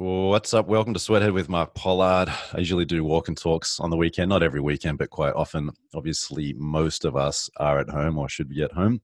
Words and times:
What's 0.00 0.54
up? 0.54 0.68
Welcome 0.68 0.94
to 0.94 1.00
Sweathead 1.00 1.32
with 1.32 1.48
Mark 1.48 1.74
Pollard. 1.74 2.28
I 2.28 2.58
usually 2.58 2.84
do 2.84 3.02
walk 3.02 3.26
and 3.26 3.36
talks 3.36 3.80
on 3.80 3.90
the 3.90 3.96
weekend, 3.96 4.28
not 4.28 4.44
every 4.44 4.60
weekend, 4.60 4.96
but 4.96 5.10
quite 5.10 5.34
often. 5.34 5.72
Obviously, 5.92 6.52
most 6.56 7.04
of 7.04 7.16
us 7.16 7.50
are 7.56 7.80
at 7.80 7.88
home 7.88 8.16
or 8.16 8.28
should 8.28 8.48
be 8.48 8.62
at 8.62 8.70
home. 8.70 9.00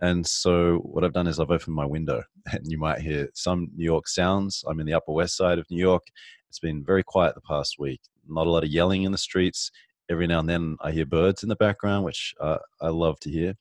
And 0.00 0.26
so, 0.26 0.78
what 0.78 1.04
I've 1.04 1.12
done 1.12 1.28
is 1.28 1.38
I've 1.38 1.52
opened 1.52 1.76
my 1.76 1.86
window, 1.86 2.24
and 2.52 2.66
you 2.68 2.78
might 2.78 3.00
hear 3.00 3.28
some 3.32 3.70
New 3.76 3.84
York 3.84 4.08
sounds. 4.08 4.64
I'm 4.66 4.80
in 4.80 4.86
the 4.86 4.94
Upper 4.94 5.12
West 5.12 5.36
Side 5.36 5.60
of 5.60 5.70
New 5.70 5.78
York. 5.78 6.02
It's 6.48 6.58
been 6.58 6.84
very 6.84 7.04
quiet 7.04 7.36
the 7.36 7.40
past 7.40 7.76
week, 7.78 8.00
not 8.28 8.48
a 8.48 8.50
lot 8.50 8.64
of 8.64 8.70
yelling 8.70 9.04
in 9.04 9.12
the 9.12 9.18
streets. 9.18 9.70
Every 10.10 10.26
now 10.26 10.40
and 10.40 10.48
then, 10.48 10.78
I 10.80 10.90
hear 10.90 11.06
birds 11.06 11.44
in 11.44 11.48
the 11.48 11.54
background, 11.54 12.04
which 12.04 12.34
uh, 12.40 12.58
I 12.80 12.88
love 12.88 13.20
to 13.20 13.30
hear. 13.30 13.54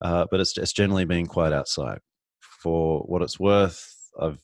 Uh, 0.00 0.24
but 0.30 0.38
it's, 0.38 0.56
it's 0.56 0.72
generally 0.72 1.04
been 1.04 1.26
quiet 1.26 1.52
outside. 1.52 1.98
For 2.38 3.00
what 3.00 3.22
it's 3.22 3.40
worth, 3.40 3.96
I've 4.20 4.38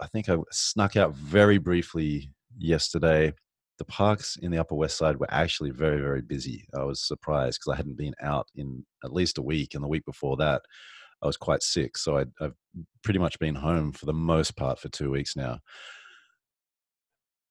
I 0.00 0.06
think 0.06 0.28
I 0.28 0.36
snuck 0.50 0.96
out 0.96 1.14
very 1.14 1.58
briefly 1.58 2.30
yesterday. 2.56 3.32
The 3.78 3.84
parks 3.84 4.36
in 4.40 4.50
the 4.50 4.58
Upper 4.58 4.74
West 4.74 4.96
Side 4.96 5.16
were 5.16 5.30
actually 5.30 5.70
very, 5.70 6.00
very 6.00 6.22
busy. 6.22 6.66
I 6.74 6.84
was 6.84 7.06
surprised 7.06 7.60
because 7.60 7.74
I 7.74 7.76
hadn't 7.76 7.96
been 7.96 8.14
out 8.22 8.48
in 8.54 8.84
at 9.04 9.12
least 9.12 9.38
a 9.38 9.42
week, 9.42 9.74
and 9.74 9.82
the 9.82 9.88
week 9.88 10.04
before 10.04 10.36
that, 10.38 10.62
I 11.22 11.26
was 11.26 11.36
quite 11.36 11.62
sick. 11.62 11.96
So 11.98 12.18
i 12.18 12.24
have 12.40 12.54
pretty 13.02 13.18
much 13.18 13.38
been 13.38 13.54
home 13.54 13.92
for 13.92 14.06
the 14.06 14.12
most 14.12 14.56
part 14.56 14.78
for 14.78 14.88
two 14.88 15.10
weeks 15.10 15.36
now. 15.36 15.58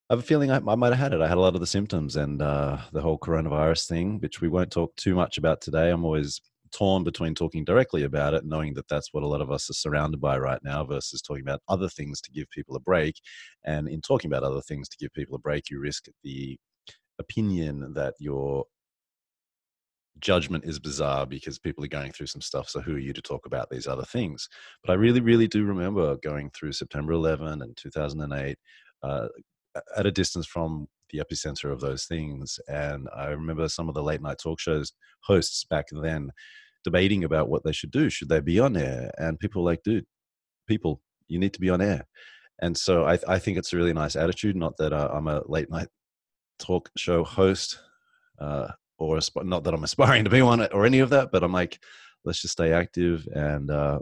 I 0.10 0.14
have 0.14 0.20
a 0.20 0.24
feeling 0.24 0.50
I, 0.50 0.58
I 0.58 0.76
might 0.76 0.94
have 0.94 1.00
had 1.00 1.14
it. 1.14 1.22
I 1.22 1.28
had 1.28 1.38
a 1.38 1.42
lot 1.42 1.54
of 1.54 1.62
the 1.62 1.68
symptoms 1.68 2.16
and 2.16 2.42
uh, 2.42 2.78
the 2.92 3.02
whole 3.02 3.20
coronavirus 3.20 3.88
thing, 3.88 4.20
which 4.20 4.42
we 4.42 4.48
won't 4.50 4.72
talk 4.72 4.96
too 4.96 5.14
much 5.14 5.38
about 5.38 5.62
today. 5.62 5.92
I'm 5.92 6.04
always 6.04 6.42
torn 6.72 7.04
between 7.04 7.36
talking 7.36 7.64
directly 7.64 8.04
about 8.04 8.34
it, 8.34 8.46
knowing 8.46 8.74
that 8.76 8.88
that's 8.88 9.14
what 9.14 9.24
a 9.24 9.28
lot 9.28 9.42
of 9.42 9.52
us 9.52 9.70
are 9.70 9.74
surrounded 9.74 10.20
by 10.22 10.38
right 10.38 10.64
now, 10.64 10.84
versus 10.84 11.22
talking 11.22 11.44
about 11.44 11.62
other 11.68 11.90
things 11.90 12.22
to 12.22 12.32
give 12.32 12.50
people 12.50 12.76
a 12.76 12.80
break. 12.80 13.16
And 13.66 13.88
in 13.88 14.02
talking 14.02 14.32
about 14.32 14.44
other 14.44 14.62
things 14.62 14.90
to 14.90 14.98
give 14.98 15.14
people 15.14 15.36
a 15.36 15.40
break, 15.40 15.70
you 15.70 15.80
risk 15.80 16.06
the 16.24 16.58
opinion 17.20 17.94
that 17.94 18.14
your 18.20 18.66
judgment 20.20 20.66
is 20.66 20.80
bizarre 20.80 21.26
because 21.26 21.60
people 21.60 21.84
are 21.84 21.88
going 21.88 22.12
through 22.12 22.28
some 22.28 22.42
stuff. 22.42 22.70
So 22.70 22.82
who 22.82 22.96
are 22.96 23.00
you 23.00 23.14
to 23.14 23.22
talk 23.22 23.46
about 23.46 23.70
these 23.70 23.88
other 23.88 24.04
things? 24.04 24.50
But 24.84 24.92
I 24.92 24.96
really, 24.96 25.22
really 25.22 25.48
do 25.48 25.64
remember 25.64 26.18
going 26.18 26.50
through 26.52 26.74
September 26.74 27.14
11 27.14 27.62
and 27.62 27.76
2008 27.78 28.58
uh, 29.04 29.28
at 29.96 30.06
a 30.06 30.12
distance 30.12 30.46
from 30.46 30.88
the 31.12 31.20
epicenter 31.20 31.72
of 31.72 31.80
those 31.80 32.06
things. 32.06 32.60
And 32.68 33.08
I 33.16 33.28
remember 33.28 33.68
some 33.68 33.90
of 33.90 33.96
the 33.96 34.04
late 34.04 34.22
night 34.22 34.38
talk 34.42 34.60
shows 34.60 34.94
hosts 35.22 35.64
back 35.64 35.88
then 35.92 36.32
debating 36.84 37.24
about 37.24 37.50
what 37.50 37.64
they 37.64 37.72
should 37.72 37.92
do. 37.92 38.10
Should 38.10 38.30
they 38.30 38.40
be 38.40 38.60
on 38.60 38.78
air? 38.78 39.12
And 39.18 39.40
people 39.40 39.64
were 39.64 39.72
like, 39.72 39.84
dude, 39.84 40.06
people, 40.68 41.02
you 41.28 41.40
need 41.40 41.54
to 41.54 41.60
be 41.60 41.70
on 41.70 41.82
air. 41.82 42.08
And 42.62 42.78
so 42.78 43.06
I, 43.06 43.20
I 43.28 43.40
think 43.40 43.58
it's 43.58 43.74
a 43.74 43.78
really 43.78 43.94
nice 43.94 44.16
attitude. 44.16 44.56
Not 44.56 44.78
that 44.78 44.94
uh, 44.94 45.10
I'm 45.14 45.28
a 45.28 45.42
late 45.48 45.70
night 45.70 45.88
talk 46.60 46.90
show 46.98 47.24
host, 47.24 47.80
uh, 48.40 48.68
or 48.98 49.18
asp- 49.18 49.44
not 49.44 49.64
that 49.64 49.74
I'm 49.74 49.84
aspiring 49.84 50.26
to 50.26 50.30
be 50.30 50.42
one 50.42 50.66
or 50.74 50.86
any 50.86 51.00
of 51.00 51.10
that, 51.12 51.32
but 51.32 51.44
I'm 51.44 51.54
like, 51.54 51.80
let's 52.26 52.42
just 52.42 52.54
stay 52.54 52.74
active. 52.74 53.28
And 53.34 53.72
uh, 53.72 54.00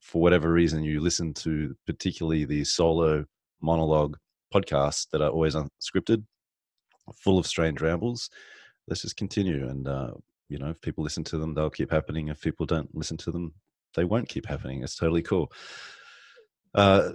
for 0.00 0.22
whatever 0.22 0.50
reason, 0.50 0.82
you 0.82 1.00
listen 1.00 1.34
to 1.34 1.74
particularly 1.86 2.44
the 2.44 2.64
solo 2.64 3.24
monologue 3.60 4.16
podcasts 4.54 5.08
that 5.10 5.20
are 5.20 5.30
always 5.30 5.54
unscripted, 5.54 6.24
full 7.14 7.38
of 7.38 7.46
strange 7.46 7.80
rambles. 7.80 8.30
Let's 8.88 9.02
just 9.02 9.16
continue. 9.16 9.68
And, 9.68 9.88
uh, 9.88 10.12
you 10.48 10.58
know, 10.58 10.70
if 10.70 10.80
people 10.80 11.04
listen 11.04 11.24
to 11.24 11.38
them, 11.38 11.54
they'll 11.54 11.70
keep 11.70 11.90
happening. 11.90 12.28
If 12.28 12.40
people 12.40 12.66
don't 12.66 12.94
listen 12.94 13.16
to 13.18 13.30
them, 13.30 13.54
they 13.94 14.04
won't 14.04 14.28
keep 14.28 14.46
happening. 14.46 14.82
It's 14.82 14.96
totally 14.96 15.22
cool. 15.22 15.50
Uh, 16.74 17.12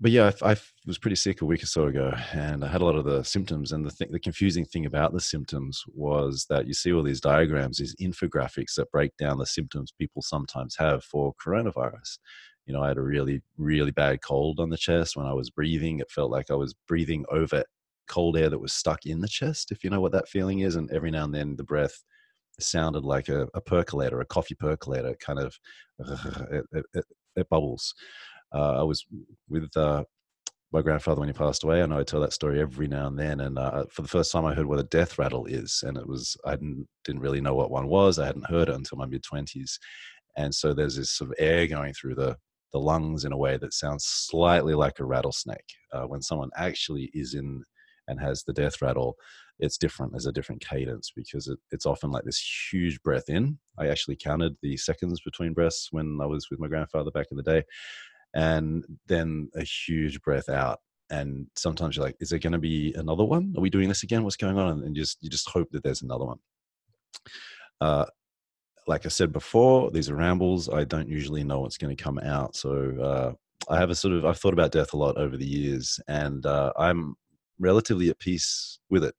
but 0.00 0.10
yeah, 0.10 0.32
I, 0.42 0.52
I, 0.52 0.56
was 0.84 0.98
pretty 0.98 1.14
sick 1.16 1.42
a 1.42 1.44
week 1.44 1.62
or 1.62 1.66
so 1.66 1.86
ago, 1.86 2.12
and 2.32 2.64
I 2.64 2.68
had 2.68 2.80
a 2.80 2.84
lot 2.84 2.96
of 2.96 3.04
the 3.04 3.22
symptoms. 3.22 3.70
And 3.70 3.86
the 3.86 3.90
th- 3.90 4.10
the 4.10 4.18
confusing 4.18 4.64
thing 4.64 4.84
about 4.84 5.12
the 5.12 5.20
symptoms 5.20 5.84
was 5.94 6.46
that 6.50 6.66
you 6.66 6.74
see 6.74 6.92
all 6.92 7.04
these 7.04 7.20
diagrams, 7.20 7.78
these 7.78 7.94
infographics 8.00 8.74
that 8.76 8.90
break 8.90 9.16
down 9.16 9.38
the 9.38 9.46
symptoms 9.46 9.92
people 9.96 10.20
sometimes 10.20 10.74
have 10.76 11.04
for 11.04 11.34
coronavirus 11.34 12.18
you 12.66 12.72
know, 12.72 12.82
I 12.82 12.88
had 12.88 12.98
a 12.98 13.02
really, 13.02 13.42
really 13.58 13.90
bad 13.90 14.22
cold 14.22 14.60
on 14.60 14.70
the 14.70 14.76
chest. 14.76 15.16
When 15.16 15.26
I 15.26 15.32
was 15.32 15.50
breathing, 15.50 15.98
it 15.98 16.10
felt 16.10 16.30
like 16.30 16.50
I 16.50 16.54
was 16.54 16.74
breathing 16.86 17.24
over 17.30 17.64
cold 18.08 18.36
air 18.36 18.50
that 18.50 18.58
was 18.58 18.72
stuck 18.72 19.06
in 19.06 19.20
the 19.20 19.28
chest, 19.28 19.72
if 19.72 19.82
you 19.82 19.90
know 19.90 20.00
what 20.00 20.12
that 20.12 20.28
feeling 20.28 20.60
is. 20.60 20.76
And 20.76 20.90
every 20.90 21.10
now 21.10 21.24
and 21.24 21.34
then 21.34 21.56
the 21.56 21.64
breath 21.64 22.02
sounded 22.60 23.04
like 23.04 23.28
a, 23.28 23.48
a 23.54 23.60
percolator, 23.60 24.20
a 24.20 24.26
coffee 24.26 24.54
percolator, 24.54 25.08
it 25.08 25.20
kind 25.20 25.38
of, 25.38 25.56
it, 26.52 26.86
it, 26.94 27.04
it, 27.36 27.48
bubbles. 27.48 27.94
Uh, 28.54 28.80
I 28.80 28.82
was 28.82 29.04
with 29.48 29.74
uh, 29.76 30.04
my 30.72 30.82
grandfather 30.82 31.20
when 31.20 31.28
he 31.28 31.32
passed 31.32 31.64
away. 31.64 31.80
And 31.80 31.92
I 31.92 31.96
know 31.96 32.00
I 32.00 32.04
tell 32.04 32.20
that 32.20 32.32
story 32.32 32.60
every 32.60 32.88
now 32.88 33.06
and 33.06 33.18
then. 33.18 33.40
And 33.40 33.58
uh, 33.58 33.84
for 33.90 34.02
the 34.02 34.08
first 34.08 34.32
time, 34.32 34.44
I 34.44 34.54
heard 34.54 34.66
what 34.66 34.78
a 34.78 34.84
death 34.84 35.18
rattle 35.18 35.46
is, 35.46 35.82
and 35.86 35.96
it 35.96 36.06
was 36.06 36.36
I 36.44 36.52
didn't 36.52 36.88
didn't 37.04 37.22
really 37.22 37.40
know 37.40 37.54
what 37.54 37.70
one 37.70 37.88
was. 37.88 38.18
I 38.18 38.26
hadn't 38.26 38.48
heard 38.48 38.68
it 38.68 38.74
until 38.74 38.98
my 38.98 39.06
mid 39.06 39.22
twenties, 39.22 39.78
and 40.36 40.54
so 40.54 40.72
there's 40.72 40.96
this 40.96 41.10
sort 41.10 41.30
of 41.30 41.36
air 41.38 41.66
going 41.66 41.92
through 41.92 42.14
the 42.14 42.36
the 42.72 42.80
lungs 42.80 43.24
in 43.24 43.32
a 43.32 43.36
way 43.36 43.56
that 43.58 43.74
sounds 43.74 44.04
slightly 44.04 44.74
like 44.74 44.98
a 44.98 45.04
rattlesnake. 45.04 45.74
Uh, 45.92 46.04
when 46.04 46.22
someone 46.22 46.50
actually 46.56 47.10
is 47.14 47.34
in 47.34 47.64
and 48.08 48.20
has 48.20 48.42
the 48.42 48.52
death 48.52 48.82
rattle, 48.82 49.16
it's 49.58 49.78
different. 49.78 50.12
There's 50.12 50.26
a 50.26 50.32
different 50.32 50.60
cadence 50.60 51.12
because 51.14 51.46
it, 51.48 51.58
it's 51.70 51.86
often 51.86 52.10
like 52.10 52.24
this 52.24 52.42
huge 52.72 53.00
breath 53.02 53.28
in. 53.28 53.58
I 53.78 53.88
actually 53.88 54.16
counted 54.16 54.56
the 54.62 54.76
seconds 54.76 55.20
between 55.20 55.54
breaths 55.54 55.88
when 55.92 56.18
I 56.20 56.26
was 56.26 56.48
with 56.50 56.58
my 56.58 56.68
grandfather 56.68 57.10
back 57.10 57.26
in 57.30 57.36
the 57.36 57.42
day, 57.42 57.62
and 58.34 58.84
then 59.06 59.50
a 59.54 59.62
huge 59.62 60.20
breath 60.22 60.48
out. 60.48 60.80
And 61.10 61.46
sometimes 61.56 61.96
you're 61.96 62.06
like, 62.06 62.16
is 62.20 62.30
there 62.30 62.38
going 62.38 62.54
to 62.54 62.58
be 62.58 62.94
another 62.96 63.24
one? 63.24 63.52
Are 63.56 63.60
we 63.60 63.70
doing 63.70 63.88
this 63.88 64.02
again? 64.02 64.24
What's 64.24 64.36
going 64.36 64.58
on? 64.58 64.82
And 64.82 64.96
just 64.96 65.18
you 65.20 65.28
just 65.28 65.48
hope 65.48 65.70
that 65.72 65.82
there's 65.82 66.02
another 66.02 66.24
one. 66.24 66.38
Uh, 67.80 68.06
like 68.86 69.06
I 69.06 69.08
said 69.08 69.32
before, 69.32 69.90
these 69.90 70.10
are 70.10 70.16
rambles. 70.16 70.68
I 70.68 70.84
don't 70.84 71.08
usually 71.08 71.44
know 71.44 71.60
what's 71.60 71.78
going 71.78 71.94
to 71.94 72.02
come 72.02 72.18
out. 72.18 72.56
So 72.56 72.96
uh, 73.00 73.72
I 73.72 73.78
have 73.78 73.90
a 73.90 73.94
sort 73.94 74.14
of, 74.14 74.24
I've 74.24 74.38
thought 74.38 74.52
about 74.52 74.72
death 74.72 74.92
a 74.92 74.96
lot 74.96 75.16
over 75.16 75.36
the 75.36 75.46
years 75.46 76.00
and 76.08 76.44
uh, 76.46 76.72
I'm 76.76 77.14
relatively 77.58 78.10
at 78.10 78.18
peace 78.18 78.78
with 78.90 79.04
it. 79.04 79.14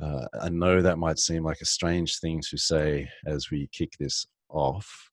Uh, 0.00 0.26
I 0.40 0.48
know 0.48 0.80
that 0.80 0.98
might 0.98 1.18
seem 1.18 1.44
like 1.44 1.60
a 1.60 1.66
strange 1.66 2.18
thing 2.20 2.40
to 2.48 2.56
say 2.56 3.08
as 3.26 3.50
we 3.50 3.68
kick 3.72 3.92
this 3.98 4.26
off. 4.48 5.10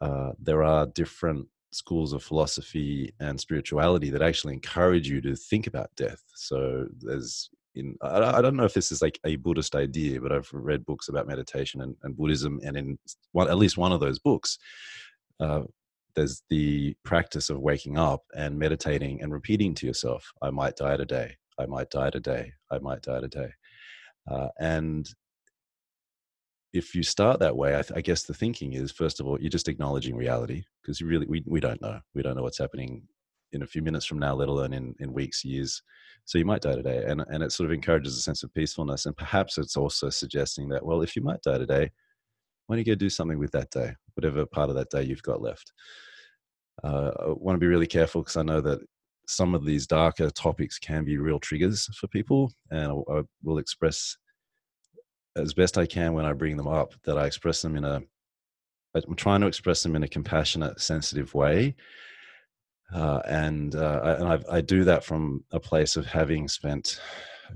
Uh, 0.00 0.32
there 0.38 0.62
are 0.62 0.86
different 0.86 1.46
schools 1.72 2.12
of 2.12 2.22
philosophy 2.22 3.12
and 3.20 3.38
spirituality 3.38 4.10
that 4.10 4.22
actually 4.22 4.54
encourage 4.54 5.08
you 5.08 5.20
to 5.20 5.34
think 5.34 5.66
about 5.66 5.90
death. 5.96 6.22
So 6.34 6.86
there's 7.00 7.50
in 7.74 7.96
I, 8.02 8.40
don't 8.40 8.56
know 8.56 8.64
if 8.64 8.74
this 8.74 8.92
is 8.92 9.02
like 9.02 9.18
a 9.24 9.36
Buddhist 9.36 9.74
idea, 9.74 10.20
but 10.20 10.32
I've 10.32 10.48
read 10.52 10.84
books 10.84 11.08
about 11.08 11.26
meditation 11.26 11.80
and, 11.80 11.96
and 12.02 12.16
Buddhism, 12.16 12.60
and 12.64 12.76
in 12.76 12.98
one, 13.32 13.48
at 13.48 13.58
least 13.58 13.76
one 13.76 13.92
of 13.92 14.00
those 14.00 14.18
books, 14.18 14.58
uh, 15.40 15.62
there's 16.14 16.42
the 16.50 16.94
practice 17.04 17.50
of 17.50 17.58
waking 17.60 17.98
up 17.98 18.22
and 18.36 18.58
meditating 18.58 19.22
and 19.22 19.32
repeating 19.32 19.74
to 19.74 19.86
yourself, 19.86 20.30
"I 20.42 20.50
might 20.50 20.76
die 20.76 20.96
today. 20.96 21.36
I 21.58 21.66
might 21.66 21.90
die 21.90 22.10
today. 22.10 22.52
I 22.70 22.78
might 22.78 23.02
die 23.02 23.20
today," 23.20 23.50
uh, 24.30 24.48
and 24.58 25.08
if 26.72 26.92
you 26.92 27.04
start 27.04 27.38
that 27.38 27.56
way, 27.56 27.78
I, 27.78 27.82
th- 27.82 27.96
I, 27.96 28.00
guess 28.00 28.24
the 28.24 28.34
thinking 28.34 28.72
is 28.72 28.90
first 28.90 29.20
of 29.20 29.26
all 29.26 29.40
you're 29.40 29.48
just 29.48 29.68
acknowledging 29.68 30.16
reality 30.16 30.64
because 30.82 31.00
you 31.00 31.06
really 31.06 31.26
we, 31.26 31.42
we 31.46 31.60
don't 31.60 31.80
know 31.80 32.00
we 32.14 32.22
don't 32.22 32.36
know 32.36 32.42
what's 32.42 32.58
happening 32.58 33.02
in 33.54 33.62
a 33.62 33.66
few 33.66 33.82
minutes 33.82 34.04
from 34.04 34.18
now, 34.18 34.34
let 34.34 34.48
alone 34.48 34.72
in, 34.72 34.94
in 35.00 35.12
weeks, 35.12 35.44
years. 35.44 35.82
So 36.24 36.38
you 36.38 36.44
might 36.44 36.62
die 36.62 36.74
today. 36.74 37.04
And, 37.06 37.24
and 37.28 37.42
it 37.42 37.52
sort 37.52 37.68
of 37.68 37.72
encourages 37.72 38.16
a 38.16 38.20
sense 38.20 38.42
of 38.42 38.52
peacefulness. 38.54 39.06
And 39.06 39.16
perhaps 39.16 39.58
it's 39.58 39.76
also 39.76 40.10
suggesting 40.10 40.68
that, 40.70 40.84
well, 40.84 41.02
if 41.02 41.16
you 41.16 41.22
might 41.22 41.42
die 41.42 41.58
today, 41.58 41.90
why 42.66 42.76
don't 42.76 42.86
you 42.86 42.94
go 42.94 42.98
do 42.98 43.10
something 43.10 43.38
with 43.38 43.52
that 43.52 43.70
day, 43.70 43.94
whatever 44.14 44.46
part 44.46 44.70
of 44.70 44.76
that 44.76 44.90
day 44.90 45.02
you've 45.02 45.22
got 45.22 45.42
left? 45.42 45.72
Uh, 46.82 47.10
I 47.20 47.26
want 47.36 47.56
to 47.56 47.60
be 47.60 47.66
really 47.66 47.86
careful 47.86 48.22
because 48.22 48.36
I 48.36 48.42
know 48.42 48.60
that 48.62 48.80
some 49.26 49.54
of 49.54 49.64
these 49.64 49.86
darker 49.86 50.30
topics 50.30 50.78
can 50.78 51.04
be 51.04 51.18
real 51.18 51.38
triggers 51.38 51.86
for 51.96 52.08
people. 52.08 52.52
And 52.70 52.90
I, 52.92 53.12
I 53.12 53.22
will 53.42 53.58
express 53.58 54.16
as 55.36 55.54
best 55.54 55.78
I 55.78 55.86
can 55.86 56.14
when 56.14 56.24
I 56.24 56.32
bring 56.32 56.56
them 56.56 56.68
up 56.68 56.94
that 57.04 57.18
I 57.18 57.26
express 57.26 57.62
them 57.62 57.76
in 57.76 57.84
a 57.84 58.02
I'm 58.94 59.16
trying 59.16 59.40
to 59.40 59.48
express 59.48 59.82
them 59.82 59.96
in 59.96 60.04
a 60.04 60.08
compassionate, 60.08 60.80
sensitive 60.80 61.34
way 61.34 61.74
uh, 62.92 63.20
and 63.26 63.74
uh, 63.74 64.00
I, 64.02 64.12
and 64.14 64.28
I've, 64.28 64.44
i 64.50 64.60
do 64.60 64.84
that 64.84 65.04
from 65.04 65.42
a 65.52 65.60
place 65.60 65.96
of 65.96 66.06
having 66.06 66.48
spent 66.48 67.00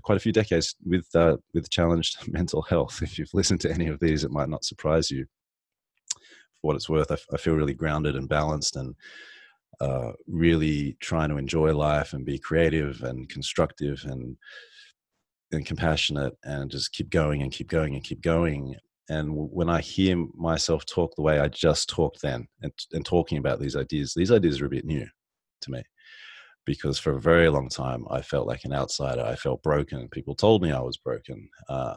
quite 0.03 0.17
a 0.17 0.21
few 0.21 0.33
decades 0.33 0.77
with 0.85 1.07
uh, 1.15 1.37
with 1.55 1.71
challenged 1.71 2.29
mental 2.33 2.63
health. 2.63 3.01
If 3.03 3.19
you've 3.19 3.35
listened 3.35 3.61
to 3.63 3.73
any 3.73 3.89
of 3.89 4.01
these, 4.01 4.25
it 4.25 4.31
might 4.31 4.49
not 4.49 4.65
surprise 4.65 5.11
you. 5.11 5.27
For 6.61 6.69
what 6.69 6.77
it's 6.77 6.89
worth, 6.89 7.11
I, 7.11 7.15
f- 7.15 7.27
I 7.33 7.37
feel 7.37 7.55
really 7.55 7.75
grounded 7.75 8.17
and 8.17 8.29
balanced, 8.29 8.77
and 8.77 8.95
uh, 9.81 10.13
really 10.27 10.97
trying 11.01 11.29
to 11.29 11.37
enjoy 11.37 11.75
life 11.75 12.13
and 12.13 12.25
be 12.25 12.39
creative 12.39 13.03
and 13.03 13.29
constructive 13.29 14.03
and 14.05 14.37
and 15.53 15.65
compassionate, 15.65 16.35
and 16.45 16.71
just 16.71 16.93
keep 16.93 17.11
going 17.11 17.43
and 17.43 17.53
keep 17.53 17.69
going 17.69 17.95
and 17.95 18.05
keep 18.05 18.21
going. 18.21 18.75
And 19.11 19.33
when 19.35 19.71
I 19.71 19.81
hear 19.81 20.23
myself 20.35 20.85
talk 20.85 21.15
the 21.17 21.23
way 21.23 21.39
I 21.39 21.49
just 21.49 21.89
talked 21.89 22.21
then, 22.21 22.47
and, 22.61 22.73
and 22.93 23.07
talking 23.07 23.39
about 23.39 23.59
these 23.59 23.75
ideas, 23.75 24.13
these 24.15 24.31
ideas 24.31 24.61
are 24.61 24.67
a 24.67 24.71
bit 24.71 24.85
new 24.85 25.07
to 25.63 25.71
me 25.71 25.83
because 26.65 26.99
for 26.99 27.15
a 27.15 27.21
very 27.21 27.49
long 27.49 27.69
time 27.69 28.05
I 28.11 28.21
felt 28.21 28.47
like 28.47 28.65
an 28.65 28.75
outsider. 28.75 29.23
I 29.23 29.37
felt 29.37 29.63
broken. 29.63 30.09
People 30.11 30.35
told 30.35 30.63
me 30.63 30.71
I 30.71 30.81
was 30.81 30.99
broken. 30.99 31.49
Uh, 31.69 31.97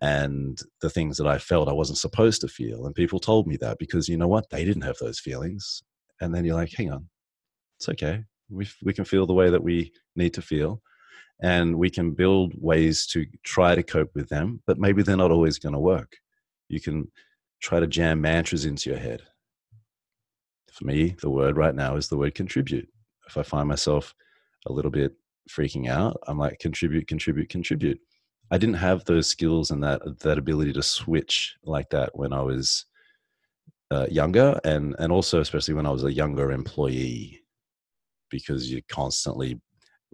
and 0.00 0.58
the 0.80 0.90
things 0.90 1.16
that 1.18 1.26
I 1.26 1.38
felt 1.38 1.68
I 1.68 1.72
wasn't 1.72 1.98
supposed 1.98 2.40
to 2.40 2.48
feel. 2.48 2.86
And 2.86 2.94
people 2.94 3.20
told 3.20 3.46
me 3.46 3.56
that 3.58 3.78
because 3.78 4.08
you 4.08 4.16
know 4.16 4.26
what? 4.26 4.50
They 4.50 4.64
didn't 4.64 4.82
have 4.82 4.96
those 4.98 5.20
feelings. 5.20 5.82
And 6.20 6.34
then 6.34 6.44
you're 6.44 6.56
like, 6.56 6.72
hang 6.74 6.90
on, 6.90 7.08
it's 7.78 7.88
okay. 7.90 8.24
We, 8.50 8.66
we 8.82 8.92
can 8.92 9.04
feel 9.04 9.26
the 9.26 9.34
way 9.34 9.50
that 9.50 9.62
we 9.62 9.92
need 10.16 10.34
to 10.34 10.42
feel. 10.42 10.82
And 11.42 11.76
we 11.76 11.90
can 11.90 12.12
build 12.12 12.54
ways 12.56 13.06
to 13.08 13.26
try 13.44 13.74
to 13.74 13.82
cope 13.82 14.10
with 14.14 14.28
them, 14.28 14.62
but 14.66 14.78
maybe 14.78 15.02
they're 15.02 15.16
not 15.16 15.30
always 15.30 15.58
going 15.58 15.74
to 15.74 15.78
work. 15.80 16.12
You 16.68 16.80
can 16.80 17.10
try 17.60 17.78
to 17.78 17.86
jam 17.86 18.20
mantras 18.20 18.64
into 18.64 18.90
your 18.90 18.98
head. 18.98 19.22
For 20.82 20.88
me, 20.88 21.16
the 21.20 21.30
word 21.30 21.56
right 21.56 21.74
now 21.74 21.96
is 21.96 22.08
the 22.08 22.16
word 22.16 22.34
contribute. 22.34 22.88
If 23.28 23.36
I 23.36 23.42
find 23.42 23.68
myself 23.68 24.14
a 24.66 24.72
little 24.72 24.90
bit 24.90 25.14
freaking 25.48 25.88
out, 25.88 26.18
I'm 26.26 26.38
like, 26.38 26.58
contribute, 26.58 27.06
contribute, 27.06 27.48
contribute 27.48 28.00
I 28.52 28.58
didn't 28.58 28.74
have 28.74 29.06
those 29.06 29.28
skills 29.28 29.70
and 29.70 29.82
that 29.82 30.02
that 30.20 30.36
ability 30.36 30.74
to 30.74 30.82
switch 30.82 31.56
like 31.64 31.88
that 31.88 32.10
when 32.14 32.34
I 32.34 32.42
was 32.42 32.84
uh, 33.90 34.06
younger, 34.10 34.60
and 34.62 34.94
and 34.98 35.10
also 35.10 35.40
especially 35.40 35.72
when 35.72 35.86
I 35.86 35.90
was 35.90 36.04
a 36.04 36.12
younger 36.12 36.52
employee, 36.52 37.42
because 38.30 38.70
you're 38.70 38.82
constantly, 38.90 39.58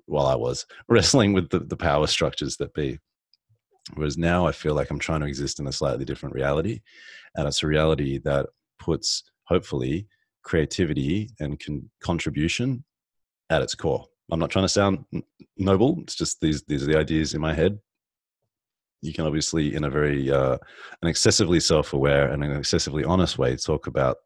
while 0.06 0.26
I 0.26 0.36
was 0.36 0.66
wrestling 0.88 1.32
with 1.32 1.50
the, 1.50 1.58
the 1.58 1.76
power 1.76 2.06
structures 2.06 2.56
that 2.58 2.74
be. 2.74 3.00
Whereas 3.94 4.16
now 4.16 4.46
I 4.46 4.52
feel 4.52 4.74
like 4.74 4.90
I'm 4.90 5.00
trying 5.00 5.20
to 5.20 5.26
exist 5.26 5.58
in 5.58 5.66
a 5.66 5.72
slightly 5.72 6.04
different 6.04 6.36
reality, 6.36 6.82
and 7.34 7.48
it's 7.48 7.64
a 7.64 7.66
reality 7.66 8.18
that 8.18 8.46
puts 8.78 9.24
hopefully 9.46 10.06
creativity 10.42 11.30
and 11.40 11.62
con- 11.64 11.90
contribution 12.02 12.84
at 13.50 13.62
its 13.62 13.74
core. 13.74 14.04
I'm 14.30 14.40
not 14.40 14.50
trying 14.50 14.64
to 14.64 14.68
sound 14.68 15.04
noble. 15.56 15.98
It's 16.02 16.14
just 16.14 16.40
these 16.40 16.62
these 16.64 16.82
are 16.82 16.86
the 16.86 16.98
ideas 16.98 17.34
in 17.34 17.40
my 17.40 17.54
head 17.54 17.78
you 19.00 19.12
can 19.12 19.24
obviously, 19.24 19.74
in 19.74 19.84
a 19.84 19.90
very 19.90 20.30
uh, 20.30 20.58
an 21.02 21.08
excessively 21.08 21.60
self-aware 21.60 22.30
and 22.30 22.42
an 22.42 22.56
excessively 22.56 23.04
honest 23.04 23.38
way, 23.38 23.56
talk 23.56 23.86
about 23.86 24.16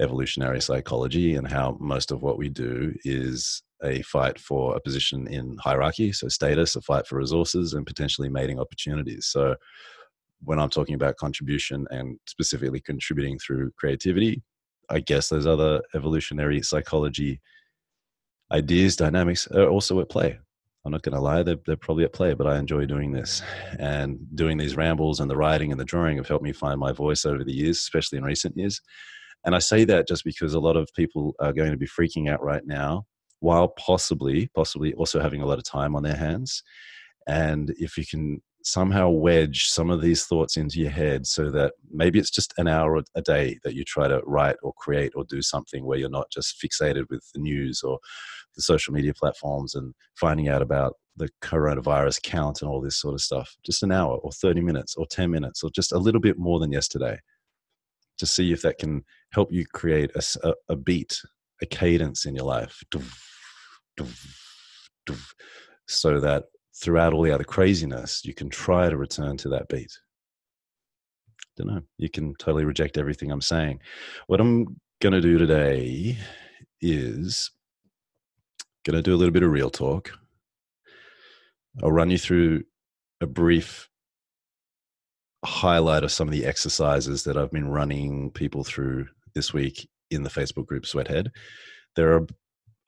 evolutionary 0.00 0.60
psychology 0.60 1.36
and 1.36 1.48
how 1.48 1.76
most 1.80 2.10
of 2.10 2.22
what 2.22 2.36
we 2.36 2.48
do 2.48 2.92
is 3.04 3.62
a 3.84 4.02
fight 4.02 4.38
for 4.38 4.76
a 4.76 4.80
position 4.80 5.26
in 5.28 5.56
hierarchy, 5.60 6.12
so 6.12 6.28
status, 6.28 6.76
a 6.76 6.80
fight 6.80 7.06
for 7.06 7.18
resources, 7.18 7.74
and 7.74 7.86
potentially 7.86 8.28
mating 8.28 8.58
opportunities. 8.58 9.26
So, 9.26 9.54
when 10.42 10.58
I'm 10.58 10.70
talking 10.70 10.94
about 10.94 11.16
contribution 11.16 11.86
and 11.90 12.18
specifically 12.26 12.80
contributing 12.80 13.38
through 13.38 13.70
creativity, 13.78 14.42
I 14.88 15.00
guess 15.00 15.28
those 15.28 15.46
other 15.46 15.82
evolutionary 15.94 16.62
psychology 16.62 17.40
ideas, 18.52 18.96
dynamics 18.96 19.46
are 19.48 19.68
also 19.68 20.00
at 20.00 20.08
play. 20.08 20.38
I'm 20.84 20.92
not 20.92 21.02
going 21.02 21.16
to 21.16 21.20
lie, 21.20 21.42
they're, 21.42 21.56
they're 21.66 21.76
probably 21.76 22.04
at 22.04 22.12
play, 22.12 22.34
but 22.34 22.46
I 22.46 22.58
enjoy 22.58 22.86
doing 22.86 23.10
this. 23.10 23.42
And 23.80 24.18
doing 24.36 24.56
these 24.56 24.76
rambles 24.76 25.18
and 25.18 25.28
the 25.28 25.36
writing 25.36 25.72
and 25.72 25.80
the 25.80 25.84
drawing 25.84 26.16
have 26.18 26.28
helped 26.28 26.44
me 26.44 26.52
find 26.52 26.78
my 26.78 26.92
voice 26.92 27.24
over 27.24 27.42
the 27.42 27.52
years, 27.52 27.78
especially 27.78 28.18
in 28.18 28.24
recent 28.24 28.56
years. 28.56 28.80
And 29.44 29.56
I 29.56 29.58
say 29.58 29.84
that 29.84 30.06
just 30.06 30.24
because 30.24 30.54
a 30.54 30.60
lot 30.60 30.76
of 30.76 30.88
people 30.94 31.34
are 31.40 31.52
going 31.52 31.72
to 31.72 31.76
be 31.76 31.88
freaking 31.88 32.30
out 32.30 32.42
right 32.42 32.64
now, 32.64 33.06
while 33.40 33.68
possibly, 33.68 34.48
possibly 34.54 34.94
also 34.94 35.20
having 35.20 35.42
a 35.42 35.46
lot 35.46 35.58
of 35.58 35.64
time 35.64 35.96
on 35.96 36.04
their 36.04 36.16
hands. 36.16 36.62
And 37.26 37.74
if 37.78 37.98
you 37.98 38.06
can 38.06 38.40
somehow 38.66 39.08
wedge 39.08 39.66
some 39.66 39.90
of 39.90 40.02
these 40.02 40.26
thoughts 40.26 40.56
into 40.56 40.80
your 40.80 40.90
head 40.90 41.24
so 41.24 41.52
that 41.52 41.72
maybe 41.92 42.18
it's 42.18 42.32
just 42.32 42.52
an 42.58 42.66
hour 42.66 43.00
a 43.14 43.22
day 43.22 43.56
that 43.62 43.74
you 43.74 43.84
try 43.84 44.08
to 44.08 44.20
write 44.26 44.56
or 44.60 44.72
create 44.76 45.12
or 45.14 45.24
do 45.24 45.40
something 45.40 45.86
where 45.86 45.96
you're 45.96 46.10
not 46.10 46.28
just 46.32 46.60
fixated 46.60 47.04
with 47.08 47.24
the 47.32 47.38
news 47.38 47.82
or 47.84 48.00
the 48.56 48.62
social 48.62 48.92
media 48.92 49.14
platforms 49.14 49.76
and 49.76 49.94
finding 50.16 50.48
out 50.48 50.62
about 50.62 50.94
the 51.14 51.28
coronavirus 51.42 52.20
count 52.24 52.60
and 52.60 52.68
all 52.68 52.80
this 52.80 53.00
sort 53.00 53.14
of 53.14 53.20
stuff. 53.20 53.56
Just 53.64 53.84
an 53.84 53.92
hour 53.92 54.16
or 54.16 54.32
30 54.32 54.62
minutes 54.62 54.96
or 54.96 55.06
10 55.06 55.30
minutes 55.30 55.62
or 55.62 55.70
just 55.70 55.92
a 55.92 55.98
little 55.98 56.20
bit 56.20 56.36
more 56.36 56.58
than 56.58 56.72
yesterday 56.72 57.20
to 58.18 58.26
see 58.26 58.52
if 58.52 58.62
that 58.62 58.78
can 58.78 59.04
help 59.32 59.52
you 59.52 59.64
create 59.64 60.10
a, 60.16 60.54
a, 60.68 60.74
beat, 60.74 61.20
a 61.62 61.66
cadence 61.66 62.26
in 62.26 62.34
your 62.34 62.46
life. 62.46 62.82
So 65.86 66.18
that 66.18 66.46
throughout 66.80 67.12
all 67.12 67.22
the 67.22 67.32
other 67.32 67.44
craziness, 67.44 68.24
you 68.24 68.34
can 68.34 68.50
try 68.50 68.88
to 68.88 68.96
return 68.96 69.36
to 69.38 69.48
that 69.48 69.68
beat. 69.68 69.98
Don't 71.56 71.68
know. 71.68 71.82
You 71.96 72.10
can 72.10 72.34
totally 72.34 72.64
reject 72.64 72.98
everything 72.98 73.30
I'm 73.30 73.40
saying. 73.40 73.80
What 74.26 74.40
I'm 74.40 74.76
going 75.00 75.14
to 75.14 75.20
do 75.22 75.38
today 75.38 76.18
is 76.80 77.50
going 78.84 78.96
to 78.96 79.02
do 79.02 79.14
a 79.14 79.16
little 79.16 79.32
bit 79.32 79.42
of 79.42 79.50
real 79.50 79.70
talk. 79.70 80.12
I'll 81.82 81.92
run 81.92 82.10
you 82.10 82.18
through 82.18 82.64
a 83.20 83.26
brief 83.26 83.88
highlight 85.44 86.04
of 86.04 86.12
some 86.12 86.28
of 86.28 86.32
the 86.32 86.44
exercises 86.44 87.24
that 87.24 87.36
I've 87.36 87.52
been 87.52 87.68
running 87.68 88.30
people 88.32 88.64
through 88.64 89.06
this 89.34 89.52
week 89.52 89.88
in 90.10 90.22
the 90.22 90.30
Facebook 90.30 90.66
group 90.66 90.84
Sweathead. 90.84 91.30
There 91.94 92.14
are 92.14 92.26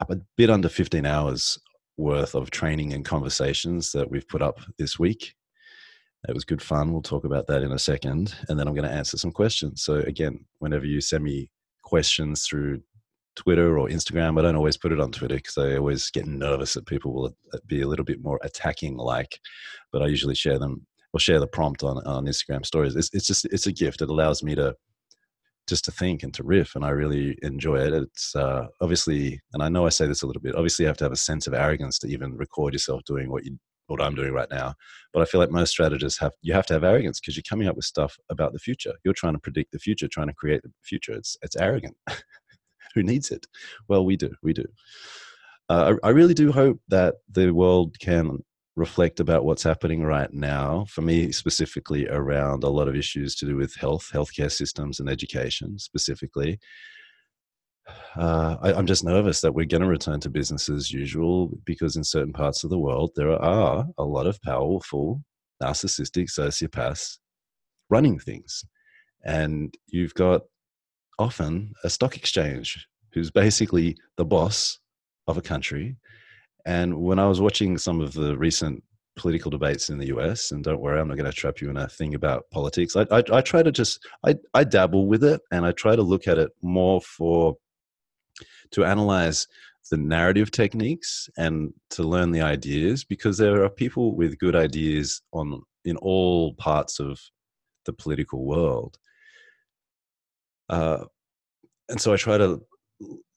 a 0.08 0.16
bit 0.36 0.50
under 0.50 0.68
15 0.68 1.06
hours 1.06 1.58
worth 1.98 2.34
of 2.34 2.50
training 2.50 2.94
and 2.94 3.04
conversations 3.04 3.92
that 3.92 4.10
we've 4.10 4.28
put 4.28 4.40
up 4.40 4.60
this 4.78 4.98
week. 4.98 5.34
It 6.28 6.34
was 6.34 6.44
good 6.44 6.62
fun. 6.62 6.92
We'll 6.92 7.02
talk 7.02 7.24
about 7.24 7.46
that 7.48 7.62
in 7.62 7.72
a 7.72 7.78
second. 7.78 8.34
And 8.48 8.58
then 8.58 8.66
I'm 8.66 8.74
going 8.74 8.88
to 8.88 8.94
answer 8.94 9.16
some 9.18 9.30
questions. 9.30 9.82
So, 9.82 9.96
again, 9.96 10.44
whenever 10.58 10.86
you 10.86 11.00
send 11.00 11.22
me 11.22 11.50
questions 11.82 12.46
through 12.46 12.82
Twitter 13.36 13.78
or 13.78 13.88
Instagram, 13.88 14.38
I 14.38 14.42
don't 14.42 14.56
always 14.56 14.76
put 14.76 14.92
it 14.92 15.00
on 15.00 15.12
Twitter 15.12 15.36
because 15.36 15.58
I 15.58 15.76
always 15.76 16.10
get 16.10 16.26
nervous 16.26 16.74
that 16.74 16.86
people 16.86 17.12
will 17.12 17.36
uh, 17.52 17.58
be 17.66 17.82
a 17.82 17.86
little 17.86 18.04
bit 18.04 18.22
more 18.22 18.40
attacking 18.42 18.96
like, 18.96 19.38
but 19.92 20.02
I 20.02 20.06
usually 20.06 20.34
share 20.34 20.58
them 20.58 20.86
or 21.12 21.20
share 21.20 21.38
the 21.38 21.46
prompt 21.46 21.82
on, 21.82 21.98
on 22.04 22.26
Instagram 22.26 22.66
stories. 22.66 22.96
It's, 22.96 23.10
it's 23.14 23.26
just, 23.26 23.44
it's 23.46 23.66
a 23.66 23.72
gift. 23.72 24.02
It 24.02 24.10
allows 24.10 24.42
me 24.42 24.54
to 24.56 24.74
just 25.68 25.84
to 25.84 25.92
think 25.92 26.22
and 26.22 26.34
to 26.34 26.42
riff 26.42 26.74
and 26.74 26.84
i 26.84 26.90
really 26.90 27.36
enjoy 27.42 27.76
it. 27.76 27.92
It's 27.92 28.34
uh, 28.34 28.66
obviously 28.80 29.40
and 29.52 29.62
i 29.62 29.68
know 29.68 29.86
i 29.86 29.90
say 29.90 30.06
this 30.06 30.22
a 30.22 30.26
little 30.26 30.42
bit 30.42 30.54
obviously 30.54 30.84
you 30.84 30.88
have 30.88 30.96
to 30.98 31.04
have 31.04 31.12
a 31.12 31.16
sense 31.16 31.46
of 31.46 31.54
arrogance 31.54 31.98
to 32.00 32.08
even 32.08 32.36
record 32.36 32.72
yourself 32.72 33.02
doing 33.04 33.30
what 33.30 33.44
you 33.44 33.58
what 33.86 34.02
i'm 34.02 34.14
doing 34.14 34.32
right 34.32 34.50
now 34.50 34.74
but 35.12 35.22
i 35.22 35.24
feel 35.24 35.40
like 35.40 35.50
most 35.50 35.70
strategists 35.70 36.18
have 36.18 36.32
you 36.42 36.52
have 36.52 36.66
to 36.66 36.74
have 36.74 36.84
arrogance 36.84 37.20
because 37.20 37.36
you're 37.36 37.42
coming 37.48 37.68
up 37.68 37.76
with 37.76 37.84
stuff 37.84 38.16
about 38.30 38.52
the 38.52 38.58
future. 38.58 38.92
You're 39.04 39.14
trying 39.14 39.34
to 39.34 39.38
predict 39.40 39.72
the 39.72 39.78
future 39.78 40.08
trying 40.08 40.28
to 40.28 40.34
create 40.34 40.62
the 40.62 40.70
future. 40.82 41.12
It's 41.12 41.36
it's 41.42 41.56
arrogant. 41.56 41.96
Who 42.94 43.02
needs 43.02 43.30
it? 43.30 43.46
Well 43.88 44.04
we 44.04 44.16
do 44.16 44.34
we 44.42 44.52
do. 44.52 44.64
Uh, 45.70 45.94
I, 46.02 46.08
I 46.08 46.10
really 46.10 46.34
do 46.34 46.50
hope 46.50 46.80
that 46.88 47.16
the 47.30 47.50
world 47.50 47.98
can 47.98 48.42
reflect 48.78 49.18
about 49.18 49.44
what's 49.44 49.64
happening 49.64 50.04
right 50.04 50.32
now, 50.32 50.86
for 50.88 51.02
me 51.02 51.32
specifically 51.32 52.06
around 52.08 52.62
a 52.62 52.68
lot 52.68 52.88
of 52.88 52.94
issues 52.94 53.34
to 53.34 53.46
do 53.46 53.56
with 53.56 53.74
health, 53.74 54.08
healthcare 54.12 54.50
systems, 54.50 55.00
and 55.00 55.10
education 55.10 55.78
specifically. 55.78 56.58
Uh, 58.16 58.56
I, 58.62 58.78
am 58.78 58.86
just 58.86 59.04
nervous 59.04 59.40
that 59.40 59.54
we're 59.54 59.66
going 59.66 59.82
to 59.82 59.88
return 59.88 60.20
to 60.20 60.30
business 60.30 60.68
as 60.68 60.92
usual 60.92 61.50
because 61.64 61.96
in 61.96 62.04
certain 62.04 62.32
parts 62.32 62.62
of 62.62 62.70
the 62.70 62.78
world 62.78 63.10
there 63.16 63.32
are 63.32 63.86
a 63.98 64.04
lot 64.04 64.26
of 64.26 64.40
powerful, 64.42 65.22
narcissistic 65.62 66.30
sociopaths 66.30 67.18
running 67.90 68.18
things. 68.18 68.64
And 69.24 69.74
you've 69.88 70.14
got 70.14 70.42
often 71.18 71.72
a 71.82 71.90
stock 71.90 72.16
exchange 72.16 72.86
who's 73.12 73.30
basically 73.30 73.96
the 74.16 74.24
boss 74.24 74.78
of 75.26 75.36
a 75.36 75.42
country 75.42 75.96
and 76.68 76.98
when 77.00 77.18
I 77.18 77.26
was 77.26 77.40
watching 77.40 77.78
some 77.78 78.02
of 78.02 78.12
the 78.12 78.36
recent 78.36 78.84
political 79.16 79.50
debates 79.50 79.88
in 79.88 79.96
the 79.96 80.08
US, 80.08 80.50
and 80.50 80.62
don't 80.62 80.82
worry, 80.82 81.00
I'm 81.00 81.08
not 81.08 81.16
going 81.16 81.30
to 81.30 81.32
trap 81.32 81.62
you 81.62 81.70
in 81.70 81.78
a 81.78 81.88
thing 81.88 82.14
about 82.14 82.44
politics. 82.50 82.94
I, 82.94 83.06
I, 83.10 83.22
I 83.32 83.40
try 83.40 83.62
to 83.62 83.72
just 83.72 84.06
I, 84.26 84.36
I 84.52 84.64
dabble 84.64 85.06
with 85.06 85.24
it, 85.24 85.40
and 85.50 85.64
I 85.64 85.72
try 85.72 85.96
to 85.96 86.02
look 86.02 86.28
at 86.28 86.36
it 86.36 86.50
more 86.60 87.00
for 87.00 87.56
to 88.72 88.84
analyze 88.84 89.48
the 89.90 89.96
narrative 89.96 90.50
techniques 90.50 91.30
and 91.38 91.72
to 91.88 92.02
learn 92.02 92.32
the 92.32 92.42
ideas 92.42 93.02
because 93.02 93.38
there 93.38 93.64
are 93.64 93.70
people 93.70 94.14
with 94.14 94.38
good 94.38 94.54
ideas 94.54 95.22
on 95.32 95.62
in 95.86 95.96
all 95.96 96.52
parts 96.56 97.00
of 97.00 97.18
the 97.86 97.94
political 97.94 98.44
world. 98.44 98.98
Uh, 100.68 101.06
and 101.88 101.98
so 101.98 102.12
I 102.12 102.18
try 102.18 102.36
to 102.36 102.60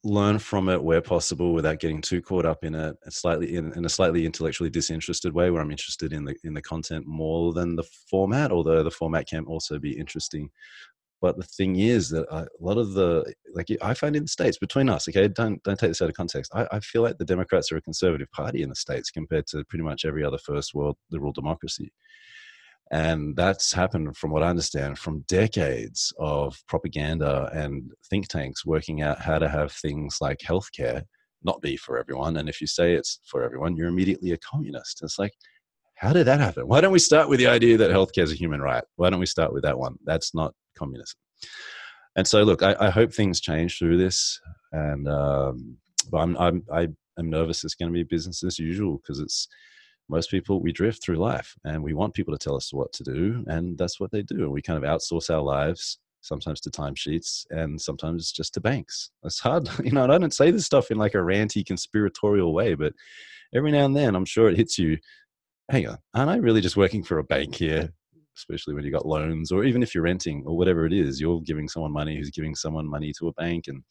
learn 0.03 0.39
from 0.39 0.67
it 0.67 0.84
where 0.84 1.01
possible 1.01 1.53
without 1.53 1.79
getting 1.79 2.01
too 2.01 2.22
caught 2.22 2.46
up 2.46 2.63
in 2.63 2.74
it 2.74 2.96
slightly 3.10 3.55
in, 3.55 3.72
in, 3.74 3.86
a 3.86 3.89
slightly 3.89 4.25
intellectually 4.25 4.70
disinterested 4.70 5.31
way 5.34 5.51
where 5.51 5.62
i'm 5.62 5.70
interested 5.70 6.12
in 6.12 6.25
the 6.25 6.36
in 6.43 6.55
the 6.55 6.62
content 6.62 7.05
more 7.05 7.53
than 7.53 7.75
the 7.75 7.84
format 8.10 8.51
although 8.51 8.81
the 8.81 8.89
format 8.91 9.27
can 9.27 9.46
also 9.46 9.77
be 9.77 9.98
interesting. 9.98 10.50
But 11.22 11.38
the 11.38 11.43
thing 11.43 11.75
is 11.75 12.10
that 12.10 12.25
I, 12.31 12.41
a 12.41 12.48
lot 12.60 12.79
of 12.79 12.93
the 12.93 13.31
like 13.53 13.67
i 13.84 13.93
find 13.93 14.15
in 14.15 14.24
the 14.24 14.27
states 14.27 14.58
between 14.58 14.89
us 14.89 15.08
okay 15.08 15.27
don't 15.27 15.62
don't 15.62 15.79
take 15.79 15.91
this 15.91 16.01
out 16.01 16.10
of 16.10 16.15
context 16.15 16.51
I, 16.55 16.67
I 16.72 16.79
feel 16.79 17.03
like 17.03 17.20
the 17.20 17.25
democrats 17.25 17.72
are 17.72 17.77
a 17.77 17.81
conservative 17.81 18.31
party 18.31 18.63
in 18.63 18.70
the 18.70 18.75
states 18.75 19.12
compared 19.12 19.46
to 19.48 19.63
pretty 19.65 19.84
much 19.84 20.03
every 20.03 20.25
other 20.25 20.39
first 20.39 20.74
world 20.74 20.98
liberal 21.12 21.31
democracy 21.31 21.93
and 22.92 23.36
that's 23.38 23.72
happened, 23.72 24.18
from 24.18 24.32
what 24.32 24.44
I 24.44 24.50
understand, 24.50 25.00
from 25.00 25.24
decades 25.30 26.14
of 26.20 26.62
propaganda 26.68 27.50
and 27.54 27.90
think 28.10 28.28
tanks 28.28 28.66
working 28.66 29.02
out 29.02 29.20
how 29.20 29.40
to 29.40 29.48
have 29.48 29.72
things 29.72 30.18
like 30.20 30.40
healthcare 30.40 31.04
not 31.44 31.62
be 31.62 31.78
for 31.78 31.98
everyone. 31.98 32.38
And 32.38 32.50
if 32.50 32.60
you 32.60 32.68
say 32.68 32.94
it's 32.94 33.20
for 33.26 33.44
everyone, 33.44 33.78
you're 33.78 33.88
immediately 33.88 34.32
a 34.32 34.38
communist. 34.38 35.02
It's 35.04 35.18
like, 35.18 35.32
how 35.96 36.12
did 36.12 36.28
that 36.28 36.42
happen? 36.42 36.68
Why 36.68 36.82
don't 36.82 36.92
we 36.92 37.00
start 37.00 37.30
with 37.30 37.40
the 37.40 37.48
idea 37.48 37.78
that 37.78 37.92
healthcare 37.92 38.24
is 38.24 38.32
a 38.34 38.36
human 38.36 38.62
right? 38.62 38.84
Why 38.98 39.10
don't 39.10 39.20
we 39.20 39.26
start 39.26 39.54
with 39.54 39.64
that 39.64 39.80
one? 39.80 39.96
That's 40.04 40.36
not 40.36 40.54
communism. 40.78 41.18
And 42.18 42.28
so, 42.28 42.44
look, 42.44 42.62
I, 42.62 42.76
I 42.80 42.90
hope 42.90 43.14
things 43.14 43.40
change 43.40 43.78
through 43.78 43.98
this. 43.98 44.40
And 44.74 45.08
um, 45.08 45.78
but 46.12 46.18
I'm, 46.18 46.38
I'm, 46.38 46.64
I 46.74 46.88
am 47.18 47.30
nervous 47.30 47.64
it's 47.64 47.76
going 47.76 47.90
to 47.90 47.94
be 47.94 48.04
business 48.04 48.44
as 48.44 48.60
usual 48.60 48.98
because 48.98 49.20
it's 49.20 49.48
most 50.12 50.30
people 50.30 50.62
we 50.62 50.72
drift 50.74 51.01
through 51.01 51.15
life 51.15 51.56
and 51.63 51.82
we 51.82 51.94
want 51.94 52.13
people 52.13 52.38
to 52.38 52.44
tell 52.44 52.56
us 52.56 52.74
what 52.74 52.91
to 52.94 53.03
do 53.03 53.44
and 53.48 53.77
that's 53.77 54.00
what 54.00 54.12
they 54.12 54.22
do 54.22 54.44
and 54.44 54.51
we 54.51 54.62
kind 54.62 54.84
of 54.84 54.89
outsource 54.89 55.34
our 55.34 55.41
lives 55.41 56.00
sometimes 56.20 56.60
to 56.62 56.70
timesheets 56.70 57.46
and 57.50 57.82
sometimes 57.82 58.32
just 58.32 58.53
to 58.53 58.62
banks. 58.62 59.10
It's 59.24 59.39
hard 59.39 59.68
you 59.84 59.91
know 59.91 60.03
i 60.03 60.08
don't 60.08 60.34
say 60.34 60.51
this 60.51 60.65
stuff 60.65 60.91
in 60.91 60.98
like 60.98 61.15
a 61.15 61.20
ranty 61.20 61.65
conspiratorial 61.65 62.53
way 62.53 62.75
but 62.75 62.94
every 63.56 63.72
now 63.72 63.86
and 63.86 63.96
then 63.96 64.15
i'm 64.15 64.25
sure 64.25 64.50
it 64.50 64.58
hits 64.58 64.77
you 64.77 64.98
hang 65.70 65.88
on 65.88 65.98
aren't 66.13 66.30
i 66.30 66.36
really 66.36 66.62
just 66.62 66.77
working 66.77 67.03
for 67.03 67.18
a 67.18 67.24
bank 67.24 67.56
here? 67.56 67.91
Especially 68.38 68.74
when 68.74 68.86
you 68.86 68.91
got 68.91 69.06
loans 69.06 69.51
or 69.51 69.65
even 69.65 69.84
if 69.84 69.94
you're 69.94 70.03
renting 70.03 70.44
or 70.46 70.58
whatever 70.58 70.86
it 70.86 70.94
is 70.94 71.20
you're 71.20 71.41
giving 71.41 71.68
someone 71.68 71.91
money 71.91 72.18
who's 72.18 72.32
giving 72.32 72.56
someone 72.56 72.88
money 72.88 73.13
to 73.18 73.27
a 73.27 73.34
bank 73.34 73.68
and 73.68 73.84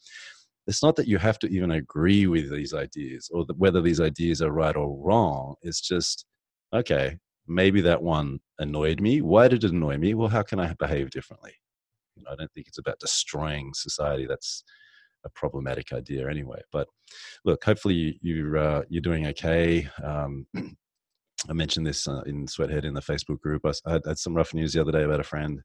it's 0.66 0.82
not 0.82 0.96
that 0.96 1.08
you 1.08 1.18
have 1.18 1.38
to 1.40 1.48
even 1.48 1.72
agree 1.72 2.26
with 2.26 2.50
these 2.50 2.74
ideas 2.74 3.30
or 3.32 3.44
whether 3.56 3.80
these 3.80 4.00
ideas 4.00 4.42
are 4.42 4.52
right 4.52 4.76
or 4.76 4.96
wrong. 5.04 5.54
It's 5.62 5.80
just, 5.80 6.26
okay, 6.74 7.16
maybe 7.46 7.80
that 7.80 8.02
one 8.02 8.40
annoyed 8.58 9.00
me. 9.00 9.20
Why 9.20 9.48
did 9.48 9.64
it 9.64 9.72
annoy 9.72 9.96
me? 9.96 10.14
Well, 10.14 10.28
how 10.28 10.42
can 10.42 10.60
I 10.60 10.74
behave 10.78 11.10
differently? 11.10 11.54
You 12.16 12.24
know, 12.24 12.32
I 12.32 12.36
don't 12.36 12.52
think 12.52 12.68
it's 12.68 12.78
about 12.78 13.00
destroying 13.00 13.72
society. 13.74 14.26
That's 14.26 14.62
a 15.24 15.30
problematic 15.30 15.92
idea 15.92 16.28
anyway. 16.28 16.60
But 16.72 16.88
look, 17.44 17.64
hopefully 17.64 18.18
you're 18.22 18.56
uh, 18.56 18.82
you're 18.88 19.02
doing 19.02 19.26
okay. 19.28 19.88
Um, 20.02 20.46
I 21.48 21.52
mentioned 21.54 21.86
this 21.86 22.06
uh, 22.06 22.20
in 22.26 22.46
Sweathead 22.46 22.84
in 22.84 22.94
the 22.94 23.00
Facebook 23.00 23.40
group. 23.40 23.62
I, 23.64 23.72
I, 23.86 24.00
had 24.04 24.18
some 24.18 24.34
rough 24.34 24.52
news 24.52 24.74
the 24.74 24.80
other 24.80 24.92
day 24.92 25.04
about 25.04 25.20
a 25.20 25.24
friend 25.24 25.62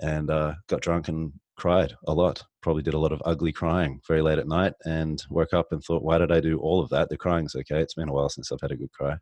and 0.00 0.30
uh, 0.30 0.54
got 0.68 0.80
drunk 0.80 1.08
and 1.08 1.32
cried 1.56 1.94
a 2.06 2.14
lot. 2.14 2.42
Probably 2.62 2.82
did 2.82 2.94
a 2.94 2.98
lot 2.98 3.12
of 3.12 3.22
ugly 3.24 3.52
crying 3.52 4.00
very 4.06 4.22
late 4.22 4.38
at 4.38 4.48
night 4.48 4.72
and 4.84 5.22
woke 5.30 5.52
up 5.52 5.68
and 5.70 5.82
thought, 5.82 6.02
why 6.02 6.18
did 6.18 6.32
I 6.32 6.40
do 6.40 6.58
all 6.58 6.80
of 6.80 6.90
that? 6.90 7.08
The 7.08 7.16
crying's 7.16 7.54
okay. 7.54 7.80
It's 7.80 7.94
been 7.94 8.08
a 8.08 8.12
while 8.12 8.28
since 8.28 8.50
I've 8.50 8.60
had 8.60 8.72
a 8.72 8.76
good 8.76 8.92
cry. 8.92 9.16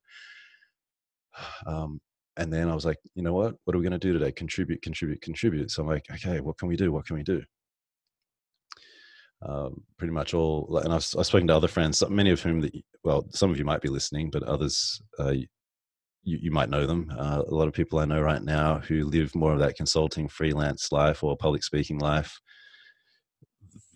Um, 1.67 2.00
and 2.37 2.52
then 2.52 2.69
I 2.69 2.75
was 2.75 2.85
like, 2.87 2.99
you 3.14 3.23
know 3.23 3.35
what? 3.35 3.55
What 3.64 3.75
are 3.75 3.79
we 3.79 3.85
going 3.85 3.99
to 3.99 4.07
do 4.07 4.12
today? 4.12 4.33
Contribute, 4.33 4.83
contribute, 4.83 5.21
contribute. 5.21 5.71
So 5.71 5.83
I'm 5.83 5.88
like, 5.88 6.07
okay, 6.11 6.41
what 6.41 6.59
can 6.59 6.69
we 6.69 6.76
do? 6.76 6.91
What 6.91 7.07
can 7.07 7.17
we 7.17 7.23
do? 7.23 7.43
Um, 9.43 9.83
pretty 9.99 10.12
much 10.12 10.35
all, 10.35 10.79
and 10.83 10.93
I've, 10.95 11.07
I've 11.19 11.26
spoken 11.26 11.49
to 11.49 11.57
other 11.57 11.69
friends, 11.69 12.02
many 12.09 12.31
of 12.31 12.41
whom, 12.41 12.61
that, 12.61 12.73
well, 13.05 13.26
some 13.31 13.50
of 13.50 13.59
you 13.59 13.64
might 13.64 13.83
be 13.83 13.88
listening, 13.88 14.31
but 14.31 14.45
others 14.45 15.02
uh, 15.19 15.35
you, 16.23 16.38
you 16.43 16.50
might 16.50 16.71
know 16.71 16.87
them. 16.87 17.12
Uh, 17.17 17.43
a 17.47 17.55
lot 17.55 17.69
of 17.69 17.75
people 17.75 17.99
I 17.99 18.05
know 18.05 18.21
right 18.21 18.43
now 18.43 18.79
who 18.79 19.05
live 19.05 19.35
more 19.35 19.52
of 19.52 19.59
that 19.61 19.76
consulting 19.76 20.29
freelance 20.29 20.93
life 20.93 21.23
or 21.23 21.37
public 21.37 21.64
speaking 21.64 21.99
life, 21.99 22.41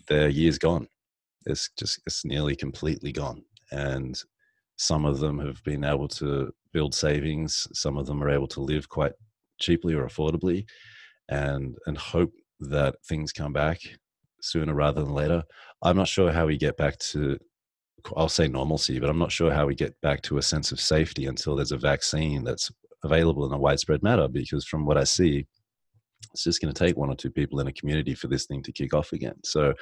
their 0.08 0.28
year's 0.28 0.58
gone. 0.58 0.88
It's 1.46 1.70
just 1.78 2.00
it's 2.06 2.24
nearly 2.24 2.56
completely 2.56 3.12
gone. 3.12 3.44
And 3.70 4.20
some 4.76 5.04
of 5.04 5.20
them 5.20 5.38
have 5.38 5.62
been 5.64 5.84
able 5.84 6.08
to 6.08 6.52
build 6.72 6.94
savings. 6.94 7.66
Some 7.72 7.96
of 7.96 8.06
them 8.06 8.22
are 8.22 8.30
able 8.30 8.48
to 8.48 8.60
live 8.60 8.88
quite 8.88 9.12
cheaply 9.58 9.94
or 9.94 10.06
affordably, 10.06 10.66
and 11.28 11.76
and 11.86 11.96
hope 11.96 12.32
that 12.60 12.96
things 13.04 13.32
come 13.32 13.52
back 13.52 13.78
sooner 14.40 14.74
rather 14.74 15.02
than 15.02 15.14
later. 15.14 15.42
I'm 15.82 15.96
not 15.96 16.08
sure 16.08 16.32
how 16.32 16.46
we 16.46 16.56
get 16.56 16.76
back 16.76 16.98
to 16.98 17.38
I'll 18.16 18.28
say 18.28 18.48
normalcy, 18.48 19.00
but 19.00 19.10
I'm 19.10 19.18
not 19.18 19.32
sure 19.32 19.50
how 19.50 19.66
we 19.66 19.74
get 19.74 20.00
back 20.00 20.22
to 20.22 20.38
a 20.38 20.42
sense 20.42 20.72
of 20.72 20.80
safety 20.80 21.26
until 21.26 21.56
there's 21.56 21.72
a 21.72 21.78
vaccine 21.78 22.44
that's 22.44 22.70
available 23.02 23.46
in 23.46 23.52
a 23.52 23.58
widespread 23.58 24.02
manner. 24.02 24.28
Because 24.28 24.64
from 24.64 24.86
what 24.86 24.96
I 24.96 25.04
see, 25.04 25.46
it's 26.32 26.44
just 26.44 26.60
going 26.60 26.72
to 26.72 26.78
take 26.78 26.96
one 26.96 27.10
or 27.10 27.16
two 27.16 27.30
people 27.30 27.60
in 27.60 27.66
a 27.66 27.72
community 27.72 28.14
for 28.14 28.28
this 28.28 28.46
thing 28.46 28.62
to 28.62 28.72
kick 28.72 28.94
off 28.94 29.12
again. 29.12 29.36
So 29.44 29.74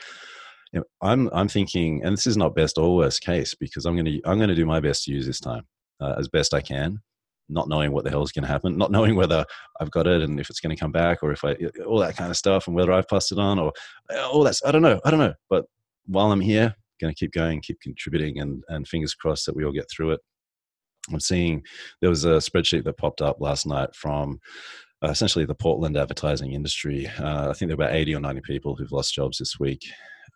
you 0.72 0.80
know, 0.80 0.84
I'm 1.02 1.30
I'm 1.32 1.48
thinking, 1.48 2.02
and 2.04 2.16
this 2.16 2.26
is 2.26 2.36
not 2.36 2.56
best 2.56 2.78
or 2.78 2.96
worst 2.96 3.22
case 3.22 3.54
because 3.54 3.86
I'm 3.86 3.94
going 3.94 4.06
to 4.06 4.20
I'm 4.24 4.38
going 4.38 4.48
to 4.48 4.54
do 4.54 4.66
my 4.66 4.80
best 4.80 5.04
to 5.04 5.12
use 5.12 5.26
this 5.26 5.40
time 5.40 5.66
uh, 6.00 6.14
as 6.18 6.28
best 6.28 6.52
I 6.52 6.60
can, 6.60 6.98
not 7.48 7.68
knowing 7.68 7.92
what 7.92 8.04
the 8.04 8.10
hell 8.10 8.22
is 8.22 8.32
going 8.32 8.42
to 8.42 8.48
happen, 8.48 8.76
not 8.76 8.90
knowing 8.90 9.14
whether 9.14 9.44
I've 9.80 9.90
got 9.90 10.06
it 10.06 10.22
and 10.22 10.40
if 10.40 10.50
it's 10.50 10.60
going 10.60 10.74
to 10.74 10.80
come 10.80 10.92
back 10.92 11.22
or 11.22 11.30
if 11.30 11.44
I 11.44 11.56
all 11.86 11.98
that 12.00 12.16
kind 12.16 12.30
of 12.30 12.36
stuff 12.36 12.66
and 12.66 12.74
whether 12.74 12.92
I've 12.92 13.08
passed 13.08 13.30
it 13.32 13.38
on 13.38 13.58
or 13.58 13.72
all 14.32 14.42
that's 14.42 14.64
I 14.64 14.72
don't 14.72 14.82
know 14.82 15.00
I 15.04 15.10
don't 15.10 15.20
know. 15.20 15.34
But 15.48 15.66
while 16.06 16.32
I'm 16.32 16.40
here, 16.40 16.74
going 17.00 17.14
to 17.14 17.18
keep 17.18 17.32
going, 17.32 17.60
keep 17.60 17.80
contributing, 17.80 18.40
and 18.40 18.62
and 18.68 18.86
fingers 18.86 19.14
crossed 19.14 19.46
that 19.46 19.56
we 19.56 19.64
all 19.64 19.72
get 19.72 19.88
through 19.90 20.12
it. 20.12 20.20
I'm 21.12 21.20
seeing 21.20 21.62
there 22.00 22.10
was 22.10 22.24
a 22.24 22.36
spreadsheet 22.36 22.84
that 22.84 22.96
popped 22.96 23.20
up 23.20 23.40
last 23.40 23.66
night 23.66 23.94
from 23.94 24.40
uh, 25.04 25.08
essentially 25.08 25.44
the 25.44 25.54
Portland 25.54 25.96
advertising 25.96 26.52
industry. 26.52 27.06
Uh, 27.18 27.50
I 27.50 27.52
think 27.52 27.68
there 27.68 27.76
were 27.76 27.84
about 27.84 27.94
80 27.94 28.14
or 28.14 28.20
90 28.20 28.40
people 28.40 28.74
who've 28.74 28.92
lost 28.92 29.14
jobs 29.14 29.38
this 29.38 29.58
week 29.60 29.84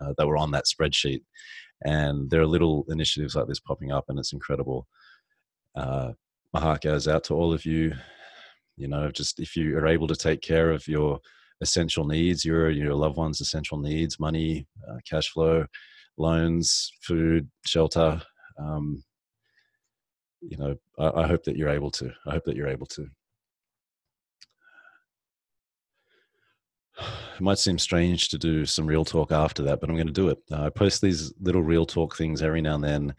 uh, 0.00 0.12
that 0.18 0.26
were 0.26 0.36
on 0.36 0.50
that 0.50 0.66
spreadsheet. 0.66 1.22
And 1.84 2.28
there 2.28 2.40
are 2.40 2.46
little 2.46 2.84
initiatives 2.88 3.34
like 3.34 3.46
this 3.46 3.60
popping 3.60 3.92
up, 3.92 4.04
and 4.08 4.18
it's 4.18 4.32
incredible. 4.32 4.86
Uh, 5.76 6.12
my 6.52 6.60
heart 6.60 6.82
goes 6.82 7.06
out 7.06 7.24
to 7.24 7.34
all 7.34 7.52
of 7.52 7.64
you. 7.64 7.92
You 8.76 8.88
know, 8.88 9.10
just 9.10 9.40
if 9.40 9.56
you 9.56 9.76
are 9.78 9.86
able 9.86 10.08
to 10.08 10.16
take 10.16 10.40
care 10.40 10.70
of 10.70 10.86
your 10.86 11.20
essential 11.60 12.04
needs, 12.04 12.44
your 12.44 12.70
your 12.70 12.94
loved 12.94 13.16
ones' 13.16 13.40
essential 13.40 13.78
needs, 13.78 14.20
money, 14.20 14.66
uh, 14.88 14.98
cash 15.08 15.30
flow, 15.30 15.66
loans, 16.18 16.92
food, 17.02 17.48
shelter. 17.66 18.20
Um, 18.58 19.02
you 20.40 20.56
know, 20.56 20.76
I, 20.98 21.22
I 21.22 21.26
hope 21.26 21.44
that 21.44 21.56
you're 21.56 21.68
able 21.68 21.90
to. 21.92 22.12
I 22.26 22.32
hope 22.32 22.44
that 22.44 22.56
you're 22.56 22.68
able 22.68 22.86
to. 22.86 23.08
It 27.00 27.40
might 27.40 27.58
seem 27.58 27.78
strange 27.78 28.28
to 28.30 28.38
do 28.38 28.66
some 28.66 28.86
real 28.86 29.04
talk 29.04 29.30
after 29.30 29.62
that, 29.64 29.80
but 29.80 29.88
I'm 29.88 29.96
going 29.96 30.08
to 30.08 30.12
do 30.12 30.28
it. 30.28 30.38
Uh, 30.50 30.64
I 30.64 30.70
post 30.70 31.00
these 31.00 31.32
little 31.40 31.62
real 31.62 31.86
talk 31.86 32.16
things 32.16 32.42
every 32.42 32.60
now 32.60 32.74
and 32.74 32.84
then. 32.84 33.14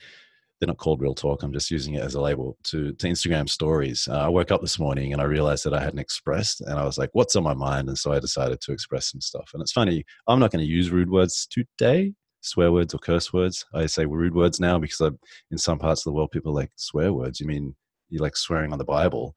They're 0.59 0.67
not 0.67 0.77
called 0.77 0.99
real 0.99 1.15
talk. 1.15 1.41
I'm 1.41 1.53
just 1.53 1.71
using 1.71 1.93
it 1.93 2.03
as 2.03 2.15
a 2.15 2.21
label 2.21 2.57
to, 2.65 2.91
to 2.91 3.07
Instagram 3.07 3.47
stories. 3.47 4.09
Uh, 4.11 4.17
I 4.17 4.27
woke 4.27 4.51
up 4.51 4.59
this 4.59 4.77
morning 4.77 5.13
and 5.13 5.21
I 5.21 5.25
realized 5.25 5.63
that 5.63 5.73
I 5.73 5.81
hadn't 5.81 5.99
expressed, 5.99 6.59
and 6.59 6.77
I 6.77 6.83
was 6.83 6.97
like, 6.97 7.11
"What's 7.13 7.37
on 7.37 7.43
my 7.43 7.53
mind?" 7.53 7.87
And 7.87 7.97
so 7.97 8.11
I 8.11 8.19
decided 8.19 8.59
to 8.59 8.73
express 8.73 9.09
some 9.09 9.21
stuff. 9.21 9.51
And 9.53 9.61
it's 9.61 9.71
funny. 9.71 10.03
I'm 10.27 10.39
not 10.39 10.51
going 10.51 10.65
to 10.65 10.69
use 10.69 10.91
rude 10.91 11.09
words 11.09 11.47
today 11.49 12.13
swear 12.41 12.71
words 12.71 12.93
or 12.93 12.99
curse 12.99 13.33
words. 13.33 13.65
I 13.73 13.85
say 13.85 14.05
rude 14.05 14.35
words 14.35 14.59
now 14.59 14.79
because 14.79 15.01
I, 15.01 15.09
in 15.51 15.57
some 15.57 15.79
parts 15.79 16.01
of 16.01 16.05
the 16.05 16.13
world, 16.13 16.31
people 16.31 16.53
like 16.53 16.71
swear 16.75 17.13
words. 17.13 17.39
You 17.39 17.47
mean 17.47 17.75
you 18.09 18.19
like 18.19 18.35
swearing 18.35 18.71
on 18.71 18.79
the 18.79 18.85
Bible, 18.85 19.35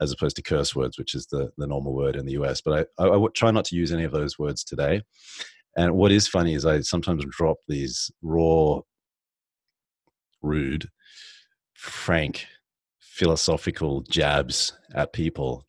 as 0.00 0.12
opposed 0.12 0.36
to 0.36 0.42
curse 0.42 0.74
words, 0.74 0.98
which 0.98 1.14
is 1.14 1.26
the 1.26 1.50
the 1.56 1.66
normal 1.66 1.94
word 1.94 2.16
in 2.16 2.26
the 2.26 2.32
US. 2.32 2.60
But 2.60 2.88
I, 2.98 3.04
I, 3.04 3.08
I 3.08 3.16
would 3.16 3.34
try 3.34 3.50
not 3.50 3.64
to 3.66 3.76
use 3.76 3.92
any 3.92 4.04
of 4.04 4.12
those 4.12 4.38
words 4.38 4.64
today. 4.64 5.02
And 5.76 5.94
what 5.94 6.12
is 6.12 6.26
funny 6.26 6.54
is 6.54 6.66
I 6.66 6.80
sometimes 6.80 7.24
drop 7.30 7.58
these 7.68 8.10
raw, 8.22 8.80
rude, 10.42 10.88
frank, 11.74 12.46
philosophical 12.98 14.02
jabs 14.02 14.72
at 14.94 15.12
people. 15.12 15.64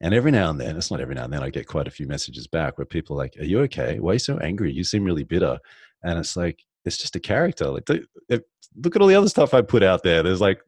And 0.00 0.14
every 0.14 0.30
now 0.30 0.48
and 0.50 0.60
then, 0.60 0.76
it's 0.76 0.92
not 0.92 1.00
every 1.00 1.16
now 1.16 1.24
and 1.24 1.32
then, 1.32 1.42
I 1.42 1.50
get 1.50 1.66
quite 1.66 1.88
a 1.88 1.90
few 1.90 2.06
messages 2.06 2.46
back 2.46 2.78
where 2.78 2.84
people 2.84 3.16
are 3.16 3.24
like, 3.24 3.34
Are 3.40 3.44
you 3.44 3.60
okay? 3.62 3.98
Why 3.98 4.10
are 4.10 4.14
you 4.14 4.20
so 4.20 4.38
angry? 4.38 4.72
You 4.72 4.84
seem 4.84 5.02
really 5.02 5.24
bitter 5.24 5.58
and 6.02 6.18
it's 6.18 6.36
like 6.36 6.64
it's 6.84 6.98
just 6.98 7.16
a 7.16 7.20
character 7.20 7.66
like 7.66 7.88
look 7.88 8.94
at 8.94 9.02
all 9.02 9.08
the 9.08 9.14
other 9.14 9.28
stuff 9.28 9.54
i 9.54 9.62
put 9.62 9.82
out 9.82 10.02
there 10.02 10.22
there's 10.22 10.40
like 10.40 10.60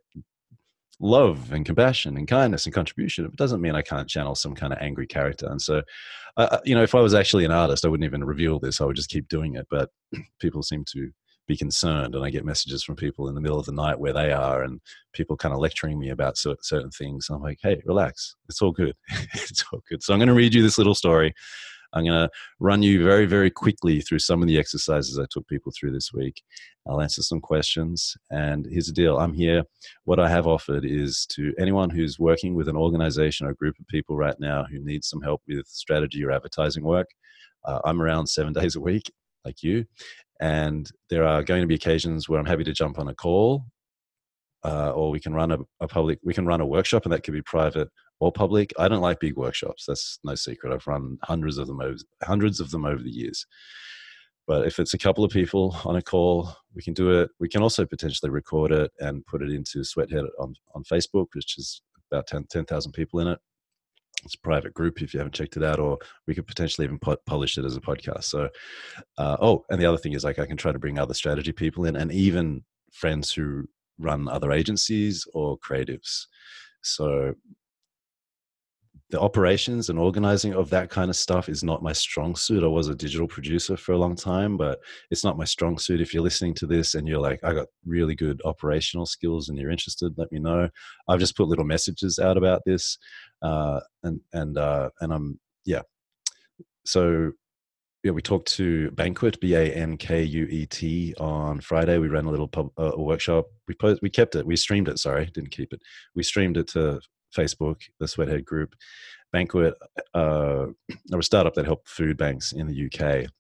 love 1.01 1.53
and 1.53 1.65
compassion 1.65 2.17
and 2.17 2.29
kindness 2.29 2.67
and 2.67 2.75
contribution 2.75 3.25
it 3.25 3.37
doesn't 3.37 3.63
mean 3.63 3.75
i 3.75 3.83
can't 3.83 4.09
channel 4.09 4.35
some 4.35 4.55
kind 4.55 4.73
of 4.73 4.79
angry 4.81 5.07
character 5.07 5.47
and 5.47 5.61
so 5.61 5.83
uh, 6.37 6.49
uh 6.51 6.59
you 6.65 6.75
know 6.75 6.83
if 6.83 6.95
i 6.95 7.01
was 7.01 7.15
actually 7.15 7.45
an 7.45 7.51
artist 7.51 7.85
i 7.85 7.89
wouldn't 7.89 8.05
even 8.05 8.23
reveal 8.23 8.59
this 8.59 8.81
i 8.81 8.85
would 8.85 8.97
just 8.97 9.09
keep 9.09 9.27
doing 9.29 9.55
it 9.55 9.67
but 9.71 9.91
people 10.41 10.63
seem 10.63 10.85
to 10.85 11.11
be 11.49 11.57
concerned 11.57 12.15
and 12.15 12.25
i 12.25 12.29
get 12.29 12.45
messages 12.45 12.85
from 12.85 12.97
people 12.97 13.29
in 13.29 13.35
the 13.35 13.41
middle 13.41 13.59
of 13.59 13.65
the 13.65 13.73
night 13.73 13.99
where 13.99 14.13
they 14.13 14.31
are 14.31 14.63
and 14.63 14.79
people 15.15 15.37
kind 15.37 15.55
of 15.55 15.61
lecturing 15.61 15.99
me 15.99 16.11
about 16.11 16.37
certain 16.37 16.91
things 16.91 17.29
i'm 17.31 17.43
like 17.43 17.59
hey 17.63 17.81
relax 17.87 18.37
it's 18.49 18.61
all 18.61 18.71
good 18.71 18.95
it's 19.33 19.65
all 19.73 19.83
good. 19.89 20.03
So 20.03 20.13
i'm 20.13 20.19
going 20.19 20.29
to 20.29 20.35
read 20.35 20.55
you 20.55 20.63
this 20.63 20.79
little 20.79 20.95
story 20.95 21.35
I'm 21.93 22.05
going 22.05 22.29
to 22.29 22.31
run 22.59 22.83
you 22.83 23.05
very, 23.05 23.27
very 23.27 23.51
quickly 23.51 24.01
through 24.01 24.21
some 24.21 24.43
of 24.43 24.49
the 24.49 24.59
exercises 24.59 25.19
I 25.19 25.27
took 25.31 25.47
people 25.49 25.73
through 25.79 25.93
this 25.93 26.13
week. 26.13 26.43
I'll 26.89 27.01
answer 27.01 27.23
some 27.23 27.41
questions. 27.41 28.17
And 28.31 28.67
here's 28.71 28.87
the 28.87 28.93
deal 28.93 29.19
I'm 29.19 29.35
here. 29.35 29.65
What 30.05 30.21
I 30.21 30.29
have 30.29 30.47
offered 30.47 30.85
is 30.85 31.27
to 31.33 31.53
anyone 31.59 31.91
who's 31.91 32.19
working 32.19 32.55
with 32.55 32.69
an 32.69 32.77
organization 32.77 33.47
or 33.47 33.55
group 33.55 33.77
of 33.79 33.87
people 33.89 34.17
right 34.17 34.37
now 34.39 34.65
who 34.71 34.79
needs 34.81 35.09
some 35.09 35.23
help 35.23 35.43
with 35.49 35.67
strategy 35.67 36.25
or 36.25 36.31
advertising 36.31 36.85
work. 36.85 37.09
Uh, 37.65 37.81
I'm 37.85 38.01
around 38.01 38.27
seven 38.27 38.53
days 38.55 38.77
a 38.77 38.81
week, 38.81 39.11
like 39.45 39.63
you. 39.63 39.85
And 40.41 40.91
there 41.11 41.25
are 41.25 41.43
going 41.43 41.61
to 41.61 41.67
be 41.67 41.75
occasions 41.75 42.29
where 42.29 42.41
I'm 42.41 42.47
happy 42.47 42.65
to 42.65 42.73
jump 42.73 42.99
on 42.99 43.09
a 43.09 43.15
call 43.15 43.65
uh, 44.65 44.91
or 44.91 45.11
we 45.11 45.21
can 45.21 45.35
run 45.35 45.53
a, 45.53 45.59
a, 45.81 45.89
public 45.89 46.19
we 46.23 46.35
can 46.35 46.47
run 46.47 46.61
a 46.61 46.67
workshop 46.67 47.05
and 47.05 47.13
that 47.13 47.23
could 47.23 47.35
be 47.35 47.43
private 47.43 47.89
or 48.21 48.31
public. 48.31 48.73
I 48.79 48.87
don't 48.87 49.01
like 49.01 49.19
big 49.19 49.37
workshops. 49.37 49.85
That's 49.87 50.19
no 50.23 50.35
secret. 50.35 50.73
I've 50.73 50.87
run 50.87 51.19
hundreds 51.23 51.59
of 51.59 51.67
them 51.67 51.81
over 51.81 51.97
hundreds 52.23 52.61
of 52.61 52.71
them 52.71 52.85
over 52.85 53.03
the 53.03 53.11
years. 53.11 53.47
But 54.47 54.67
if 54.67 54.79
it's 54.79 54.95
a 54.95 54.99
couple 54.99 55.25
of 55.25 55.31
people 55.31 55.77
on 55.85 55.97
a 55.97 56.03
call, 56.03 56.53
we 56.75 56.83
can 56.83 56.95
do 56.95 57.11
it. 57.21 57.31
We 57.39 57.49
can 57.49 57.63
also 57.63 57.87
potentially 57.87 58.31
record 58.31 58.73
it 58.73 58.91
and 58.99 59.25
put 59.27 59.43
it 59.43 59.51
into 59.51 59.85
Sweathead 59.85 60.25
on, 60.39 60.55
on 60.75 60.83
Facebook, 60.85 61.27
which 61.35 61.57
is 61.57 61.83
about 62.11 62.27
10,000 62.27 62.67
10, 62.67 62.93
people 62.93 63.21
in 63.21 63.29
it. 63.29 63.39
It's 64.25 64.35
a 64.35 64.41
private 64.41 64.75
group 64.75 65.01
if 65.01 65.15
you 65.15 65.21
haven't 65.21 65.35
checked 65.35 65.57
it 65.57 65.63
out, 65.63 65.79
or 65.79 65.99
we 66.27 66.35
could 66.35 66.47
potentially 66.47 66.85
even 66.85 66.99
publish 66.99 67.57
it 67.57 67.65
as 67.65 67.77
a 67.77 67.81
podcast. 67.81 68.25
So, 68.25 68.51
uh, 69.17 69.37
oh, 69.41 69.65
and 69.71 69.81
the 69.81 69.87
other 69.87 69.97
thing 69.97 70.13
is 70.13 70.25
like 70.25 70.39
I 70.39 70.47
can 70.47 70.59
try 70.59 70.73
to 70.73 70.79
bring 70.79 70.99
other 70.99 71.15
strategy 71.15 71.53
people 71.53 71.87
in 71.87 71.97
and 71.97 72.13
even 72.13 72.65
friends 72.93 73.33
who 73.33 73.65
run 73.99 74.29
other 74.29 74.53
agencies 74.53 75.27
or 75.33 75.59
creatives. 75.59 76.27
So 76.83 77.35
the 79.11 79.21
operations 79.21 79.89
and 79.89 79.99
organizing 79.99 80.55
of 80.55 80.71
that 80.71 80.89
kind 80.91 81.11
of 81.11 81.17
stuff 81.17 81.49
is 81.49 81.65
not 81.65 81.83
my 81.83 81.93
strong 81.93 82.37
suit. 82.37 82.63
I 82.63 82.69
was 82.69 82.89
a 82.89 82.95
digital 82.95 83.27
producer 83.27 83.77
for 83.77 83.93
a 83.93 83.99
long 83.99 84.15
time, 84.15 84.57
but 84.57 84.81
it's 85.11 85.25
not 85.25 85.37
my 85.37 85.45
strong 85.45 85.79
suit. 85.79 86.01
If 86.01 86.15
you're 86.15 86.23
listening 86.23 86.55
to 86.55 86.67
this 86.67 86.95
and 86.95 87.09
you're 87.09 87.21
like, 87.21 87.41
I 87.43 87.53
got 87.53 87.69
really 87.85 88.15
good 88.15 88.41
operational 88.45 89.07
skills 89.07 89.49
and 89.49 89.59
you're 89.59 89.71
interested, 89.71 90.15
let 90.17 90.31
me 90.31 90.39
know. 90.39 90.69
I've 91.09 91.21
just 91.21 91.37
put 91.37 91.49
little 91.49 91.65
messages 91.65 92.19
out 92.19 92.37
about 92.37 92.63
this, 92.65 92.99
uh, 93.43 93.81
and 94.03 94.21
and 94.33 94.57
uh, 94.57 94.91
and 95.01 95.13
I'm 95.13 95.41
yeah. 95.65 95.83
So 96.85 97.33
yeah, 98.03 98.13
we 98.13 98.23
talked 98.23 98.49
to 98.55 98.91
Bankuet 98.93 99.41
B 99.41 99.55
A 99.55 99.73
N 99.73 99.97
K 99.97 100.23
U 100.23 100.47
E 100.47 100.67
T 100.67 101.15
on 101.19 101.61
Friday. 101.61 101.99
We 101.99 102.09
ran 102.09 102.25
a 102.25 102.31
little 102.31 102.49
pub, 102.49 102.71
uh, 102.79 102.93
workshop. 102.97 103.47
We 103.69 103.75
we 104.03 104.09
kept 104.11 104.37
it. 104.37 104.47
We 104.47 104.57
streamed 104.57 104.89
it. 104.89 104.99
Sorry, 104.99 105.27
didn't 105.27 105.51
keep 105.51 105.73
it. 105.73 105.83
We 106.15 106.23
streamed 106.23 106.57
it 106.57 106.69
to 106.69 107.01
Facebook, 107.37 107.83
the 107.99 108.09
Sweathead 108.09 108.45
Group. 108.45 108.75
Bankuet 109.33 109.75
uh, 110.15 110.67
a 111.13 111.23
startup 111.23 111.55
that 111.55 111.65
help 111.65 111.87
food 111.87 112.17
banks 112.17 112.53
in 112.53 112.67
the 112.67 112.87
UK. 112.87 113.31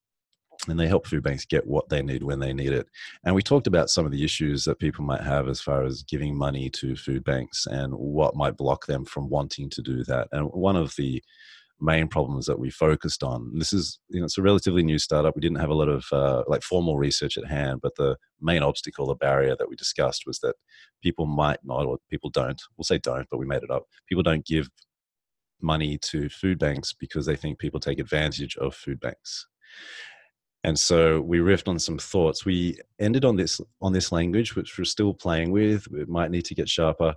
And 0.68 0.78
they 0.78 0.86
help 0.86 1.06
food 1.06 1.22
banks 1.22 1.46
get 1.46 1.66
what 1.66 1.88
they 1.88 2.02
need 2.02 2.22
when 2.22 2.38
they 2.38 2.52
need 2.52 2.72
it. 2.72 2.86
And 3.24 3.34
we 3.34 3.42
talked 3.42 3.66
about 3.66 3.88
some 3.88 4.04
of 4.04 4.12
the 4.12 4.22
issues 4.22 4.62
that 4.66 4.78
people 4.78 5.02
might 5.02 5.22
have 5.22 5.48
as 5.48 5.58
far 5.58 5.84
as 5.84 6.02
giving 6.02 6.36
money 6.36 6.68
to 6.70 6.94
food 6.96 7.24
banks 7.24 7.66
and 7.66 7.94
what 7.94 8.36
might 8.36 8.58
block 8.58 8.84
them 8.84 9.06
from 9.06 9.30
wanting 9.30 9.70
to 9.70 9.80
do 9.80 10.04
that. 10.04 10.28
And 10.32 10.50
one 10.52 10.76
of 10.76 10.94
the 10.96 11.22
main 11.80 12.08
problems 12.08 12.46
that 12.46 12.58
we 12.58 12.70
focused 12.70 13.22
on. 13.22 13.50
This 13.58 13.72
is, 13.72 13.98
you 14.08 14.20
know, 14.20 14.26
it's 14.26 14.38
a 14.38 14.42
relatively 14.42 14.82
new 14.82 14.98
startup. 14.98 15.34
We 15.34 15.40
didn't 15.40 15.60
have 15.60 15.70
a 15.70 15.74
lot 15.74 15.88
of 15.88 16.04
uh, 16.12 16.44
like 16.46 16.62
formal 16.62 16.98
research 16.98 17.38
at 17.38 17.46
hand, 17.46 17.80
but 17.82 17.94
the 17.96 18.16
main 18.40 18.62
obstacle, 18.62 19.06
the 19.06 19.14
barrier 19.14 19.56
that 19.56 19.68
we 19.68 19.76
discussed 19.76 20.24
was 20.26 20.38
that 20.40 20.56
people 21.02 21.26
might 21.26 21.60
not, 21.64 21.86
or 21.86 21.98
people 22.10 22.30
don't, 22.30 22.60
we'll 22.76 22.84
say 22.84 22.98
don't, 22.98 23.26
but 23.30 23.38
we 23.38 23.46
made 23.46 23.62
it 23.62 23.70
up. 23.70 23.84
People 24.08 24.22
don't 24.22 24.44
give 24.44 24.68
money 25.62 25.98
to 25.98 26.28
food 26.28 26.58
banks 26.58 26.92
because 26.92 27.26
they 27.26 27.36
think 27.36 27.58
people 27.58 27.80
take 27.80 27.98
advantage 27.98 28.56
of 28.56 28.74
food 28.74 29.00
banks. 29.00 29.46
And 30.62 30.78
so 30.78 31.22
we 31.22 31.38
riffed 31.38 31.68
on 31.68 31.78
some 31.78 31.98
thoughts. 31.98 32.44
We 32.44 32.78
ended 32.98 33.24
on 33.24 33.36
this 33.36 33.60
on 33.80 33.94
this 33.94 34.12
language, 34.12 34.54
which 34.54 34.76
we're 34.76 34.84
still 34.84 35.14
playing 35.14 35.52
with. 35.52 35.86
It 35.94 36.08
might 36.08 36.30
need 36.30 36.44
to 36.46 36.54
get 36.54 36.68
sharper. 36.68 37.14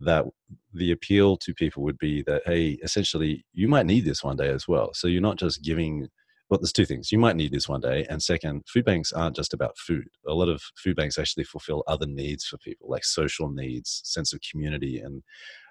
That 0.00 0.24
the 0.72 0.92
appeal 0.92 1.36
to 1.38 1.54
people 1.54 1.82
would 1.82 1.98
be 1.98 2.22
that 2.22 2.42
hey, 2.46 2.78
essentially, 2.82 3.44
you 3.52 3.68
might 3.68 3.86
need 3.86 4.04
this 4.04 4.24
one 4.24 4.36
day 4.36 4.48
as 4.48 4.66
well. 4.66 4.94
So 4.94 5.08
you're 5.08 5.20
not 5.20 5.38
just 5.38 5.62
giving. 5.62 6.08
Well, 6.48 6.58
there's 6.58 6.72
two 6.72 6.86
things. 6.86 7.12
You 7.12 7.18
might 7.18 7.36
need 7.36 7.52
this 7.52 7.68
one 7.68 7.80
day, 7.80 8.06
and 8.10 8.20
second, 8.20 8.64
food 8.66 8.84
banks 8.84 9.12
aren't 9.12 9.36
just 9.36 9.54
about 9.54 9.78
food. 9.78 10.08
A 10.26 10.34
lot 10.34 10.48
of 10.48 10.60
food 10.76 10.96
banks 10.96 11.16
actually 11.16 11.44
fulfill 11.44 11.84
other 11.86 12.06
needs 12.06 12.44
for 12.44 12.58
people, 12.58 12.88
like 12.88 13.04
social 13.04 13.48
needs, 13.48 14.00
sense 14.04 14.32
of 14.32 14.40
community, 14.50 14.98
and 14.98 15.22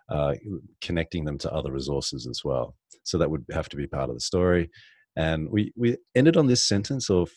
uh, 0.10 0.36
connecting 0.82 1.26
them 1.26 1.38
to 1.38 1.52
other 1.52 1.72
resources 1.72 2.28
as 2.28 2.44
well. 2.46 2.76
So 3.04 3.18
that 3.18 3.30
would 3.30 3.46
have 3.52 3.70
to 3.70 3.78
be 3.78 3.88
part 3.88 4.10
of 4.10 4.16
the 4.16 4.22
story. 4.22 4.70
And 5.16 5.50
we 5.50 5.74
we 5.76 5.98
ended 6.16 6.38
on 6.38 6.48
this 6.48 6.64
sentence 6.64 7.10
or 7.10 7.28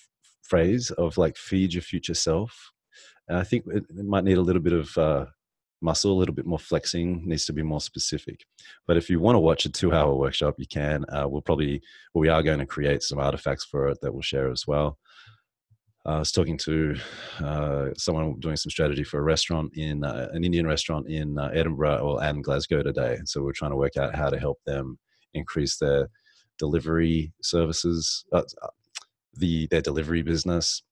phrase 0.43 0.91
of 0.93 1.19
like 1.19 1.37
feed 1.37 1.75
your 1.75 1.83
future 1.83 2.15
self. 2.15 2.71
And 3.29 3.39
I 3.39 3.45
think 3.45 3.65
it, 3.67 3.85
it 3.89 4.05
might 4.05 4.25
need 4.25 4.39
a 4.39 4.43
little 4.43 4.63
bit 4.63 4.73
of 4.73 4.99
uh, 4.99 5.27
muscle, 5.83 6.13
a 6.13 6.19
little 6.19 6.35
bit 6.35 6.47
more 6.47 6.59
flexing, 6.59 7.27
needs 7.27 7.45
to 7.47 7.53
be 7.53 7.63
more 7.63 7.81
specific. 7.81 8.45
But 8.87 8.97
if 8.97 9.11
you 9.11 9.21
want 9.21 9.37
to 9.37 9.41
watch 9.41 9.65
a 9.65 9.71
two 9.71 9.93
hour 9.93 10.15
workshop, 10.15 10.55
you 10.59 10.67
can. 10.67 11.05
Uh, 11.09 11.27
we'll 11.29 11.43
probably, 11.43 11.83
well, 12.15 12.21
we 12.21 12.29
are 12.29 12.43
going 12.43 12.59
to 12.59 12.67
create 12.67 13.03
some 13.03 13.19
artifacts 13.19 13.65
for 13.65 13.89
it 13.89 13.99
that 14.01 14.13
we'll 14.13 14.23
share 14.23 14.51
as 14.51 14.67
well. 14.67 14.99
I 16.05 16.19
was 16.19 16.33
talking 16.33 16.59
to 16.59 16.97
uh, 17.41 17.89
someone 17.97 18.41
doing 18.41 18.57
some 18.57 18.71
strategy 18.71 19.05
for 19.05 19.21
a 19.21 19.23
restaurant 19.23 19.77
in 19.77 20.03
uh, 20.03 20.29
an 20.33 20.43
Indian 20.43 20.67
restaurant 20.67 21.09
in 21.09 21.39
uh, 21.39 21.51
Edinburgh 21.55 21.99
or 21.99 22.23
and 22.25 22.43
Glasgow 22.43 22.83
today. 22.83 23.19
So 23.25 23.43
we're 23.43 23.53
trying 23.53 23.71
to 23.71 23.77
work 23.77 23.97
out 23.97 24.15
how 24.15 24.29
to 24.29 24.39
help 24.39 24.59
them 24.67 24.99
increase 25.35 25.77
their 25.77 26.09
delivery 26.59 27.33
services, 27.43 28.25
uh, 28.33 28.43
uh, 28.63 28.69
the 29.35 29.69
their 29.69 29.81
delivery 29.81 30.23
business. 30.23 30.83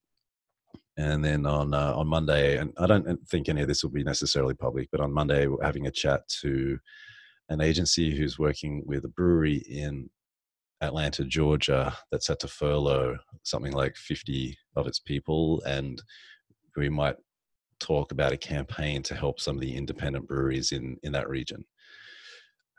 And 1.00 1.24
then 1.24 1.46
on 1.46 1.72
uh, 1.72 1.94
on 1.96 2.06
Monday, 2.06 2.58
and 2.58 2.74
I 2.78 2.86
don't 2.86 3.26
think 3.26 3.48
any 3.48 3.62
of 3.62 3.68
this 3.68 3.82
will 3.82 3.90
be 3.90 4.04
necessarily 4.04 4.54
public, 4.54 4.88
but 4.92 5.00
on 5.00 5.12
Monday 5.12 5.46
we're 5.46 5.64
having 5.64 5.86
a 5.86 5.90
chat 5.90 6.28
to 6.42 6.78
an 7.48 7.62
agency 7.62 8.14
who's 8.14 8.38
working 8.38 8.82
with 8.84 9.04
a 9.06 9.08
brewery 9.08 9.56
in 9.68 10.10
Atlanta, 10.82 11.24
Georgia, 11.24 11.96
that's 12.10 12.28
had 12.28 12.38
to 12.40 12.48
furlough 12.48 13.16
something 13.44 13.72
like 13.72 13.96
50 13.96 14.56
of 14.76 14.86
its 14.86 14.98
people. 14.98 15.62
And 15.66 16.02
we 16.76 16.90
might 16.90 17.16
talk 17.80 18.12
about 18.12 18.32
a 18.32 18.36
campaign 18.36 19.02
to 19.04 19.14
help 19.14 19.40
some 19.40 19.56
of 19.56 19.62
the 19.62 19.74
independent 19.74 20.28
breweries 20.28 20.72
in, 20.72 20.98
in 21.02 21.12
that 21.12 21.28
region. 21.28 21.64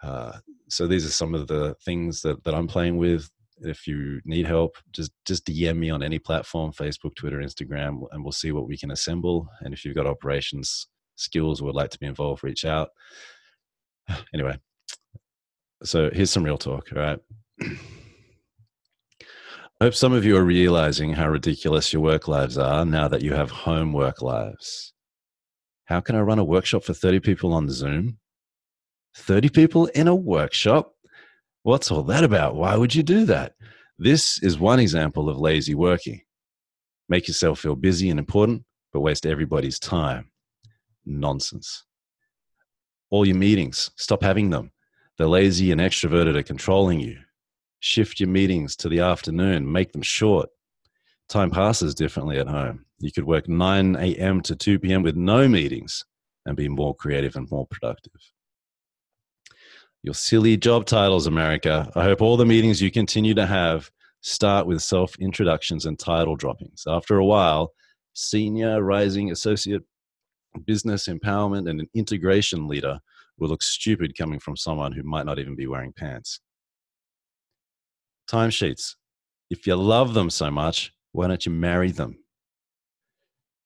Uh, 0.03 0.33
so 0.69 0.87
these 0.87 1.05
are 1.05 1.11
some 1.11 1.33
of 1.33 1.47
the 1.47 1.75
things 1.85 2.21
that, 2.21 2.43
that 2.43 2.53
I'm 2.53 2.67
playing 2.67 2.97
with. 2.97 3.29
If 3.61 3.87
you 3.87 4.21
need 4.25 4.47
help, 4.47 4.75
just 4.91 5.11
just 5.25 5.45
DM 5.45 5.77
me 5.77 5.89
on 5.89 6.03
any 6.03 6.19
platform, 6.19 6.71
Facebook, 6.71 7.15
Twitter, 7.15 7.39
Instagram, 7.39 8.01
and 8.11 8.23
we'll 8.23 8.31
see 8.31 8.51
what 8.51 8.67
we 8.67 8.77
can 8.77 8.91
assemble. 8.91 9.47
And 9.61 9.73
if 9.73 9.85
you've 9.85 9.95
got 9.95 10.07
operations 10.07 10.87
skills 11.15 11.61
or 11.61 11.65
would 11.65 11.75
like 11.75 11.91
to 11.91 11.99
be 11.99 12.07
involved, 12.07 12.43
reach 12.43 12.65
out. 12.65 12.89
Anyway, 14.33 14.57
so 15.83 16.09
here's 16.11 16.31
some 16.31 16.43
real 16.43 16.57
talk. 16.57 16.89
All 16.95 17.01
right. 17.01 17.19
I 17.61 17.77
hope 19.81 19.95
some 19.95 20.13
of 20.13 20.25
you 20.25 20.35
are 20.37 20.43
realizing 20.43 21.13
how 21.13 21.29
ridiculous 21.29 21.93
your 21.93 22.01
work 22.01 22.27
lives 22.27 22.57
are 22.57 22.85
now 22.85 23.07
that 23.07 23.21
you 23.21 23.33
have 23.33 23.51
home 23.51 23.93
work 23.93 24.21
lives. 24.21 24.93
How 25.85 26.01
can 26.01 26.15
I 26.15 26.21
run 26.21 26.39
a 26.39 26.43
workshop 26.43 26.83
for 26.83 26.93
30 26.93 27.19
people 27.19 27.53
on 27.53 27.69
Zoom? 27.69 28.17
30 29.17 29.49
people 29.49 29.85
in 29.87 30.07
a 30.07 30.15
workshop? 30.15 30.93
What's 31.63 31.91
all 31.91 32.03
that 32.03 32.23
about? 32.23 32.55
Why 32.55 32.75
would 32.75 32.95
you 32.95 33.03
do 33.03 33.25
that? 33.25 33.53
This 33.97 34.41
is 34.41 34.57
one 34.57 34.79
example 34.79 35.29
of 35.29 35.37
lazy 35.37 35.75
working. 35.75 36.21
Make 37.07 37.27
yourself 37.27 37.59
feel 37.59 37.75
busy 37.75 38.09
and 38.09 38.19
important, 38.19 38.63
but 38.93 39.01
waste 39.01 39.25
everybody's 39.25 39.79
time. 39.79 40.31
Nonsense. 41.05 41.85
All 43.09 43.25
your 43.25 43.35
meetings, 43.35 43.91
stop 43.97 44.23
having 44.23 44.49
them. 44.49 44.71
The 45.17 45.27
lazy 45.27 45.71
and 45.71 45.81
extroverted 45.81 46.35
are 46.35 46.43
controlling 46.43 46.99
you 46.99 47.17
shift 47.81 48.19
your 48.19 48.29
meetings 48.29 48.75
to 48.77 48.87
the 48.87 48.99
afternoon, 48.99 49.69
make 49.69 49.91
them 49.91 50.01
short. 50.01 50.49
Time 51.27 51.51
passes 51.51 51.93
differently 51.93 52.37
at 52.37 52.47
home. 52.47 52.85
You 52.99 53.11
could 53.11 53.25
work 53.25 53.49
9 53.49 53.95
a.m. 53.95 54.41
to 54.41 54.55
2 54.55 54.79
p.m. 54.79 55.01
with 55.03 55.15
no 55.15 55.47
meetings 55.47 56.05
and 56.45 56.55
be 56.55 56.69
more 56.69 56.95
creative 56.95 57.35
and 57.35 57.49
more 57.51 57.67
productive. 57.67 58.13
Your 60.03 60.13
silly 60.13 60.57
job 60.57 60.85
titles, 60.85 61.27
America. 61.27 61.91
I 61.95 62.03
hope 62.03 62.21
all 62.21 62.37
the 62.37 62.45
meetings 62.45 62.81
you 62.81 62.89
continue 62.91 63.33
to 63.35 63.45
have 63.45 63.91
start 64.21 64.65
with 64.65 64.81
self 64.81 65.15
introductions 65.19 65.85
and 65.85 65.97
title 65.97 66.35
droppings. 66.35 66.83
After 66.87 67.17
a 67.17 67.25
while, 67.25 67.73
senior, 68.13 68.83
rising, 68.83 69.31
associate, 69.31 69.83
business 70.65 71.07
empowerment, 71.07 71.69
and 71.69 71.79
an 71.79 71.89
integration 71.93 72.67
leader 72.67 72.99
will 73.37 73.49
look 73.49 73.63
stupid 73.63 74.17
coming 74.17 74.39
from 74.39 74.57
someone 74.57 74.91
who 74.91 75.03
might 75.03 75.25
not 75.25 75.39
even 75.39 75.55
be 75.55 75.67
wearing 75.67 75.93
pants 75.93 76.41
timesheets. 78.31 78.95
If 79.49 79.67
you 79.67 79.75
love 79.75 80.13
them 80.13 80.29
so 80.29 80.49
much, 80.49 80.93
why 81.11 81.27
don't 81.27 81.45
you 81.45 81.51
marry 81.51 81.91
them? 81.91 82.17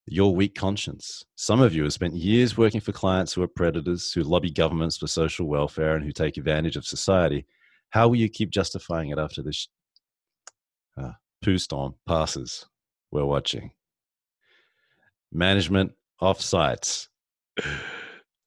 Your 0.08 0.36
weak 0.36 0.54
conscience. 0.54 1.26
Some 1.36 1.62
of 1.62 1.74
you 1.74 1.84
have 1.84 1.94
spent 1.94 2.14
years 2.14 2.58
working 2.58 2.80
for 2.80 2.92
clients 2.92 3.34
who 3.34 3.42
are 3.42 3.48
predators, 3.48 4.12
who 4.12 4.22
lobby 4.22 4.52
governments 4.52 4.98
for 4.98 5.08
social 5.08 5.48
welfare, 5.48 5.96
and 5.96 6.06
who 6.06 6.12
take 6.12 6.38
advantage 6.38 6.76
of 6.76 6.86
society. 6.86 7.46
How 7.90 8.08
will 8.08 8.18
you 8.18 8.30
keep 8.30 8.52
justifying 8.52 9.10
it 9.10 9.18
after 9.18 9.42
this 9.42 9.68
uh, 11.02 11.14
poo 11.44 11.58
storm 11.58 11.96
passes? 12.08 12.66
We're 13.12 13.26
watching. 13.26 13.72
Management 15.32 15.94
offsites. 16.22 17.08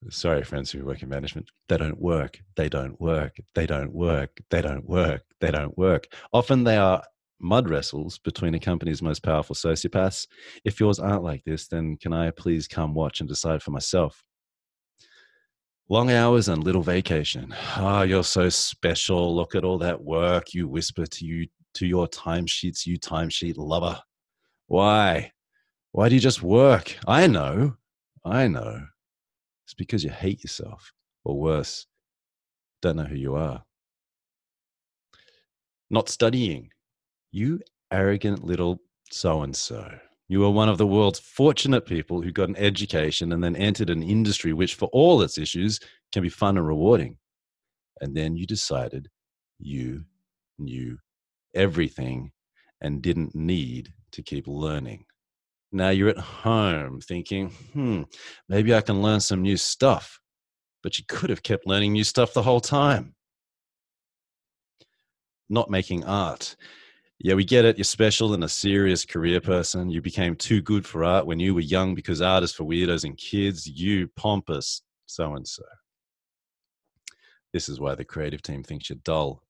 sorry, 0.09 0.43
friends 0.43 0.71
who 0.71 0.85
work 0.85 1.03
in 1.03 1.09
management, 1.09 1.49
they 1.67 1.77
don't 1.77 1.99
work, 1.99 2.39
they 2.55 2.69
don't 2.69 2.99
work, 3.01 3.37
they 3.53 3.65
don't 3.65 3.93
work, 3.93 4.39
they 4.49 4.61
don't 4.61 4.87
work, 4.87 5.23
they 5.41 5.51
don't 5.51 5.77
work. 5.77 6.07
Often 6.31 6.63
they 6.63 6.77
are 6.77 7.03
mud 7.39 7.69
wrestles 7.69 8.17
between 8.19 8.55
a 8.55 8.59
company's 8.59 9.01
most 9.01 9.23
powerful 9.23 9.55
sociopaths. 9.55 10.27
If 10.65 10.79
yours 10.79 10.99
aren't 10.99 11.23
like 11.23 11.43
this, 11.43 11.67
then 11.67 11.97
can 11.97 12.13
I 12.13 12.31
please 12.31 12.67
come 12.67 12.93
watch 12.93 13.19
and 13.19 13.29
decide 13.29 13.61
for 13.61 13.71
myself? 13.71 14.23
Long 15.89 16.11
hours 16.11 16.49
and 16.49 16.63
little 16.63 16.83
vacation. 16.83 17.53
Ah, 17.75 17.99
oh, 17.99 18.01
you're 18.03 18.23
so 18.23 18.49
special. 18.49 19.35
Look 19.35 19.55
at 19.55 19.63
all 19.63 19.79
that 19.79 20.03
work 20.03 20.53
you 20.53 20.67
whisper 20.67 21.05
to 21.05 21.25
you 21.25 21.47
to 21.75 21.87
your 21.87 22.07
timesheets, 22.07 22.85
you 22.85 22.99
timesheet 22.99 23.57
lover. 23.57 23.99
Why? 24.67 25.31
Why 25.91 26.09
do 26.09 26.15
you 26.15 26.21
just 26.21 26.43
work? 26.43 26.95
I 27.07 27.25
know. 27.27 27.75
I 28.23 28.47
know. 28.47 28.81
It's 29.65 29.73
because 29.73 30.03
you 30.03 30.09
hate 30.09 30.43
yourself, 30.43 30.93
or 31.23 31.39
worse, 31.39 31.87
don't 32.81 32.97
know 32.97 33.03
who 33.03 33.15
you 33.15 33.35
are. 33.35 33.63
Not 35.89 36.09
studying. 36.09 36.69
You 37.31 37.59
arrogant 37.91 38.43
little 38.43 38.81
so 39.11 39.41
and 39.41 39.55
so. 39.55 39.89
You 40.27 40.43
are 40.45 40.51
one 40.51 40.69
of 40.69 40.77
the 40.77 40.87
world's 40.87 41.19
fortunate 41.19 41.85
people 41.85 42.21
who 42.21 42.31
got 42.31 42.49
an 42.49 42.55
education 42.55 43.31
and 43.31 43.43
then 43.43 43.55
entered 43.55 43.89
an 43.89 44.03
industry 44.03 44.53
which, 44.53 44.75
for 44.75 44.87
all 44.93 45.21
its 45.21 45.37
issues, 45.37 45.79
can 46.11 46.21
be 46.21 46.29
fun 46.29 46.57
and 46.57 46.67
rewarding. 46.67 47.17
And 48.01 48.15
then 48.15 48.35
you 48.35 48.45
decided 48.45 49.09
you 49.57 50.05
knew 50.57 50.97
everything 51.55 52.31
and 52.81 53.01
didn't 53.01 53.35
need 53.35 53.91
to 54.11 54.21
keep 54.21 54.47
learning. 54.47 55.05
Now 55.71 55.89
you're 55.89 56.09
at 56.09 56.17
home 56.17 57.01
thinking, 57.01 57.49
hmm, 57.73 58.03
maybe 58.47 58.73
I 58.73 58.81
can 58.81 59.01
learn 59.01 59.19
some 59.19 59.41
new 59.41 59.57
stuff. 59.57 60.19
But 60.81 60.97
you 60.97 61.05
could 61.07 61.29
have 61.29 61.43
kept 61.43 61.67
learning 61.67 61.93
new 61.93 62.03
stuff 62.03 62.33
the 62.33 62.41
whole 62.41 62.61
time. 62.61 63.15
Not 65.49 65.69
making 65.69 66.05
art. 66.05 66.55
Yeah, 67.19 67.33
we 67.33 67.43
get 67.43 67.65
it. 67.65 67.77
You're 67.77 67.83
special 67.83 68.33
and 68.33 68.43
a 68.43 68.49
serious 68.49 69.03
career 69.05 69.41
person. 69.41 69.89
You 69.89 70.01
became 70.01 70.35
too 70.35 70.61
good 70.61 70.85
for 70.85 71.03
art 71.03 71.25
when 71.25 71.39
you 71.39 71.53
were 71.53 71.59
young 71.59 71.93
because 71.93 72.21
art 72.21 72.43
is 72.43 72.53
for 72.53 72.63
weirdos 72.63 73.03
and 73.03 73.17
kids. 73.17 73.67
You 73.67 74.07
pompous 74.15 74.81
so 75.05 75.35
and 75.35 75.47
so. 75.47 75.63
This 77.51 77.67
is 77.67 77.79
why 77.79 77.95
the 77.95 78.05
creative 78.05 78.41
team 78.41 78.63
thinks 78.63 78.89
you're 78.89 78.99
dull. 79.03 79.43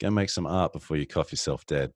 Go 0.00 0.10
make 0.10 0.30
some 0.30 0.46
art 0.46 0.72
before 0.72 0.96
you 0.96 1.06
cough 1.06 1.30
yourself 1.30 1.64
dead 1.66 1.92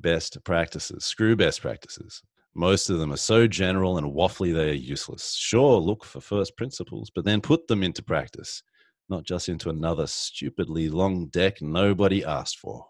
best 0.00 0.42
practices. 0.44 1.04
Screw 1.04 1.36
best 1.36 1.60
practices. 1.60 2.22
Most 2.54 2.90
of 2.90 2.98
them 2.98 3.12
are 3.12 3.16
so 3.18 3.46
general 3.46 3.98
and 3.98 4.12
waffly 4.12 4.54
they 4.54 4.70
are 4.70 4.74
useless. 4.74 5.34
Sure, 5.34 5.78
look 5.78 6.04
for 6.04 6.20
first 6.20 6.56
principles, 6.56 7.10
but 7.14 7.24
then 7.24 7.40
put 7.40 7.66
them 7.68 7.82
into 7.82 8.02
practice, 8.02 8.62
not 9.08 9.24
just 9.24 9.48
into 9.48 9.70
another 9.70 10.06
stupidly 10.06 10.88
long 10.88 11.26
deck 11.26 11.62
nobody 11.62 12.24
asked 12.24 12.58
for. 12.58 12.86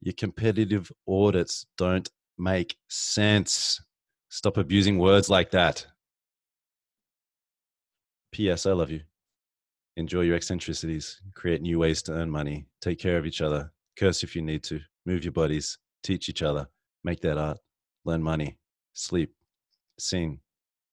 Your 0.00 0.14
competitive 0.14 0.90
audits 1.08 1.66
don't 1.78 2.10
make 2.36 2.76
sense. 2.88 3.80
Stop 4.28 4.56
abusing 4.56 4.98
words 4.98 5.30
like 5.30 5.50
that. 5.52 5.86
P.S. 8.32 8.66
I 8.66 8.72
love 8.72 8.90
you. 8.90 9.00
Enjoy 9.96 10.22
your 10.22 10.36
eccentricities. 10.36 11.20
Create 11.34 11.62
new 11.62 11.78
ways 11.78 12.02
to 12.02 12.12
earn 12.12 12.28
money. 12.28 12.66
Take 12.80 12.98
care 12.98 13.16
of 13.16 13.26
each 13.26 13.40
other 13.40 13.70
curse 13.96 14.22
if 14.22 14.34
you 14.34 14.42
need 14.42 14.62
to, 14.64 14.80
move 15.06 15.24
your 15.24 15.32
bodies, 15.32 15.78
teach 16.02 16.28
each 16.28 16.42
other, 16.42 16.66
make 17.02 17.20
that 17.20 17.38
art, 17.38 17.58
learn 18.04 18.22
money, 18.22 18.58
sleep, 18.92 19.32
sing, 19.98 20.40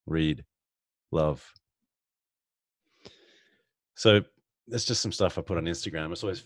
read, 0.05 0.43
love. 1.11 1.43
So 4.01 4.19
there's 4.67 4.85
just 4.85 5.03
some 5.03 5.11
stuff 5.11 5.37
I 5.37 5.43
put 5.43 5.59
on 5.59 5.65
Instagram. 5.65 6.11
It's 6.11 6.23
always 6.23 6.43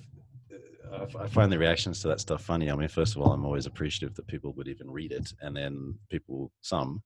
uh, 0.91 1.05
I 1.17 1.27
find 1.27 1.49
the 1.49 1.57
reactions 1.57 2.01
to 2.01 2.09
that 2.09 2.19
stuff 2.19 2.43
funny. 2.43 2.69
I 2.69 2.75
mean, 2.75 2.89
first 2.89 3.15
of 3.15 3.21
all, 3.21 3.31
I'm 3.31 3.45
always 3.45 3.65
appreciative 3.65 4.13
that 4.15 4.27
people 4.27 4.51
would 4.57 4.67
even 4.67 4.91
read 4.91 5.13
it, 5.13 5.31
and 5.39 5.55
then 5.55 5.97
people, 6.09 6.51
some, 6.59 7.01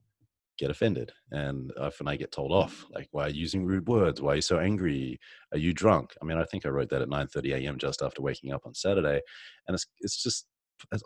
get 0.57 0.69
offended 0.69 1.09
and 1.31 1.71
often 1.79 2.05
i 2.05 2.17
get 2.17 2.33
told 2.33 2.51
off 2.51 2.85
like 2.91 3.07
why 3.11 3.23
are 3.23 3.29
you 3.29 3.39
using 3.39 3.63
rude 3.63 3.87
words 3.87 4.21
why 4.21 4.33
are 4.33 4.35
you 4.35 4.41
so 4.41 4.59
angry 4.59 5.17
are 5.53 5.57
you 5.57 5.71
drunk 5.71 6.13
i 6.21 6.25
mean 6.25 6.37
i 6.37 6.43
think 6.43 6.65
i 6.65 6.69
wrote 6.69 6.89
that 6.89 7.01
at 7.01 7.07
9.30 7.07 7.53
a.m 7.53 7.77
just 7.77 8.01
after 8.01 8.21
waking 8.21 8.51
up 8.51 8.65
on 8.65 8.75
saturday 8.75 9.21
and 9.67 9.73
it's, 9.73 9.87
it's 10.01 10.21
just 10.21 10.47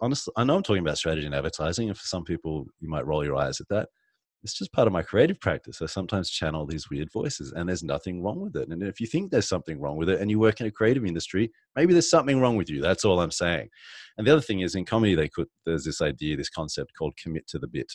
honestly 0.02 0.34
i 0.38 0.44
know 0.44 0.56
i'm 0.56 0.64
talking 0.64 0.82
about 0.82 0.98
strategy 0.98 1.28
and 1.28 1.36
advertising 1.36 1.88
and 1.88 1.96
for 1.96 2.08
some 2.08 2.24
people 2.24 2.66
you 2.80 2.90
might 2.90 3.06
roll 3.06 3.24
your 3.24 3.36
eyes 3.36 3.62
at 3.62 3.70
that 3.70 3.90
it's 4.44 4.54
just 4.54 4.74
part 4.74 4.88
of 4.88 4.94
my 4.94 5.02
creative 5.02 5.40
practice 5.40 5.82
i 5.82 5.86
sometimes 5.86 6.30
channel 6.30 6.66
these 6.66 6.90
weird 6.90 7.12
voices 7.12 7.54
and 7.54 7.70
there's 7.70 7.84
nothing 7.84 8.22
wrong 8.22 8.40
with 8.40 8.56
it 8.56 8.68
and 8.70 8.84
if 8.84 9.00
you 9.00 9.08
think 9.08 9.32
there's 9.32 9.48
something 9.48 9.80
wrong 9.80 9.98
with 9.98 10.10
it 10.10 10.20
and 10.20 10.30
you 10.30 10.40
work 10.40 10.60
in 10.60 10.68
a 10.68 10.72
creative 10.72 11.06
industry 11.06 11.52
maybe 11.76 11.94
there's 11.94 12.10
something 12.10 12.40
wrong 12.40 12.56
with 12.56 12.70
you 12.70 12.82
that's 12.82 13.06
all 13.06 13.20
i'm 13.20 13.32
saying 13.32 13.70
and 14.18 14.28
the 14.28 14.32
other 14.32 14.42
thing 14.42 14.60
is 14.60 14.76
in 14.76 14.86
comedy 14.86 15.16
they 15.16 15.30
could 15.30 15.48
there's 15.66 15.86
this 15.86 16.02
idea 16.02 16.36
this 16.36 16.50
concept 16.50 16.92
called 16.98 17.16
commit 17.18 17.48
to 17.48 17.58
the 17.58 17.68
bit 17.68 17.94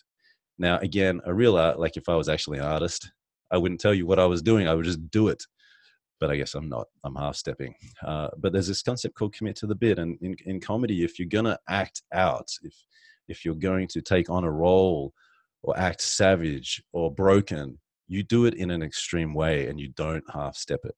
now, 0.58 0.78
again, 0.78 1.20
a 1.24 1.32
real 1.32 1.56
art, 1.56 1.78
like 1.78 1.96
if 1.96 2.08
I 2.08 2.16
was 2.16 2.28
actually 2.28 2.58
an 2.58 2.64
artist, 2.64 3.10
I 3.50 3.58
wouldn't 3.58 3.80
tell 3.80 3.94
you 3.94 4.06
what 4.06 4.18
I 4.18 4.26
was 4.26 4.42
doing. 4.42 4.66
I 4.66 4.74
would 4.74 4.84
just 4.84 5.10
do 5.10 5.28
it. 5.28 5.44
But 6.20 6.30
I 6.30 6.36
guess 6.36 6.54
I'm 6.54 6.68
not. 6.68 6.88
I'm 7.04 7.14
half 7.14 7.36
stepping. 7.36 7.74
Uh, 8.04 8.28
but 8.38 8.52
there's 8.52 8.66
this 8.66 8.82
concept 8.82 9.14
called 9.14 9.34
commit 9.34 9.54
to 9.56 9.68
the 9.68 9.76
bit. 9.76 10.00
And 10.00 10.18
in, 10.20 10.34
in 10.46 10.60
comedy, 10.60 11.04
if 11.04 11.18
you're 11.18 11.28
going 11.28 11.44
to 11.44 11.58
act 11.68 12.02
out, 12.12 12.48
if, 12.62 12.74
if 13.28 13.44
you're 13.44 13.54
going 13.54 13.86
to 13.88 14.02
take 14.02 14.28
on 14.28 14.42
a 14.42 14.50
role 14.50 15.12
or 15.62 15.78
act 15.78 16.00
savage 16.00 16.82
or 16.92 17.12
broken, 17.12 17.78
you 18.06 18.22
do 18.22 18.46
it 18.46 18.54
in 18.54 18.70
an 18.70 18.82
extreme 18.82 19.34
way 19.34 19.66
and 19.68 19.78
you 19.78 19.88
don't 19.96 20.24
half 20.32 20.56
step 20.56 20.80
it. 20.84 20.94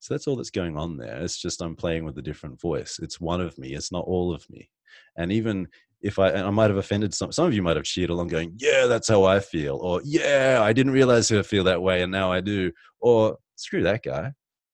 So 0.00 0.12
that's 0.12 0.26
all 0.26 0.36
that's 0.36 0.50
going 0.50 0.76
on 0.76 0.96
there. 0.96 1.16
It's 1.22 1.38
just 1.38 1.62
I'm 1.62 1.74
playing 1.74 2.04
with 2.04 2.18
a 2.18 2.22
different 2.22 2.60
voice. 2.60 2.98
It's 3.02 3.20
one 3.20 3.40
of 3.40 3.56
me. 3.58 3.74
It's 3.74 3.90
not 3.90 4.04
all 4.04 4.34
of 4.34 4.48
me. 4.50 4.70
And 5.16 5.32
even 5.32 5.66
if 6.02 6.18
I, 6.18 6.30
I 6.32 6.50
might 6.50 6.68
have 6.68 6.76
offended 6.76 7.14
some, 7.14 7.32
some 7.32 7.46
of 7.46 7.54
you 7.54 7.62
might 7.62 7.76
have 7.76 7.86
cheered 7.86 8.10
along 8.10 8.28
going, 8.28 8.52
yeah, 8.58 8.84
that's 8.84 9.08
how 9.08 9.24
I 9.24 9.40
feel. 9.40 9.76
Or, 9.76 10.02
yeah, 10.04 10.60
I 10.62 10.74
didn't 10.74 10.92
realize 10.92 11.32
I 11.32 11.40
feel 11.40 11.64
that 11.64 11.80
way 11.80 12.02
and 12.02 12.12
now 12.12 12.30
I 12.30 12.40
do. 12.40 12.70
Or, 13.00 13.38
screw 13.56 13.82
that 13.84 14.02
guy. 14.02 14.32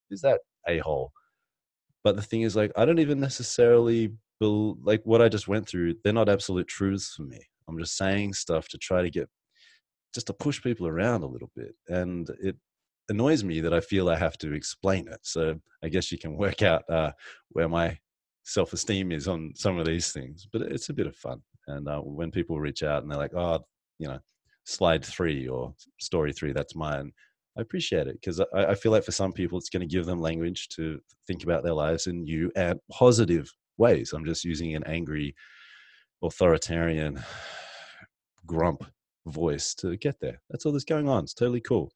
Who's 0.09 0.23
that 0.23 0.41
a 0.67 0.79
hole? 0.79 1.13
But 2.03 2.17
the 2.17 2.23
thing 2.23 2.43
is, 2.43 2.57
like, 2.57 2.73
I 2.77 2.85
don't 2.85 2.99
even 2.99 3.21
necessarily, 3.21 4.09
be, 4.41 4.75
like, 4.83 5.03
what 5.05 5.23
I 5.23 5.29
just 5.29 5.47
went 5.47 5.69
through, 5.69 5.95
they're 6.03 6.13
not 6.13 6.29
absolute 6.29 6.67
truths 6.67 7.15
for 7.15 7.23
me. 7.23 7.41
I'm 7.71 7.79
just 7.79 7.97
saying 7.97 8.35
stuff 8.35 8.69
to 8.69 8.79
try 8.79 9.03
to 9.03 9.11
get, 9.11 9.29
just 10.15 10.27
to 10.27 10.33
push 10.33 10.63
people 10.63 10.87
around 10.87 11.23
a 11.23 11.29
little 11.29 11.51
bit. 11.55 11.75
And 11.89 12.29
it 12.43 12.57
annoys 13.09 13.45
me 13.45 13.61
that 13.61 13.75
I 13.75 13.81
feel 13.81 14.09
I 14.09 14.17
have 14.17 14.39
to 14.39 14.53
explain 14.53 15.09
it. 15.09 15.21
So 15.23 15.57
I 15.83 15.89
guess 15.89 16.11
you 16.13 16.19
can 16.19 16.37
work 16.37 16.63
out 16.63 16.83
uh, 16.89 17.13
where 17.51 17.69
my 17.69 17.99
self 18.45 18.73
esteem 18.73 19.13
is 19.13 19.29
on 19.29 19.53
some 19.55 19.79
of 19.79 19.87
these 19.87 20.13
things. 20.13 20.47
But 20.53 20.63
it's 20.63 20.89
a 20.89 20.95
bit 20.95 21.07
of 21.07 21.17
fun. 21.17 21.41
And 21.67 21.89
uh, 21.89 22.01
when 22.01 22.31
people 22.31 22.59
reach 22.59 22.83
out 22.83 23.03
and 23.03 23.11
they're 23.11 23.19
like, 23.19 23.35
oh, 23.35 23.61
you 23.99 24.09
know, 24.09 24.19
slide 24.65 25.05
three 25.05 25.47
or 25.47 25.75
story 25.99 26.33
three, 26.33 26.53
that's 26.53 26.75
mine. 26.75 27.13
I 27.59 27.63
appreciate 27.63 28.07
it 28.07 28.15
because 28.21 28.41
I, 28.41 28.47
I, 28.55 28.75
feel 28.75 28.93
like 28.93 29.05
for 29.05 29.13
some 29.13 29.33
people, 29.33 29.59
it's 29.59 29.69
going 29.69 29.87
to 29.87 29.95
give 29.95 30.07
them 30.07 30.21
language 30.21 30.69
to 30.77 31.01
think 31.27 31.43
about 31.43 31.65
their 31.65 31.75
lives 31.75 32.07
in 32.07 32.23
new 32.23 32.51
and 32.55 32.79
positive 32.91 33.53
ways. 33.77 34.13
I'm 34.13 34.25
just 34.25 34.45
using 34.45 34.77
an 34.77 34.85
angry, 34.87 35.35
authoritarian, 36.23 37.23
grump 38.47 38.85
voice 39.27 39.75
to 39.75 39.97
get 39.97 40.21
there. 40.21 40.41
That's 40.51 40.67
all 40.67 40.73
that's 40.73 40.85
going 40.85 41.09
on. 41.09 41.25
It's 41.25 41.35
totally 41.35 41.61
cool. 41.61 41.93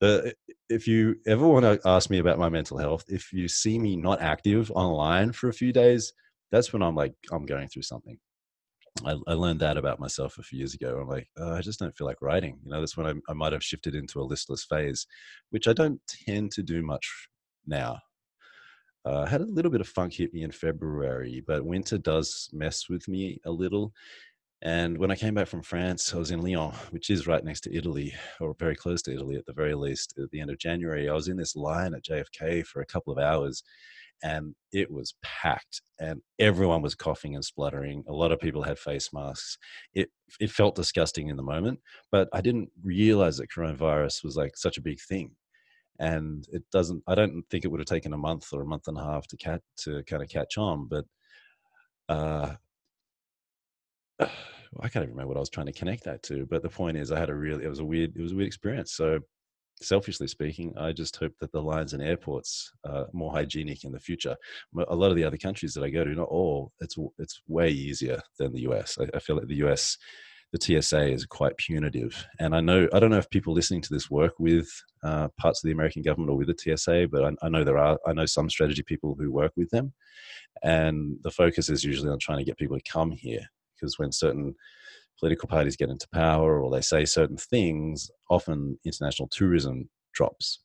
Uh, 0.00 0.30
if 0.68 0.86
you 0.86 1.16
ever 1.26 1.46
want 1.46 1.64
to 1.64 1.88
ask 1.88 2.08
me 2.08 2.18
about 2.18 2.38
my 2.38 2.48
mental 2.48 2.78
health, 2.78 3.04
if 3.08 3.32
you 3.32 3.48
see 3.48 3.78
me 3.78 3.96
not 3.96 4.20
active 4.20 4.70
online 4.72 5.32
for 5.32 5.48
a 5.48 5.52
few 5.52 5.72
days, 5.72 6.12
that's 6.52 6.72
when 6.72 6.82
I'm 6.82 6.94
like, 6.94 7.14
I'm 7.32 7.46
going 7.46 7.68
through 7.68 7.82
something. 7.82 8.18
I, 9.04 9.16
I 9.26 9.34
learned 9.34 9.60
that 9.60 9.76
about 9.76 10.00
myself 10.00 10.38
a 10.38 10.42
few 10.42 10.58
years 10.58 10.74
ago. 10.74 10.98
I'm 11.00 11.08
like, 11.08 11.28
oh, 11.36 11.54
I 11.54 11.60
just 11.60 11.78
don't 11.78 11.96
feel 11.96 12.06
like 12.06 12.22
writing. 12.22 12.58
You 12.64 12.70
know, 12.70 12.80
that's 12.80 12.96
when 12.96 13.06
I, 13.06 13.14
I 13.30 13.34
might 13.34 13.52
have 13.52 13.62
shifted 13.62 13.94
into 13.94 14.20
a 14.20 14.22
listless 14.22 14.64
phase, 14.64 15.06
which 15.50 15.68
I 15.68 15.72
don't 15.72 16.00
tend 16.26 16.52
to 16.52 16.62
do 16.62 16.82
much 16.82 17.28
now. 17.66 17.98
Uh, 19.04 19.22
I 19.26 19.28
had 19.28 19.40
a 19.40 19.46
little 19.46 19.70
bit 19.70 19.80
of 19.80 19.88
funk 19.88 20.14
hit 20.14 20.34
me 20.34 20.42
in 20.42 20.50
February, 20.50 21.42
but 21.46 21.64
winter 21.64 21.98
does 21.98 22.50
mess 22.52 22.88
with 22.88 23.08
me 23.08 23.40
a 23.44 23.50
little. 23.50 23.92
And 24.60 24.98
when 24.98 25.10
I 25.10 25.16
came 25.16 25.34
back 25.34 25.46
from 25.46 25.62
France, 25.62 26.12
I 26.12 26.18
was 26.18 26.32
in 26.32 26.42
Lyon, 26.42 26.72
which 26.90 27.10
is 27.10 27.28
right 27.28 27.44
next 27.44 27.60
to 27.62 27.74
Italy, 27.74 28.12
or 28.40 28.56
very 28.58 28.74
close 28.74 29.02
to 29.02 29.14
Italy 29.14 29.36
at 29.36 29.46
the 29.46 29.52
very 29.52 29.74
least. 29.74 30.14
At 30.18 30.30
the 30.30 30.40
end 30.40 30.50
of 30.50 30.58
January, 30.58 31.08
I 31.08 31.14
was 31.14 31.28
in 31.28 31.36
this 31.36 31.54
line 31.54 31.94
at 31.94 32.04
JFK 32.04 32.66
for 32.66 32.80
a 32.80 32.86
couple 32.86 33.12
of 33.12 33.20
hours, 33.20 33.62
and 34.24 34.56
it 34.72 34.90
was 34.90 35.14
packed, 35.22 35.80
and 36.00 36.20
everyone 36.40 36.82
was 36.82 36.96
coughing 36.96 37.36
and 37.36 37.44
spluttering. 37.44 38.02
A 38.08 38.12
lot 38.12 38.32
of 38.32 38.40
people 38.40 38.62
had 38.62 38.80
face 38.80 39.10
masks. 39.12 39.58
It 39.94 40.10
it 40.40 40.50
felt 40.50 40.74
disgusting 40.74 41.28
in 41.28 41.36
the 41.36 41.42
moment, 41.42 41.78
but 42.10 42.28
I 42.32 42.40
didn't 42.40 42.70
realize 42.82 43.36
that 43.36 43.50
coronavirus 43.56 44.24
was 44.24 44.36
like 44.36 44.56
such 44.56 44.76
a 44.76 44.82
big 44.82 44.98
thing 45.00 45.36
and 45.98 46.46
it 46.52 46.62
doesn't 46.70 47.02
i 47.06 47.14
don't 47.14 47.42
think 47.50 47.64
it 47.64 47.68
would 47.68 47.80
have 47.80 47.86
taken 47.86 48.12
a 48.12 48.18
month 48.18 48.52
or 48.52 48.62
a 48.62 48.66
month 48.66 48.88
and 48.88 48.98
a 48.98 49.04
half 49.04 49.26
to 49.26 49.36
cat 49.36 49.60
to 49.76 50.02
kind 50.04 50.22
of 50.22 50.28
catch 50.28 50.56
on 50.58 50.86
but 50.86 51.04
uh 52.08 52.54
I 54.80 54.88
can't 54.88 55.02
even 55.02 55.10
remember 55.10 55.28
what 55.28 55.36
I 55.36 55.40
was 55.40 55.50
trying 55.50 55.66
to 55.66 55.72
connect 55.72 56.04
that 56.04 56.22
to. 56.24 56.46
But 56.46 56.62
the 56.62 56.68
point 56.68 56.96
is, 56.96 57.10
I 57.10 57.18
had 57.18 57.30
a 57.30 57.34
really, 57.34 57.64
it 57.64 57.68
was 57.68 57.78
a 57.78 57.84
weird, 57.84 58.14
it 58.16 58.22
was 58.22 58.32
a 58.32 58.34
weird 58.36 58.46
experience. 58.46 58.92
So, 58.92 59.20
selfishly 59.80 60.26
speaking, 60.26 60.74
I 60.76 60.92
just 60.92 61.16
hope 61.16 61.32
that 61.40 61.52
the 61.52 61.62
lines 61.62 61.92
and 61.94 62.02
airports 62.02 62.70
are 62.84 63.06
more 63.12 63.32
hygienic 63.32 63.84
in 63.84 63.92
the 63.92 64.00
future. 64.00 64.36
A 64.88 64.94
lot 64.94 65.10
of 65.10 65.16
the 65.16 65.24
other 65.24 65.36
countries 65.36 65.72
that 65.74 65.84
I 65.84 65.90
go 65.90 66.04
to, 66.04 66.10
not 66.10 66.28
all, 66.28 66.72
it's 66.80 66.96
it's 67.18 67.40
way 67.46 67.70
easier 67.70 68.20
than 68.38 68.52
the 68.52 68.62
US. 68.62 68.98
I, 69.00 69.08
I 69.14 69.20
feel 69.20 69.36
like 69.36 69.46
the 69.46 69.66
US, 69.66 69.96
the 70.52 70.80
TSA 70.82 71.12
is 71.12 71.26
quite 71.26 71.56
punitive. 71.58 72.26
And 72.40 72.54
I 72.54 72.60
know 72.60 72.88
I 72.92 73.00
don't 73.00 73.10
know 73.10 73.18
if 73.18 73.28
people 73.30 73.52
listening 73.52 73.82
to 73.82 73.92
this 73.92 74.10
work 74.10 74.34
with 74.38 74.68
uh, 75.02 75.28
parts 75.38 75.62
of 75.62 75.68
the 75.68 75.72
American 75.72 76.02
government 76.02 76.30
or 76.30 76.36
with 76.36 76.48
the 76.48 76.76
TSA, 76.76 77.08
but 77.10 77.24
I, 77.24 77.46
I, 77.46 77.48
know 77.48 77.64
there 77.64 77.78
are 77.78 77.98
I 78.06 78.12
know 78.12 78.26
some 78.26 78.48
strategy 78.48 78.82
people 78.82 79.14
who 79.18 79.30
work 79.30 79.52
with 79.56 79.70
them, 79.70 79.92
and 80.62 81.18
the 81.22 81.30
focus 81.30 81.68
is 81.68 81.84
usually 81.84 82.10
on 82.10 82.18
trying 82.18 82.38
to 82.38 82.44
get 82.44 82.56
people 82.56 82.78
to 82.78 82.90
come 82.90 83.10
here 83.10 83.46
because 83.74 83.98
when 83.98 84.10
certain 84.10 84.54
political 85.18 85.48
parties 85.48 85.76
get 85.76 85.90
into 85.90 86.08
power 86.12 86.62
or 86.62 86.70
they 86.70 86.80
say 86.80 87.04
certain 87.04 87.36
things, 87.36 88.10
often 88.30 88.78
international 88.84 89.28
tourism 89.28 89.88
drops. 90.14 90.60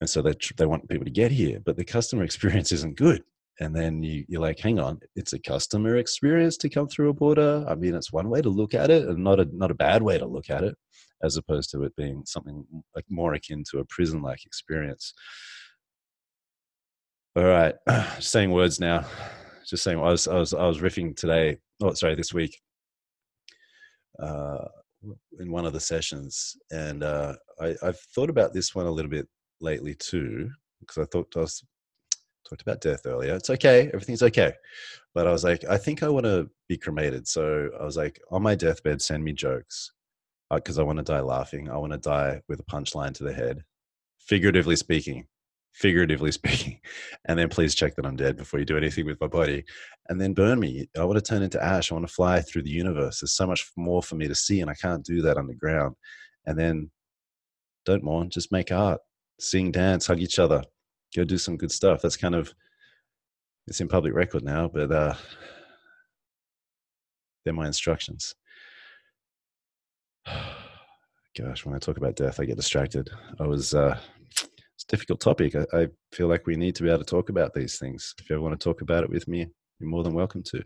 And 0.00 0.10
so 0.10 0.20
they, 0.20 0.34
they 0.56 0.66
want 0.66 0.88
people 0.88 1.04
to 1.04 1.12
get 1.12 1.30
here, 1.30 1.60
but 1.64 1.76
the 1.76 1.84
customer 1.84 2.24
experience 2.24 2.72
isn't 2.72 2.96
good 2.96 3.22
and 3.62 3.76
then 3.76 4.02
you, 4.02 4.24
you're 4.28 4.40
like 4.40 4.58
hang 4.58 4.80
on 4.80 4.98
it's 5.14 5.32
a 5.32 5.38
customer 5.38 5.96
experience 5.96 6.56
to 6.56 6.68
come 6.68 6.88
through 6.88 7.10
a 7.10 7.14
border. 7.14 7.64
I 7.68 7.76
mean 7.76 7.94
it's 7.94 8.12
one 8.12 8.28
way 8.28 8.42
to 8.42 8.48
look 8.48 8.74
at 8.74 8.90
it 8.90 9.06
and 9.06 9.22
not 9.22 9.38
a 9.38 9.46
not 9.52 9.70
a 9.70 9.74
bad 9.74 10.02
way 10.02 10.18
to 10.18 10.26
look 10.26 10.50
at 10.50 10.64
it 10.64 10.74
as 11.22 11.36
opposed 11.36 11.70
to 11.70 11.84
it 11.84 11.94
being 11.94 12.24
something 12.26 12.64
like 12.96 13.04
more 13.08 13.34
akin 13.34 13.62
to 13.70 13.78
a 13.78 13.84
prison 13.84 14.20
like 14.20 14.44
experience. 14.44 15.14
All 17.36 17.44
right 17.44 17.74
saying 18.18 18.50
words 18.50 18.80
now. 18.80 19.04
Just 19.64 19.84
saying 19.84 19.98
i 19.98 20.10
was 20.10 20.26
i 20.26 20.34
was 20.34 20.52
i 20.52 20.66
was 20.66 20.78
riffing 20.78 21.16
today 21.16 21.56
oh 21.82 21.92
sorry 21.94 22.16
this 22.16 22.34
week 22.34 22.60
uh 24.20 24.66
in 25.38 25.50
one 25.50 25.64
of 25.64 25.72
the 25.72 25.80
sessions 25.80 26.56
and 26.72 27.02
uh 27.02 27.34
i 27.60 27.74
i've 27.84 28.00
thought 28.14 28.28
about 28.28 28.52
this 28.52 28.74
one 28.74 28.86
a 28.86 28.90
little 28.90 29.10
bit 29.10 29.26
lately 29.60 29.94
too 29.94 30.50
because 30.80 30.98
i 30.98 31.06
thought 31.06 31.32
i 31.36 31.40
was 31.40 31.64
talked 32.48 32.62
about 32.62 32.80
death 32.80 33.06
earlier. 33.06 33.34
It's 33.34 33.50
okay. 33.50 33.88
Everything's 33.88 34.22
okay. 34.22 34.52
But 35.14 35.26
I 35.26 35.32
was 35.32 35.44
like, 35.44 35.64
I 35.68 35.76
think 35.76 36.02
I 36.02 36.08
want 36.08 36.26
to 36.26 36.48
be 36.68 36.76
cremated. 36.76 37.28
So 37.28 37.70
I 37.78 37.84
was 37.84 37.96
like, 37.96 38.20
on 38.30 38.42
my 38.42 38.54
deathbed, 38.54 39.02
send 39.02 39.22
me 39.22 39.32
jokes 39.32 39.92
because 40.54 40.78
uh, 40.78 40.82
I 40.82 40.84
want 40.84 40.98
to 40.98 41.04
die 41.04 41.20
laughing. 41.20 41.70
I 41.70 41.76
want 41.76 41.92
to 41.92 41.98
die 41.98 42.40
with 42.48 42.60
a 42.60 42.64
punchline 42.64 43.14
to 43.14 43.24
the 43.24 43.32
head, 43.32 43.62
figuratively 44.18 44.76
speaking. 44.76 45.26
Figuratively 45.74 46.32
speaking, 46.32 46.78
and 47.26 47.38
then 47.38 47.48
please 47.48 47.74
check 47.74 47.96
that 47.96 48.04
I'm 48.04 48.16
dead 48.16 48.36
before 48.36 48.60
you 48.60 48.66
do 48.66 48.76
anything 48.76 49.06
with 49.06 49.18
my 49.22 49.26
body, 49.26 49.64
and 50.10 50.20
then 50.20 50.34
burn 50.34 50.60
me. 50.60 50.86
I 50.98 51.04
want 51.04 51.16
to 51.16 51.22
turn 51.26 51.42
into 51.42 51.64
ash. 51.64 51.90
I 51.90 51.94
want 51.94 52.06
to 52.06 52.12
fly 52.12 52.42
through 52.42 52.64
the 52.64 52.70
universe. 52.70 53.20
There's 53.20 53.32
so 53.32 53.46
much 53.46 53.70
more 53.74 54.02
for 54.02 54.16
me 54.16 54.28
to 54.28 54.34
see, 54.34 54.60
and 54.60 54.70
I 54.70 54.74
can't 54.74 55.02
do 55.02 55.22
that 55.22 55.38
underground. 55.38 55.96
And 56.44 56.58
then, 56.58 56.90
don't 57.86 58.04
mourn. 58.04 58.28
Just 58.28 58.52
make 58.52 58.70
art, 58.70 59.00
sing, 59.40 59.72
dance, 59.72 60.06
hug 60.06 60.20
each 60.20 60.38
other, 60.38 60.62
go 61.14 61.24
do 61.24 61.38
some 61.38 61.56
good 61.56 61.72
stuff. 61.72 62.02
That's 62.02 62.16
kind 62.16 62.34
of 62.34 62.54
it's 63.66 63.80
in 63.80 63.88
public 63.88 64.14
record 64.14 64.44
now, 64.44 64.68
but 64.68 64.90
uh, 64.90 65.14
they're 67.44 67.54
my 67.54 67.66
instructions. 67.66 68.34
Gosh, 71.38 71.64
when 71.64 71.74
I 71.74 71.78
talk 71.78 71.96
about 71.96 72.16
death, 72.16 72.40
I 72.40 72.44
get 72.44 72.56
distracted. 72.56 73.08
I 73.40 73.46
was 73.46 73.72
uh, 73.72 73.98
it's 74.30 74.84
a 74.84 74.86
difficult 74.88 75.20
topic. 75.20 75.54
I, 75.54 75.64
I 75.72 75.88
feel 76.12 76.28
like 76.28 76.46
we 76.46 76.56
need 76.56 76.74
to 76.76 76.82
be 76.82 76.90
able 76.90 76.98
to 76.98 77.04
talk 77.04 77.30
about 77.30 77.54
these 77.54 77.78
things. 77.78 78.14
If 78.18 78.28
you 78.28 78.36
ever 78.36 78.42
want 78.42 78.58
to 78.58 78.62
talk 78.62 78.82
about 78.82 79.04
it 79.04 79.10
with 79.10 79.28
me, 79.28 79.46
you're 79.82 79.90
more 79.90 80.02
than 80.02 80.14
welcome 80.14 80.42
to. 80.44 80.62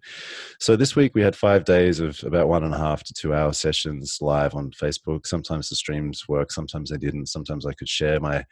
So 0.60 0.76
this 0.76 0.94
week 0.94 1.14
we 1.14 1.22
had 1.22 1.34
five 1.34 1.64
days 1.64 1.98
of 1.98 2.22
about 2.22 2.48
one 2.48 2.62
and 2.62 2.74
a 2.74 2.78
half 2.78 3.02
to 3.04 3.14
two 3.14 3.34
hour 3.34 3.52
sessions 3.52 4.18
live 4.20 4.54
on 4.54 4.70
Facebook. 4.70 5.26
Sometimes 5.26 5.68
the 5.68 5.76
streams 5.76 6.28
work, 6.28 6.52
sometimes 6.52 6.90
they 6.90 6.98
didn't. 6.98 7.26
Sometimes 7.26 7.66
I 7.66 7.72
could 7.72 7.88
share 7.88 8.20
my 8.20 8.44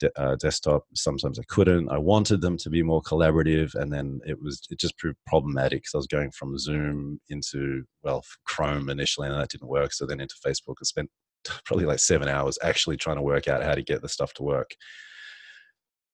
de- 0.00 0.20
uh, 0.20 0.36
desktop. 0.36 0.84
Sometimes 0.94 1.38
I 1.38 1.42
couldn't. 1.48 1.90
I 1.90 1.98
wanted 1.98 2.40
them 2.40 2.56
to 2.58 2.70
be 2.70 2.82
more 2.82 3.02
collaborative, 3.02 3.74
and 3.74 3.92
then 3.92 4.20
it 4.24 4.40
was 4.40 4.66
it 4.70 4.78
just 4.78 4.96
proved 4.98 5.18
problematic 5.26 5.82
because 5.82 5.94
I 5.94 5.98
was 5.98 6.06
going 6.06 6.30
from 6.30 6.58
Zoom 6.58 7.20
into 7.28 7.84
well 8.02 8.22
Chrome 8.44 8.88
initially, 8.88 9.28
and 9.28 9.38
that 9.38 9.50
didn't 9.50 9.68
work. 9.68 9.92
So 9.92 10.06
then 10.06 10.20
into 10.20 10.36
Facebook, 10.46 10.76
I 10.80 10.84
spent 10.84 11.10
probably 11.64 11.86
like 11.86 11.98
seven 11.98 12.28
hours 12.28 12.58
actually 12.62 12.96
trying 12.96 13.16
to 13.16 13.22
work 13.22 13.48
out 13.48 13.62
how 13.62 13.74
to 13.74 13.82
get 13.82 14.02
the 14.02 14.08
stuff 14.08 14.32
to 14.34 14.42
work. 14.42 14.70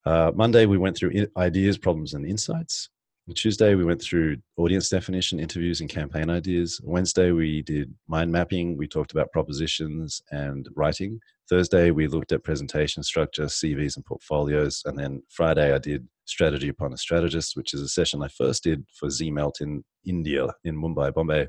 Uh, 0.05 0.33
Monday 0.35 0.67
we 0.67 0.79
went 0.79 0.97
through 0.97 1.27
ideas, 1.37 1.79
problems, 1.79 2.15
and 2.15 2.27
insights. 2.27 2.89
Tuesday, 3.31 3.77
we 3.77 3.85
went 3.85 4.03
through 4.03 4.39
audience 4.57 4.89
definition, 4.89 5.39
interviews, 5.39 5.81
and 5.81 5.89
campaign 5.89 6.29
ideas. 6.29 6.81
Wednesday, 6.83 7.31
we 7.31 7.63
did 7.63 7.95
mind 8.09 8.33
mapping. 8.33 8.77
We 8.77 8.89
talked 8.89 9.13
about 9.13 9.31
propositions 9.31 10.21
and 10.33 10.69
writing. 10.75 11.21
Thursday, 11.49 11.93
we 11.93 12.09
looked 12.09 12.33
at 12.33 12.43
presentation 12.43 13.03
structure, 13.05 13.45
CVs, 13.45 13.95
and 13.97 14.05
portfolios. 14.05 14.83
And 14.85 14.99
then 14.99 15.23
Friday, 15.31 15.73
I 15.73 15.79
did 15.79 16.09
strategy 16.25 16.69
upon 16.69 16.93
a 16.93 16.97
strategist, 16.97 17.57
which 17.57 17.75
is 17.75 17.81
a 17.81 17.89
session 17.89 18.23
I 18.23 18.29
first 18.29 18.65
did 18.65 18.85
for 18.99 19.09
ZMelt 19.09 19.61
in 19.61 19.85
India, 20.05 20.49
in 20.65 20.77
Mumbai, 20.77 21.15
Bombay, 21.15 21.47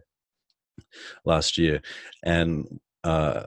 last 1.25 1.57
year. 1.57 1.81
And 2.23 2.79
uh, 3.03 3.45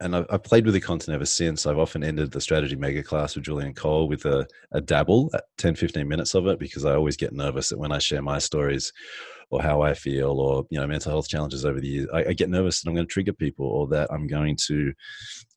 and 0.00 0.14
I've, 0.14 0.26
I've, 0.28 0.42
played 0.42 0.64
with 0.64 0.74
the 0.74 0.80
content 0.80 1.14
ever 1.14 1.24
since. 1.24 1.66
I've 1.66 1.78
often 1.78 2.04
ended 2.04 2.30
the 2.30 2.40
strategy 2.40 2.76
mega 2.76 3.02
class 3.02 3.34
with 3.34 3.44
Julian 3.44 3.74
Cole 3.74 4.08
with 4.08 4.24
a, 4.24 4.46
a 4.72 4.80
dabble 4.80 5.30
at 5.34 5.44
10, 5.58 5.74
15 5.74 6.06
minutes 6.06 6.34
of 6.34 6.46
it 6.46 6.58
because 6.58 6.84
I 6.84 6.94
always 6.94 7.16
get 7.16 7.32
nervous 7.32 7.70
that 7.70 7.78
when 7.78 7.92
I 7.92 7.98
share 7.98 8.22
my 8.22 8.38
stories 8.38 8.92
or 9.50 9.62
how 9.62 9.82
I 9.82 9.94
feel 9.94 10.40
or, 10.40 10.66
you 10.70 10.78
know, 10.78 10.86
mental 10.86 11.12
health 11.12 11.28
challenges 11.28 11.64
over 11.64 11.80
the 11.80 11.88
years, 11.88 12.08
I, 12.12 12.26
I 12.26 12.32
get 12.32 12.50
nervous 12.50 12.82
that 12.82 12.88
I'm 12.88 12.94
going 12.94 13.06
to 13.06 13.12
trigger 13.12 13.32
people 13.32 13.66
or 13.66 13.86
that 13.88 14.12
I'm 14.12 14.26
going 14.26 14.56
to 14.66 14.92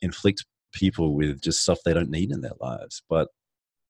inflict 0.02 0.46
people 0.72 1.16
with 1.16 1.42
just 1.42 1.62
stuff 1.62 1.80
they 1.84 1.94
don't 1.94 2.12
need 2.12 2.32
in 2.32 2.42
their 2.42 2.54
lives. 2.62 3.02
But 3.10 3.30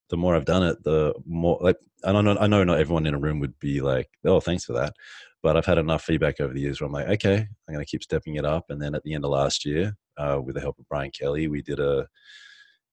the 0.08 0.16
more 0.16 0.34
I've 0.34 0.44
done 0.44 0.64
it, 0.64 0.82
the 0.82 1.14
more 1.26 1.58
like 1.60 1.76
I 2.04 2.12
know. 2.12 2.36
I 2.38 2.46
know 2.46 2.64
not 2.64 2.80
everyone 2.80 3.06
in 3.06 3.14
a 3.14 3.18
room 3.18 3.40
would 3.40 3.58
be 3.58 3.80
like, 3.80 4.08
"Oh, 4.24 4.40
thanks 4.40 4.64
for 4.64 4.72
that," 4.74 4.94
but 5.42 5.56
I've 5.56 5.66
had 5.66 5.78
enough 5.78 6.02
feedback 6.02 6.40
over 6.40 6.52
the 6.52 6.60
years 6.60 6.80
where 6.80 6.86
I'm 6.86 6.92
like, 6.92 7.08
"Okay, 7.08 7.36
I'm 7.36 7.74
going 7.74 7.84
to 7.84 7.90
keep 7.90 8.02
stepping 8.02 8.34
it 8.36 8.44
up." 8.44 8.66
And 8.70 8.82
then 8.82 8.94
at 8.94 9.02
the 9.04 9.14
end 9.14 9.24
of 9.24 9.30
last 9.30 9.64
year, 9.64 9.96
uh, 10.18 10.40
with 10.42 10.54
the 10.54 10.60
help 10.60 10.78
of 10.78 10.88
Brian 10.88 11.10
Kelly, 11.10 11.48
we 11.48 11.62
did 11.62 11.80
a 11.80 12.06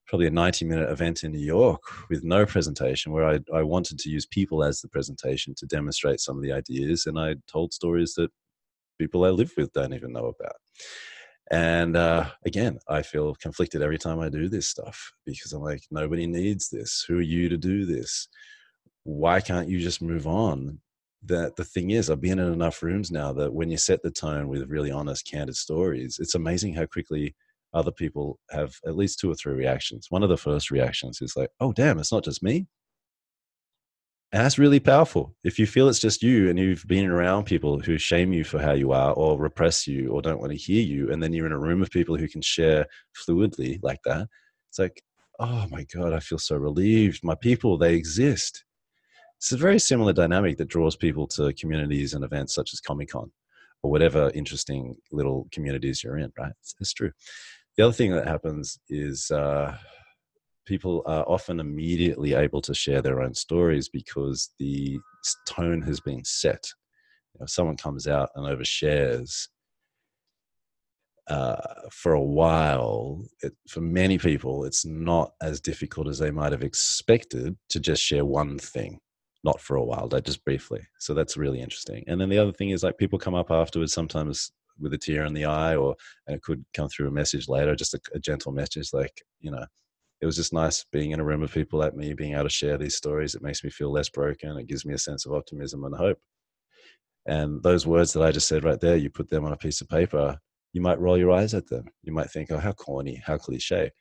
probably 0.08 0.28
a 0.28 0.32
90 0.32 0.66
minute 0.66 0.90
event 0.90 1.24
in 1.24 1.32
New 1.32 1.46
York 1.46 1.82
with 2.10 2.24
no 2.24 2.46
presentation 2.46 3.12
where 3.12 3.28
I, 3.28 3.40
I 3.54 3.62
wanted 3.62 4.00
to 4.00 4.10
use 4.10 4.26
people 4.26 4.64
as 4.64 4.80
the 4.80 4.88
presentation 4.88 5.54
to 5.58 5.66
demonstrate 5.66 6.22
some 6.22 6.38
of 6.38 6.44
the 6.44 6.54
ideas. 6.54 7.06
And 7.06 7.20
I 7.20 7.36
told 7.52 7.74
stories 7.74 8.14
that 8.14 8.32
people 8.98 9.26
I 9.26 9.30
live 9.30 9.52
with 9.58 9.74
don't 9.74 9.94
even 9.94 10.14
know 10.14 10.28
about. 10.28 10.56
And 11.50 11.96
uh, 11.96 12.30
again, 12.46 12.80
I 12.90 13.02
feel 13.02 13.36
conflicted 13.36 13.82
every 13.82 13.98
time 13.98 14.20
I 14.20 14.30
do 14.30 14.50
this 14.50 14.68
stuff 14.68 15.14
because 15.26 15.54
I'm 15.54 15.62
like, 15.62 15.84
nobody 15.92 16.28
needs 16.28 16.70
this. 16.70 17.06
Who 17.08 17.20
are 17.20 17.22
you 17.22 17.48
to 17.50 17.58
do 17.58 17.86
this? 17.86 18.28
Why 19.04 19.40
can't 19.40 19.70
you 19.70 19.80
just 19.80 20.02
move 20.02 20.28
on? 20.28 20.80
That 21.24 21.56
the 21.56 21.64
thing 21.64 21.90
is 21.90 22.10
i've 22.10 22.22
been 22.22 22.40
in 22.40 22.54
enough 22.54 22.84
rooms 22.84 23.12
now 23.12 23.34
that 23.34 23.54
when 23.54 23.70
you 23.70 23.78
set 23.78 24.02
the 24.04 24.12
tone 24.12 24.48
with 24.48 24.70
really 24.70 24.92
honest 24.92 25.26
candid 25.26 25.56
stories 25.56 26.18
it's 26.20 26.36
amazing 26.36 26.74
how 26.74 26.86
quickly 26.86 27.36
other 27.74 27.92
people 27.92 28.40
have 28.50 28.76
at 28.86 28.96
least 28.96 29.20
two 29.20 29.32
or 29.32 29.36
three 29.36 29.54
reactions. 29.54 30.08
One 30.10 30.24
of 30.24 30.30
the 30.30 30.38
first 30.38 30.72
reactions 30.72 31.22
is 31.22 31.36
like 31.36 31.50
oh 31.60 31.72
damn 31.74 32.00
it's 32.00 32.12
not 32.12 32.24
just 32.24 32.44
me. 32.44 32.68
And 34.34 34.44
that's 34.44 34.60
really 34.60 34.82
powerful. 34.82 35.34
If 35.46 35.58
you 35.58 35.66
feel 35.66 35.88
it's 35.88 36.00
just 36.00 36.22
you 36.22 36.50
and 36.50 36.60
you've 36.60 36.86
been 36.86 37.10
around 37.10 37.46
people 37.46 37.80
who 37.80 37.98
shame 37.98 38.34
you 38.34 38.44
for 38.44 38.60
how 38.60 38.74
you 38.74 38.92
are 38.92 39.14
or 39.14 39.40
repress 39.40 39.88
you 39.88 40.10
or 40.10 40.22
don't 40.22 40.42
want 40.42 40.52
to 40.52 40.58
hear 40.58 40.82
you 40.84 41.12
and 41.12 41.24
then 41.24 41.32
you're 41.32 41.46
in 41.46 41.54
a 41.54 41.60
room 41.60 41.82
of 41.82 41.90
people 41.92 42.18
who 42.18 42.28
can 42.28 42.42
share 42.42 42.86
fluidly 43.16 43.80
like 43.84 44.00
that 44.04 44.28
it's 44.70 44.80
like 44.80 45.02
oh 45.40 45.66
my 45.70 45.86
god 45.96 46.14
i 46.14 46.20
feel 46.20 46.40
so 46.40 46.58
relieved. 46.58 47.24
My 47.24 47.36
people 47.36 47.78
they 47.78 47.94
exist 47.96 48.66
it's 49.38 49.52
a 49.52 49.58
very 49.58 49.80
similar 49.80 50.14
dynamic 50.14 50.58
that 50.58 50.68
draws 50.68 50.96
people 50.96 51.28
to 51.28 51.54
communities 51.54 52.14
and 52.14 52.24
events 52.24 52.56
such 52.56 52.74
as 52.74 52.80
Comic 52.80 53.10
Con 53.10 53.32
or 53.84 53.92
whatever 53.92 54.32
interesting 54.34 54.96
little 55.12 55.48
communities 55.52 56.04
you're 56.04 56.18
in, 56.18 56.32
right? 56.38 56.54
It's, 56.62 56.76
it's 56.80 56.94
true. 56.94 57.12
The 57.78 57.84
other 57.84 57.94
thing 57.94 58.12
that 58.14 58.28
happens 58.28 58.80
is 58.90 59.30
uh, 59.30 59.78
people 60.66 61.04
are 61.06 61.24
often 61.28 61.60
immediately 61.60 62.34
able 62.34 62.62
to 62.62 62.74
share 62.74 63.04
their 63.04 63.22
own 63.22 63.36
stories 63.36 63.90
because 63.90 64.50
the 64.58 65.00
tone 65.48 65.84
has 65.84 66.00
been 66.00 66.26
set. 66.26 66.68
You 67.36 67.40
know, 67.40 67.44
if 67.44 67.52
someone 67.52 67.78
comes 67.78 68.08
out 68.08 68.30
and 68.36 68.48
overshares, 68.48 69.50
uh, 71.28 71.58
for 71.92 72.14
a 72.14 72.24
while, 72.24 73.22
it, 73.44 73.54
for 73.70 73.82
many 73.82 74.18
people, 74.18 74.64
it's 74.64 74.86
not 74.86 75.34
as 75.42 75.60
difficult 75.60 76.08
as 76.08 76.18
they 76.18 76.32
might 76.32 76.54
have 76.54 76.64
expected 76.64 77.56
to 77.70 77.80
just 77.82 78.02
share 78.02 78.26
one 78.26 78.58
thing 78.58 78.98
not 79.48 79.62
for 79.62 79.78
a 79.78 79.84
while, 79.84 80.08
that 80.10 80.26
just 80.26 80.44
briefly. 80.44 80.82
So 81.00 81.14
that's 81.14 81.38
really 81.38 81.62
interesting. 81.62 82.04
And 82.08 82.20
then 82.20 82.30
the 82.30 82.38
other 82.38 82.52
thing 82.52 82.72
is 82.72 82.84
like 82.84 82.98
people 82.98 83.18
come 83.18 83.36
up 83.36 83.50
afterwards 83.50 83.94
sometimes 83.94 84.52
with 84.80 84.94
a 84.94 84.98
tear 84.98 85.26
in 85.26 85.34
the 85.34 85.46
eye, 85.46 85.76
or 85.76 85.96
and 86.28 86.36
it 86.36 86.44
could 86.44 86.64
come 86.74 86.90
through 86.90 87.08
a 87.08 87.12
message 87.20 87.48
later, 87.48 87.76
just 87.76 87.94
a, 87.94 88.00
a 88.14 88.20
gentle 88.20 88.52
message 88.52 88.90
like 88.94 89.24
you 89.40 89.50
know, 89.52 89.66
it 90.22 90.26
was 90.26 90.36
just 90.36 90.54
nice 90.54 90.86
being 90.92 91.12
in 91.12 91.20
a 91.20 91.24
room 91.24 91.44
of 91.44 91.54
people 91.54 91.80
like 91.80 91.96
me, 91.96 92.14
being 92.14 92.34
able 92.34 92.44
to 92.44 92.50
share 92.50 92.78
these 92.78 92.98
stories. 92.98 93.36
It 93.36 93.42
makes 93.42 93.64
me 93.64 93.70
feel 93.70 93.92
less 93.92 94.10
broken. 94.10 94.58
It 94.58 94.68
gives 94.68 94.86
me 94.86 94.94
a 94.94 95.00
sense 95.00 95.26
of 95.26 95.34
optimism 95.34 95.84
and 95.86 95.96
hope. 95.96 96.20
And 97.26 97.62
those 97.64 97.88
words 97.88 98.14
that 98.14 98.24
I 98.24 98.32
just 98.32 98.48
said 98.48 98.64
right 98.64 98.80
there, 98.80 98.98
you 98.98 99.10
put 99.10 99.30
them 99.30 99.46
on 99.46 99.54
a 99.54 99.58
piece 99.58 99.82
of 99.82 99.90
paper, 99.90 100.38
you 100.74 100.82
might 100.82 101.00
roll 101.00 101.18
your 101.18 101.32
eyes 101.32 101.54
at 101.54 101.68
them. 101.68 101.86
You 102.04 102.14
might 102.14 102.30
think, 102.32 102.52
oh, 102.52 102.58
how 102.58 102.72
corny, 102.72 103.22
how 103.26 103.38
cliche. 103.38 103.92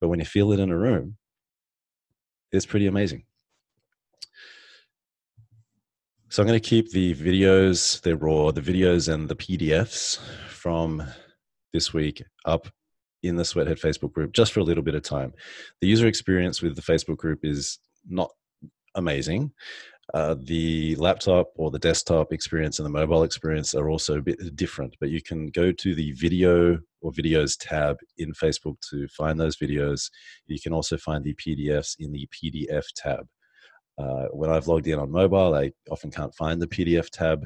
But 0.00 0.08
when 0.08 0.20
you 0.20 0.24
feel 0.24 0.52
it 0.52 0.60
in 0.60 0.70
a 0.70 0.78
room, 0.78 1.16
it's 2.50 2.66
pretty 2.66 2.86
amazing. 2.86 3.24
So 6.32 6.42
I'm 6.42 6.46
going 6.46 6.58
to 6.58 6.66
keep 6.66 6.92
the 6.92 7.14
videos, 7.14 8.00
they're 8.00 8.16
raw, 8.16 8.52
the 8.52 8.62
videos 8.62 9.12
and 9.12 9.28
the 9.28 9.36
PDFs 9.36 10.18
from 10.48 11.06
this 11.74 11.92
week 11.92 12.24
up 12.46 12.68
in 13.22 13.36
the 13.36 13.44
Sweathead 13.44 13.76
Facebook 13.76 14.14
group 14.14 14.32
just 14.32 14.54
for 14.54 14.60
a 14.60 14.64
little 14.64 14.82
bit 14.82 14.94
of 14.94 15.02
time. 15.02 15.34
The 15.82 15.88
user 15.88 16.06
experience 16.06 16.62
with 16.62 16.74
the 16.74 16.80
Facebook 16.80 17.18
group 17.18 17.40
is 17.42 17.80
not 18.08 18.30
amazing. 18.94 19.52
Uh, 20.14 20.36
the 20.38 20.96
laptop 20.96 21.50
or 21.56 21.70
the 21.70 21.78
desktop 21.78 22.32
experience 22.32 22.78
and 22.78 22.86
the 22.86 22.98
mobile 22.98 23.24
experience 23.24 23.74
are 23.74 23.90
also 23.90 24.16
a 24.16 24.22
bit 24.22 24.56
different, 24.56 24.96
but 25.00 25.10
you 25.10 25.20
can 25.20 25.48
go 25.48 25.70
to 25.70 25.94
the 25.94 26.12
video 26.12 26.78
or 27.02 27.12
videos 27.12 27.58
tab 27.60 27.98
in 28.16 28.32
Facebook 28.32 28.76
to 28.88 29.06
find 29.08 29.38
those 29.38 29.58
videos. 29.58 30.10
You 30.46 30.58
can 30.58 30.72
also 30.72 30.96
find 30.96 31.24
the 31.24 31.34
PDFs 31.34 31.96
in 31.98 32.10
the 32.10 32.26
PDF 32.32 32.84
tab. 32.96 33.26
Uh, 33.98 34.26
when 34.32 34.50
I've 34.50 34.68
logged 34.68 34.86
in 34.86 34.98
on 34.98 35.10
mobile, 35.10 35.54
I 35.54 35.72
often 35.90 36.10
can't 36.10 36.34
find 36.34 36.60
the 36.60 36.66
PDF 36.66 37.10
tab. 37.10 37.44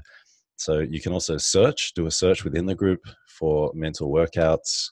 So 0.57 0.79
you 0.79 1.01
can 1.01 1.13
also 1.13 1.37
search, 1.37 1.93
do 1.95 2.07
a 2.07 2.11
search 2.11 2.45
within 2.45 2.67
the 2.67 2.75
group 2.75 3.01
for 3.29 3.73
mental 3.75 4.11
workouts. 4.11 4.91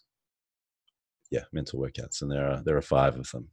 Yeah, 1.30 1.44
mental 1.52 1.80
workouts, 1.80 2.22
and 2.22 2.30
there 2.30 2.46
are 2.48 2.62
there 2.62 2.76
are 2.76 2.82
five 2.82 3.16
of 3.18 3.30
them. 3.30 3.48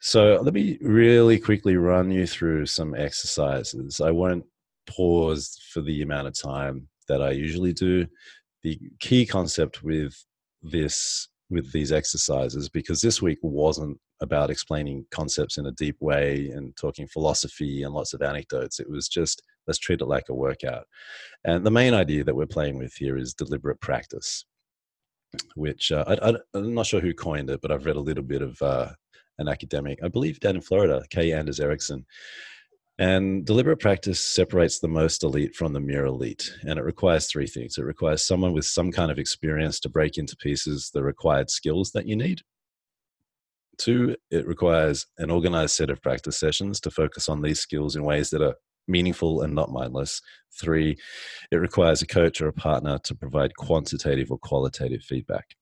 So 0.00 0.38
let 0.42 0.54
me 0.54 0.78
really 0.80 1.38
quickly 1.38 1.76
run 1.76 2.10
you 2.10 2.26
through 2.26 2.66
some 2.66 2.94
exercises. 2.94 4.00
I 4.00 4.10
won't 4.10 4.44
pause 4.88 5.58
for 5.72 5.80
the 5.80 6.02
amount 6.02 6.28
of 6.28 6.38
time 6.38 6.88
that 7.08 7.22
I 7.22 7.32
usually 7.32 7.72
do. 7.72 8.06
The 8.62 8.78
key 9.00 9.26
concept 9.26 9.82
with 9.82 10.14
this 10.62 11.28
with 11.50 11.72
these 11.72 11.92
exercises 11.92 12.68
because 12.68 13.00
this 13.00 13.22
week 13.22 13.38
wasn't 13.42 13.98
about 14.20 14.50
explaining 14.50 15.06
concepts 15.10 15.58
in 15.58 15.66
a 15.66 15.72
deep 15.72 15.96
way 16.00 16.50
and 16.50 16.76
talking 16.76 17.06
philosophy 17.06 17.82
and 17.82 17.94
lots 17.94 18.14
of 18.14 18.22
anecdotes. 18.22 18.80
It 18.80 18.88
was 18.88 19.08
just 19.08 19.42
let's 19.66 19.78
treat 19.78 20.00
it 20.00 20.06
like 20.06 20.28
a 20.28 20.34
workout. 20.34 20.86
And 21.44 21.64
the 21.64 21.70
main 21.70 21.94
idea 21.94 22.24
that 22.24 22.36
we're 22.36 22.46
playing 22.46 22.78
with 22.78 22.94
here 22.94 23.16
is 23.16 23.34
deliberate 23.34 23.80
practice, 23.80 24.44
which 25.54 25.92
uh, 25.92 26.04
I, 26.22 26.58
am 26.58 26.74
not 26.74 26.86
sure 26.86 27.00
who 27.00 27.14
coined 27.14 27.50
it, 27.50 27.60
but 27.60 27.70
I've 27.70 27.86
read 27.86 27.96
a 27.96 28.00
little 28.00 28.24
bit 28.24 28.42
of 28.42 28.60
uh, 28.62 28.90
an 29.38 29.48
academic, 29.48 29.98
I 30.02 30.08
believe 30.08 30.40
down 30.40 30.56
in 30.56 30.62
Florida, 30.62 31.04
K. 31.10 31.32
Anders 31.32 31.60
Ericsson. 31.60 32.06
And 32.98 33.44
deliberate 33.44 33.80
practice 33.80 34.24
separates 34.24 34.78
the 34.78 34.88
most 34.88 35.22
elite 35.22 35.54
from 35.54 35.74
the 35.74 35.80
mere 35.80 36.06
elite. 36.06 36.50
And 36.62 36.78
it 36.78 36.82
requires 36.82 37.26
three 37.26 37.46
things 37.46 37.76
it 37.76 37.84
requires 37.84 38.26
someone 38.26 38.54
with 38.54 38.64
some 38.64 38.90
kind 38.90 39.10
of 39.10 39.18
experience 39.18 39.78
to 39.80 39.90
break 39.90 40.16
into 40.16 40.36
pieces 40.36 40.90
the 40.94 41.02
required 41.02 41.50
skills 41.50 41.92
that 41.92 42.06
you 42.06 42.16
need. 42.16 42.40
Two, 43.78 44.16
it 44.30 44.46
requires 44.46 45.06
an 45.18 45.30
organized 45.30 45.74
set 45.74 45.90
of 45.90 46.02
practice 46.02 46.38
sessions 46.38 46.80
to 46.80 46.90
focus 46.90 47.28
on 47.28 47.42
these 47.42 47.60
skills 47.60 47.96
in 47.96 48.04
ways 48.04 48.30
that 48.30 48.42
are 48.42 48.54
meaningful 48.88 49.42
and 49.42 49.54
not 49.54 49.70
mindless. 49.70 50.20
Three, 50.58 50.96
it 51.50 51.56
requires 51.56 52.02
a 52.02 52.06
coach 52.06 52.40
or 52.40 52.48
a 52.48 52.52
partner 52.52 52.98
to 52.98 53.14
provide 53.14 53.56
quantitative 53.56 54.30
or 54.30 54.38
qualitative 54.38 55.02
feedback. 55.02 55.56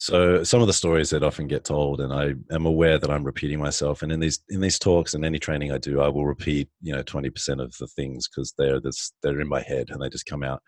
So 0.00 0.44
some 0.44 0.60
of 0.60 0.68
the 0.68 0.72
stories 0.72 1.10
that 1.10 1.24
often 1.24 1.48
get 1.48 1.64
told, 1.64 2.00
and 2.00 2.12
I 2.12 2.34
am 2.54 2.66
aware 2.66 2.98
that 2.98 3.10
I'm 3.10 3.24
repeating 3.24 3.58
myself. 3.58 4.02
And 4.02 4.12
in 4.12 4.20
these 4.20 4.38
in 4.48 4.60
these 4.60 4.78
talks 4.78 5.14
and 5.14 5.24
any 5.24 5.40
training 5.40 5.72
I 5.72 5.78
do, 5.78 6.00
I 6.00 6.08
will 6.08 6.24
repeat 6.24 6.68
you 6.80 6.94
know 6.94 7.02
20% 7.02 7.60
of 7.60 7.76
the 7.78 7.88
things 7.88 8.28
because 8.28 8.54
they're 8.56 8.80
this, 8.80 9.12
they're 9.22 9.40
in 9.40 9.48
my 9.48 9.60
head 9.60 9.88
and 9.90 10.00
they 10.00 10.08
just 10.08 10.26
come 10.26 10.44
out. 10.44 10.62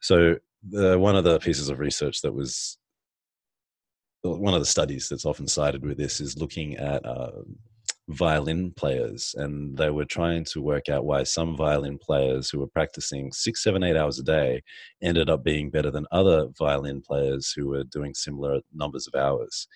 So 0.00 0.36
the, 0.70 0.98
one 0.98 1.16
of 1.16 1.24
the 1.24 1.38
pieces 1.38 1.68
of 1.68 1.80
research 1.80 2.22
that 2.22 2.32
was 2.32 2.78
one 4.34 4.54
of 4.54 4.60
the 4.60 4.66
studies 4.66 5.08
that's 5.08 5.24
often 5.24 5.48
cited 5.48 5.84
with 5.84 5.98
this 5.98 6.20
is 6.20 6.38
looking 6.38 6.76
at 6.76 7.04
uh, 7.04 7.30
violin 8.08 8.72
players, 8.76 9.34
and 9.36 9.76
they 9.76 9.90
were 9.90 10.04
trying 10.04 10.44
to 10.44 10.60
work 10.62 10.88
out 10.88 11.04
why 11.04 11.22
some 11.24 11.56
violin 11.56 11.98
players 11.98 12.48
who 12.48 12.60
were 12.60 12.66
practicing 12.68 13.32
six, 13.32 13.62
seven, 13.62 13.82
eight 13.82 13.96
hours 13.96 14.18
a 14.18 14.22
day 14.22 14.62
ended 15.02 15.28
up 15.28 15.42
being 15.42 15.70
better 15.70 15.90
than 15.90 16.06
other 16.12 16.48
violin 16.58 17.00
players 17.00 17.52
who 17.54 17.68
were 17.68 17.84
doing 17.84 18.14
similar 18.14 18.60
numbers 18.72 19.06
of 19.06 19.18
hours. 19.18 19.66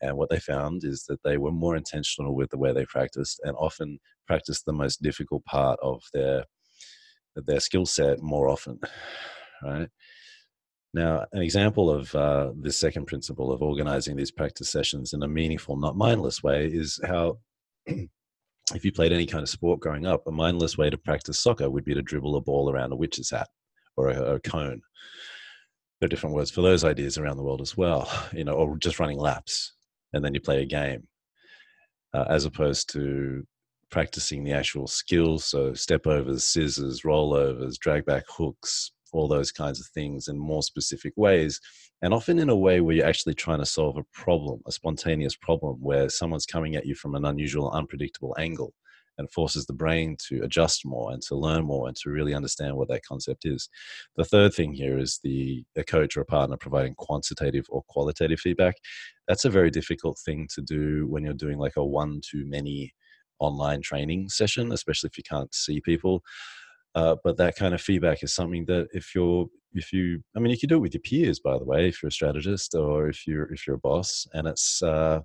And 0.00 0.16
what 0.16 0.28
they 0.30 0.40
found 0.40 0.84
is 0.84 1.04
that 1.08 1.22
they 1.22 1.38
were 1.38 1.52
more 1.52 1.76
intentional 1.76 2.34
with 2.34 2.50
the 2.50 2.58
way 2.58 2.72
they 2.72 2.84
practiced, 2.86 3.40
and 3.44 3.56
often 3.56 3.98
practiced 4.26 4.66
the 4.66 4.72
most 4.72 5.02
difficult 5.02 5.44
part 5.44 5.78
of 5.82 6.02
their 6.12 6.44
their 7.34 7.60
skill 7.60 7.86
set 7.86 8.20
more 8.20 8.48
often. 8.48 8.80
Right. 9.62 9.88
Now, 10.94 11.26
an 11.32 11.42
example 11.42 11.90
of 11.90 12.14
uh, 12.14 12.52
this 12.56 12.78
second 12.78 13.06
principle 13.06 13.52
of 13.52 13.62
organizing 13.62 14.16
these 14.16 14.30
practice 14.30 14.70
sessions 14.70 15.12
in 15.12 15.22
a 15.22 15.28
meaningful, 15.28 15.76
not 15.76 15.96
mindless 15.96 16.42
way 16.42 16.66
is 16.66 16.98
how 17.06 17.38
if 17.86 18.84
you 18.84 18.92
played 18.92 19.12
any 19.12 19.26
kind 19.26 19.42
of 19.42 19.48
sport 19.48 19.80
growing 19.80 20.06
up, 20.06 20.26
a 20.26 20.32
mindless 20.32 20.78
way 20.78 20.88
to 20.88 20.96
practice 20.96 21.38
soccer 21.38 21.68
would 21.68 21.84
be 21.84 21.94
to 21.94 22.02
dribble 22.02 22.36
a 22.36 22.40
ball 22.40 22.70
around 22.70 22.92
a 22.92 22.96
witch's 22.96 23.30
hat 23.30 23.48
or 23.96 24.08
a, 24.08 24.34
a 24.34 24.40
cone. 24.40 24.80
There 26.00 26.06
are 26.06 26.08
different 26.08 26.34
words 26.34 26.50
for 26.50 26.62
those 26.62 26.84
ideas 26.84 27.18
around 27.18 27.36
the 27.36 27.42
world 27.42 27.60
as 27.60 27.76
well, 27.76 28.10
you 28.32 28.44
know, 28.44 28.52
or 28.52 28.76
just 28.78 28.98
running 28.98 29.18
laps 29.18 29.72
and 30.12 30.24
then 30.24 30.34
you 30.34 30.40
play 30.40 30.62
a 30.62 30.66
game, 30.66 31.06
uh, 32.14 32.24
as 32.28 32.44
opposed 32.44 32.90
to 32.92 33.46
practicing 33.90 34.42
the 34.42 34.52
actual 34.52 34.86
skills. 34.86 35.44
So 35.44 35.74
step 35.74 36.06
overs, 36.06 36.44
scissors, 36.44 37.02
rollovers, 37.02 37.78
drag 37.78 38.04
back 38.06 38.24
hooks, 38.28 38.92
all 39.12 39.28
those 39.28 39.52
kinds 39.52 39.80
of 39.80 39.86
things 39.86 40.28
in 40.28 40.38
more 40.38 40.62
specific 40.62 41.12
ways 41.16 41.60
and 42.02 42.12
often 42.12 42.38
in 42.38 42.48
a 42.48 42.56
way 42.56 42.80
where 42.80 42.94
you're 42.94 43.06
actually 43.06 43.34
trying 43.34 43.58
to 43.58 43.66
solve 43.66 43.96
a 43.96 44.04
problem, 44.12 44.60
a 44.66 44.72
spontaneous 44.72 45.36
problem 45.36 45.76
where 45.80 46.08
someone's 46.08 46.46
coming 46.46 46.76
at 46.76 46.86
you 46.86 46.94
from 46.94 47.14
an 47.14 47.24
unusual, 47.24 47.70
unpredictable 47.70 48.34
angle 48.38 48.74
and 49.18 49.30
forces 49.30 49.66
the 49.66 49.72
brain 49.72 50.16
to 50.28 50.42
adjust 50.42 50.84
more 50.84 51.10
and 51.12 51.22
to 51.22 51.34
learn 51.34 51.64
more 51.64 51.88
and 51.88 51.96
to 51.96 52.10
really 52.10 52.34
understand 52.34 52.76
what 52.76 52.88
that 52.88 53.04
concept 53.04 53.46
is. 53.46 53.68
The 54.16 54.24
third 54.24 54.52
thing 54.52 54.74
here 54.74 54.98
is 54.98 55.20
the 55.22 55.64
a 55.76 55.84
coach 55.84 56.16
or 56.16 56.20
a 56.20 56.26
partner 56.26 56.56
providing 56.58 56.94
quantitative 56.96 57.64
or 57.70 57.82
qualitative 57.88 58.40
feedback. 58.40 58.76
That's 59.26 59.44
a 59.44 59.50
very 59.50 59.70
difficult 59.70 60.18
thing 60.24 60.48
to 60.54 60.60
do 60.60 61.06
when 61.08 61.24
you're 61.24 61.34
doing 61.34 61.58
like 61.58 61.76
a 61.76 61.84
one 61.84 62.20
to 62.30 62.44
many 62.46 62.92
online 63.38 63.82
training 63.82 64.28
session, 64.28 64.72
especially 64.72 65.08
if 65.08 65.18
you 65.18 65.24
can't 65.28 65.54
see 65.54 65.80
people. 65.80 66.22
Uh, 66.96 67.14
but 67.22 67.36
that 67.36 67.56
kind 67.56 67.74
of 67.74 67.80
feedback 67.80 68.22
is 68.22 68.34
something 68.34 68.64
that 68.64 68.88
if 68.92 69.14
you're 69.14 69.46
if 69.74 69.92
you 69.92 70.22
i 70.34 70.40
mean 70.40 70.50
you 70.50 70.58
can 70.58 70.70
do 70.70 70.76
it 70.76 70.80
with 70.80 70.94
your 70.94 71.02
peers 71.02 71.38
by 71.38 71.58
the 71.58 71.64
way 71.64 71.86
if 71.86 72.02
you're 72.02 72.08
a 72.08 72.12
strategist 72.12 72.74
or 72.74 73.10
if 73.10 73.26
you're 73.26 73.52
if 73.52 73.66
you're 73.66 73.76
a 73.76 73.80
boss. 73.90 74.26
And 74.32 74.48
it's 74.48 74.82
uh, 74.82 75.20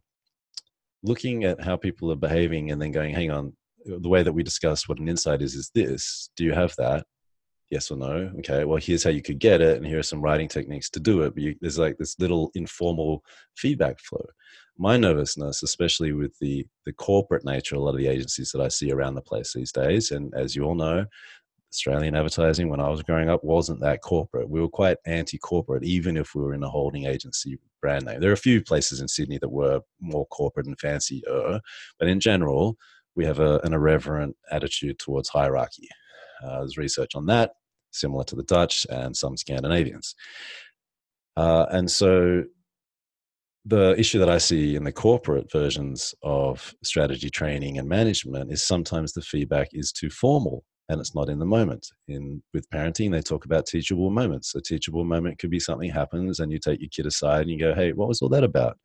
looking 1.01 1.45
at 1.45 1.61
how 1.61 1.77
people 1.77 2.11
are 2.11 2.17
behaving 2.27 2.71
and 2.71 2.81
then 2.81 2.91
going 2.91 3.15
hang 3.15 3.31
on 3.31 3.53
the 3.85 4.09
way 4.09 4.21
that 4.21 4.33
we 4.33 4.43
discuss 4.43 4.87
what 4.87 4.99
an 4.99 5.07
insight 5.07 5.41
is 5.41 5.55
is 5.55 5.71
this. 5.73 6.29
Do 6.35 6.43
you 6.43 6.51
have 6.51 6.75
that? 6.77 7.05
Yes 7.69 7.89
or 7.89 7.95
no? 7.95 8.31
Okay 8.39 8.65
well 8.65 8.77
here's 8.77 9.05
how 9.05 9.09
you 9.09 9.21
could 9.21 9.39
get 9.39 9.61
it 9.61 9.77
and 9.77 9.87
here 9.87 9.99
are 9.99 10.03
some 10.03 10.21
writing 10.21 10.49
techniques 10.49 10.89
to 10.89 10.99
do 10.99 11.21
it. 11.21 11.33
But 11.33 11.43
you, 11.43 11.55
there's 11.61 11.79
like 11.79 11.97
this 11.97 12.19
little 12.19 12.51
informal 12.53 13.23
feedback 13.55 13.97
flow. 14.01 14.25
My 14.77 14.97
nervousness 14.97 15.63
especially 15.63 16.11
with 16.11 16.37
the 16.41 16.67
the 16.85 16.91
corporate 16.91 17.45
nature 17.45 17.75
a 17.75 17.79
lot 17.79 17.91
of 17.91 17.97
the 17.97 18.07
agencies 18.07 18.51
that 18.51 18.61
i 18.61 18.67
see 18.67 18.91
around 18.91 19.13
the 19.13 19.21
place 19.21 19.53
these 19.53 19.71
days 19.71 20.09
and 20.11 20.33
as 20.33 20.55
you 20.55 20.63
all 20.63 20.75
know 20.75 21.05
Australian 21.71 22.15
advertising 22.15 22.69
when 22.69 22.81
I 22.81 22.89
was 22.89 23.01
growing 23.01 23.29
up 23.29 23.43
wasn't 23.43 23.79
that 23.79 24.01
corporate. 24.01 24.49
We 24.49 24.59
were 24.59 24.67
quite 24.67 24.97
anti 25.05 25.37
corporate, 25.37 25.83
even 25.83 26.17
if 26.17 26.35
we 26.35 26.41
were 26.41 26.53
in 26.53 26.63
a 26.63 26.69
holding 26.69 27.05
agency 27.05 27.57
brand 27.81 28.05
name. 28.05 28.19
There 28.19 28.29
are 28.29 28.33
a 28.33 28.37
few 28.37 28.61
places 28.61 28.99
in 28.99 29.07
Sydney 29.07 29.37
that 29.37 29.49
were 29.49 29.81
more 29.99 30.25
corporate 30.27 30.67
and 30.67 30.79
fancier, 30.79 31.61
but 31.97 32.07
in 32.09 32.19
general, 32.19 32.77
we 33.15 33.25
have 33.25 33.39
a, 33.39 33.59
an 33.59 33.73
irreverent 33.73 34.35
attitude 34.51 34.99
towards 34.99 35.29
hierarchy. 35.29 35.87
Uh, 36.43 36.59
there's 36.59 36.77
research 36.77 37.15
on 37.15 37.25
that, 37.27 37.51
similar 37.91 38.25
to 38.25 38.35
the 38.35 38.43
Dutch 38.43 38.85
and 38.89 39.15
some 39.15 39.37
Scandinavians. 39.37 40.15
Uh, 41.37 41.67
and 41.71 41.89
so 41.89 42.43
the 43.63 43.97
issue 43.97 44.19
that 44.19 44.29
I 44.29 44.39
see 44.39 44.75
in 44.75 44.83
the 44.83 44.91
corporate 44.91 45.51
versions 45.51 46.13
of 46.23 46.73
strategy 46.83 47.29
training 47.29 47.77
and 47.77 47.87
management 47.87 48.51
is 48.51 48.65
sometimes 48.65 49.13
the 49.13 49.21
feedback 49.21 49.69
is 49.71 49.91
too 49.91 50.09
formal 50.09 50.65
and 50.91 50.99
it's 50.99 51.15
not 51.15 51.29
in 51.29 51.39
the 51.39 51.45
moment. 51.45 51.87
In 52.09 52.43
with 52.53 52.69
parenting, 52.69 53.11
they 53.11 53.21
talk 53.21 53.45
about 53.45 53.65
teachable 53.65 54.09
moments. 54.09 54.53
A 54.55 54.61
teachable 54.61 55.05
moment 55.05 55.39
could 55.39 55.49
be 55.49 55.59
something 55.59 55.89
happens 55.89 56.39
and 56.39 56.51
you 56.51 56.59
take 56.59 56.81
your 56.81 56.89
kid 56.89 57.05
aside 57.05 57.41
and 57.41 57.49
you 57.49 57.57
go, 57.57 57.73
"Hey, 57.73 57.93
what 57.93 58.09
was 58.09 58.21
all 58.21 58.29
that 58.29 58.43
about? 58.43 58.77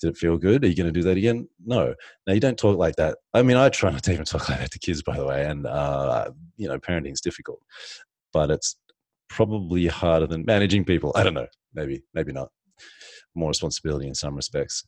Did 0.00 0.10
it 0.10 0.18
feel 0.18 0.36
good? 0.36 0.62
Are 0.62 0.68
you 0.68 0.76
going 0.76 0.92
to 0.92 1.00
do 1.00 1.02
that 1.04 1.16
again?" 1.16 1.48
No. 1.64 1.94
Now 2.26 2.34
you 2.34 2.40
don't 2.40 2.58
talk 2.58 2.76
like 2.76 2.96
that. 2.96 3.16
I 3.32 3.42
mean, 3.42 3.56
I 3.56 3.70
try 3.70 3.90
not 3.90 4.02
to 4.04 4.12
even 4.12 4.26
talk 4.26 4.48
like 4.50 4.58
that 4.60 4.72
to 4.72 4.78
kids, 4.78 5.02
by 5.02 5.16
the 5.16 5.24
way. 5.26 5.46
And 5.46 5.66
uh, 5.66 6.30
you 6.58 6.68
know, 6.68 6.78
parenting 6.78 7.12
is 7.12 7.22
difficult, 7.22 7.60
but 8.32 8.50
it's 8.50 8.76
probably 9.30 9.86
harder 9.86 10.26
than 10.26 10.44
managing 10.44 10.84
people. 10.84 11.12
I 11.14 11.22
don't 11.22 11.34
know. 11.34 11.48
Maybe, 11.74 12.02
maybe 12.12 12.32
not. 12.32 12.50
More 13.34 13.48
responsibility 13.48 14.06
in 14.06 14.14
some 14.14 14.36
respects. 14.36 14.84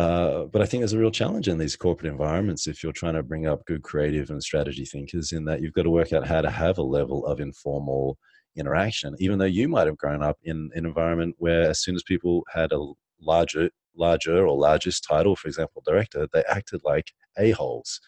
Uh, 0.00 0.46
but 0.46 0.62
I 0.62 0.64
think 0.64 0.80
there's 0.80 0.94
a 0.94 0.98
real 0.98 1.10
challenge 1.10 1.46
in 1.46 1.58
these 1.58 1.76
corporate 1.76 2.10
environments 2.10 2.66
if 2.66 2.82
you're 2.82 2.90
trying 2.90 3.12
to 3.14 3.22
bring 3.22 3.46
up 3.46 3.66
good 3.66 3.82
creative 3.82 4.30
and 4.30 4.42
strategy 4.42 4.86
thinkers, 4.86 5.30
in 5.30 5.44
that 5.44 5.60
you've 5.60 5.74
got 5.74 5.82
to 5.82 5.90
work 5.90 6.14
out 6.14 6.26
how 6.26 6.40
to 6.40 6.48
have 6.48 6.78
a 6.78 6.82
level 6.82 7.26
of 7.26 7.38
informal 7.38 8.16
interaction, 8.56 9.14
even 9.18 9.38
though 9.38 9.44
you 9.44 9.68
might 9.68 9.86
have 9.86 9.98
grown 9.98 10.22
up 10.22 10.38
in 10.42 10.70
an 10.74 10.86
environment 10.86 11.34
where 11.36 11.68
as 11.68 11.82
soon 11.82 11.94
as 11.96 12.02
people 12.02 12.46
had 12.50 12.72
a 12.72 12.92
larger, 13.20 13.68
larger 13.94 14.46
or 14.46 14.56
largest 14.56 15.04
title, 15.04 15.36
for 15.36 15.48
example, 15.48 15.82
director, 15.84 16.26
they 16.32 16.44
acted 16.48 16.80
like 16.82 17.12
a-holes. 17.38 18.00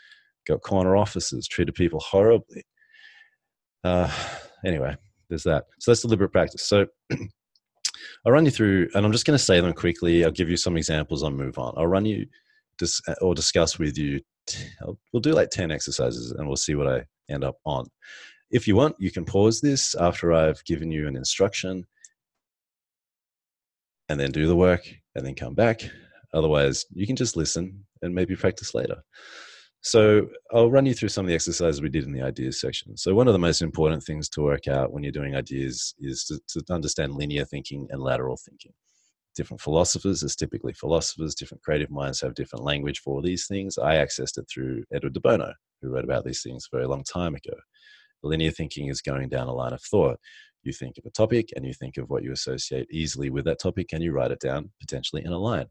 got 0.47 0.63
corner 0.63 0.97
offices, 0.97 1.47
treated 1.47 1.75
people 1.75 2.01
horribly. 2.01 2.63
Uh, 3.85 4.11
anyway, 4.65 4.97
there's 5.29 5.43
that. 5.43 5.67
So 5.79 5.91
that's 5.91 6.01
deliberate 6.01 6.33
practice. 6.33 6.67
So 6.67 6.87
I'll 8.25 8.33
run 8.33 8.45
you 8.45 8.51
through, 8.51 8.89
and 8.95 9.05
I'm 9.05 9.13
just 9.13 9.27
going 9.27 9.39
to 9.39 9.45
say 9.45 9.61
them 9.61 9.73
quickly. 9.73 10.25
I'll 10.25 10.31
give 10.31 10.49
you 10.49 10.57
some 10.57 10.77
examples 10.77 11.23
and 11.23 11.37
move 11.37 11.59
on. 11.59 11.75
I'll 11.77 11.87
run 11.87 12.05
you 12.05 12.27
dis- 12.79 13.01
or 13.21 13.35
discuss 13.35 13.79
with 13.79 13.97
you. 13.97 14.21
T- 14.47 14.65
we'll 15.13 15.21
do 15.21 15.33
like 15.33 15.51
10 15.51 15.71
exercises 15.71 16.33
and 16.33 16.47
we'll 16.47 16.57
see 16.57 16.75
what 16.75 16.89
I 16.89 17.05
end 17.31 17.45
up 17.45 17.57
on. 17.65 17.87
If 18.51 18.67
you 18.69 18.77
want, 18.77 18.97
you 18.99 19.11
can 19.11 19.25
pause 19.25 19.61
this 19.61 19.95
after 19.95 20.33
I've 20.33 20.63
given 20.65 20.91
you 20.91 21.09
an 21.09 21.17
instruction 21.17 21.87
and 24.09 24.21
then 24.21 24.31
do 24.31 24.47
the 24.47 24.57
work 24.57 24.87
and 25.15 25.25
then 25.25 25.35
come 25.35 25.55
back. 25.55 25.81
Otherwise, 26.35 26.85
you 26.93 27.07
can 27.07 27.17
just 27.17 27.37
listen 27.37 27.85
and 28.03 28.15
maybe 28.15 28.37
practice 28.37 28.75
later. 28.75 29.03
So 29.85 30.29
I'll 30.53 30.71
run 30.71 30.87
you 30.87 30.95
through 30.95 31.09
some 31.09 31.25
of 31.25 31.29
the 31.29 31.35
exercises 31.35 31.83
we 31.83 31.89
did 31.89 32.05
in 32.05 32.13
the 32.13 32.23
ideas 32.23 32.61
section. 32.61 32.97
So 32.97 33.15
one 33.15 33.27
of 33.27 33.33
the 33.33 33.39
most 33.39 33.63
important 33.63 34.05
things 34.05 34.29
to 34.31 34.41
work 34.41 34.69
out 34.69 34.93
when 34.93 35.03
you're 35.03 35.11
doing 35.11 35.35
ideas 35.35 35.95
is 35.99 36.25
to, 36.27 36.41
to 36.61 36.73
understand 36.73 37.15
linear 37.15 37.45
thinking 37.45 37.89
and 37.91 38.01
lateral 38.01 38.37
thinking. 38.37 38.73
Different 39.35 39.61
philosophers, 39.61 40.23
as 40.23 40.37
typically 40.37 40.73
philosophers, 40.73 41.35
different 41.35 41.65
creative 41.65 41.91
minds 41.91 42.21
have 42.21 42.35
different 42.35 42.65
language 42.65 43.01
for 43.01 43.23
these 43.23 43.49
things. 43.49 43.77
I 43.77 43.97
accessed 43.97 44.39
it 44.39 44.45
through 44.49 44.85
Edward 44.95 45.15
de 45.15 45.21
Bono, 45.21 45.53
who 45.81 45.89
wrote 45.89 46.05
about 46.05 46.25
these 46.25 46.43
things 46.43 46.69
a 46.73 46.77
very 46.77 46.87
long 46.87 47.03
time 47.03 47.35
ago. 47.35 47.57
Linear 48.23 48.53
thinking 48.53 48.87
is 48.87 49.01
going 49.01 49.31
down 49.31 49.49
a 49.49 49.53
line 49.53 49.73
of 49.73 49.83
thought. 49.83 50.21
You 50.63 50.73
think 50.73 50.97
of 50.97 51.07
a 51.07 51.11
topic 51.11 51.49
and 51.57 51.67
you 51.67 51.75
think 51.75 51.97
of 51.97 52.09
what 52.09 52.23
you 52.23 52.31
associate 52.31 52.87
easily 52.93 53.31
with 53.31 53.47
that 53.47 53.59
topic 53.59 53.89
and 53.93 54.03
you 54.03 54.13
write 54.13 54.31
it 54.31 54.39
down 54.39 54.71
potentially 54.81 55.25
in 55.25 55.33
a 55.33 55.39
line. 55.39 55.67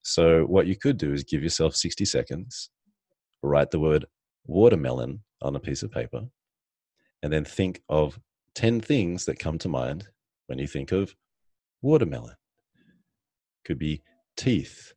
So, 0.00 0.44
what 0.46 0.66
you 0.66 0.74
could 0.74 0.96
do 0.96 1.12
is 1.12 1.22
give 1.22 1.42
yourself 1.42 1.76
60 1.76 2.06
seconds 2.06 2.70
write 3.42 3.70
the 3.70 3.80
word 3.80 4.06
watermelon 4.46 5.20
on 5.40 5.56
a 5.56 5.60
piece 5.60 5.82
of 5.82 5.90
paper, 5.90 6.22
and 7.22 7.32
then 7.32 7.44
think 7.44 7.82
of 7.88 8.18
10 8.54 8.80
things 8.80 9.24
that 9.24 9.38
come 9.38 9.58
to 9.58 9.68
mind 9.68 10.08
when 10.46 10.58
you 10.58 10.66
think 10.66 10.92
of 10.92 11.14
watermelon. 11.80 12.34
Could 13.64 13.78
be 13.78 14.02
teeth, 14.36 14.92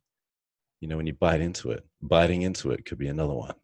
you 0.80 0.88
know, 0.88 0.96
when 0.96 1.06
you 1.06 1.14
bite 1.14 1.40
into 1.40 1.70
it. 1.70 1.84
Biting 2.02 2.42
into 2.42 2.70
it 2.70 2.84
could 2.84 2.98
be 2.98 3.08
another 3.08 3.34
one. 3.34 3.54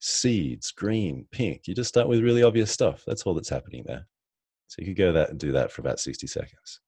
Seeds, 0.00 0.70
green, 0.72 1.26
pink. 1.30 1.66
You 1.66 1.74
just 1.74 1.88
start 1.88 2.08
with 2.08 2.22
really 2.22 2.42
obvious 2.42 2.70
stuff. 2.70 3.02
That's 3.06 3.22
all 3.22 3.34
that's 3.34 3.48
happening 3.48 3.84
there. 3.86 4.06
So 4.68 4.76
you 4.80 4.86
could 4.86 4.96
go 4.96 5.12
that 5.12 5.30
and 5.30 5.38
do 5.38 5.52
that 5.52 5.72
for 5.72 5.80
about 5.80 6.00
60 6.00 6.26
seconds. 6.26 6.80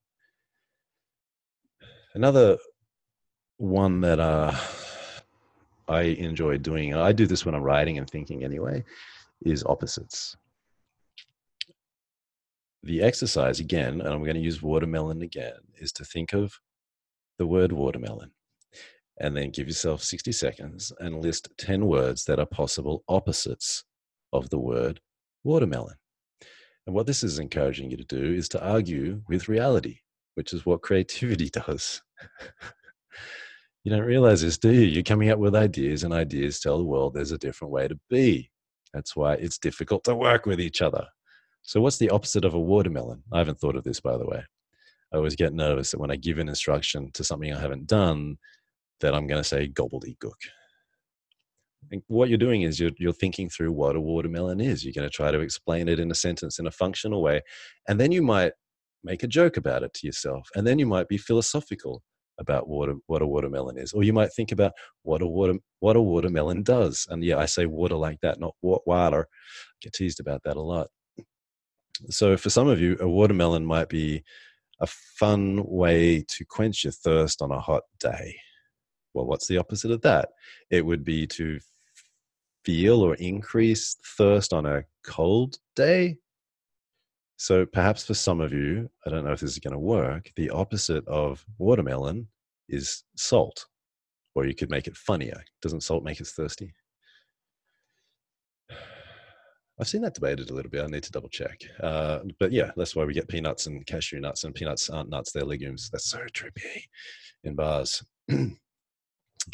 Another 2.15 2.59
one 3.57 4.01
that 4.01 4.21
uh, 4.21 4.53
I 5.91 6.03
enjoy 6.03 6.59
doing, 6.59 6.93
and 6.93 7.03
I 7.03 7.11
do 7.11 7.27
this 7.27 7.45
when 7.45 7.55
I'm 7.55 7.65
writing 7.65 7.99
and 7.99 8.09
thinking 8.09 8.45
anyway, 8.45 8.85
is 9.43 9.65
opposites. 9.65 10.37
The 12.85 13.03
exercise, 13.03 13.59
again, 13.59 14.01
and 14.01 14.09
I'm 14.09 14.23
going 14.23 14.37
to 14.37 14.41
use 14.41 14.63
watermelon 14.63 15.21
again, 15.21 15.59
is 15.79 15.93
to 15.95 16.05
think 16.05 16.33
of 16.33 16.61
the 17.39 17.47
word 17.47 17.73
watermelon 17.73 18.31
and 19.19 19.37
then 19.37 19.51
give 19.51 19.67
yourself 19.67 20.03
60 20.03 20.33
seconds 20.33 20.93
and 21.01 21.21
list 21.21 21.49
10 21.59 21.87
words 21.87 22.25
that 22.25 22.39
are 22.39 22.47
possible 22.47 23.05
opposites 23.09 23.85
of 24.33 24.49
the 24.51 24.59
word 24.59 25.01
watermelon. 25.45 25.97
And 26.87 26.95
what 26.95 27.07
this 27.07 27.23
is 27.23 27.39
encouraging 27.39 27.91
you 27.91 27.97
to 27.97 28.05
do 28.05 28.33
is 28.33 28.49
to 28.51 28.65
argue 28.65 29.23
with 29.29 29.49
reality, 29.49 29.99
which 30.35 30.53
is 30.53 30.65
what 30.65 30.83
creativity 30.83 31.51
does. 31.53 32.01
You 33.85 33.91
don't 33.91 34.05
realize 34.05 34.43
this, 34.43 34.59
do 34.59 34.73
you? 34.73 34.83
You're 34.83 35.03
coming 35.03 35.31
up 35.31 35.39
with 35.39 35.55
ideas, 35.55 36.05
and 36.05 36.13
ideas 36.13 36.61
tell 36.61 36.77
the 36.77 36.85
world 36.85 37.15
there's 37.15 37.33
a 37.33 37.39
different 37.39 37.73
way 37.73 37.89
to 37.89 37.99
be. 38.11 38.51
That's 38.93 39.17
why 39.17 39.35
it's 39.35 39.59
difficult 39.59 40.05
to 40.05 40.15
work 40.15 40.45
with 40.45 40.61
each 40.61 40.83
other. 40.83 41.07
So, 41.63 41.81
what's 41.81 41.99
the 41.99 42.11
opposite 42.11 42.45
of 42.45 42.55
a 42.55 42.61
watermelon? 42.61 43.23
I 43.33 43.39
haven't 43.39 43.59
thought 43.59 43.77
of 43.77 43.85
this, 43.85 44.01
by 44.01 44.19
the 44.19 44.27
way. 44.27 44.43
I 45.13 45.17
always 45.17 45.37
get 45.37 45.55
nervous 45.55 45.91
that 45.91 46.01
when 46.01 46.11
I 46.11 46.17
give 46.17 46.39
an 46.39 46.49
instruction 46.49 47.11
to 47.13 47.25
something 47.25 47.53
I 47.53 47.61
haven't 47.61 47.87
done, 47.87 48.37
that 49.01 49.15
I'm 49.15 49.27
going 49.27 49.43
to 49.43 49.49
say 49.49 49.69
gobbledygook. 49.69 50.33
And 51.91 52.03
what 52.07 52.29
you're 52.29 52.39
doing 52.39 52.63
is 52.63 52.79
you're, 52.79 52.93
you're 52.99 53.13
thinking 53.13 53.49
through 53.49 53.73
what 53.73 53.97
a 53.97 54.01
watermelon 54.01 54.61
is. 54.61 54.85
You're 54.85 54.95
going 54.95 55.09
to 55.09 55.15
try 55.15 55.31
to 55.31 55.41
explain 55.41 55.89
it 55.89 55.99
in 55.99 56.11
a 56.11 56.15
sentence 56.15 56.59
in 56.59 56.67
a 56.67 56.71
functional 56.71 57.23
way. 57.23 57.41
And 57.89 57.99
then 57.99 58.13
you 58.13 58.23
might 58.23 58.53
make 59.03 59.23
a 59.23 59.29
joke 59.29 59.57
about 59.57 59.83
it 59.83 59.95
to 59.95 60.07
yourself. 60.07 60.49
And 60.55 60.67
then 60.67 60.79
you 60.79 60.87
might 60.87 61.09
be 61.09 61.17
philosophical 61.17 62.03
about 62.41 62.69
water, 62.69 62.95
what 63.07 63.23
a 63.23 63.27
watermelon 63.27 63.79
is, 63.79 63.93
or 63.93 64.03
you 64.03 64.13
might 64.13 64.33
think 64.33 64.51
about 64.51 64.73
what 65.03 65.23
a 65.23 65.27
water 65.27 65.55
what 65.79 65.97
a 65.97 66.01
watermelon 66.01 66.63
does. 66.63 67.07
And 67.09 67.23
yeah, 67.23 67.39
I 67.39 67.47
say 67.47 67.67
water 67.67 67.97
like 67.97 68.21
that, 68.23 68.41
not 68.41 68.55
water. 68.63 69.21
I 69.21 69.77
get 69.81 69.93
teased 69.93 70.21
about 70.21 70.43
that 70.45 70.57
a 70.57 70.61
lot. 70.61 70.89
So 72.09 72.37
for 72.37 72.51
some 72.51 72.67
of 72.67 72.81
you, 72.81 72.97
a 73.01 73.09
watermelon 73.09 73.65
might 73.65 73.89
be 73.89 74.25
a 74.81 74.87
fun 74.87 75.63
way 75.67 76.25
to 76.27 76.45
quench 76.47 76.85
your 76.85 76.93
thirst 76.93 77.43
on 77.43 77.53
a 77.53 77.61
hot 77.61 77.83
day. 77.99 78.37
Well, 79.13 79.27
what's 79.27 79.47
the 79.47 79.59
opposite 79.59 79.91
of 79.91 80.01
that? 80.03 80.31
It 80.71 80.87
would 80.87 81.05
be 81.05 81.27
to 81.29 81.61
feel 82.65 83.03
or 83.03 83.15
increase 83.17 83.97
thirst 84.17 84.53
on 84.53 84.67
a 84.67 84.85
cold 85.05 85.59
day. 85.77 86.17
So 87.41 87.65
perhaps 87.65 88.05
for 88.05 88.13
some 88.13 88.43
of 88.43 88.53
you, 88.53 88.91
I 89.07 89.09
don't 89.09 89.25
know 89.25 89.33
if 89.33 89.41
this 89.41 89.53
is 89.53 89.59
going 89.59 89.73
to 89.73 89.79
work, 89.79 90.31
the 90.37 90.51
opposite 90.51 91.09
of 91.09 91.43
watermelon 91.57 92.29
is 92.69 93.05
salt. 93.17 93.65
Or 94.35 94.45
you 94.45 94.55
could 94.55 94.69
make 94.69 94.87
it 94.87 94.95
funnier. 94.95 95.43
Doesn't 95.63 95.81
salt 95.81 96.05
make 96.05 96.21
us 96.21 96.33
thirsty? 96.33 96.75
I've 99.81 99.89
seen 99.89 100.03
that 100.03 100.13
debated 100.13 100.51
a 100.51 100.55
little 100.55 100.71
bit. 100.71 100.85
I 100.85 100.89
need 100.89 101.03
to 101.05 101.11
double 101.11 101.31
check. 101.31 101.59
Uh, 101.83 102.19
but 102.39 102.53
yeah, 102.53 102.73
that's 102.77 102.95
why 102.95 103.07
we 103.07 103.15
get 103.15 103.27
peanuts 103.27 103.67
and 103.67 103.87
cashew 103.87 104.21
nuts, 104.21 104.45
and 104.45 104.55
peanuts 104.55 104.91
aren't 104.91 105.09
nuts, 105.09 105.33
they're 105.33 105.43
legumes. 105.43 105.89
That's 105.91 106.11
so 106.11 106.19
trippy 106.35 106.83
in 107.45 107.55
bars. 107.55 108.05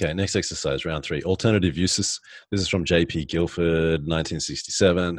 Okay, 0.02 0.12
next 0.12 0.36
exercise, 0.36 0.84
round 0.84 1.04
three. 1.04 1.22
Alternative 1.22 1.74
uses. 1.74 2.20
This 2.50 2.60
is 2.60 2.68
from 2.68 2.84
J.P. 2.84 3.24
Guilford, 3.24 4.02
1967. 4.02 5.18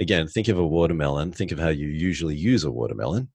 Again, 0.00 0.26
think 0.26 0.48
of 0.48 0.58
a 0.58 0.66
watermelon. 0.66 1.30
Think 1.30 1.52
of 1.52 1.60
how 1.60 1.68
you 1.68 1.86
usually 1.86 2.34
use 2.34 2.64
a 2.64 2.70
watermelon, 2.70 3.28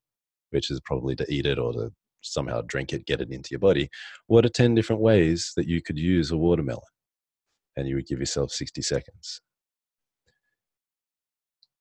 which 0.49 0.69
is 0.69 0.81
probably 0.83 1.15
to 1.15 1.33
eat 1.33 1.45
it 1.45 1.57
or 1.57 1.71
to 1.71 1.93
somehow 2.19 2.61
drink 2.67 2.91
it, 2.91 3.05
get 3.05 3.21
it 3.21 3.31
into 3.31 3.51
your 3.51 3.59
body. 3.59 3.89
What 4.27 4.45
are 4.45 4.49
10 4.49 4.75
different 4.75 5.01
ways 5.01 5.53
that 5.55 5.65
you 5.65 5.81
could 5.81 5.97
use 5.97 6.31
a 6.31 6.37
watermelon? 6.37 6.81
And 7.77 7.87
you 7.87 7.95
would 7.95 8.07
give 8.07 8.19
yourself 8.19 8.51
60 8.51 8.81
seconds. 8.81 9.39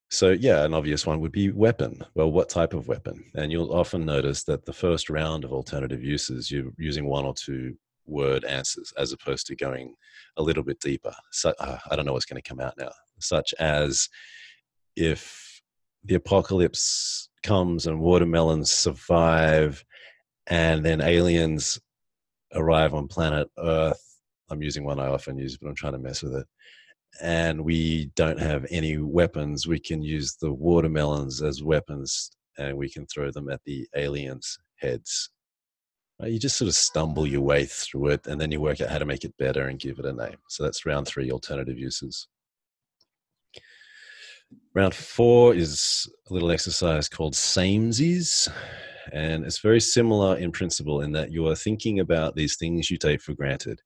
So, 0.09 0.31
yeah, 0.31 0.65
an 0.65 0.73
obvious 0.73 1.05
one 1.05 1.21
would 1.21 1.33
be 1.33 1.51
weapon. 1.51 2.05
Well, 2.15 2.31
what 2.31 2.49
type 2.49 2.75
of 2.75 2.87
weapon? 2.87 3.25
And 3.35 3.51
you'll 3.51 3.75
often 3.75 4.05
notice 4.05 4.45
that 4.45 4.67
the 4.67 4.73
first 4.73 5.11
round 5.11 5.45
of 5.45 5.53
alternative 5.53 6.05
uses, 6.05 6.49
you're 6.49 6.71
using 6.79 7.07
one 7.07 7.25
or 7.25 7.35
two 7.35 7.75
word 8.07 8.44
answers 8.44 8.92
as 8.98 9.12
opposed 9.12 9.46
to 9.46 9.57
going 9.57 9.94
a 10.36 10.42
little 10.42 10.62
bit 10.62 10.80
deeper. 10.80 11.14
So, 11.32 11.53
uh, 11.59 11.78
I 11.90 11.96
don't 11.96 12.05
know 12.05 12.12
what's 12.12 12.24
going 12.24 12.40
to 12.40 12.48
come 12.48 12.61
out 12.61 12.74
now, 12.78 12.90
such 13.18 13.55
as 13.59 14.09
if 14.96 15.62
the 16.05 16.14
apocalypse 16.14 17.28
comes 17.42 17.86
and 17.86 18.01
watermelons 18.01 18.70
survive 18.70 19.84
and 20.46 20.84
then 20.84 21.01
aliens 21.01 21.78
arrive 22.55 22.94
on 22.94 23.07
planet 23.09 23.48
Earth. 23.59 24.03
I'm 24.51 24.62
using 24.62 24.84
one 24.84 24.98
I 24.98 25.07
often 25.07 25.38
use, 25.38 25.57
but 25.57 25.68
I'm 25.68 25.74
trying 25.74 25.92
to 25.92 25.98
mess 25.98 26.22
with 26.22 26.34
it. 26.34 26.46
And 27.20 27.64
we 27.64 28.11
don't 28.16 28.40
have 28.40 28.66
any 28.70 28.96
weapons. 28.98 29.66
We 29.66 29.78
can 29.78 30.03
use 30.03 30.36
the 30.36 30.53
watermelons 30.53 31.42
as 31.42 31.62
weapons 31.62 32.30
and 32.59 32.76
we 32.76 32.90
can 32.90 33.07
throw 33.07 33.30
them 33.30 33.48
at 33.48 33.61
the 33.64 33.86
aliens' 33.96 34.59
heads 34.76 35.30
you 36.27 36.39
just 36.39 36.59
sort 36.59 36.68
of 36.68 36.75
stumble 36.75 37.27
your 37.27 37.41
way 37.41 37.64
through 37.64 38.09
it 38.09 38.27
and 38.27 38.41
then 38.41 38.53
you 38.53 38.61
work 38.61 38.81
out 38.81 38.91
how 38.91 38.99
to 38.99 39.07
make 39.07 39.25
it 39.25 39.37
better 39.39 39.68
and 39.68 39.79
give 39.79 39.99
it 39.99 40.05
a 40.05 40.12
name. 40.12 40.37
So 40.49 40.62
that's 40.62 40.85
round 40.85 41.07
three 41.07 41.31
alternative 41.31 41.79
uses. 41.79 42.29
Round 44.75 44.95
four 44.95 45.55
is 45.55 46.11
a 46.29 46.35
little 46.35 46.51
exercise 46.51 47.09
called 47.09 47.35
samesies. 47.35 48.49
And 49.12 49.45
it's 49.45 49.59
very 49.59 49.81
similar 49.81 50.37
in 50.37 50.53
principle 50.53 51.01
in 51.01 51.12
that 51.12 51.33
you 51.33 51.49
are 51.49 51.57
thinking 51.57 51.99
about 52.01 52.37
these 52.37 52.57
things 52.57 52.91
you 52.91 52.99
take 52.99 53.21
for 53.21 53.35
granted. 53.35 53.81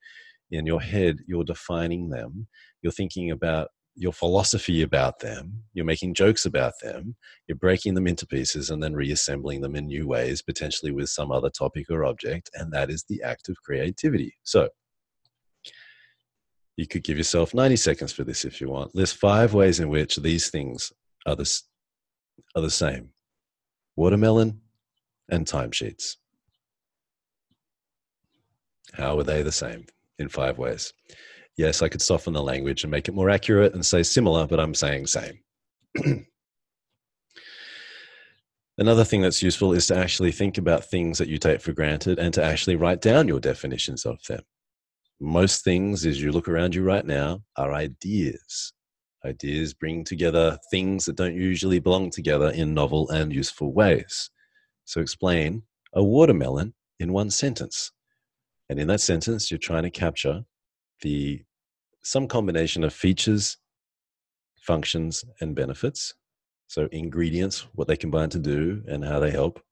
In 0.51 0.67
your 0.67 0.81
head, 0.81 1.19
you're 1.27 1.45
defining 1.45 2.11
them. 2.11 2.47
You're 2.83 2.93
thinking 2.93 3.31
about 3.31 3.69
your 3.97 4.13
philosophy 4.13 4.83
about 4.83 5.21
them, 5.21 5.63
you're 5.73 5.85
making 5.85 6.15
jokes 6.15 6.47
about 6.47 6.75
them, 6.83 7.17
you're 7.47 7.57
breaking 7.57 7.95
them 7.95 8.07
into 8.07 8.27
pieces 8.27 8.71
and 8.71 8.83
then 8.83 8.95
reassembling 8.95 9.61
them 9.61 9.77
in 9.77 9.87
new 9.87 10.07
ways, 10.07 10.43
potentially 10.43 10.91
with 10.91 11.09
some 11.09 11.31
other 11.31 11.51
topic 11.51 11.87
or 11.91 12.05
object, 12.05 12.51
and 12.55 12.73
that 12.73 12.91
is 12.91 13.05
the 13.09 13.23
act 13.23 13.49
of 13.49 13.57
creativity. 13.63 14.35
So, 14.43 14.69
you 16.77 16.89
could 16.89 17.05
give 17.05 17.17
yourself 17.17 17.55
90 17.55 17.77
seconds 17.77 18.13
for 18.13 18.25
this 18.25 18.45
if 18.45 18.61
you 18.61 18.69
want. 18.69 18.95
List 18.97 19.17
five 19.17 19.55
ways 19.55 19.79
in 19.79 19.89
which 19.89 20.17
these 20.17 20.51
things 20.51 20.93
are 21.25 21.37
the, 21.37 21.61
are 22.57 22.63
the 22.63 22.71
same 22.71 23.11
watermelon 23.97 24.61
and 25.29 25.47
timesheets. 25.47 26.17
How 28.93 29.19
are 29.19 29.23
they 29.23 29.43
the 29.43 29.53
same 29.53 29.87
in 30.19 30.29
five 30.29 30.59
ways? 30.59 30.93
Yes, 31.57 31.83
I 31.83 31.89
could 31.89 32.03
soften 32.03 32.33
the 32.33 32.43
language 32.43 32.83
and 32.83 32.91
make 32.91 33.09
it 33.09 33.15
more 33.15 33.31
accurate 33.31 33.75
and 33.75 33.87
say 33.87 34.03
similar, 34.03 34.47
but 34.47 34.59
I'm 34.59 34.75
saying 34.75 35.07
same. 35.07 35.39
Another 38.77 39.05
thing 39.05 39.23
that's 39.23 39.43
useful 39.43 39.73
is 39.73 39.87
to 39.87 39.97
actually 39.97 40.33
think 40.33 40.59
about 40.59 40.85
things 40.85 41.19
that 41.19 41.29
you 41.29 41.39
take 41.39 41.61
for 41.61 41.73
granted 41.73 42.19
and 42.19 42.35
to 42.35 42.43
actually 42.43 42.75
write 42.75 43.01
down 43.01 43.29
your 43.29 43.39
definitions 43.39 44.05
of 44.05 44.19
them. 44.29 44.41
Most 45.21 45.63
things, 45.63 46.05
as 46.05 46.21
you 46.21 46.33
look 46.33 46.49
around 46.49 46.75
you 46.75 46.83
right 46.83 47.07
now, 47.07 47.43
are 47.57 47.73
ideas. 47.73 48.73
Ideas 49.25 49.75
bring 49.75 50.03
together 50.03 50.59
things 50.73 51.05
that 51.05 51.15
don't 51.15 51.37
usually 51.37 51.79
belong 51.79 52.11
together 52.11 52.51
in 52.51 52.75
novel 52.75 53.09
and 53.11 53.33
useful 53.33 53.73
ways. 53.73 54.29
So, 54.87 55.01
explain 55.01 55.63
a 55.95 56.03
watermelon 56.03 56.75
in 56.99 57.13
one 57.13 57.31
sentence. 57.31 57.93
And 58.69 58.81
in 58.81 58.89
that 58.89 59.01
sentence, 59.01 59.53
you're 59.53 59.59
trying 59.59 59.85
to 59.85 59.91
capture 59.91 60.45
the 61.05 61.45
some 62.03 62.27
combination 62.27 62.83
of 62.83 62.93
features, 62.93 63.57
functions, 64.61 65.25
and 65.41 65.55
benefits 65.55 66.15
so 66.75 66.89
ingredients, 66.91 67.67
what 67.75 67.89
they 67.89 67.97
combine 67.97 68.31
to 68.31 68.39
do, 68.39 68.83
and 68.89 69.05
how 69.05 69.21
they 69.21 69.31
help. 69.31 69.63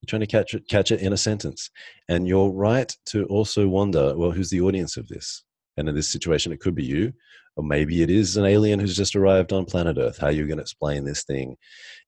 You're 0.00 0.08
trying 0.08 0.20
to 0.20 0.26
catch 0.26 0.54
it, 0.54 0.68
catch 0.68 0.90
it 0.90 1.00
in 1.00 1.12
a 1.12 1.16
sentence, 1.16 1.70
and 2.08 2.26
you're 2.26 2.50
right 2.50 2.94
to 3.06 3.24
also 3.26 3.68
wonder, 3.68 4.16
well, 4.16 4.32
who's 4.32 4.50
the 4.50 4.60
audience 4.60 4.96
of 4.96 5.08
this? 5.08 5.44
And 5.76 5.88
in 5.88 5.94
this 5.94 6.08
situation, 6.08 6.52
it 6.52 6.60
could 6.60 6.74
be 6.74 6.84
you, 6.84 7.12
or 7.56 7.64
maybe 7.64 8.02
it 8.02 8.10
is 8.10 8.36
an 8.36 8.44
alien 8.44 8.80
who's 8.80 8.96
just 8.96 9.16
arrived 9.16 9.52
on 9.52 9.64
planet 9.64 9.96
Earth. 9.98 10.18
How 10.18 10.26
are 10.26 10.32
you 10.32 10.46
going 10.46 10.58
to 10.58 10.62
explain 10.62 11.04
this 11.04 11.24
thing 11.24 11.56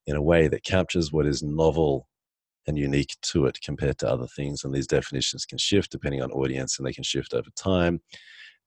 in 0.06 0.16
a 0.16 0.22
way 0.22 0.48
that 0.48 0.64
captures 0.64 1.12
what 1.12 1.26
is 1.26 1.42
novel 1.42 2.08
and 2.66 2.76
unique 2.76 3.16
to 3.22 3.46
it 3.46 3.60
compared 3.64 3.98
to 3.98 4.10
other 4.10 4.26
things? 4.26 4.64
And 4.64 4.74
these 4.74 4.88
definitions 4.88 5.46
can 5.46 5.58
shift 5.58 5.92
depending 5.92 6.22
on 6.22 6.32
audience, 6.32 6.78
and 6.78 6.86
they 6.86 6.92
can 6.92 7.04
shift 7.04 7.32
over 7.32 7.50
time 7.56 8.00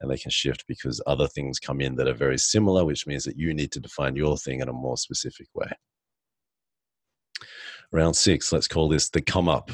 and 0.02 0.10
they 0.10 0.18
can 0.18 0.32
shift 0.32 0.66
because 0.68 1.02
other 1.06 1.28
things 1.28 1.60
come 1.60 1.82
in 1.82 1.96
that 1.96 2.08
are 2.08 2.14
very 2.14 2.38
similar, 2.38 2.86
which 2.86 3.06
means 3.06 3.24
that 3.26 3.38
you 3.38 3.54
need 3.54 3.72
to 3.74 3.80
define 3.80 4.16
your 4.16 4.38
thing 4.38 4.62
in 4.62 4.70
a 4.70 4.74
more 4.74 4.98
specific 4.98 5.48
way. 5.54 5.72
Round 7.92 8.16
six, 8.16 8.52
let's 8.52 8.68
call 8.68 8.88
this 8.88 9.10
the 9.10 9.22
come 9.22 9.50
up. 9.50 9.72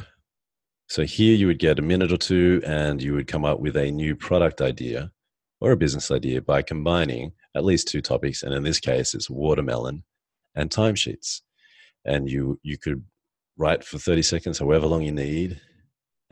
So 0.87 1.03
here 1.03 1.35
you 1.35 1.47
would 1.47 1.59
get 1.59 1.79
a 1.79 1.83
minute 1.83 2.11
or 2.11 2.17
two 2.17 2.61
and 2.65 3.01
you 3.01 3.13
would 3.13 3.27
come 3.27 3.43
up 3.43 3.59
with 3.59 3.75
a 3.75 3.91
new 3.91 4.15
product 4.15 4.61
idea 4.61 5.11
or 5.59 5.71
a 5.71 5.77
business 5.77 6.11
idea 6.11 6.41
by 6.41 6.61
combining 6.61 7.31
at 7.55 7.65
least 7.65 7.87
two 7.87 8.01
topics. 8.01 8.43
And 8.43 8.53
in 8.53 8.63
this 8.63 8.79
case, 8.79 9.13
it's 9.13 9.29
watermelon 9.29 10.03
and 10.55 10.69
timesheets. 10.69 11.41
And 12.05 12.29
you, 12.29 12.59
you 12.61 12.77
could 12.77 13.03
write 13.57 13.83
for 13.83 13.97
30 13.97 14.21
seconds, 14.21 14.59
however 14.59 14.85
long 14.85 15.01
you 15.01 15.11
need, 15.11 15.59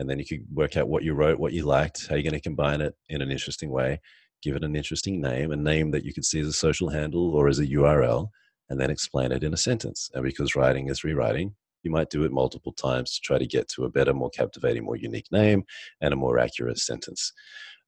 and 0.04 0.10
then 0.10 0.18
you 0.18 0.26
could 0.26 0.44
work 0.54 0.76
out 0.76 0.86
what 0.86 1.02
you 1.02 1.14
wrote, 1.14 1.38
what 1.38 1.54
you 1.54 1.64
liked, 1.64 2.08
how 2.08 2.14
you're 2.14 2.22
going 2.22 2.34
to 2.34 2.40
combine 2.40 2.82
it 2.82 2.94
in 3.08 3.22
an 3.22 3.30
interesting 3.30 3.70
way, 3.70 4.02
give 4.42 4.54
it 4.54 4.62
an 4.62 4.76
interesting 4.76 5.18
name, 5.18 5.50
a 5.50 5.56
name 5.56 5.92
that 5.92 6.04
you 6.04 6.12
could 6.12 6.26
see 6.26 6.40
as 6.40 6.46
a 6.46 6.52
social 6.52 6.90
handle 6.90 7.34
or 7.34 7.48
as 7.48 7.58
a 7.58 7.66
URL, 7.66 8.28
and 8.68 8.78
then 8.78 8.90
explain 8.90 9.32
it 9.32 9.42
in 9.42 9.54
a 9.54 9.56
sentence. 9.56 10.10
And 10.12 10.22
because 10.22 10.54
writing 10.54 10.90
is 10.90 11.04
rewriting, 11.04 11.54
you 11.82 11.90
might 11.90 12.10
do 12.10 12.22
it 12.24 12.32
multiple 12.32 12.72
times 12.72 13.14
to 13.14 13.20
try 13.22 13.38
to 13.38 13.46
get 13.46 13.66
to 13.70 13.84
a 13.84 13.88
better, 13.88 14.12
more 14.12 14.28
captivating, 14.28 14.84
more 14.84 14.96
unique 14.96 15.32
name 15.32 15.64
and 16.02 16.12
a 16.12 16.18
more 16.18 16.38
accurate 16.38 16.78
sentence 16.78 17.32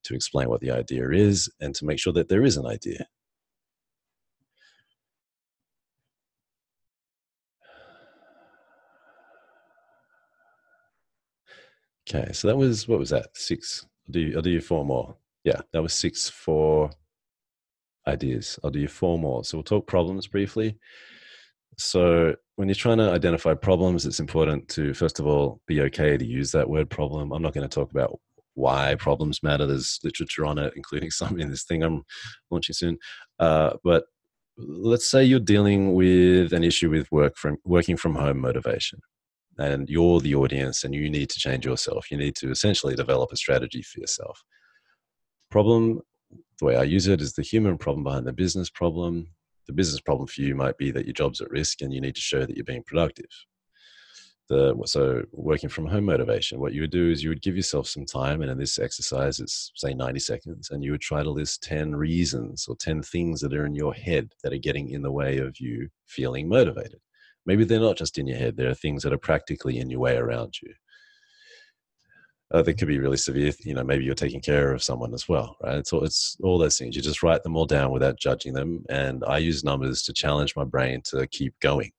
to 0.05 0.15
explain 0.15 0.49
what 0.49 0.63
the 0.63 0.71
idea 0.71 1.11
is 1.11 1.51
and 1.61 1.75
to 1.75 1.85
make 1.85 1.99
sure 1.99 2.15
that 2.15 2.31
there 2.31 2.45
is 2.45 2.57
an 2.57 2.65
idea. 2.65 3.07
Okay, 12.09 12.33
so 12.33 12.49
that 12.49 12.57
was 12.57 12.87
what 12.87 12.99
was 12.99 13.11
that? 13.11 13.37
Six. 13.37 13.87
I'll 14.09 14.13
do 14.13 14.33
I'll 14.37 14.43
do 14.43 14.51
you 14.51 14.61
four 14.61 14.85
more. 14.85 15.17
Yeah, 15.45 15.61
that 15.73 15.83
was 15.83 15.93
six 15.93 16.29
for 16.29 16.91
ideas. 18.07 18.59
I'll 18.63 18.71
do 18.71 18.81
you 18.81 18.89
four 18.89 19.19
more. 19.19 19.45
So 19.45 19.57
we'll 19.57 19.65
talk 19.65 19.87
problems 19.87 20.27
briefly. 20.27 20.79
So 21.79 22.35
when 22.57 22.69
you're 22.69 22.75
trying 22.75 22.99
to 22.99 23.11
identify 23.11 23.55
problems, 23.55 24.07
it's 24.07 24.21
important 24.21 24.69
to 24.71 24.95
first 24.95 25.19
of 25.19 25.27
all 25.27 25.61
be 25.67 25.81
okay 25.83 26.17
to 26.17 26.25
use 26.25 26.53
that 26.53 26.69
word 26.69 26.89
problem. 26.89 27.33
I'm 27.33 27.43
not 27.43 27.55
going 27.55 27.69
to 27.69 27.75
talk 27.75 27.91
about 27.91 28.19
why 28.55 28.95
problems 28.95 29.43
matter. 29.43 29.67
There's 29.67 29.99
literature 30.05 30.47
on 30.47 30.59
it, 30.59 30.73
including 30.77 31.11
some 31.13 31.41
in 31.41 31.51
this 31.51 31.65
thing 31.65 31.83
I'm 31.83 32.05
launching 32.51 32.75
soon. 32.75 32.99
Uh, 33.41 33.75
but 33.83 34.05
let's 34.57 35.11
say 35.11 35.25
you're 35.25 35.41
dealing 35.41 35.95
with 35.95 36.53
an 36.53 36.65
issue 36.65 36.89
with 36.89 37.11
work 37.11 37.37
from 37.37 37.57
working 37.65 37.97
from 37.97 38.15
home 38.15 38.41
motivation 38.41 39.01
and 39.59 39.89
you're 39.89 40.21
the 40.21 40.35
audience 40.35 40.85
and 40.85 40.95
you 40.95 41.09
need 41.09 41.31
to 41.31 41.39
change 41.39 41.65
yourself. 41.65 42.11
You 42.11 42.19
need 42.19 42.37
to 42.37 42.51
essentially 42.51 42.95
develop 42.95 43.33
a 43.33 43.37
strategy 43.37 43.83
for 43.83 44.01
yourself. 44.01 44.43
Problem, 45.51 46.01
the 46.59 46.65
way 46.65 46.77
I 46.77 46.83
use 46.83 47.07
it 47.07 47.21
is 47.21 47.33
the 47.33 47.43
human 47.43 47.79
problem 47.79 48.05
behind 48.05 48.27
the 48.27 48.33
business 48.33 48.69
problem. 48.69 49.29
The 49.67 49.73
business 49.73 50.01
problem 50.01 50.27
for 50.27 50.43
you 50.43 50.55
might 50.55 50.77
be 50.77 50.91
that 50.91 51.07
your 51.07 51.15
job's 51.15 51.41
at 51.41 51.51
risk 51.51 51.81
and 51.81 51.93
you 51.93 52.01
need 52.01 52.15
to 52.15 52.21
show 52.21 52.45
that 52.45 52.55
you're 52.57 52.65
being 52.65 52.85
productive. 52.85 53.31
The, 54.49 54.81
so 54.85 55.25
working 55.33 55.69
from 55.69 55.87
home 55.87 56.05
motivation, 56.05 56.61
what 56.61 56.73
you 56.73 56.83
would 56.83 56.93
do 56.93 57.11
is 57.11 57.21
you 57.21 57.31
would 57.31 57.43
give 57.43 57.57
yourself 57.57 57.89
some 57.89 58.07
time, 58.07 58.43
and 58.43 58.51
in 58.51 58.57
this 58.57 58.79
exercise, 58.79 59.41
it's 59.41 59.73
say 59.75 59.93
90 59.93 60.21
seconds, 60.21 60.71
and 60.71 60.85
you 60.85 60.93
would 60.93 61.01
try 61.01 61.25
to 61.25 61.31
list 61.31 61.65
10 61.65 61.97
reasons 61.97 62.67
or 62.69 62.77
10 62.77 63.03
things 63.03 63.41
that 63.41 63.53
are 63.53 63.67
in 63.67 63.75
your 63.75 63.93
head 63.93 64.31
that 64.45 64.53
are 64.53 64.59
getting 64.59 64.91
in 64.91 65.03
the 65.03 65.11
way 65.11 65.39
of 65.39 65.59
you 65.59 65.89
feeling 66.07 66.49
motivated 66.49 67.01
maybe 67.47 67.65
they're 67.65 67.81
not 67.81 67.97
just 67.97 68.19
in 68.19 68.27
your 68.27 68.39
head 68.39 68.57
there 68.57 68.71
are 68.71 68.75
things 68.75 69.03
that 69.03 69.13
are 69.13 69.19
practically 69.19 69.79
in 69.79 69.91
your 69.91 70.01
way 70.01 70.17
around 70.17 70.55
you. 70.63 70.73
Uh, 72.53 72.63
they 72.63 72.73
could 72.75 72.87
be 72.87 72.99
really 72.99 73.17
severe 73.17 73.53
you 73.65 73.75
know 73.75 73.83
maybe 73.83 74.05
you're 74.05 74.15
taking 74.15 74.41
care 74.41 74.73
of 74.73 74.83
someone 74.83 75.13
as 75.15 75.29
well 75.29 75.57
right? 75.63 75.79
It's 75.79 75.93
all, 75.93 76.05
it's 76.05 76.37
all 76.43 76.59
those 76.59 76.79
things. 76.79 76.95
You 76.95 77.03
just 77.03 77.23
write 77.23 77.43
them 77.43 77.57
all 77.57 77.67
down 77.67 77.91
without 77.91 78.19
judging 78.19 78.53
them 78.53 78.85
and 78.89 79.25
i 79.27 79.39
use 79.39 79.65
numbers 79.65 80.03
to 80.05 80.13
challenge 80.13 80.55
my 80.57 80.65
brain 80.65 81.03
to 81.07 81.27
keep 81.29 81.59
going. 81.61 81.91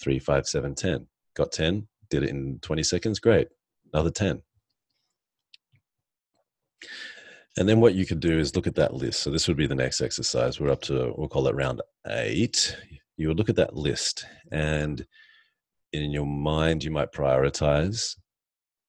Three 0.00 0.18
five 0.18 0.46
seven 0.46 0.74
ten. 0.74 1.06
Got 1.34 1.52
10 1.52 1.86
did 2.10 2.22
it 2.22 2.30
in 2.30 2.58
20 2.60 2.82
seconds 2.82 3.20
great. 3.20 3.48
Another 3.92 4.10
10 4.10 4.42
and 7.58 7.68
then 7.68 7.80
what 7.80 7.94
you 7.94 8.06
could 8.06 8.20
do 8.20 8.38
is 8.38 8.54
look 8.54 8.68
at 8.68 8.76
that 8.76 8.94
list. 8.94 9.20
So 9.20 9.30
this 9.30 9.48
would 9.48 9.56
be 9.56 9.66
the 9.66 9.74
next 9.74 10.00
exercise. 10.00 10.60
We're 10.60 10.70
up 10.70 10.80
to, 10.82 11.12
we'll 11.16 11.28
call 11.28 11.48
it 11.48 11.56
round 11.56 11.82
eight 12.06 12.76
you 13.18 13.28
would 13.28 13.38
look 13.38 13.48
at 13.48 13.56
that 13.56 13.76
list 13.76 14.24
and 14.52 15.06
in 15.92 16.10
your 16.10 16.26
mind 16.26 16.84
you 16.84 16.90
might 16.90 17.12
prioritize 17.12 18.16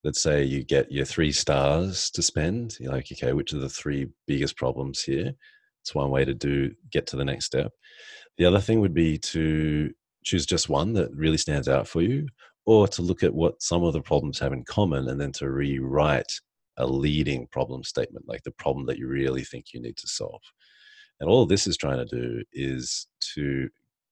let's 0.03 0.21
say 0.21 0.43
you 0.43 0.63
get 0.63 0.91
your 0.91 1.05
three 1.05 1.32
stars 1.32 2.09
to 2.09 2.21
spend 2.21 2.77
you're 2.80 2.91
like 2.91 3.07
okay 3.11 3.34
which 3.34 3.53
are 3.53 3.59
the 3.59 3.69
three 3.69 4.07
biggest 4.27 4.55
problems 4.55 5.01
here? 5.01 5.34
It's 5.82 5.95
one 5.95 6.11
way 6.11 6.25
to 6.25 6.34
do 6.34 6.71
get 6.91 7.07
to 7.07 7.15
the 7.15 7.25
next 7.25 7.45
step. 7.45 7.71
The 8.38 8.45
other 8.45 8.59
thing 8.59 8.80
would 8.80 8.93
be 8.93 9.17
to 9.17 9.91
choose 10.23 10.45
just 10.45 10.69
one 10.69 10.93
that 10.93 11.13
really 11.13 11.38
stands 11.38 11.67
out 11.67 11.88
for 11.88 12.01
you 12.01 12.27
or 12.65 12.88
to 12.89 13.01
look 13.01 13.23
at 13.23 13.34
what 13.34 13.61
some 13.61 13.84
of 13.84 13.93
the 13.93 14.01
problems 14.01 14.39
have 14.39 14.53
in 14.53 14.63
common 14.63 15.07
and 15.07 15.19
then 15.19 15.32
to 15.34 15.49
rewrite 15.49 16.32
a 16.77 16.86
leading 16.86 17.47
problem 17.47 17.84
statement 17.84 18.27
like 18.27 18.43
the 18.43 18.51
problem 18.51 18.86
that 18.86 18.97
you 18.97 19.07
really 19.07 19.43
think 19.43 19.73
you 19.73 19.82
need 19.82 19.97
to 19.97 20.07
solve. 20.07 20.41
And 21.19 21.30
all 21.30 21.45
this 21.45 21.67
is 21.67 21.75
trying 21.75 21.97
to 21.97 22.05
do 22.05 22.43
is 22.53 23.07
to 23.34 23.69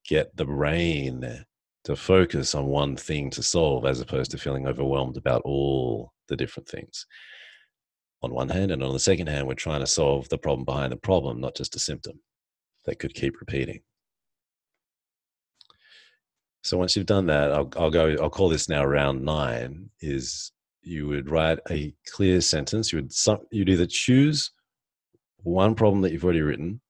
get 0.07 0.35
the 0.35 0.45
brain 0.45 1.45
to 1.83 1.95
focus 1.95 2.55
on 2.55 2.65
one 2.65 2.95
thing 2.95 3.29
to 3.29 3.43
solve 3.43 3.85
as 3.85 4.01
opposed 4.01 4.31
to 4.31 4.37
feeling 4.37 4.67
overwhelmed 4.67 5.17
about 5.17 5.41
all 5.45 6.11
the 6.27 6.35
different 6.35 6.67
things. 6.67 7.05
On 8.23 8.33
one 8.33 8.49
hand 8.49 8.71
and 8.71 8.83
on 8.83 8.93
the 8.93 8.99
second 8.99 9.27
hand 9.27 9.47
we're 9.47 9.53
trying 9.53 9.81
to 9.81 9.87
solve 9.87 10.27
the 10.29 10.37
problem 10.37 10.65
behind 10.65 10.91
the 10.91 10.97
problem 10.97 11.39
not 11.39 11.55
just 11.55 11.75
a 11.75 11.79
symptom 11.79 12.19
that 12.85 12.99
could 12.99 13.13
keep 13.13 13.39
repeating. 13.39 13.81
So 16.63 16.77
once 16.77 16.95
you've 16.95 17.05
done 17.05 17.27
that 17.27 17.51
i'll, 17.51 17.71
I'll 17.77 17.91
go 17.91 18.15
i'll 18.21 18.29
call 18.29 18.49
this 18.49 18.67
now 18.67 18.83
round 18.83 19.23
nine 19.23 19.89
is 20.01 20.51
you 20.81 21.07
would 21.07 21.29
write 21.29 21.59
a 21.69 21.93
clear 22.11 22.41
sentence. 22.41 22.91
You 22.91 22.99
would 22.99 23.13
you'd 23.51 23.69
either 23.69 23.85
choose 23.85 24.51
one 25.43 25.75
problem 25.75 26.01
that 26.01 26.11
you've 26.11 26.23
already 26.23 26.41
written 26.41 26.81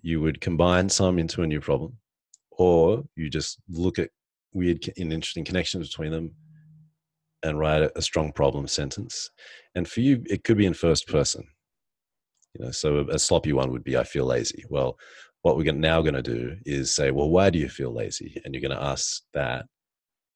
you 0.00 0.20
would 0.20 0.40
combine 0.40 0.88
some 0.88 1.18
into 1.18 1.42
a 1.42 1.46
new 1.46 1.60
problem 1.60 1.98
or 2.58 3.04
you 3.16 3.30
just 3.30 3.58
look 3.68 3.98
at 3.98 4.10
weird 4.52 4.88
and 4.96 5.12
interesting 5.12 5.44
connections 5.44 5.88
between 5.88 6.12
them 6.12 6.34
and 7.42 7.58
write 7.58 7.90
a 7.94 8.02
strong 8.02 8.32
problem 8.32 8.66
sentence. 8.66 9.30
And 9.74 9.88
for 9.88 10.00
you, 10.00 10.22
it 10.26 10.44
could 10.44 10.56
be 10.56 10.66
in 10.66 10.74
first 10.74 11.06
person. 11.06 11.46
You 12.54 12.64
know, 12.64 12.70
so 12.70 13.06
a 13.10 13.18
sloppy 13.18 13.52
one 13.52 13.70
would 13.70 13.84
be, 13.84 13.96
"I 13.96 14.04
feel 14.04 14.24
lazy." 14.24 14.64
Well, 14.70 14.98
what 15.42 15.56
we're 15.56 15.72
now 15.72 16.00
going 16.00 16.14
to 16.14 16.22
do 16.22 16.56
is 16.64 16.94
say, 16.94 17.10
"Well, 17.10 17.28
why 17.28 17.50
do 17.50 17.58
you 17.58 17.68
feel 17.68 17.92
lazy?" 17.92 18.40
And 18.44 18.54
you're 18.54 18.66
going 18.66 18.76
to 18.76 18.82
ask 18.82 19.22
that 19.34 19.66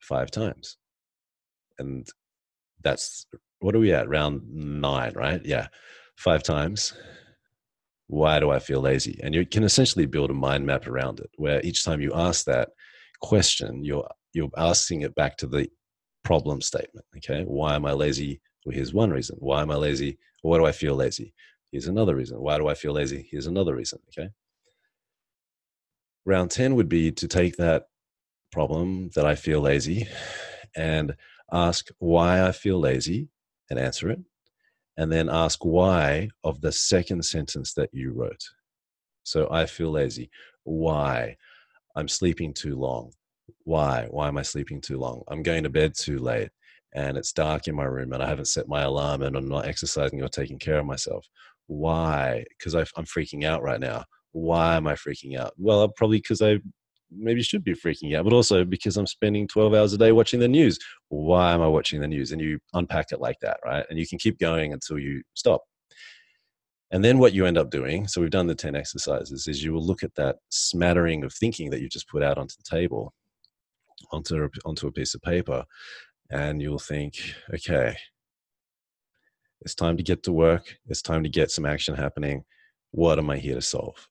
five 0.00 0.30
times, 0.30 0.76
and 1.78 2.06
that's 2.82 3.26
what 3.60 3.74
are 3.74 3.78
we 3.78 3.92
at? 3.92 4.08
Round 4.08 4.42
nine, 4.52 5.12
right? 5.14 5.44
Yeah, 5.44 5.68
five 6.16 6.42
times 6.42 6.94
why 8.10 8.40
do 8.40 8.50
I 8.50 8.58
feel 8.58 8.80
lazy? 8.80 9.20
And 9.22 9.34
you 9.34 9.46
can 9.46 9.62
essentially 9.62 10.04
build 10.04 10.30
a 10.30 10.34
mind 10.34 10.66
map 10.66 10.88
around 10.88 11.20
it, 11.20 11.30
where 11.36 11.60
each 11.62 11.84
time 11.84 12.00
you 12.00 12.12
ask 12.12 12.44
that 12.44 12.70
question, 13.20 13.84
you're 13.84 14.08
you're 14.32 14.50
asking 14.56 15.02
it 15.02 15.14
back 15.14 15.36
to 15.38 15.46
the 15.46 15.68
problem 16.24 16.60
statement. 16.60 17.06
Okay, 17.16 17.44
why 17.44 17.76
am 17.76 17.86
I 17.86 17.92
lazy? 17.92 18.40
Well, 18.64 18.74
here's 18.74 18.92
one 18.92 19.10
reason. 19.10 19.36
Why 19.38 19.62
am 19.62 19.70
I 19.70 19.76
lazy? 19.76 20.18
Why 20.42 20.58
do 20.58 20.66
I 20.66 20.72
feel 20.72 20.96
lazy? 20.96 21.34
Here's 21.70 21.86
another 21.86 22.16
reason. 22.16 22.40
Why 22.40 22.58
do 22.58 22.66
I 22.66 22.74
feel 22.74 22.92
lazy? 22.92 23.28
Here's 23.30 23.46
another 23.46 23.76
reason. 23.76 24.00
Okay. 24.08 24.30
Round 26.26 26.50
10 26.50 26.74
would 26.74 26.88
be 26.88 27.12
to 27.12 27.28
take 27.28 27.56
that 27.56 27.84
problem 28.50 29.10
that 29.14 29.24
I 29.24 29.36
feel 29.36 29.60
lazy 29.60 30.08
and 30.76 31.14
ask 31.52 31.88
why 31.98 32.46
I 32.46 32.52
feel 32.52 32.80
lazy 32.80 33.28
and 33.70 33.78
answer 33.78 34.10
it. 34.10 34.20
And 34.96 35.10
then 35.10 35.30
ask 35.30 35.64
why 35.64 36.28
of 36.44 36.60
the 36.60 36.72
second 36.72 37.24
sentence 37.24 37.74
that 37.74 37.90
you 37.92 38.12
wrote. 38.12 38.42
So 39.22 39.48
I 39.50 39.66
feel 39.66 39.90
lazy. 39.90 40.30
Why? 40.64 41.36
I'm 41.96 42.08
sleeping 42.08 42.52
too 42.52 42.76
long. 42.76 43.12
Why? 43.64 44.06
Why 44.10 44.28
am 44.28 44.36
I 44.38 44.42
sleeping 44.42 44.80
too 44.80 44.98
long? 44.98 45.22
I'm 45.28 45.42
going 45.42 45.64
to 45.64 45.70
bed 45.70 45.94
too 45.96 46.18
late 46.18 46.50
and 46.94 47.16
it's 47.16 47.32
dark 47.32 47.68
in 47.68 47.74
my 47.74 47.84
room 47.84 48.12
and 48.12 48.22
I 48.22 48.28
haven't 48.28 48.46
set 48.46 48.68
my 48.68 48.82
alarm 48.82 49.22
and 49.22 49.36
I'm 49.36 49.48
not 49.48 49.66
exercising 49.66 50.22
or 50.22 50.28
taking 50.28 50.58
care 50.58 50.78
of 50.78 50.86
myself. 50.86 51.26
Why? 51.66 52.44
Because 52.58 52.74
I'm 52.74 53.04
freaking 53.04 53.44
out 53.44 53.62
right 53.62 53.80
now. 53.80 54.04
Why 54.32 54.76
am 54.76 54.86
I 54.86 54.94
freaking 54.94 55.38
out? 55.38 55.52
Well, 55.56 55.88
probably 55.88 56.18
because 56.18 56.42
I 56.42 56.58
maybe 57.10 57.42
should 57.42 57.64
be 57.64 57.74
freaking 57.74 58.16
out, 58.16 58.24
but 58.24 58.32
also 58.32 58.64
because 58.64 58.96
I'm 58.96 59.06
spending 59.06 59.48
12 59.48 59.74
hours 59.74 59.92
a 59.92 59.98
day 59.98 60.12
watching 60.12 60.40
the 60.40 60.48
news. 60.48 60.78
Why 61.08 61.52
am 61.52 61.62
I 61.62 61.68
watching 61.68 62.00
the 62.00 62.08
news? 62.08 62.32
And 62.32 62.40
you 62.40 62.58
unpack 62.74 63.12
it 63.12 63.20
like 63.20 63.38
that, 63.40 63.58
right? 63.64 63.84
And 63.90 63.98
you 63.98 64.06
can 64.06 64.18
keep 64.18 64.38
going 64.38 64.72
until 64.72 64.98
you 64.98 65.22
stop. 65.34 65.62
And 66.92 67.04
then 67.04 67.18
what 67.18 67.32
you 67.32 67.46
end 67.46 67.58
up 67.58 67.70
doing, 67.70 68.08
so 68.08 68.20
we've 68.20 68.30
done 68.30 68.48
the 68.48 68.54
10 68.54 68.74
exercises, 68.74 69.46
is 69.46 69.62
you 69.62 69.72
will 69.72 69.84
look 69.84 70.02
at 70.02 70.14
that 70.16 70.36
smattering 70.50 71.22
of 71.22 71.32
thinking 71.32 71.70
that 71.70 71.80
you 71.80 71.88
just 71.88 72.08
put 72.08 72.22
out 72.22 72.36
onto 72.36 72.54
the 72.56 72.76
table, 72.76 73.14
onto, 74.10 74.48
onto 74.64 74.88
a 74.88 74.92
piece 74.92 75.14
of 75.14 75.22
paper, 75.22 75.64
and 76.30 76.60
you'll 76.60 76.80
think, 76.80 77.14
okay, 77.54 77.96
it's 79.60 79.74
time 79.74 79.96
to 79.96 80.02
get 80.02 80.22
to 80.24 80.32
work. 80.32 80.78
It's 80.86 81.02
time 81.02 81.22
to 81.22 81.28
get 81.28 81.50
some 81.50 81.66
action 81.66 81.94
happening. 81.94 82.44
What 82.92 83.18
am 83.18 83.30
I 83.30 83.36
here 83.36 83.54
to 83.54 83.62
solve? 83.62 84.08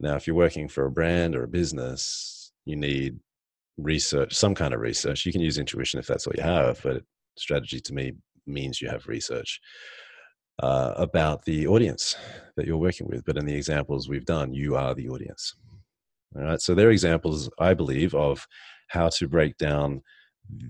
Now, 0.00 0.16
if 0.16 0.26
you're 0.26 0.36
working 0.36 0.68
for 0.68 0.86
a 0.86 0.90
brand 0.90 1.36
or 1.36 1.44
a 1.44 1.48
business, 1.48 2.52
you 2.64 2.76
need 2.76 3.20
research, 3.76 4.34
some 4.34 4.54
kind 4.54 4.72
of 4.72 4.80
research. 4.80 5.26
You 5.26 5.32
can 5.32 5.42
use 5.42 5.58
intuition 5.58 6.00
if 6.00 6.06
that's 6.06 6.26
what 6.26 6.36
you 6.36 6.42
have, 6.42 6.80
but 6.82 7.02
strategy 7.36 7.80
to 7.80 7.94
me 7.94 8.12
means 8.46 8.80
you 8.80 8.88
have 8.88 9.06
research 9.06 9.60
uh, 10.62 10.94
about 10.96 11.44
the 11.44 11.66
audience 11.66 12.16
that 12.56 12.66
you're 12.66 12.76
working 12.76 13.08
with. 13.08 13.24
But 13.24 13.36
in 13.36 13.46
the 13.46 13.54
examples 13.54 14.08
we've 14.08 14.24
done, 14.24 14.54
you 14.54 14.74
are 14.76 14.94
the 14.94 15.08
audience. 15.08 15.54
All 16.36 16.42
right. 16.42 16.60
So 16.60 16.74
they're 16.74 16.90
examples, 16.90 17.50
I 17.58 17.74
believe, 17.74 18.14
of 18.14 18.46
how 18.88 19.08
to 19.10 19.28
break 19.28 19.56
down 19.58 20.02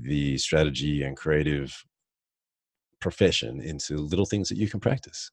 the 0.02 0.38
strategy 0.38 1.02
and 1.02 1.16
creative 1.16 1.84
profession 3.00 3.60
into 3.60 3.96
little 3.96 4.26
things 4.26 4.48
that 4.48 4.58
you 4.58 4.68
can 4.68 4.80
practice. 4.80 5.30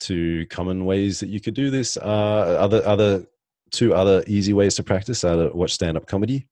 Two 0.00 0.46
common 0.50 0.84
ways 0.84 1.20
that 1.20 1.28
you 1.28 1.40
could 1.40 1.54
do 1.54 1.70
this 1.70 1.96
are 1.96 2.56
other 2.56 2.86
other 2.86 3.26
two 3.70 3.94
other 3.94 4.22
easy 4.26 4.52
ways 4.52 4.74
to 4.76 4.82
practice 4.82 5.24
are 5.24 5.48
to 5.48 5.56
watch 5.56 5.72
stand-up 5.72 6.06
comedy. 6.06 6.46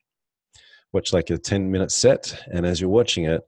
Watch 0.93 1.13
like 1.13 1.31
a 1.31 1.39
10 1.39 1.71
minute 1.71 1.91
set, 1.91 2.43
and 2.53 2.65
as 2.65 2.81
you're 2.81 2.91
watching 2.91 3.25
it, 3.25 3.43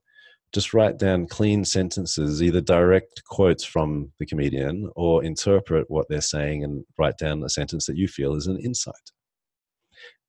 just 0.52 0.74
write 0.74 0.98
down 0.98 1.26
clean 1.26 1.64
sentences, 1.64 2.42
either 2.42 2.60
direct 2.60 3.22
quotes 3.24 3.64
from 3.64 4.12
the 4.18 4.26
comedian 4.26 4.90
or 4.96 5.24
interpret 5.24 5.86
what 5.88 6.06
they're 6.08 6.20
saying 6.20 6.64
and 6.64 6.84
write 6.98 7.18
down 7.18 7.42
a 7.42 7.48
sentence 7.48 7.86
that 7.86 7.96
you 7.96 8.08
feel 8.08 8.34
is 8.34 8.46
an 8.46 8.58
insight 8.58 8.94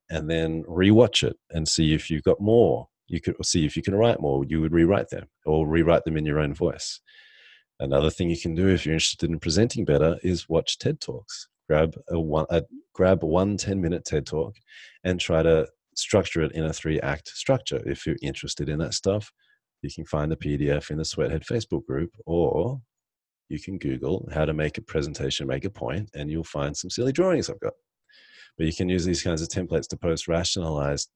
and 0.10 0.30
then 0.30 0.64
rewatch 0.64 1.24
it 1.24 1.36
and 1.52 1.68
see 1.68 1.94
if 1.94 2.10
you've 2.10 2.24
got 2.24 2.40
more. 2.40 2.88
You 3.08 3.22
could 3.22 3.36
see 3.44 3.66
if 3.66 3.76
you 3.76 3.84
can 3.84 3.96
write 3.96 4.20
more. 4.20 4.44
You 4.46 4.62
would 4.62 4.74
rewrite 4.74 5.10
them 5.10 5.28
or 5.46 5.68
rewrite 5.68 6.04
them 6.04 6.18
in 6.18 6.26
your 6.26 6.40
own 6.40 6.54
voice. 6.54 7.00
Another 7.80 8.10
thing 8.10 8.30
you 8.30 8.40
can 8.40 8.56
do 8.56 8.68
if 8.68 8.86
you're 8.86 8.94
interested 8.94 9.30
in 9.30 9.40
presenting 9.40 9.86
better 9.86 10.18
is 10.24 10.50
watch 10.50 10.80
TED 10.80 11.00
Talks. 11.00 11.48
Grab 11.68 11.96
a 12.10 12.20
one, 12.20 12.46
a, 12.50 12.64
grab 12.94 13.24
one 13.24 13.58
10 13.58 13.80
minute 13.82 14.06
TED 14.06 14.26
Talk 14.26 14.56
and 15.04 15.20
try 15.20 15.44
to 15.44 15.68
structure 15.96 16.42
it 16.42 16.54
in 16.54 16.66
a 16.66 16.74
three 16.74 17.00
act 17.02 17.30
structure. 17.30 17.82
If 17.86 18.06
you're 18.06 18.16
interested 18.22 18.70
in 18.70 18.80
that 18.80 18.94
stuff, 18.94 19.32
you 19.82 19.92
can 19.94 20.06
find 20.06 20.32
the 20.32 20.38
PDF 20.38 20.90
in 20.90 20.98
the 20.98 21.06
Sweathead 21.06 21.44
Facebook 21.44 21.86
group 21.86 22.12
or 22.26 22.82
you 23.50 23.60
can 23.60 23.78
Google 23.78 24.28
how 24.34 24.46
to 24.46 24.54
make 24.54 24.78
a 24.78 24.82
presentation, 24.82 25.48
make 25.48 25.66
a 25.66 25.70
point, 25.70 26.10
and 26.16 26.30
you'll 26.30 26.44
find 26.44 26.76
some 26.76 26.90
silly 26.90 27.12
drawings 27.12 27.50
I've 27.50 27.60
got. 27.60 27.74
But 28.58 28.66
you 28.66 28.74
can 28.74 28.90
use 28.90 29.06
these 29.06 29.24
kinds 29.24 29.42
of 29.42 29.50
templates 29.50 29.88
to 29.90 29.98
post 29.98 30.28
rationalized 30.28 31.10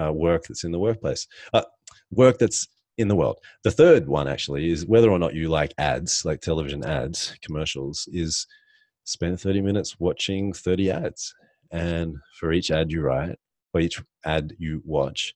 uh, 0.00 0.12
work 0.12 0.44
that's 0.48 0.64
in 0.64 0.72
the 0.72 0.78
workplace, 0.78 1.26
uh, 1.52 1.62
work 2.10 2.38
that's 2.38 2.66
in 3.00 3.08
the 3.08 3.16
world. 3.16 3.38
The 3.64 3.70
third 3.70 4.06
one 4.06 4.28
actually 4.28 4.70
is 4.70 4.86
whether 4.86 5.10
or 5.10 5.18
not 5.18 5.34
you 5.34 5.48
like 5.48 5.74
ads, 5.78 6.24
like 6.24 6.40
television 6.40 6.84
ads, 6.84 7.36
commercials, 7.42 8.08
is 8.12 8.46
spend 9.04 9.40
30 9.40 9.60
minutes 9.62 9.98
watching 9.98 10.52
30 10.52 10.90
ads. 10.90 11.34
And 11.72 12.16
for 12.38 12.52
each 12.52 12.70
ad 12.70 12.92
you 12.92 13.02
write, 13.02 13.38
or 13.72 13.80
each 13.80 14.02
ad 14.24 14.54
you 14.58 14.82
watch, 14.84 15.34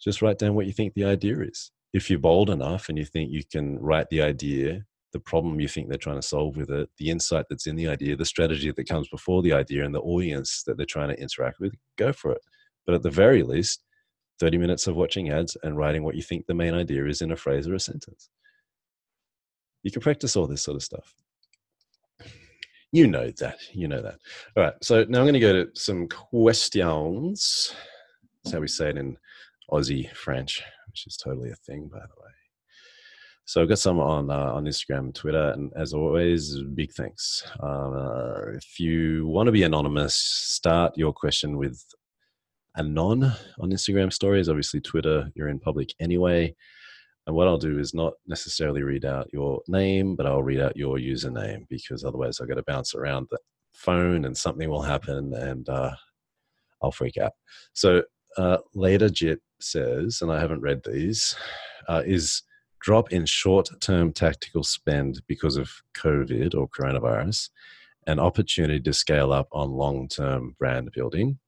just 0.00 0.22
write 0.22 0.38
down 0.38 0.54
what 0.54 0.66
you 0.66 0.72
think 0.72 0.94
the 0.94 1.04
idea 1.04 1.40
is. 1.40 1.70
If 1.92 2.10
you're 2.10 2.18
bold 2.18 2.50
enough 2.50 2.88
and 2.88 2.98
you 2.98 3.04
think 3.04 3.30
you 3.30 3.42
can 3.50 3.78
write 3.78 4.08
the 4.10 4.22
idea 4.22 4.84
the 5.12 5.20
problem 5.20 5.60
you 5.60 5.68
think 5.68 5.88
they're 5.88 5.98
trying 5.98 6.20
to 6.20 6.26
solve 6.26 6.56
with 6.56 6.70
it, 6.70 6.88
the 6.98 7.10
insight 7.10 7.46
that's 7.48 7.66
in 7.66 7.76
the 7.76 7.88
idea, 7.88 8.16
the 8.16 8.24
strategy 8.24 8.70
that 8.70 8.88
comes 8.88 9.08
before 9.08 9.42
the 9.42 9.52
idea, 9.52 9.84
and 9.84 9.94
the 9.94 10.00
audience 10.00 10.62
that 10.64 10.76
they're 10.76 10.86
trying 10.86 11.08
to 11.08 11.20
interact 11.20 11.60
with, 11.60 11.74
go 11.96 12.12
for 12.12 12.32
it. 12.32 12.42
But 12.86 12.94
at 12.94 13.02
the 13.02 13.10
very 13.10 13.42
least, 13.42 13.84
30 14.40 14.58
minutes 14.58 14.86
of 14.86 14.96
watching 14.96 15.30
ads 15.30 15.56
and 15.62 15.76
writing 15.76 16.02
what 16.02 16.14
you 16.14 16.22
think 16.22 16.46
the 16.46 16.54
main 16.54 16.74
idea 16.74 17.04
is 17.06 17.22
in 17.22 17.32
a 17.32 17.36
phrase 17.36 17.66
or 17.66 17.74
a 17.74 17.80
sentence. 17.80 18.28
You 19.82 19.90
can 19.90 20.02
practice 20.02 20.36
all 20.36 20.46
this 20.46 20.62
sort 20.62 20.76
of 20.76 20.82
stuff. 20.82 21.14
You 22.92 23.06
know 23.06 23.30
that. 23.38 23.58
You 23.72 23.88
know 23.88 24.02
that. 24.02 24.18
All 24.56 24.62
right. 24.62 24.74
So 24.82 25.04
now 25.08 25.18
I'm 25.18 25.24
going 25.24 25.34
to 25.34 25.40
go 25.40 25.52
to 25.52 25.68
some 25.74 26.08
questions. 26.08 27.74
That's 28.42 28.54
how 28.54 28.60
we 28.60 28.68
say 28.68 28.90
it 28.90 28.96
in 28.96 29.16
Aussie 29.70 30.10
French, 30.14 30.62
which 30.86 31.06
is 31.06 31.16
totally 31.16 31.50
a 31.50 31.56
thing, 31.56 31.88
by 31.88 31.98
the 31.98 32.22
way. 32.22 32.30
So 33.44 33.62
I've 33.62 33.68
got 33.68 33.78
some 33.78 33.98
on 33.98 34.30
uh, 34.30 34.52
on 34.52 34.64
Instagram 34.64 35.14
Twitter, 35.14 35.52
and 35.52 35.72
as 35.74 35.94
always, 35.94 36.60
big 36.74 36.92
thanks. 36.92 37.42
Uh, 37.62 38.52
if 38.54 38.78
you 38.78 39.26
want 39.26 39.46
to 39.46 39.52
be 39.52 39.62
anonymous, 39.62 40.14
start 40.14 40.98
your 40.98 41.14
question 41.14 41.56
with 41.56 41.82
anon 42.78 43.24
on 43.58 43.70
Instagram 43.70 44.12
stories. 44.12 44.48
Obviously, 44.48 44.80
Twitter, 44.80 45.30
you're 45.34 45.48
in 45.48 45.58
public 45.58 45.90
anyway. 46.00 46.54
And 47.26 47.36
what 47.36 47.46
I'll 47.46 47.58
do 47.58 47.78
is 47.78 47.92
not 47.92 48.14
necessarily 48.26 48.82
read 48.82 49.04
out 49.04 49.28
your 49.32 49.60
name, 49.68 50.16
but 50.16 50.24
I'll 50.26 50.42
read 50.42 50.60
out 50.60 50.76
your 50.76 50.96
username 50.96 51.68
because 51.68 52.02
otherwise 52.02 52.40
I've 52.40 52.48
got 52.48 52.54
to 52.54 52.62
bounce 52.62 52.94
around 52.94 53.26
the 53.30 53.38
phone 53.74 54.24
and 54.24 54.36
something 54.36 54.68
will 54.70 54.82
happen 54.82 55.34
and 55.34 55.68
uh, 55.68 55.90
I'll 56.82 56.90
freak 56.90 57.18
out. 57.18 57.32
So 57.74 58.02
uh, 58.38 58.58
later 58.74 59.10
Jit 59.10 59.40
says, 59.60 60.22
and 60.22 60.32
I 60.32 60.40
haven't 60.40 60.62
read 60.62 60.80
these, 60.84 61.36
uh, 61.86 62.02
is 62.06 62.42
drop 62.80 63.12
in 63.12 63.26
short 63.26 63.68
term 63.80 64.12
tactical 64.12 64.62
spend 64.62 65.20
because 65.26 65.56
of 65.56 65.70
COVID 65.96 66.54
or 66.54 66.68
coronavirus, 66.68 67.50
an 68.06 68.18
opportunity 68.18 68.80
to 68.80 68.92
scale 68.92 69.32
up 69.32 69.48
on 69.52 69.70
long 69.70 70.08
term 70.08 70.54
brand 70.58 70.90
building? 70.94 71.38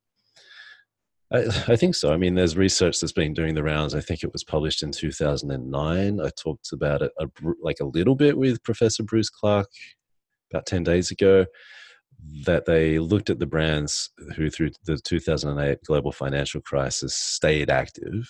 I, 1.32 1.44
I, 1.68 1.76
think 1.76 1.94
so. 1.94 2.12
I 2.12 2.16
mean, 2.16 2.34
there's 2.34 2.56
research 2.56 2.98
that's 3.00 3.12
been 3.12 3.34
doing 3.34 3.54
the 3.54 3.62
rounds. 3.62 3.94
I 3.94 4.00
think 4.00 4.22
it 4.22 4.32
was 4.32 4.42
published 4.42 4.82
in 4.82 4.90
2009. 4.90 6.20
I 6.20 6.30
talked 6.30 6.72
about 6.72 7.02
it 7.02 7.12
a, 7.20 7.26
like 7.62 7.78
a 7.80 7.86
little 7.86 8.16
bit 8.16 8.36
with 8.36 8.62
Professor 8.64 9.02
Bruce 9.02 9.30
Clark 9.30 9.68
about 10.52 10.66
10 10.66 10.82
days 10.82 11.10
ago. 11.10 11.46
That 12.44 12.66
they 12.66 12.98
looked 12.98 13.30
at 13.30 13.38
the 13.38 13.46
brands 13.46 14.10
who, 14.36 14.50
through 14.50 14.72
the 14.84 14.98
2008 14.98 15.78
global 15.86 16.12
financial 16.12 16.60
crisis, 16.60 17.14
stayed 17.14 17.70
active 17.70 18.28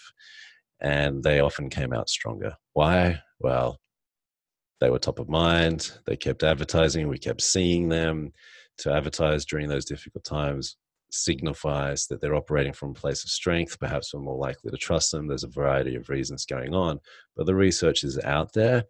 and 0.80 1.24
they 1.24 1.40
often 1.40 1.68
came 1.68 1.92
out 1.92 2.08
stronger. 2.08 2.54
Why? 2.72 3.20
Well, 3.40 3.80
they 4.80 4.90
were 4.90 4.98
top 4.98 5.18
of 5.18 5.28
mind. 5.28 5.90
They 6.06 6.16
kept 6.16 6.42
advertising. 6.42 7.08
We 7.08 7.18
kept 7.18 7.42
seeing 7.42 7.88
them. 7.88 8.32
To 8.78 8.92
advertise 8.94 9.44
during 9.44 9.68
those 9.68 9.84
difficult 9.84 10.24
times 10.24 10.78
signifies 11.10 12.06
that 12.06 12.20
they're 12.20 12.34
operating 12.34 12.72
from 12.72 12.90
a 12.90 12.94
place 12.94 13.24
of 13.24 13.30
strength. 13.30 13.78
Perhaps 13.78 14.14
we're 14.14 14.20
more 14.20 14.38
likely 14.38 14.70
to 14.70 14.76
trust 14.76 15.10
them. 15.10 15.26
There's 15.26 15.44
a 15.44 15.48
variety 15.48 15.96
of 15.96 16.08
reasons 16.08 16.46
going 16.46 16.74
on, 16.74 17.00
but 17.36 17.46
the 17.46 17.54
research 17.54 18.04
is 18.04 18.18
out 18.20 18.52
there. 18.52 18.84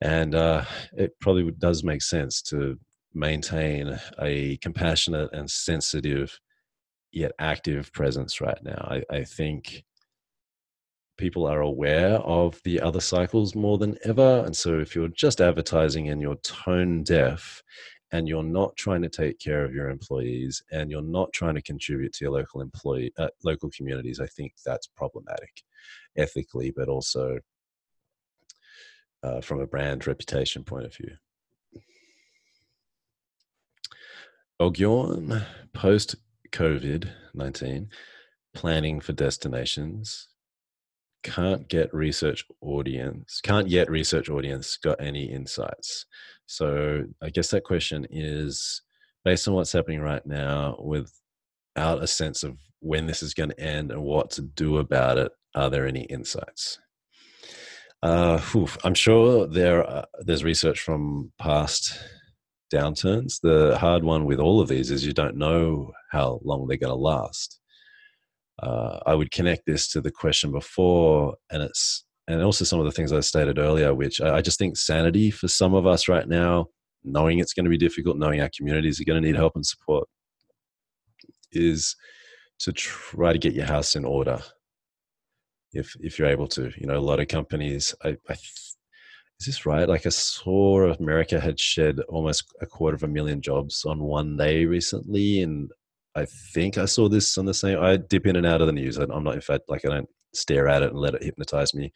And 0.00 0.34
uh, 0.34 0.64
it 0.92 1.18
probably 1.20 1.50
does 1.52 1.82
make 1.82 2.02
sense 2.02 2.42
to 2.42 2.78
maintain 3.14 3.98
a 4.20 4.58
compassionate 4.58 5.30
and 5.32 5.50
sensitive 5.50 6.38
yet 7.12 7.32
active 7.38 7.92
presence 7.92 8.40
right 8.40 8.58
now. 8.62 8.86
I, 8.90 9.02
I 9.10 9.24
think 9.24 9.84
people 11.16 11.46
are 11.46 11.62
aware 11.62 12.16
of 12.16 12.60
the 12.64 12.80
other 12.80 13.00
cycles 13.00 13.54
more 13.54 13.78
than 13.78 13.96
ever. 14.04 14.42
And 14.44 14.54
so 14.54 14.78
if 14.78 14.94
you're 14.94 15.08
just 15.08 15.40
advertising 15.40 16.10
and 16.10 16.20
you're 16.20 16.36
tone 16.36 17.02
deaf 17.02 17.62
and 18.12 18.28
you're 18.28 18.42
not 18.42 18.76
trying 18.76 19.02
to 19.02 19.08
take 19.08 19.38
care 19.38 19.64
of 19.64 19.74
your 19.74 19.90
employees 19.90 20.62
and 20.70 20.90
you're 20.90 21.02
not 21.02 21.32
trying 21.32 21.54
to 21.54 21.62
contribute 21.62 22.12
to 22.12 22.24
your 22.24 22.32
local 22.32 22.60
employee 22.60 23.12
uh, 23.18 23.28
local 23.44 23.70
communities 23.70 24.20
i 24.20 24.26
think 24.26 24.52
that's 24.64 24.86
problematic 24.86 25.62
ethically 26.16 26.70
but 26.70 26.88
also 26.88 27.38
uh, 29.26 29.40
from 29.40 29.60
a 29.60 29.66
brand 29.66 30.06
reputation 30.06 30.62
point 30.62 30.86
of 30.86 30.94
view. 30.94 31.12
Ogion 34.60 35.42
post 35.74 36.16
COVID 36.52 37.10
19 37.34 37.88
planning 38.54 39.00
for 39.00 39.12
destinations. 39.12 40.28
Can't 41.22 41.68
get 41.68 41.92
research 41.92 42.44
audience 42.60 43.40
can't 43.42 43.68
yet 43.68 43.90
research 43.90 44.30
audience 44.30 44.76
got 44.76 45.00
any 45.00 45.24
insights. 45.24 46.06
So 46.46 47.04
I 47.22 47.30
guess 47.30 47.50
that 47.50 47.64
question 47.64 48.06
is 48.10 48.82
based 49.24 49.48
on 49.48 49.54
what's 49.54 49.72
happening 49.72 50.00
right 50.00 50.24
now 50.24 50.78
without 50.80 52.02
a 52.02 52.06
sense 52.06 52.42
of 52.42 52.56
when 52.80 53.06
this 53.06 53.22
is 53.22 53.34
going 53.34 53.50
to 53.50 53.60
end 53.60 53.90
and 53.90 54.02
what 54.02 54.30
to 54.30 54.42
do 54.42 54.78
about 54.78 55.18
it. 55.18 55.32
Are 55.54 55.70
there 55.70 55.86
any 55.86 56.02
insights? 56.02 56.78
Uh, 58.02 58.40
I'm 58.84 58.94
sure 58.94 59.46
there 59.46 60.04
there's 60.20 60.44
research 60.44 60.80
from 60.80 61.32
past 61.40 61.98
downturns. 62.72 63.40
The 63.42 63.78
hard 63.78 64.04
one 64.04 64.26
with 64.26 64.38
all 64.38 64.60
of 64.60 64.68
these 64.68 64.90
is 64.90 65.04
you 65.04 65.12
don't 65.12 65.36
know 65.36 65.92
how 66.12 66.40
long 66.44 66.66
they're 66.66 66.76
going 66.76 66.92
to 66.92 66.94
last. 66.94 67.58
Uh, 68.62 69.00
I 69.06 69.14
would 69.14 69.30
connect 69.30 69.66
this 69.66 69.88
to 69.92 70.00
the 70.00 70.10
question 70.10 70.50
before, 70.50 71.34
and 71.50 71.62
it's 71.62 72.05
and 72.28 72.42
also 72.42 72.64
some 72.64 72.80
of 72.80 72.84
the 72.84 72.92
things 72.92 73.12
I 73.12 73.20
stated 73.20 73.58
earlier, 73.58 73.94
which 73.94 74.20
I, 74.20 74.40
just 74.42 74.58
think 74.58 74.76
sanity 74.76 75.30
for 75.30 75.48
some 75.48 75.74
of 75.74 75.86
us 75.86 76.08
right 76.08 76.28
now, 76.28 76.66
knowing 77.04 77.38
it's 77.38 77.52
going 77.52 77.64
to 77.64 77.70
be 77.70 77.78
difficult, 77.78 78.18
knowing 78.18 78.40
our 78.40 78.50
communities 78.56 79.00
are 79.00 79.04
going 79.04 79.22
to 79.22 79.26
need 79.26 79.36
help 79.36 79.52
and 79.54 79.64
support, 79.64 80.08
is 81.52 81.94
to 82.60 82.72
try 82.72 83.32
to 83.32 83.38
get 83.38 83.54
your 83.54 83.66
house 83.66 83.94
in 83.94 84.04
order. 84.04 84.40
If 85.72 85.94
if 86.00 86.18
you're 86.18 86.28
able 86.28 86.48
to, 86.48 86.72
you 86.76 86.86
know, 86.86 86.96
a 86.96 87.00
lot 87.00 87.20
of 87.20 87.28
companies, 87.28 87.94
I, 88.02 88.16
I 88.28 88.32
is 89.38 89.46
this 89.46 89.66
right? 89.66 89.88
Like 89.88 90.06
I 90.06 90.10
saw 90.10 90.92
America 90.92 91.38
had 91.38 91.60
shed 91.60 92.00
almost 92.08 92.44
a 92.62 92.66
quarter 92.66 92.94
of 92.94 93.02
a 93.02 93.08
million 93.08 93.42
jobs 93.42 93.84
on 93.84 94.02
one 94.02 94.36
day 94.36 94.64
recently, 94.64 95.42
and 95.42 95.70
I 96.14 96.24
think 96.54 96.78
I 96.78 96.86
saw 96.86 97.08
this 97.08 97.36
on 97.36 97.44
the 97.44 97.54
same. 97.54 97.78
I 97.78 97.98
dip 97.98 98.26
in 98.26 98.36
and 98.36 98.46
out 98.46 98.62
of 98.62 98.66
the 98.66 98.72
news. 98.72 98.96
I'm 98.96 99.22
not, 99.22 99.34
in 99.34 99.40
fact, 99.42 99.64
like 99.68 99.84
I 99.84 99.88
don't 99.88 100.08
stare 100.36 100.68
at 100.68 100.82
it 100.82 100.90
and 100.90 100.98
let 100.98 101.14
it 101.14 101.22
hypnotize 101.22 101.74
me. 101.74 101.92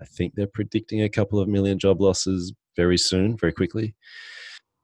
I 0.00 0.04
think 0.04 0.34
they're 0.34 0.46
predicting 0.46 1.02
a 1.02 1.08
couple 1.08 1.38
of 1.38 1.48
million 1.48 1.78
job 1.78 2.00
losses 2.00 2.52
very 2.76 2.98
soon, 2.98 3.36
very 3.36 3.52
quickly. 3.52 3.94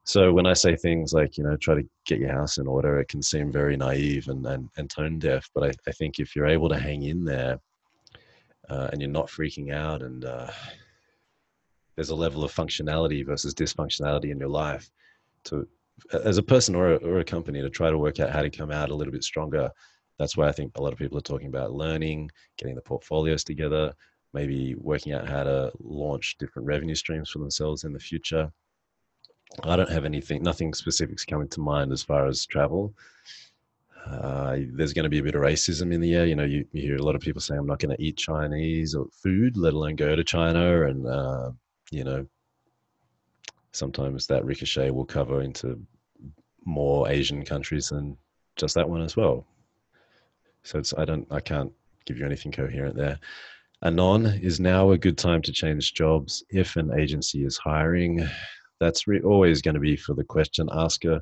So 0.05 0.33
when 0.33 0.47
I 0.47 0.53
say 0.53 0.75
things 0.75 1.13
like, 1.13 1.37
you 1.37 1.43
know, 1.43 1.55
try 1.57 1.75
to 1.75 1.87
get 2.05 2.19
your 2.19 2.31
house 2.31 2.57
in 2.57 2.67
order, 2.67 2.99
it 2.99 3.09
can 3.09 3.21
seem 3.21 3.51
very 3.51 3.77
naive 3.77 4.27
and, 4.27 4.45
and, 4.45 4.69
and 4.77 4.89
tone 4.89 5.19
deaf. 5.19 5.49
But 5.53 5.63
I, 5.65 5.71
I 5.87 5.91
think 5.91 6.19
if 6.19 6.35
you're 6.35 6.47
able 6.47 6.69
to 6.69 6.79
hang 6.79 7.03
in 7.03 7.25
there 7.25 7.59
uh, 8.69 8.89
and 8.91 9.01
you're 9.01 9.11
not 9.11 9.27
freaking 9.27 9.73
out 9.73 10.01
and 10.01 10.25
uh, 10.25 10.49
there's 11.95 12.09
a 12.09 12.15
level 12.15 12.43
of 12.43 12.53
functionality 12.53 13.25
versus 13.25 13.53
dysfunctionality 13.53 14.31
in 14.31 14.39
your 14.39 14.49
life 14.49 14.89
to 15.43 15.67
as 16.13 16.37
a 16.37 16.43
person 16.43 16.75
or 16.75 16.93
a, 16.93 16.95
or 16.97 17.19
a 17.19 17.25
company 17.25 17.61
to 17.61 17.69
try 17.69 17.89
to 17.89 17.97
work 17.97 18.19
out 18.19 18.31
how 18.31 18.41
to 18.41 18.49
come 18.49 18.71
out 18.71 18.89
a 18.89 18.95
little 18.95 19.11
bit 19.11 19.23
stronger. 19.23 19.69
That's 20.19 20.35
why 20.35 20.47
I 20.47 20.51
think 20.51 20.75
a 20.75 20.81
lot 20.81 20.93
of 20.93 20.99
people 20.99 21.17
are 21.17 21.21
talking 21.21 21.47
about 21.47 21.71
learning, 21.71 22.29
getting 22.57 22.75
the 22.75 22.81
portfolios 22.81 23.43
together, 23.43 23.93
maybe 24.33 24.75
working 24.75 25.13
out 25.13 25.27
how 25.27 25.43
to 25.43 25.71
launch 25.79 26.37
different 26.37 26.67
revenue 26.67 26.95
streams 26.95 27.29
for 27.29 27.39
themselves 27.39 27.85
in 27.85 27.93
the 27.93 27.99
future. 27.99 28.51
I 29.63 29.75
don't 29.75 29.89
have 29.89 30.05
anything, 30.05 30.43
nothing 30.43 30.73
specifics 30.73 31.25
coming 31.25 31.47
to 31.49 31.61
mind 31.61 31.91
as 31.91 32.03
far 32.03 32.27
as 32.27 32.45
travel. 32.45 32.93
Uh, 34.05 34.57
there's 34.73 34.93
going 34.93 35.03
to 35.03 35.09
be 35.09 35.19
a 35.19 35.23
bit 35.23 35.35
of 35.35 35.41
racism 35.41 35.93
in 35.93 36.01
the 36.01 36.13
air. 36.13 36.25
You 36.25 36.35
know, 36.35 36.43
you, 36.43 36.65
you 36.71 36.81
hear 36.81 36.97
a 36.97 37.03
lot 37.03 37.15
of 37.15 37.21
people 37.21 37.41
saying, 37.41 37.59
I'm 37.59 37.65
not 37.65 37.79
going 37.79 37.95
to 37.95 38.03
eat 38.03 38.17
Chinese 38.17 38.95
or 38.95 39.07
food, 39.11 39.57
let 39.57 39.73
alone 39.73 39.95
go 39.95 40.15
to 40.15 40.23
China. 40.23 40.85
And, 40.85 41.07
uh, 41.07 41.51
you 41.91 42.03
know, 42.03 42.27
sometimes 43.71 44.27
that 44.27 44.45
ricochet 44.45 44.91
will 44.91 45.05
cover 45.05 45.41
into 45.41 45.79
more 46.65 47.09
Asian 47.09 47.43
countries 47.43 47.89
than 47.89 48.17
just 48.55 48.75
that 48.75 48.89
one 48.89 49.01
as 49.01 49.15
well. 49.15 49.45
So 50.63 50.79
it's 50.79 50.93
I 50.97 51.05
don't 51.05 51.27
I 51.31 51.39
can't 51.39 51.71
give 52.05 52.17
you 52.17 52.25
anything 52.25 52.51
coherent 52.51 52.95
there. 52.95 53.19
Anon 53.83 54.25
is 54.25 54.59
now 54.59 54.91
a 54.91 54.97
good 54.97 55.17
time 55.17 55.41
to 55.43 55.53
change 55.53 55.93
jobs 55.93 56.43
if 56.49 56.75
an 56.75 56.91
agency 56.99 57.45
is 57.45 57.57
hiring. 57.57 58.27
That's 58.79 59.07
re- 59.07 59.21
always 59.21 59.61
going 59.61 59.75
to 59.75 59.79
be 59.79 59.95
for 59.95 60.13
the 60.13 60.23
question 60.23 60.67
asker 60.73 61.21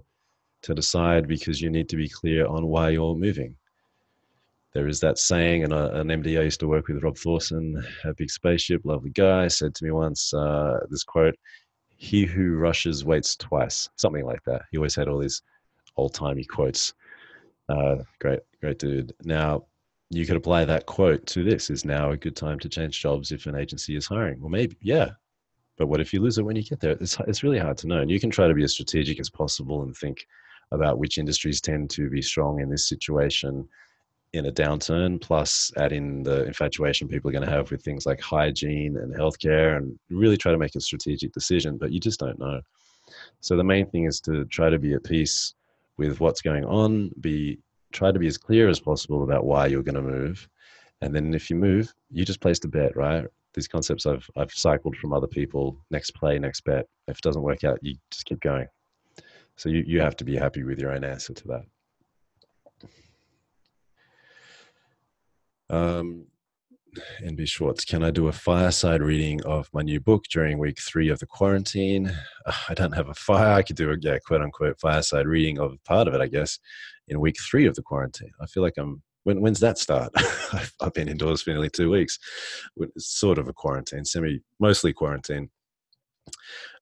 to 0.64 0.74
decide 0.74 1.28
because 1.28 1.62
you 1.62 1.70
need 1.70 1.88
to 1.90 1.96
be 1.96 2.10
clear 2.10 2.48
on 2.48 2.66
why 2.66 2.90
you're 2.90 3.16
moving. 3.16 3.56
There 4.74 4.88
is 4.88 5.00
that 5.02 5.18
saying, 5.18 5.64
and 5.64 5.74
uh, 5.74 5.92
an 5.94 6.08
MD 6.08 6.40
I 6.40 6.44
used 6.44 6.60
to 6.62 6.68
work 6.68 6.88
with, 6.88 7.04
Rob 7.04 7.18
Thorson, 7.18 7.84
a 8.04 8.14
Big 8.14 8.30
Spaceship, 8.30 8.82
lovely 8.84 9.12
guy, 9.12 9.48
said 9.48 9.74
to 9.76 9.84
me 9.84 9.92
once 9.92 10.34
uh, 10.34 10.80
this 10.90 11.04
quote 11.04 11.36
he 11.98 12.26
who 12.26 12.56
rushes 12.56 13.04
waits 13.04 13.36
twice, 13.36 13.90
something 13.96 14.24
like 14.24 14.44
that. 14.46 14.62
He 14.72 14.78
always 14.78 14.96
had 14.96 15.08
all 15.08 15.18
these 15.18 15.42
old 15.96 16.14
timey 16.14 16.44
quotes. 16.44 16.94
Uh, 17.70 17.98
great, 18.20 18.40
great 18.62 18.80
dude. 18.80 19.14
Now, 19.24 19.66
you 20.10 20.26
could 20.26 20.38
apply 20.38 20.66
that 20.66 20.86
quote 20.86 21.26
to 21.28 21.44
this 21.44 21.70
is 21.70 21.84
now 21.84 22.12
a 22.12 22.18
good 22.18 22.36
time 22.36 22.60
to 22.60 22.70
change 22.70 23.02
jobs 23.02 23.32
if 23.32 23.46
an 23.46 23.56
agency 23.56 23.96
is 23.96 24.08
hiring. 24.08 24.40
Well, 24.40 24.50
maybe, 24.50 24.78
yeah. 24.82 25.12
But 25.78 25.88
what 25.88 26.00
if 26.00 26.14
you 26.14 26.22
lose 26.22 26.38
it 26.38 26.44
when 26.44 26.56
you 26.56 26.64
get 26.64 26.80
there? 26.80 26.92
It's, 26.92 27.18
it's 27.28 27.44
really 27.44 27.60
hard 27.60 27.78
to 27.80 27.88
know. 27.88 28.00
And 28.00 28.10
you 28.10 28.20
can 28.20 28.30
try 28.30 28.48
to 28.48 28.54
be 28.54 28.64
as 28.64 28.74
strategic 28.74 29.20
as 29.20 29.30
possible 29.30 29.84
and 29.84 29.96
think 29.96 30.26
about 30.72 30.98
which 30.98 31.18
industries 31.18 31.62
tend 31.62 31.90
to 31.92 32.10
be 32.10 32.22
strong 32.22 32.62
in 32.62 32.70
this 32.70 32.88
situation 32.88 33.68
in 34.34 34.48
a 34.48 34.52
downturn, 34.52 35.22
plus 35.22 35.72
add 35.78 35.94
in 35.94 36.24
the 36.24 36.46
infatuation 36.46 37.08
people 37.08 37.30
are 37.30 37.32
going 37.32 37.46
to 37.46 37.50
have 37.50 37.72
with 37.72 37.82
things 37.82 38.06
like 38.06 38.20
hygiene 38.20 38.98
and 38.98 39.16
healthcare, 39.16 39.78
and 39.78 39.98
really 40.10 40.36
try 40.36 40.52
to 40.52 40.58
make 40.58 40.76
a 40.76 40.82
strategic 40.82 41.32
decision. 41.32 41.78
But 41.78 41.92
you 41.92 42.00
just 42.00 42.20
don't 42.20 42.40
know. 42.40 42.62
So 43.40 43.56
the 43.56 43.64
main 43.64 43.90
thing 43.90 44.06
is 44.06 44.20
to 44.22 44.46
try 44.46 44.70
to 44.70 44.80
be 44.80 44.94
at 44.94 45.04
peace 45.04 45.54
with 45.98 46.20
what's 46.20 46.42
going 46.42 46.66
on. 46.66 47.12
Be 47.20 47.60
try 47.92 48.12
to 48.12 48.20
be 48.20 48.28
as 48.28 48.38
clear 48.38 48.68
as 48.68 48.80
possible 48.80 49.24
about 49.24 49.46
why 49.46 49.68
you're 49.68 49.84
going 49.84 49.96
to 49.96 50.02
move, 50.02 50.48
and 51.02 51.16
then 51.16 51.34
if 51.34 51.50
you 51.50 51.56
move, 51.56 51.94
you 52.10 52.26
just 52.26 52.42
place 52.42 52.60
the 52.60 52.68
bet. 52.68 52.96
Right? 52.96 53.26
These 53.54 53.68
concepts 53.68 54.06
I've 54.06 54.30
I've 54.36 54.52
cycled 54.52 54.96
from 54.98 55.14
other 55.14 55.28
people. 55.28 55.78
Next 55.92 56.12
play, 56.12 56.38
next 56.40 56.62
bet. 56.64 56.86
If 57.08 57.18
it 57.18 57.24
doesn't 57.24 57.42
work 57.42 57.64
out, 57.64 57.80
you 57.82 57.96
just 58.12 58.26
keep 58.26 58.40
going. 58.42 58.68
So 59.56 59.70
you, 59.70 59.84
you 59.88 60.00
have 60.02 60.16
to 60.18 60.24
be 60.24 60.36
happy 60.36 60.64
with 60.64 60.80
your 60.80 60.92
own 60.92 61.04
answer 61.04 61.34
to 61.34 61.48
that. 61.48 61.64
Um, 65.70 66.28
NB 67.24 67.48
Schwartz, 67.48 67.86
can 67.86 68.04
I 68.04 68.12
do 68.12 68.28
a 68.28 68.32
fireside 68.32 69.02
reading 69.02 69.44
of 69.44 69.70
my 69.74 69.82
new 69.82 70.00
book 70.00 70.26
during 70.32 70.58
week 70.58 70.78
three 70.80 71.10
of 71.10 71.20
the 71.20 71.26
quarantine? 71.26 72.12
Ah, 72.46 72.66
I 72.70 72.74
don't 72.74 72.94
have 72.94 73.10
a 73.10 73.14
fire. 73.14 73.54
I 73.54 73.62
could 73.62 73.76
do 73.76 73.92
a 73.92 73.98
yeah, 74.00 74.18
quote 74.26 74.42
unquote 74.42 74.80
fireside 74.80 75.28
reading 75.28 75.60
of 75.60 75.76
part 75.84 76.08
of 76.08 76.14
it, 76.14 76.22
I 76.22 76.28
guess, 76.28 76.60
in 77.08 77.20
week 77.20 77.36
three 77.40 77.66
of 77.66 77.76
the 77.76 77.82
quarantine. 77.82 78.32
I 78.42 78.46
feel 78.46 78.64
like 78.64 78.78
I'm. 78.78 79.02
When, 79.24 79.42
when's 79.42 79.60
that 79.60 79.78
start? 79.78 80.14
I've 80.82 80.94
been 80.94 81.10
indoors 81.10 81.42
for 81.42 81.50
nearly 81.50 81.70
two 81.70 81.92
weeks. 81.92 82.18
It's 82.78 83.20
sort 83.20 83.38
of 83.38 83.50
a 83.50 83.54
quarantine, 83.54 84.06
semi, 84.06 84.40
mostly 84.60 84.94
quarantine. 84.94 85.50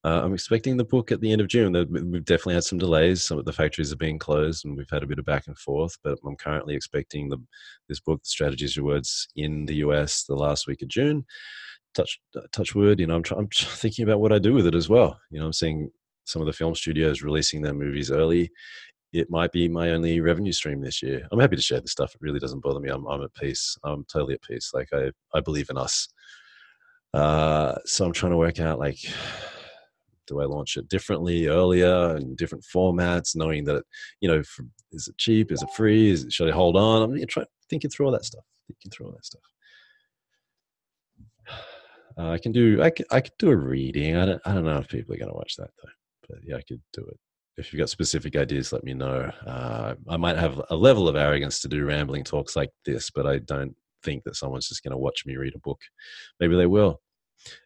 Uh, 0.03 0.21
I'm 0.23 0.33
expecting 0.33 0.77
the 0.77 0.83
book 0.83 1.11
at 1.11 1.19
the 1.19 1.31
end 1.31 1.41
of 1.41 1.47
June. 1.47 1.73
We've 2.11 2.23
definitely 2.23 2.53
had 2.53 2.63
some 2.63 2.77
delays. 2.77 3.23
Some 3.23 3.39
of 3.39 3.45
the 3.45 3.53
factories 3.53 3.91
are 3.91 3.97
being 3.97 4.19
closed, 4.19 4.63
and 4.63 4.77
we've 4.77 4.89
had 4.91 5.01
a 5.01 5.07
bit 5.07 5.17
of 5.17 5.25
back 5.25 5.47
and 5.47 5.57
forth. 5.57 5.97
But 6.03 6.19
I'm 6.25 6.35
currently 6.35 6.75
expecting 6.75 7.27
the 7.27 7.37
this 7.89 7.99
book, 7.99 8.21
"The 8.21 8.29
Strategy 8.29 8.65
Is 8.65 8.75
Your 8.75 8.85
Words," 8.85 9.27
in 9.35 9.65
the 9.65 9.75
US 9.77 10.23
the 10.23 10.35
last 10.35 10.67
week 10.67 10.83
of 10.83 10.89
June. 10.89 11.25
Touch 11.95 12.19
touch 12.51 12.75
wood. 12.75 12.99
You 12.99 13.07
know, 13.07 13.15
I'm, 13.15 13.23
try, 13.23 13.37
I'm 13.37 13.47
thinking 13.53 14.03
about 14.03 14.19
what 14.19 14.31
I 14.31 14.37
do 14.39 14.53
with 14.53 14.67
it 14.67 14.75
as 14.75 14.89
well. 14.89 15.19
You 15.31 15.39
know, 15.39 15.47
I'm 15.47 15.53
seeing 15.53 15.89
some 16.25 16.41
of 16.41 16.45
the 16.45 16.53
film 16.53 16.75
studios 16.75 17.23
releasing 17.23 17.61
their 17.61 17.73
movies 17.73 18.11
early. 18.11 18.51
It 19.11 19.29
might 19.29 19.51
be 19.51 19.67
my 19.67 19.91
only 19.91 20.19
revenue 20.19 20.51
stream 20.51 20.81
this 20.81 21.01
year. 21.01 21.27
I'm 21.31 21.39
happy 21.39 21.55
to 21.55 21.61
share 21.61 21.79
this 21.79 21.93
stuff. 21.93 22.13
It 22.13 22.21
really 22.21 22.39
doesn't 22.39 22.61
bother 22.61 22.79
me. 22.79 22.89
I'm, 22.89 23.07
I'm 23.07 23.23
at 23.23 23.33
peace. 23.33 23.77
I'm 23.83 24.05
totally 24.11 24.33
at 24.33 24.41
peace. 24.41 24.71
Like 24.73 24.89
I, 24.93 25.11
I 25.33 25.39
believe 25.39 25.69
in 25.69 25.77
us. 25.77 26.09
Uh, 27.15 27.75
so 27.85 28.05
I'm 28.05 28.11
trying 28.11 28.33
to 28.33 28.37
work 28.37 28.59
out 28.59 28.77
like 28.77 28.99
do 30.27 30.41
I 30.41 30.45
launch 30.45 30.75
it 30.75 30.89
differently 30.89 31.47
earlier 31.47 32.17
in 32.17 32.35
different 32.35 32.65
formats, 32.65 33.35
knowing 33.35 33.63
that, 33.65 33.83
you 34.21 34.27
know, 34.27 34.41
is 34.91 35.07
it 35.07 35.17
cheap? 35.17 35.51
Is 35.51 35.61
it 35.61 35.69
free? 35.75 36.09
Is 36.09 36.25
it, 36.25 36.33
should 36.33 36.49
I 36.49 36.51
hold 36.51 36.75
on? 36.75 37.03
I'm 37.03 37.27
trying 37.27 37.45
thinking 37.69 37.89
through 37.89 38.07
all 38.07 38.11
that 38.11 38.25
stuff. 38.25 38.43
Thinking 38.67 38.91
through 38.91 39.07
all 39.07 39.11
that 39.13 39.25
stuff. 39.25 39.41
Uh, 42.17 42.29
I 42.29 42.37
can 42.37 42.53
do 42.53 42.81
I 42.81 42.91
could, 42.91 43.05
I 43.11 43.19
could 43.19 43.33
do 43.37 43.49
a 43.49 43.57
reading. 43.57 44.15
I 44.15 44.25
don't 44.25 44.41
I 44.45 44.53
don't 44.53 44.63
know 44.63 44.77
if 44.77 44.87
people 44.87 45.13
are 45.13 45.17
going 45.17 45.27
to 45.27 45.35
watch 45.35 45.57
that 45.57 45.69
though, 45.83 45.89
but 46.29 46.37
yeah, 46.45 46.55
I 46.55 46.61
could 46.61 46.81
do 46.93 47.01
it. 47.01 47.19
If 47.57 47.73
you've 47.73 47.79
got 47.79 47.89
specific 47.89 48.37
ideas, 48.37 48.71
let 48.71 48.85
me 48.85 48.93
know. 48.93 49.29
Uh, 49.45 49.95
I 50.07 50.15
might 50.15 50.37
have 50.37 50.61
a 50.69 50.77
level 50.77 51.09
of 51.09 51.17
arrogance 51.17 51.59
to 51.59 51.67
do 51.67 51.83
rambling 51.83 52.23
talks 52.23 52.55
like 52.55 52.69
this, 52.85 53.09
but 53.09 53.27
I 53.27 53.39
don't 53.39 53.75
think 54.01 54.23
that 54.23 54.37
someone's 54.37 54.69
just 54.69 54.81
going 54.81 54.93
to 54.93 54.97
watch 54.97 55.25
me 55.25 55.35
read 55.35 55.55
a 55.55 55.59
book. 55.59 55.81
Maybe 56.39 56.55
they 56.55 56.67
will. 56.67 57.01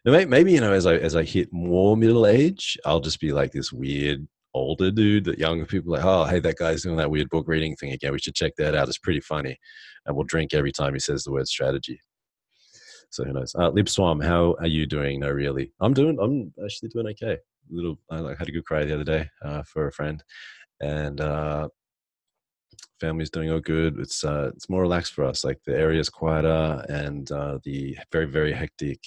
Maybe 0.04 0.52
you 0.52 0.60
know, 0.60 0.72
as 0.72 0.86
I 0.86 0.96
as 0.96 1.16
I 1.16 1.24
hit 1.24 1.52
more 1.52 1.96
middle 1.96 2.26
age, 2.26 2.78
I'll 2.84 3.00
just 3.00 3.20
be 3.20 3.32
like 3.32 3.52
this 3.52 3.72
weird 3.72 4.26
older 4.54 4.90
dude 4.90 5.24
that 5.24 5.38
younger 5.38 5.64
people 5.64 5.92
like, 5.92 6.04
oh, 6.04 6.24
hey, 6.24 6.40
that 6.40 6.56
guy's 6.56 6.82
doing 6.82 6.96
that 6.96 7.10
weird 7.10 7.30
book 7.30 7.46
reading 7.46 7.76
thing 7.76 7.92
again. 7.92 8.12
We 8.12 8.18
should 8.18 8.34
check 8.34 8.52
that 8.58 8.74
out. 8.74 8.88
It's 8.88 8.98
pretty 8.98 9.20
funny, 9.20 9.58
and 10.06 10.16
we'll 10.16 10.26
drink 10.26 10.54
every 10.54 10.72
time 10.72 10.94
he 10.94 11.00
says 11.00 11.24
the 11.24 11.32
word 11.32 11.48
strategy. 11.48 12.00
So 13.10 13.24
who 13.24 13.32
knows? 13.32 13.54
Uh, 13.54 13.70
Lipswam, 13.70 14.24
how 14.24 14.54
are 14.60 14.66
you 14.66 14.86
doing? 14.86 15.20
No, 15.20 15.30
really, 15.30 15.72
I'm 15.80 15.94
doing. 15.94 16.18
I'm 16.20 16.52
actually 16.64 16.90
doing 16.90 17.08
okay. 17.08 17.34
A 17.34 17.38
little, 17.74 17.98
I 18.10 18.16
had 18.38 18.48
a 18.48 18.52
good 18.52 18.64
cry 18.64 18.84
the 18.84 18.94
other 18.94 19.04
day 19.04 19.28
uh, 19.44 19.62
for 19.62 19.86
a 19.86 19.92
friend, 19.92 20.22
and 20.80 21.20
uh, 21.20 21.68
family's 23.00 23.30
doing 23.30 23.50
all 23.50 23.60
good. 23.60 23.98
It's 23.98 24.24
uh, 24.24 24.50
it's 24.54 24.68
more 24.68 24.82
relaxed 24.82 25.14
for 25.14 25.24
us. 25.24 25.44
Like 25.44 25.60
the 25.64 25.76
area's 25.76 26.08
quieter, 26.08 26.84
and 26.88 27.30
uh, 27.32 27.58
the 27.64 27.96
very 28.12 28.26
very 28.26 28.52
hectic 28.52 29.00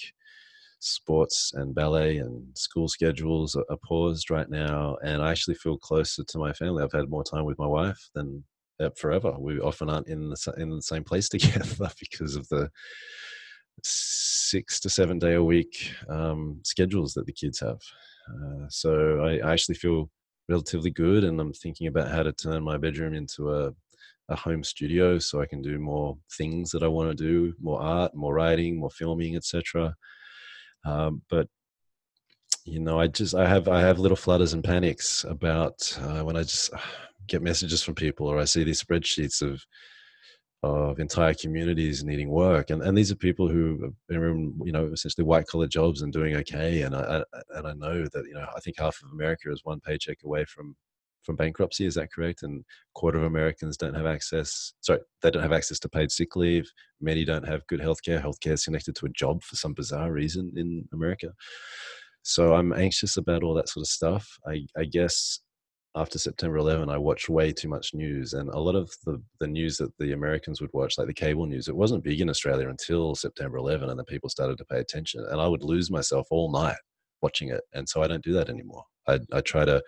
sports 0.84 1.52
and 1.54 1.74
ballet 1.74 2.18
and 2.18 2.46
school 2.56 2.88
schedules 2.88 3.56
are, 3.56 3.76
paused 3.84 4.30
right 4.30 4.48
now. 4.50 4.96
And 5.02 5.22
I 5.22 5.30
actually 5.30 5.54
feel 5.54 5.78
closer 5.78 6.24
to 6.24 6.38
my 6.38 6.52
family. 6.52 6.82
I've 6.82 6.92
had 6.92 7.08
more 7.08 7.24
time 7.24 7.44
with 7.44 7.58
my 7.58 7.66
wife 7.66 7.98
than 8.14 8.44
forever. 8.96 9.34
We 9.38 9.60
often 9.60 9.88
aren't 9.88 10.08
in 10.08 10.28
the 10.28 10.54
in 10.58 10.70
the 10.70 10.82
same 10.82 11.04
place 11.04 11.28
together 11.30 11.90
because 11.98 12.36
of 12.36 12.46
the 12.48 12.70
six 13.82 14.78
to 14.80 14.90
seven 14.90 15.18
day 15.18 15.34
a 15.34 15.42
week 15.42 15.92
um, 16.08 16.60
schedules 16.64 17.14
that 17.14 17.26
the 17.26 17.32
kids 17.32 17.60
have. 17.60 17.80
Uh, 18.28 18.66
so 18.68 19.20
I, 19.20 19.38
I, 19.46 19.52
actually 19.52 19.74
feel 19.74 20.10
relatively 20.48 20.90
good, 20.90 21.24
and 21.24 21.38
I'm 21.40 21.52
thinking 21.52 21.88
about 21.88 22.08
how 22.10 22.22
to 22.22 22.32
turn 22.32 22.62
my 22.62 22.78
bedroom 22.78 23.14
into 23.14 23.52
a 23.52 23.72
a 24.30 24.36
home 24.36 24.64
studio 24.64 25.18
so 25.18 25.40
I 25.40 25.46
can 25.46 25.60
do 25.60 25.78
more 25.78 26.16
things 26.38 26.70
that 26.70 26.82
I 26.82 26.88
want 26.88 27.10
to 27.10 27.14
do, 27.14 27.54
more 27.60 27.80
art, 27.82 28.14
more 28.14 28.32
writing, 28.32 28.78
more 28.78 28.90
filming, 28.90 29.36
etc. 29.36 29.94
Um, 30.84 31.22
but 31.30 31.48
you 32.64 32.80
know, 32.80 32.98
I 32.98 33.08
just 33.08 33.34
I 33.34 33.46
have 33.48 33.68
I 33.68 33.80
have 33.80 33.98
little 33.98 34.16
flutters 34.16 34.54
and 34.54 34.64
panics 34.64 35.24
about 35.24 35.98
uh, 36.00 36.22
when 36.22 36.36
I 36.36 36.42
just 36.42 36.70
get 37.26 37.42
messages 37.42 37.82
from 37.82 37.94
people 37.94 38.26
or 38.26 38.38
I 38.38 38.44
see 38.44 38.64
these 38.64 38.82
spreadsheets 38.82 39.42
of 39.42 39.64
of 40.62 40.98
entire 40.98 41.34
communities 41.34 42.04
needing 42.04 42.30
work, 42.30 42.70
and 42.70 42.82
and 42.82 42.96
these 42.96 43.12
are 43.12 43.16
people 43.16 43.48
who 43.48 43.92
are 44.10 44.30
in 44.30 44.54
you 44.64 44.72
know 44.72 44.86
essentially 44.86 45.24
white 45.24 45.46
collar 45.46 45.66
jobs 45.66 46.00
and 46.02 46.12
doing 46.12 46.36
okay, 46.36 46.82
and 46.82 46.96
I, 46.96 47.22
I 47.32 47.58
and 47.58 47.66
I 47.66 47.72
know 47.74 48.04
that 48.04 48.24
you 48.26 48.34
know 48.34 48.46
I 48.56 48.60
think 48.60 48.78
half 48.78 48.98
of 49.02 49.12
America 49.12 49.52
is 49.52 49.60
one 49.64 49.80
paycheck 49.80 50.18
away 50.24 50.46
from 50.46 50.74
from 51.24 51.36
bankruptcy. 51.36 51.86
Is 51.86 51.94
that 51.94 52.12
correct? 52.12 52.42
And 52.42 52.64
quarter 52.94 53.18
of 53.18 53.24
Americans 53.24 53.76
don't 53.76 53.94
have 53.94 54.06
access. 54.06 54.74
Sorry, 54.80 55.00
they 55.22 55.30
don't 55.30 55.42
have 55.42 55.52
access 55.52 55.78
to 55.80 55.88
paid 55.88 56.10
sick 56.10 56.36
leave. 56.36 56.70
Many 57.00 57.24
don't 57.24 57.46
have 57.46 57.66
good 57.66 57.80
healthcare. 57.80 58.22
Healthcare 58.22 58.52
is 58.52 58.64
connected 58.64 58.94
to 58.96 59.06
a 59.06 59.10
job 59.10 59.42
for 59.42 59.56
some 59.56 59.74
bizarre 59.74 60.12
reason 60.12 60.52
in 60.56 60.86
America. 60.92 61.32
So 62.22 62.54
I'm 62.54 62.72
anxious 62.72 63.16
about 63.16 63.42
all 63.42 63.54
that 63.54 63.68
sort 63.68 63.82
of 63.82 63.88
stuff. 63.88 64.38
I, 64.46 64.66
I 64.76 64.84
guess 64.84 65.40
after 65.96 66.18
September 66.18 66.56
11, 66.56 66.88
I 66.88 66.98
watched 66.98 67.28
way 67.28 67.52
too 67.52 67.68
much 67.68 67.94
news, 67.94 68.32
and 68.32 68.48
a 68.50 68.58
lot 68.58 68.74
of 68.74 68.90
the 69.04 69.22
the 69.38 69.46
news 69.46 69.76
that 69.76 69.96
the 69.98 70.12
Americans 70.12 70.60
would 70.60 70.72
watch, 70.72 70.98
like 70.98 71.06
the 71.06 71.14
cable 71.14 71.46
news, 71.46 71.68
it 71.68 71.76
wasn't 71.76 72.02
big 72.02 72.20
in 72.20 72.28
Australia 72.28 72.68
until 72.68 73.14
September 73.14 73.58
11, 73.58 73.88
and 73.88 73.98
then 73.98 74.04
people 74.06 74.28
started 74.28 74.58
to 74.58 74.64
pay 74.64 74.78
attention, 74.78 75.24
and 75.30 75.40
I 75.40 75.46
would 75.46 75.62
lose 75.62 75.90
myself 75.90 76.26
all 76.30 76.50
night 76.50 76.76
watching 77.22 77.50
it, 77.50 77.62
and 77.74 77.88
so 77.88 78.02
I 78.02 78.08
don't 78.08 78.24
do 78.24 78.32
that 78.32 78.48
anymore. 78.48 78.84
I, 79.06 79.20
I 79.32 79.40
try 79.40 79.64
to 79.64 79.82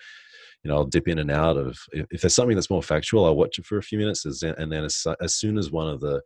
you 0.62 0.70
know, 0.70 0.76
I'll 0.76 0.84
dip 0.84 1.08
in 1.08 1.18
and 1.18 1.30
out 1.30 1.56
of 1.56 1.78
if, 1.92 2.06
if, 2.10 2.20
there's 2.20 2.34
something 2.34 2.56
that's 2.56 2.70
more 2.70 2.82
factual, 2.82 3.24
I'll 3.24 3.36
watch 3.36 3.58
it 3.58 3.66
for 3.66 3.78
a 3.78 3.82
few 3.82 3.98
minutes, 3.98 4.24
and 4.42 4.72
then 4.72 4.84
as, 4.84 5.06
as 5.20 5.36
soon 5.36 5.58
as 5.58 5.70
one 5.70 5.88
of 5.88 6.00
the, 6.00 6.20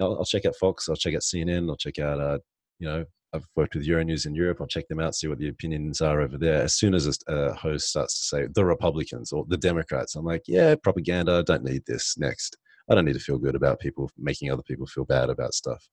I'll, 0.00 0.16
I'll, 0.16 0.24
check 0.24 0.44
out 0.44 0.56
Fox, 0.56 0.88
I'll 0.88 0.96
check 0.96 1.14
out 1.14 1.22
CNN, 1.22 1.68
I'll 1.68 1.76
check 1.76 1.98
out, 1.98 2.20
uh, 2.20 2.38
you 2.78 2.88
know, 2.88 3.04
I've 3.32 3.46
worked 3.54 3.74
with 3.74 3.86
Euronews 3.86 4.26
in 4.26 4.34
Europe. 4.34 4.58
I'll 4.60 4.66
check 4.66 4.88
them 4.88 5.00
out, 5.00 5.14
see 5.14 5.28
what 5.28 5.38
the 5.38 5.48
opinions 5.48 6.00
are 6.00 6.20
over 6.20 6.36
there. 6.36 6.62
As 6.62 6.74
soon 6.74 6.94
as 6.94 7.18
a 7.28 7.54
host 7.54 7.88
starts 7.88 8.18
to 8.18 8.26
say 8.26 8.46
the 8.52 8.64
Republicans 8.64 9.32
or 9.32 9.44
the 9.48 9.56
Democrats, 9.56 10.16
I'm 10.16 10.24
like, 10.24 10.42
yeah, 10.48 10.74
propaganda. 10.82 11.38
I 11.38 11.42
don't 11.42 11.64
need 11.64 11.82
this. 11.86 12.18
Next, 12.18 12.56
I 12.88 12.94
don't 12.94 13.04
need 13.04 13.14
to 13.14 13.20
feel 13.20 13.38
good 13.38 13.54
about 13.54 13.78
people 13.78 14.10
making 14.18 14.50
other 14.50 14.62
people 14.62 14.86
feel 14.86 15.04
bad 15.04 15.30
about 15.30 15.54
stuff. 15.54 15.88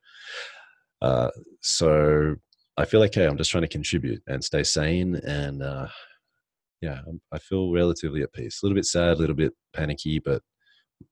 Uh, 1.01 1.30
so 1.61 2.36
I 2.76 2.86
feel 2.86 3.01
hey, 3.01 3.26
I'm 3.26 3.38
just 3.38 3.51
trying 3.51 3.63
to 3.63 3.68
contribute 3.68 4.22
and 4.28 4.43
stay 4.43 4.63
sane 4.63 5.15
and 5.18 5.61
uh, 5.61 5.88
yeah, 6.82 6.99
um, 7.07 7.21
I 7.32 7.39
feel 7.39 7.71
relatively 7.71 8.21
at 8.21 8.34
peace. 8.34 8.61
A 8.61 8.65
little 8.65 8.75
bit 8.75 8.86
sad, 8.86 9.17
a 9.17 9.19
little 9.19 9.36
bit 9.36 9.53
panicky, 9.73 10.19
but 10.19 10.41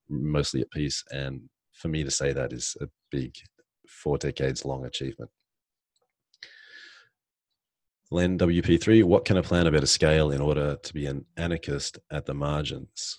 mostly 0.10 0.62
at 0.62 0.72
peace. 0.72 1.04
And 1.12 1.50
for 1.74 1.88
me 1.88 2.04
to 2.04 2.12
say 2.12 2.34
that 2.34 2.54
is 2.54 2.76
a 2.82 2.88
big, 3.12 3.36
four 3.88 4.18
decades 4.18 4.66
long 4.66 4.86
achievement. 4.86 5.32
Len 8.12 8.38
WP3, 8.38 9.04
what 9.04 9.26
can 9.26 9.38
a 9.38 9.44
planner 9.44 9.72
better 9.72 9.88
scale 9.88 10.32
in 10.32 10.40
order 10.40 10.76
to 10.76 10.94
be 10.94 11.08
an 11.08 11.26
anarchist 11.38 11.98
at 12.12 12.26
the 12.26 12.36
margins? 12.36 13.18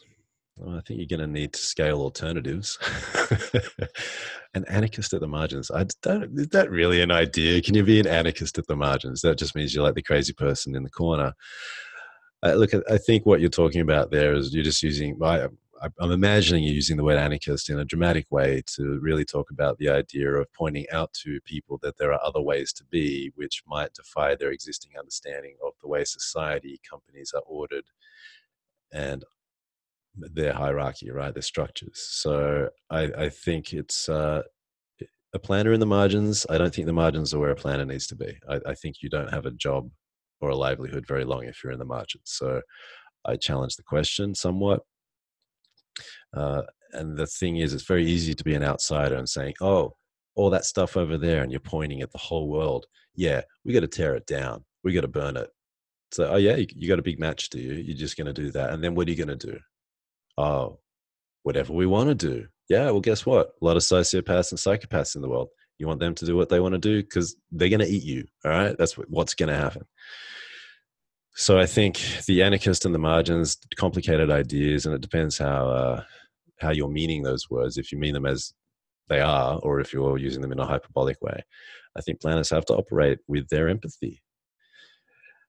Well, 0.57 0.77
I 0.77 0.81
think 0.81 0.99
you're 1.01 1.19
going 1.19 1.29
to 1.29 1.33
need 1.33 1.53
to 1.53 1.61
scale 1.61 2.01
alternatives. 2.01 2.79
an 4.55 4.65
anarchist 4.69 5.13
at 5.13 5.21
the 5.21 5.29
margins. 5.29 5.71
I 5.71 5.87
don't. 6.01 6.39
Is 6.39 6.49
that 6.49 6.71
really 6.71 7.03
an 7.03 7.11
idea? 7.11 7.61
Can 7.61 7.75
you 7.75 7.85
be 7.85 8.01
an 8.01 8.07
anarchist 8.07 8.57
at 8.57 8.67
the 8.67 8.77
margins? 8.77 9.21
That 9.21 9.37
just 9.37 9.55
means 9.55 9.75
you're 9.75 9.85
like 9.85 9.97
the 9.97 10.03
crazy 10.03 10.33
person 10.33 10.75
in 10.75 10.83
the 10.83 10.91
corner. 10.91 11.35
Look, 12.55 12.73
I 12.91 12.99
think 12.99 13.27
what 13.27 13.41
you're 13.41 13.49
talking 13.49 13.81
about 13.81 14.11
there 14.11 14.35
is 14.35 14.55
you're 14.55 14.65
just 14.65 14.83
using. 14.83 15.19
I, 15.23 15.49
I'm 16.01 16.11
imagining 16.11 16.65
you're 16.65 16.75
using 16.75 16.97
the 16.97 17.05
word 17.05 17.19
anarchist 17.19 17.69
in 17.69 17.79
a 17.79 17.85
dramatic 17.85 18.27
way 18.31 18.63
to 18.75 18.99
really 19.01 19.25
talk 19.25 19.51
about 19.51 19.79
the 19.79 19.91
idea 19.91 20.33
of 20.33 20.53
pointing 20.53 20.87
out 20.91 21.13
to 21.25 21.41
people 21.43 21.79
that 21.83 21.99
there 21.99 22.13
are 22.13 22.25
other 22.25 22.41
ways 22.41 22.73
to 22.75 22.85
be, 22.85 23.31
which 23.35 23.63
might 23.67 23.93
defy 23.95 24.35
their 24.35 24.51
existing 24.51 24.93
understanding 24.99 25.57
of 25.65 25.73
the 25.83 25.89
way 25.89 26.05
society, 26.05 26.81
companies 26.89 27.33
are 27.35 27.43
ordered, 27.47 27.85
and 28.93 29.25
their 30.17 30.55
hierarchy, 30.55 31.11
right? 31.11 31.35
Their 31.35 31.43
structures. 31.43 32.07
So 32.11 32.71
I, 32.91 33.03
I 33.17 33.29
think 33.29 33.73
it's 33.73 34.09
uh, 34.09 34.43
a 35.35 35.39
planner 35.39 35.73
in 35.73 35.81
the 35.81 35.87
margins. 35.87 36.47
I 36.49 36.59
don't 36.59 36.75
think 36.75 36.87
the 36.87 36.93
margins 36.93 37.35
are 37.35 37.39
where 37.39 37.51
a 37.51 37.57
planner 37.57 37.85
needs 37.85 38.07
to 38.09 38.17
be. 38.17 38.39
I, 38.49 38.61
I 38.67 38.75
think 38.75 39.03
you 39.03 39.11
don't 39.11 39.31
have 39.31 39.47
a 39.47 39.51
job 39.51 39.91
or 40.41 40.51
a 40.51 40.57
livelihood 40.57 41.07
very 41.07 41.25
long 41.25 41.45
if 41.45 41.63
you're 41.63 41.73
in 41.73 41.79
the 41.79 41.85
margins. 41.85 42.25
So 42.27 42.61
I 43.25 43.37
challenge 43.37 43.77
the 43.77 43.83
question 43.83 44.35
somewhat. 44.35 44.81
Uh, 46.35 46.63
and 46.93 47.17
the 47.17 47.27
thing 47.27 47.57
is, 47.57 47.73
it's 47.73 47.87
very 47.87 48.07
easy 48.07 48.35
to 48.35 48.45
be 48.45 48.55
an 48.55 48.63
outsider 48.63 49.17
and 49.17 49.29
saying, 49.29 49.55
oh, 49.61 49.95
all 50.35 50.51
that 50.51 50.65
stuff 50.65 50.97
over 50.97 51.17
there, 51.17 51.43
and 51.43 51.51
you're 51.51 51.61
pointing 51.61 52.03
at 52.03 52.13
the 52.13 52.19
whole 52.19 52.49
world. 52.49 52.87
Yeah, 53.15 53.41
we 53.65 53.73
got 53.73 53.81
to 53.81 53.89
tear 53.89 54.15
it 54.15 54.27
down. 54.27 54.65
We 54.85 54.93
got 54.93 55.01
to 55.01 55.09
burn 55.09 55.37
it. 55.37 55.49
So, 56.13 56.29
oh, 56.29 56.37
yeah, 56.37 56.57
you, 56.57 56.67
you 56.69 56.89
got 56.89 56.99
a 56.99 57.03
big 57.03 57.19
match, 57.19 57.49
do 57.49 57.59
you? 57.59 57.73
You're 57.73 57.97
just 57.97 58.17
going 58.17 58.27
to 58.27 58.33
do 58.33 58.51
that. 58.53 58.71
And 58.71 58.85
then 58.85 58.95
what 58.95 59.09
are 59.09 59.11
you 59.11 59.17
going 59.17 59.39
to 59.39 59.47
do? 59.47 59.59
Oh, 60.37 60.79
whatever 61.43 61.73
we 61.73 61.87
want 61.87 62.11
to 62.11 62.15
do. 62.15 62.47
Yeah, 62.69 62.91
well, 62.91 63.01
guess 63.01 63.25
what? 63.25 63.53
A 63.61 63.65
lot 63.65 63.77
of 63.77 63.83
sociopaths 63.83 64.51
and 64.51 64.59
psychopaths 64.59 65.17
in 65.17 65.23
the 65.23 65.29
world. 65.29 65.49
You 65.79 65.87
want 65.87 66.01
them 66.01 66.15
to 66.15 66.27
do 66.27 66.37
what 66.37 66.49
they 66.49 66.61
want 66.61 66.73
to 66.75 66.79
do 66.79 67.03
because 67.03 67.37
they're 67.51 67.69
going 67.69 67.81
to 67.81 67.87
eat 67.87 68.03
you. 68.03 68.25
All 68.45 68.51
right. 68.51 68.77
That's 68.79 68.95
what's 68.95 69.35
going 69.35 69.51
to 69.51 69.57
happen. 69.57 69.83
So 71.35 71.59
I 71.59 71.67
think 71.67 72.01
the 72.27 72.43
anarchist 72.43 72.87
and 72.87 72.95
the 72.95 72.99
margins, 72.99 73.59
complicated 73.77 74.31
ideas, 74.31 74.87
and 74.87 74.95
it 74.95 75.03
depends 75.03 75.37
how 75.37 75.69
uh, 75.69 76.03
how 76.61 76.71
you're 76.71 76.89
meaning 76.89 77.23
those 77.23 77.51
words. 77.51 77.77
If 77.77 77.93
you 77.93 77.99
mean 77.99 78.15
them 78.15 78.25
as 78.25 78.55
they 79.09 79.21
are, 79.21 79.59
or 79.63 79.81
if 79.81 79.93
you're 79.93 80.17
using 80.17 80.41
them 80.41 80.53
in 80.53 80.59
a 80.59 80.67
hyperbolic 80.67 81.21
way, 81.21 81.45
I 81.95 82.01
think 82.01 82.23
planners 82.23 82.51
have 82.51 82.65
to 82.67 82.75
operate 82.75 83.19
with 83.29 83.49
their 83.49 83.69
empathy 83.69 84.23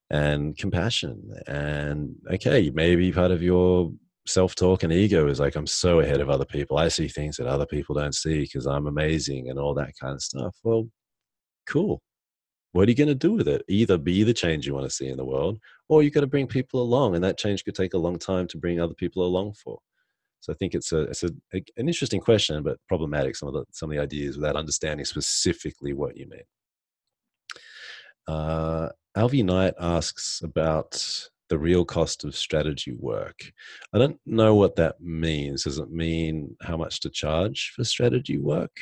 and 0.09 0.57
compassion. 0.57 1.33
And 1.47 2.15
okay, 2.31 2.69
maybe 2.73 3.11
part 3.11 3.31
of 3.31 3.41
your 3.41 3.91
self 4.27 4.55
talk 4.55 4.83
and 4.83 4.93
ego 4.93 5.27
is 5.27 5.39
like, 5.39 5.55
I'm 5.55 5.67
so 5.67 5.99
ahead 5.99 6.21
of 6.21 6.29
other 6.29 6.45
people. 6.45 6.77
I 6.77 6.87
see 6.87 7.07
things 7.07 7.37
that 7.37 7.47
other 7.47 7.65
people 7.65 7.95
don't 7.95 8.15
see 8.15 8.41
because 8.41 8.65
I'm 8.65 8.87
amazing 8.87 9.49
and 9.49 9.59
all 9.59 9.73
that 9.75 9.93
kind 9.99 10.13
of 10.13 10.21
stuff. 10.21 10.55
Well, 10.63 10.89
cool. 11.67 12.01
What 12.73 12.87
are 12.87 12.91
you 12.91 12.97
going 12.97 13.07
to 13.07 13.15
do 13.15 13.33
with 13.33 13.47
it? 13.47 13.63
Either 13.67 13.97
be 13.97 14.23
the 14.23 14.33
change 14.33 14.67
you 14.67 14.73
want 14.73 14.85
to 14.85 14.95
see 14.95 15.07
in 15.07 15.17
the 15.17 15.25
world, 15.25 15.59
or 15.89 16.03
you 16.03 16.11
got 16.11 16.21
to 16.21 16.27
bring 16.27 16.47
people 16.47 16.81
along, 16.81 17.15
and 17.15 17.23
that 17.23 17.37
change 17.37 17.63
could 17.63 17.75
take 17.75 17.93
a 17.93 17.97
long 17.97 18.19
time 18.19 18.47
to 18.49 18.57
bring 18.57 18.79
other 18.79 18.93
people 18.93 19.25
along 19.25 19.53
for. 19.53 19.79
So 20.41 20.53
I 20.53 20.55
think 20.57 20.75
it's 20.75 20.91
a 20.91 21.01
it's 21.03 21.23
a, 21.23 21.29
a, 21.53 21.63
an 21.77 21.87
interesting 21.87 22.19
question, 22.19 22.61
but 22.63 22.77
problematic. 22.87 23.35
Some 23.35 23.47
of 23.47 23.53
the 23.55 23.65
some 23.71 23.89
of 23.89 23.95
the 23.95 24.01
ideas 24.01 24.37
without 24.37 24.55
understanding 24.55 25.05
specifically 25.05 25.93
what 25.93 26.15
you 26.17 26.27
mean. 26.29 26.43
Uh, 28.27 28.89
Alvy 29.17 29.43
Knight 29.43 29.73
asks 29.79 30.41
about 30.43 31.01
the 31.49 31.57
real 31.57 31.85
cost 31.85 32.23
of 32.23 32.35
strategy 32.35 32.93
work. 32.99 33.51
I 33.93 33.97
don't 33.97 34.19
know 34.25 34.55
what 34.55 34.75
that 34.77 34.99
means. 34.99 35.63
Does 35.63 35.79
it 35.79 35.91
mean 35.91 36.55
how 36.61 36.77
much 36.77 36.99
to 37.01 37.09
charge 37.09 37.73
for 37.75 37.83
strategy 37.83 38.37
work? 38.37 38.77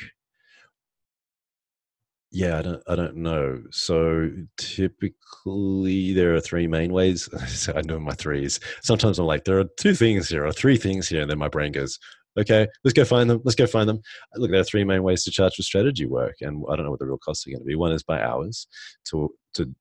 Yeah, 2.32 2.58
I 2.58 2.62
don't, 2.62 2.82
I 2.88 2.96
don't 2.96 3.16
know. 3.16 3.62
So 3.70 4.30
typically, 4.58 6.12
there 6.12 6.34
are 6.34 6.40
three 6.40 6.66
main 6.66 6.92
ways. 6.92 7.28
I 7.74 7.80
know 7.82 7.98
my 7.98 8.12
threes. 8.14 8.60
Sometimes 8.82 9.18
I'm 9.18 9.26
like, 9.26 9.44
there 9.44 9.58
are 9.60 9.64
two 9.78 9.94
things 9.94 10.28
here, 10.28 10.44
or 10.44 10.52
three 10.52 10.76
things 10.76 11.08
here, 11.08 11.22
and 11.22 11.30
then 11.30 11.38
my 11.38 11.48
brain 11.48 11.72
goes, 11.72 11.98
okay, 12.38 12.66
let's 12.84 12.92
go 12.92 13.04
find 13.04 13.30
them. 13.30 13.40
Let's 13.44 13.54
go 13.54 13.66
find 13.66 13.88
them. 13.88 14.00
Look, 14.34 14.50
there 14.50 14.60
are 14.60 14.64
three 14.64 14.84
main 14.84 15.02
ways 15.02 15.24
to 15.24 15.30
charge 15.30 15.54
for 15.54 15.62
strategy 15.62 16.06
work, 16.06 16.34
and 16.40 16.64
I 16.68 16.76
don't 16.76 16.84
know 16.84 16.90
what 16.90 17.00
the 17.00 17.06
real 17.06 17.18
costs 17.18 17.46
are 17.46 17.50
going 17.50 17.60
to 17.60 17.64
be. 17.64 17.76
One 17.76 17.92
is 17.92 18.02
by 18.02 18.20
hours. 18.20 18.66
To 19.10 19.32
to 19.54 19.72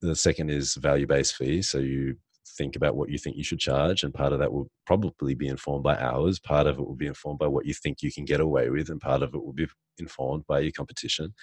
the 0.00 0.16
second 0.16 0.50
is 0.50 0.74
value 0.74 1.06
based 1.06 1.36
fees. 1.36 1.68
So 1.68 1.78
you 1.78 2.16
think 2.56 2.76
about 2.76 2.96
what 2.96 3.10
you 3.10 3.18
think 3.18 3.36
you 3.36 3.44
should 3.44 3.58
charge, 3.58 4.02
and 4.02 4.14
part 4.14 4.32
of 4.32 4.38
that 4.38 4.52
will 4.52 4.68
probably 4.86 5.34
be 5.34 5.48
informed 5.48 5.84
by 5.84 5.96
hours. 5.96 6.38
Part 6.38 6.66
of 6.66 6.78
it 6.78 6.86
will 6.86 6.96
be 6.96 7.06
informed 7.06 7.38
by 7.38 7.46
what 7.46 7.66
you 7.66 7.74
think 7.74 8.02
you 8.02 8.12
can 8.12 8.24
get 8.24 8.40
away 8.40 8.70
with, 8.70 8.90
and 8.90 9.00
part 9.00 9.22
of 9.22 9.34
it 9.34 9.44
will 9.44 9.52
be 9.52 9.66
informed 9.98 10.44
by 10.46 10.60
your 10.60 10.72
competition. 10.72 11.34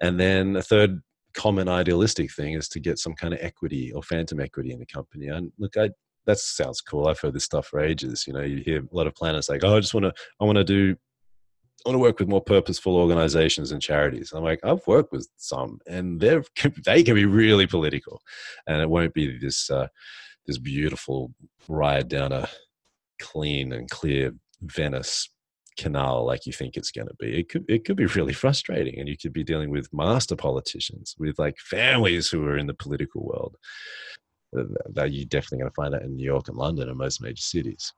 And 0.00 0.18
then 0.18 0.56
a 0.56 0.62
third 0.62 1.00
common 1.34 1.68
idealistic 1.68 2.32
thing 2.32 2.54
is 2.54 2.68
to 2.70 2.80
get 2.80 2.98
some 2.98 3.14
kind 3.14 3.32
of 3.32 3.40
equity 3.40 3.92
or 3.92 4.02
phantom 4.02 4.40
equity 4.40 4.72
in 4.72 4.80
the 4.80 4.86
company. 4.86 5.28
And 5.28 5.52
look, 5.58 5.76
I 5.76 5.90
that 6.26 6.38
sounds 6.38 6.80
cool. 6.80 7.08
I've 7.08 7.20
heard 7.20 7.34
this 7.34 7.44
stuff 7.44 7.66
for 7.66 7.80
ages. 7.80 8.24
You 8.26 8.32
know, 8.32 8.42
you 8.42 8.62
hear 8.64 8.80
a 8.80 8.96
lot 8.96 9.06
of 9.06 9.14
planners 9.14 9.48
like, 9.48 9.64
oh, 9.64 9.76
I 9.76 9.80
just 9.80 9.94
want 9.94 10.04
to, 10.04 10.12
I 10.40 10.44
want 10.44 10.56
to 10.56 10.64
do, 10.64 10.96
I 11.84 11.88
want 11.88 11.94
to 11.94 12.00
work 12.00 12.18
with 12.18 12.28
more 12.28 12.42
purposeful 12.42 12.96
organizations 12.96 13.72
and 13.72 13.80
charities. 13.80 14.32
I'm 14.32 14.44
like, 14.44 14.60
I've 14.62 14.86
worked 14.86 15.12
with 15.12 15.28
some, 15.36 15.78
and 15.86 16.20
they're 16.20 16.44
they 16.84 17.02
can 17.02 17.14
be 17.14 17.24
really 17.24 17.66
political, 17.66 18.20
and 18.66 18.80
it 18.80 18.90
won't 18.90 19.14
be 19.14 19.38
this 19.38 19.70
uh, 19.70 19.88
this 20.46 20.58
beautiful 20.58 21.32
ride 21.68 22.08
down 22.08 22.32
a 22.32 22.48
clean 23.20 23.72
and 23.72 23.88
clear 23.88 24.32
Venice 24.62 25.28
canal 25.78 26.26
like 26.26 26.44
you 26.44 26.52
think 26.52 26.76
it's 26.76 26.90
going 26.90 27.08
to 27.08 27.14
be. 27.18 27.40
It 27.40 27.48
could 27.48 27.64
it 27.68 27.84
could 27.84 27.96
be 27.96 28.06
really 28.06 28.34
frustrating, 28.34 28.98
and 28.98 29.08
you 29.08 29.16
could 29.16 29.32
be 29.32 29.44
dealing 29.44 29.70
with 29.70 29.92
master 29.92 30.36
politicians, 30.36 31.14
with 31.18 31.38
like 31.38 31.58
families 31.58 32.28
who 32.28 32.44
are 32.44 32.58
in 32.58 32.66
the 32.66 32.74
political 32.74 33.24
world. 33.24 33.56
That 34.52 35.12
you're 35.12 35.26
definitely 35.26 35.58
going 35.58 35.70
to 35.70 35.74
find 35.74 35.94
that 35.94 36.02
in 36.02 36.16
New 36.16 36.24
York 36.24 36.48
and 36.48 36.56
London 36.56 36.88
and 36.88 36.98
most 36.98 37.22
major 37.22 37.40
cities. 37.40 37.92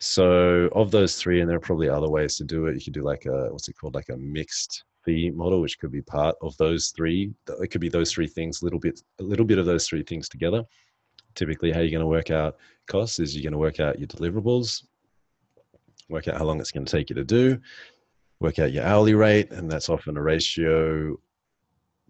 So 0.00 0.68
of 0.72 0.90
those 0.90 1.16
three, 1.16 1.40
and 1.40 1.50
there 1.50 1.56
are 1.56 1.60
probably 1.60 1.88
other 1.88 2.08
ways 2.08 2.36
to 2.36 2.44
do 2.44 2.66
it. 2.66 2.76
You 2.76 2.80
could 2.84 2.94
do 2.94 3.02
like 3.02 3.26
a 3.26 3.48
what's 3.50 3.68
it 3.68 3.74
called, 3.74 3.94
like 3.94 4.10
a 4.10 4.16
mixed 4.16 4.84
fee 5.04 5.30
model, 5.30 5.60
which 5.60 5.78
could 5.78 5.90
be 5.90 6.02
part 6.02 6.36
of 6.40 6.56
those 6.56 6.92
three. 6.96 7.32
It 7.60 7.70
could 7.70 7.80
be 7.80 7.88
those 7.88 8.12
three 8.12 8.28
things, 8.28 8.62
a 8.62 8.64
little 8.64 8.78
bit, 8.78 9.00
a 9.18 9.22
little 9.22 9.46
bit 9.46 9.58
of 9.58 9.66
those 9.66 9.88
three 9.88 10.04
things 10.04 10.28
together. 10.28 10.62
Typically, 11.34 11.72
how 11.72 11.80
you're 11.80 11.90
going 11.90 12.00
to 12.00 12.06
work 12.06 12.30
out 12.30 12.56
costs 12.86 13.18
is 13.18 13.34
you're 13.34 13.42
going 13.42 13.52
to 13.52 13.58
work 13.58 13.80
out 13.80 13.98
your 13.98 14.08
deliverables, 14.08 14.84
work 16.08 16.28
out 16.28 16.38
how 16.38 16.44
long 16.44 16.60
it's 16.60 16.70
going 16.70 16.86
to 16.86 16.96
take 16.96 17.10
you 17.10 17.16
to 17.16 17.24
do, 17.24 17.58
work 18.40 18.58
out 18.58 18.72
your 18.72 18.84
hourly 18.84 19.14
rate, 19.14 19.50
and 19.50 19.70
that's 19.70 19.88
often 19.88 20.16
a 20.16 20.22
ratio 20.22 21.16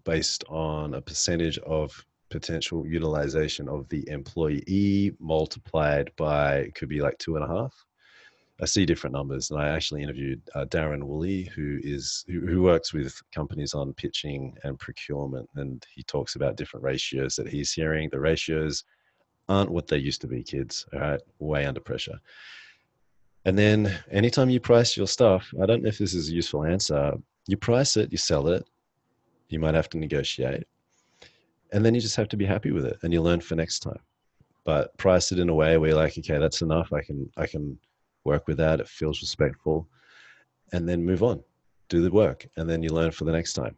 based 0.05 0.43
on 0.47 0.93
a 0.93 1.01
percentage 1.01 1.57
of 1.59 2.05
potential 2.29 2.85
utilization 2.85 3.67
of 3.67 3.87
the 3.89 4.07
employee 4.09 5.13
multiplied 5.19 6.11
by 6.15 6.69
could 6.75 6.89
be 6.89 7.01
like 7.01 7.17
two 7.17 7.35
and 7.35 7.45
a 7.45 7.47
half. 7.47 7.73
I 8.61 8.65
see 8.65 8.85
different 8.85 9.13
numbers, 9.13 9.51
and 9.51 9.61
I 9.61 9.69
actually 9.69 10.03
interviewed 10.03 10.41
uh, 10.53 10.65
Darren 10.65 11.03
Woolley, 11.03 11.43
who 11.55 11.79
is 11.81 12.25
who, 12.27 12.41
who, 12.41 12.61
works 12.61 12.93
with 12.93 13.15
companies 13.33 13.73
on 13.73 13.93
pitching 13.93 14.57
and 14.63 14.77
procurement, 14.77 15.49
and 15.55 15.85
he 15.95 16.03
talks 16.03 16.35
about 16.35 16.57
different 16.57 16.83
ratios 16.83 17.37
that 17.37 17.47
he's 17.47 17.71
hearing. 17.71 18.09
The 18.09 18.19
ratios 18.19 18.83
aren't 19.47 19.71
what 19.71 19.87
they 19.87 19.97
used 19.97 20.19
to 20.21 20.27
be, 20.27 20.43
kids. 20.43 20.85
All 20.93 20.99
right, 20.99 21.21
way 21.39 21.65
under 21.65 21.79
pressure. 21.79 22.19
And 23.45 23.57
then 23.57 23.97
anytime 24.11 24.49
you 24.49 24.59
price 24.59 24.97
your 24.97 25.07
stuff, 25.07 25.49
I 25.61 25.65
don't 25.65 25.81
know 25.81 25.89
if 25.89 25.97
this 25.97 26.13
is 26.13 26.29
a 26.29 26.33
useful 26.33 26.65
answer. 26.65 27.13
You 27.47 27.55
price 27.55 27.95
it, 27.95 28.11
you 28.11 28.17
sell 28.17 28.49
it. 28.49 28.67
You 29.47 29.59
might 29.59 29.73
have 29.73 29.89
to 29.89 29.97
negotiate, 29.97 30.65
and 31.71 31.85
then 31.85 31.93
you 31.95 32.01
just 32.01 32.15
have 32.15 32.29
to 32.29 32.37
be 32.37 32.45
happy 32.45 32.71
with 32.71 32.85
it, 32.85 32.97
and 33.03 33.13
you 33.13 33.21
learn 33.21 33.41
for 33.41 33.55
next 33.55 33.79
time. 33.79 33.99
But 34.65 34.95
price 34.97 35.31
it 35.31 35.39
in 35.39 35.49
a 35.49 35.53
way 35.53 35.77
where 35.77 35.89
you're 35.89 35.97
like, 35.97 36.17
okay, 36.17 36.37
that's 36.37 36.61
enough. 36.61 36.91
I 36.93 37.01
can 37.01 37.29
I 37.37 37.47
can 37.47 37.77
work 38.23 38.47
with 38.47 38.57
that. 38.57 38.79
It 38.79 38.87
feels 38.87 39.21
respectful, 39.21 39.87
and 40.73 40.87
then 40.87 41.03
move 41.03 41.23
on, 41.23 41.43
do 41.87 42.01
the 42.01 42.11
work, 42.11 42.47
and 42.57 42.69
then 42.69 42.83
you 42.83 42.89
learn 42.89 43.11
for 43.11 43.25
the 43.25 43.31
next 43.31 43.53
time. 43.53 43.75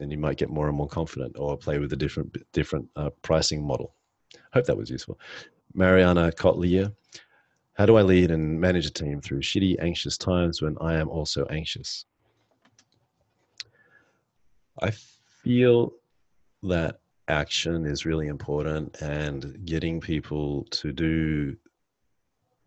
And 0.00 0.12
you 0.12 0.18
might 0.18 0.36
get 0.36 0.50
more 0.50 0.68
and 0.68 0.76
more 0.76 0.88
confident, 0.88 1.36
or 1.38 1.56
play 1.56 1.78
with 1.78 1.92
a 1.92 1.96
different 1.96 2.36
different 2.52 2.88
uh, 2.96 3.10
pricing 3.22 3.66
model. 3.66 3.94
Hope 4.52 4.66
that 4.66 4.76
was 4.76 4.90
useful. 4.90 5.18
Mariana 5.74 6.32
Kotlier, 6.32 6.94
how 7.74 7.86
do 7.86 7.96
I 7.96 8.02
lead 8.02 8.30
and 8.30 8.60
manage 8.60 8.86
a 8.86 8.90
team 8.90 9.20
through 9.20 9.40
shitty, 9.40 9.76
anxious 9.80 10.16
times 10.16 10.62
when 10.62 10.76
I 10.80 10.94
am 10.94 11.08
also 11.08 11.44
anxious? 11.46 12.06
I 14.80 14.92
feel 15.42 15.92
that 16.62 17.00
action 17.28 17.84
is 17.86 18.06
really 18.06 18.26
important 18.26 19.00
and 19.02 19.64
getting 19.64 20.00
people 20.00 20.64
to 20.70 20.92
do 20.92 21.56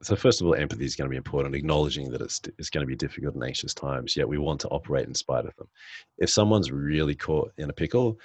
so 0.04 0.16
first 0.16 0.42
of 0.42 0.48
all 0.48 0.56
empathy 0.56 0.86
is 0.86 0.96
going 0.96 1.08
to 1.08 1.12
be 1.12 1.18
important 1.18 1.56
acknowledging 1.56 2.10
that 2.10 2.22
it's, 2.22 2.42
it's 2.58 2.70
going 2.70 2.82
to 2.82 2.88
be 2.88 2.96
difficult 2.96 3.36
and 3.36 3.44
anxious 3.44 3.74
times 3.74 4.16
yet 4.16 4.28
we 4.28 4.38
want 4.38 4.60
to 4.60 4.68
operate 4.70 5.08
in 5.08 5.14
spite 5.14 5.46
of 5.46 5.56
them. 5.58 5.68
If 6.18 6.30
someone's 6.30 6.72
really 6.72 7.16
caught 7.16 7.52
in 7.58 7.70
a 7.70 7.74
pickle 7.74 8.18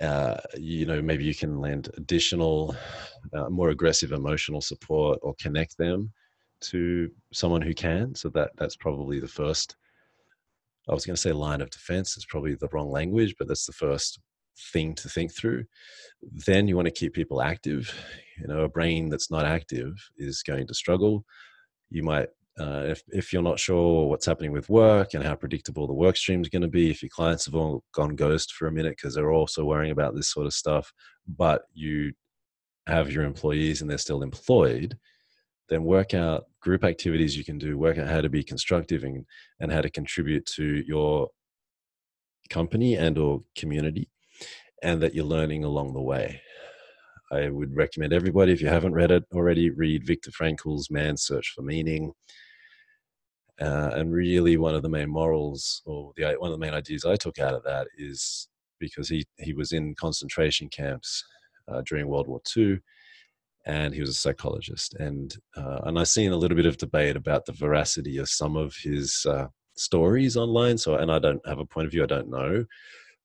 uh, 0.00 0.36
you 0.56 0.86
know 0.86 1.02
maybe 1.02 1.24
you 1.24 1.34
can 1.34 1.60
lend 1.60 1.90
additional 1.96 2.76
uh, 3.32 3.48
more 3.48 3.70
aggressive 3.70 4.12
emotional 4.12 4.60
support 4.60 5.18
or 5.22 5.34
connect 5.40 5.76
them 5.76 6.12
to 6.60 7.10
someone 7.32 7.62
who 7.62 7.74
can 7.74 8.14
so 8.14 8.28
that 8.28 8.50
that's 8.56 8.76
probably 8.76 9.18
the 9.18 9.28
first 9.28 9.76
i 10.88 10.94
was 10.94 11.04
going 11.04 11.16
to 11.16 11.20
say 11.20 11.32
line 11.32 11.60
of 11.60 11.70
defense 11.70 12.16
it's 12.16 12.26
probably 12.26 12.54
the 12.54 12.68
wrong 12.72 12.90
language 12.90 13.34
but 13.38 13.48
that's 13.48 13.66
the 13.66 13.72
first 13.72 14.20
thing 14.72 14.94
to 14.94 15.08
think 15.08 15.34
through 15.34 15.64
then 16.22 16.68
you 16.68 16.76
want 16.76 16.86
to 16.86 16.92
keep 16.92 17.14
people 17.14 17.40
active. 17.40 17.92
You 18.38 18.48
know 18.48 18.60
a 18.60 18.68
brain 18.68 19.08
that's 19.08 19.30
not 19.30 19.44
active 19.44 19.94
is 20.16 20.42
going 20.42 20.66
to 20.66 20.74
struggle. 20.74 21.24
You 21.90 22.02
might 22.02 22.28
uh, 22.60 22.82
if, 22.86 23.02
if 23.08 23.32
you're 23.32 23.40
not 23.40 23.60
sure 23.60 24.08
what's 24.08 24.26
happening 24.26 24.50
with 24.50 24.68
work 24.68 25.14
and 25.14 25.22
how 25.22 25.36
predictable 25.36 25.86
the 25.86 25.92
work 25.92 26.16
stream 26.16 26.40
is 26.42 26.48
going 26.48 26.62
to 26.62 26.68
be, 26.68 26.90
if 26.90 27.04
your 27.04 27.10
clients 27.10 27.46
have 27.46 27.54
all 27.54 27.84
gone 27.94 28.16
ghost 28.16 28.52
for 28.52 28.66
a 28.66 28.72
minute 28.72 28.96
because 28.96 29.14
they're 29.14 29.30
also 29.30 29.64
worrying 29.64 29.92
about 29.92 30.16
this 30.16 30.32
sort 30.32 30.44
of 30.44 30.52
stuff, 30.52 30.92
but 31.28 31.62
you 31.72 32.12
have 32.88 33.12
your 33.12 33.22
employees 33.22 33.80
and 33.80 33.88
they're 33.88 33.96
still 33.96 34.22
employed, 34.22 34.98
then 35.68 35.84
work 35.84 36.14
out 36.14 36.46
group 36.60 36.82
activities 36.82 37.36
you 37.36 37.44
can 37.44 37.58
do, 37.58 37.78
work 37.78 37.96
out 37.96 38.08
how 38.08 38.20
to 38.20 38.28
be 38.28 38.42
constructive 38.42 39.04
and, 39.04 39.24
and 39.60 39.70
how 39.70 39.80
to 39.80 39.90
contribute 39.90 40.44
to 40.44 40.82
your 40.84 41.28
company 42.50 42.96
and 42.96 43.18
or 43.18 43.40
community 43.56 44.08
and 44.82 45.02
that 45.02 45.14
you're 45.14 45.24
learning 45.24 45.64
along 45.64 45.92
the 45.92 46.00
way. 46.00 46.40
I 47.30 47.50
would 47.50 47.76
recommend 47.76 48.12
everybody, 48.12 48.52
if 48.52 48.60
you 48.62 48.68
haven't 48.68 48.94
read 48.94 49.10
it 49.10 49.24
already, 49.32 49.70
read 49.70 50.06
Viktor 50.06 50.30
Frankl's 50.30 50.90
Man's 50.90 51.22
Search 51.22 51.52
for 51.54 51.62
Meaning. 51.62 52.12
Uh, 53.60 53.90
and 53.94 54.12
really, 54.12 54.56
one 54.56 54.74
of 54.74 54.82
the 54.82 54.88
main 54.88 55.10
morals, 55.10 55.82
or 55.84 56.12
the 56.16 56.36
one 56.38 56.50
of 56.50 56.58
the 56.58 56.64
main 56.64 56.74
ideas 56.74 57.04
I 57.04 57.16
took 57.16 57.38
out 57.38 57.54
of 57.54 57.64
that 57.64 57.88
is 57.98 58.48
because 58.78 59.08
he 59.08 59.26
he 59.38 59.52
was 59.52 59.72
in 59.72 59.94
concentration 59.96 60.68
camps 60.68 61.24
uh, 61.66 61.82
during 61.84 62.06
World 62.06 62.28
War 62.28 62.40
II, 62.56 62.78
and 63.66 63.92
he 63.92 64.00
was 64.00 64.10
a 64.10 64.14
psychologist. 64.14 64.94
And 64.94 65.36
uh, 65.56 65.80
and 65.84 65.98
I've 65.98 66.08
seen 66.08 66.30
a 66.30 66.36
little 66.36 66.56
bit 66.56 66.66
of 66.66 66.76
debate 66.76 67.16
about 67.16 67.46
the 67.46 67.52
veracity 67.52 68.18
of 68.18 68.28
some 68.28 68.56
of 68.56 68.76
his 68.80 69.26
uh, 69.28 69.48
stories 69.76 70.36
online. 70.36 70.78
So, 70.78 70.94
and 70.94 71.10
I 71.10 71.18
don't 71.18 71.44
have 71.46 71.58
a 71.58 71.66
point 71.66 71.86
of 71.86 71.92
view. 71.92 72.04
I 72.04 72.06
don't 72.06 72.30
know, 72.30 72.64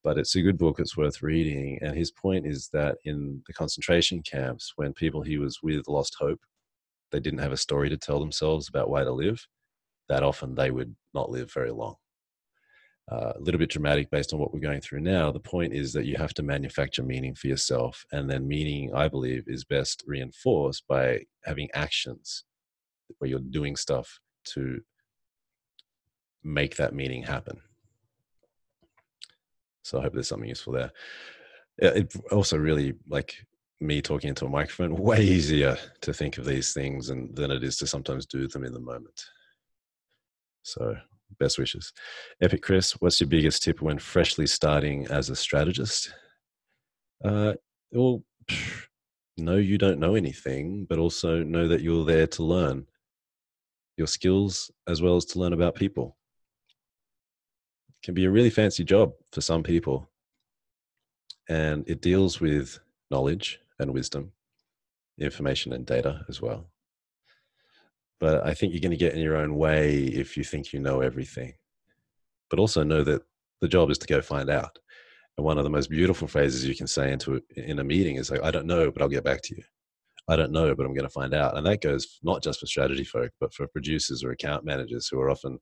but 0.04 0.18
it's 0.18 0.36
a 0.36 0.41
good 0.41 0.58
book. 0.58 0.80
It's 0.80 0.97
worth 0.97 1.22
reading. 1.22 1.80
And 1.82 1.95
his 1.95 2.12
point 2.12 2.45
is 2.45 2.70
that 2.74 2.97
in 3.06 3.41
the 3.47 3.54
concentration 3.54 4.22
camps, 4.22 4.74
when 4.76 4.93
people 4.93 5.22
he 5.22 5.38
was 5.38 5.60
with 5.64 5.88
lost 5.88 6.16
hope, 6.20 6.41
they 7.12 7.20
didn't 7.20 7.39
have 7.39 7.51
a 7.51 7.58
story 7.58 7.89
to 7.89 7.97
tell 7.97 8.20
themselves 8.20 8.68
about 8.68 8.89
why 8.89 9.04
to 9.04 9.12
live 9.12 9.47
that 10.10 10.24
often 10.24 10.56
they 10.56 10.72
would 10.72 10.95
not 11.14 11.30
live 11.30 11.51
very 11.51 11.72
long. 11.72 11.95
Uh, 13.12 13.34
a 13.36 13.39
little 13.39 13.60
bit 13.60 13.70
dramatic 13.70 14.10
based 14.10 14.34
on 14.34 14.39
what 14.39 14.54
we're 14.54 14.60
going 14.60 14.80
through 14.80 15.01
now. 15.01 15.32
The 15.32 15.39
point 15.39 15.74
is 15.74 15.91
that 15.93 16.06
you 16.06 16.16
have 16.18 16.34
to 16.36 16.43
manufacture 16.43 17.04
meaning 17.04 17.36
for 17.36 17.47
yourself. 17.47 18.06
And 18.12 18.30
then 18.30 18.47
meaning, 18.47 18.93
I 18.93 19.10
believe, 19.10 19.43
is 19.47 19.66
best 19.66 20.04
reinforced 20.08 20.88
by 20.88 21.24
having 21.43 21.70
actions 21.74 22.45
where 23.18 23.30
you're 23.30 23.39
doing 23.39 23.76
stuff 23.76 24.20
to 24.54 24.82
make 26.43 26.78
that 26.78 26.93
meaning 26.93 27.24
happen. 27.24 27.62
So 29.84 29.99
I 29.99 30.03
hope 30.03 30.13
there's 30.13 30.27
something 30.27 30.49
useful 30.49 30.73
there. 30.73 30.91
It 31.77 32.13
also 32.31 32.57
really 32.57 32.93
like 33.07 33.36
me 33.81 34.01
talking 34.01 34.29
into 34.29 34.45
a 34.45 34.49
microphone, 34.49 34.95
way 34.97 35.21
easier 35.21 35.77
to 36.01 36.13
think 36.13 36.38
of 36.38 36.45
these 36.45 36.73
things 36.73 37.09
and, 37.09 37.36
than 37.36 37.51
it 37.51 37.63
is 37.63 37.77
to 37.77 37.88
sometimes 37.88 38.25
do 38.25 38.47
them 38.47 38.63
in 38.63 38.73
the 38.73 38.79
moment. 38.79 39.25
So, 40.63 40.95
best 41.39 41.59
wishes. 41.59 41.91
Epic 42.41 42.61
Chris, 42.61 42.93
what's 42.93 43.19
your 43.19 43.27
biggest 43.27 43.63
tip 43.63 43.81
when 43.81 43.99
freshly 43.99 44.47
starting 44.47 45.05
as 45.07 45.29
a 45.29 45.36
strategist? 45.36 46.13
Uh, 47.23 47.53
well, 47.91 48.23
know 49.38 49.57
you 49.57 49.77
don't 49.77 49.99
know 49.99 50.15
anything, 50.15 50.86
but 50.88 50.99
also 50.99 51.43
know 51.43 51.67
that 51.67 51.81
you're 51.81 52.05
there 52.05 52.27
to 52.27 52.43
learn 52.43 52.86
your 53.97 54.07
skills 54.07 54.71
as 54.88 55.01
well 55.01 55.15
as 55.15 55.25
to 55.25 55.39
learn 55.39 55.53
about 55.53 55.75
people. 55.75 56.17
Can 58.04 58.14
be 58.14 58.26
a 58.26 58.32
really 58.32 58.49
fancy 58.49 58.84
job 58.84 59.14
for 59.32 59.41
some 59.41 59.64
people, 59.64 60.10
and 61.49 61.88
it 61.88 62.01
deals 62.01 62.41
with 62.41 62.80
knowledge 63.10 63.60
and 63.80 63.93
wisdom, 63.93 64.32
information 65.20 65.74
and 65.74 65.86
data 65.86 66.26
as 66.28 66.41
well 66.41 66.68
but 68.24 68.45
I 68.47 68.54
think 68.54 68.72
you're 68.72 68.80
going 68.80 68.91
to 68.91 68.95
get 68.95 69.16
in 69.16 69.22
your 69.22 69.36
own 69.36 69.58
way 69.58 70.04
if 70.04 70.38
you 70.38 70.45
think 70.45 70.72
you 70.72 70.80
know 70.80 71.01
everything. 71.01 71.56
But 72.49 72.58
also 72.58 72.82
know 72.82 73.04
that 73.04 73.22
the 73.60 73.68
job 73.68 73.91
is 73.91 73.97
to 73.97 74.08
go 74.08 74.22
find 74.22 74.49
out. 74.49 74.80
And 75.38 75.43
one 75.45 75.58
of 75.58 75.66
the 75.66 75.70
most 75.70 75.89
beautiful 75.89 76.30
phrases 76.30 76.66
you 76.66 76.74
can 76.74 76.88
say 76.88 77.12
into 77.12 77.41
in 77.58 77.80
a 77.80 77.84
meeting 77.84 78.16
is 78.16 78.32
like, 78.32 78.41
"I 78.41 78.49
don't 78.49 78.66
know, 78.66 78.89
but 78.89 79.01
I'll 79.01 79.10
get 79.10 79.26
back 79.26 79.41
to 79.41 79.58
you." 79.58 79.64
I 80.30 80.38
don't 80.38 80.54
know, 80.54 80.74
but 80.74 80.86
I'm 80.86 80.93
going 80.93 81.04
to 81.04 81.20
find 81.20 81.34
out. 81.34 81.58
And 81.58 81.66
that 81.68 81.82
goes 81.82 82.20
not 82.24 82.41
just 82.41 82.62
for 82.62 82.66
strategy 82.66 83.04
folk, 83.04 83.32
but 83.41 83.54
for 83.54 83.68
producers 83.68 84.24
or 84.24 84.32
account 84.32 84.64
managers 84.64 85.10
who 85.10 85.20
are 85.20 85.30
often 85.30 85.60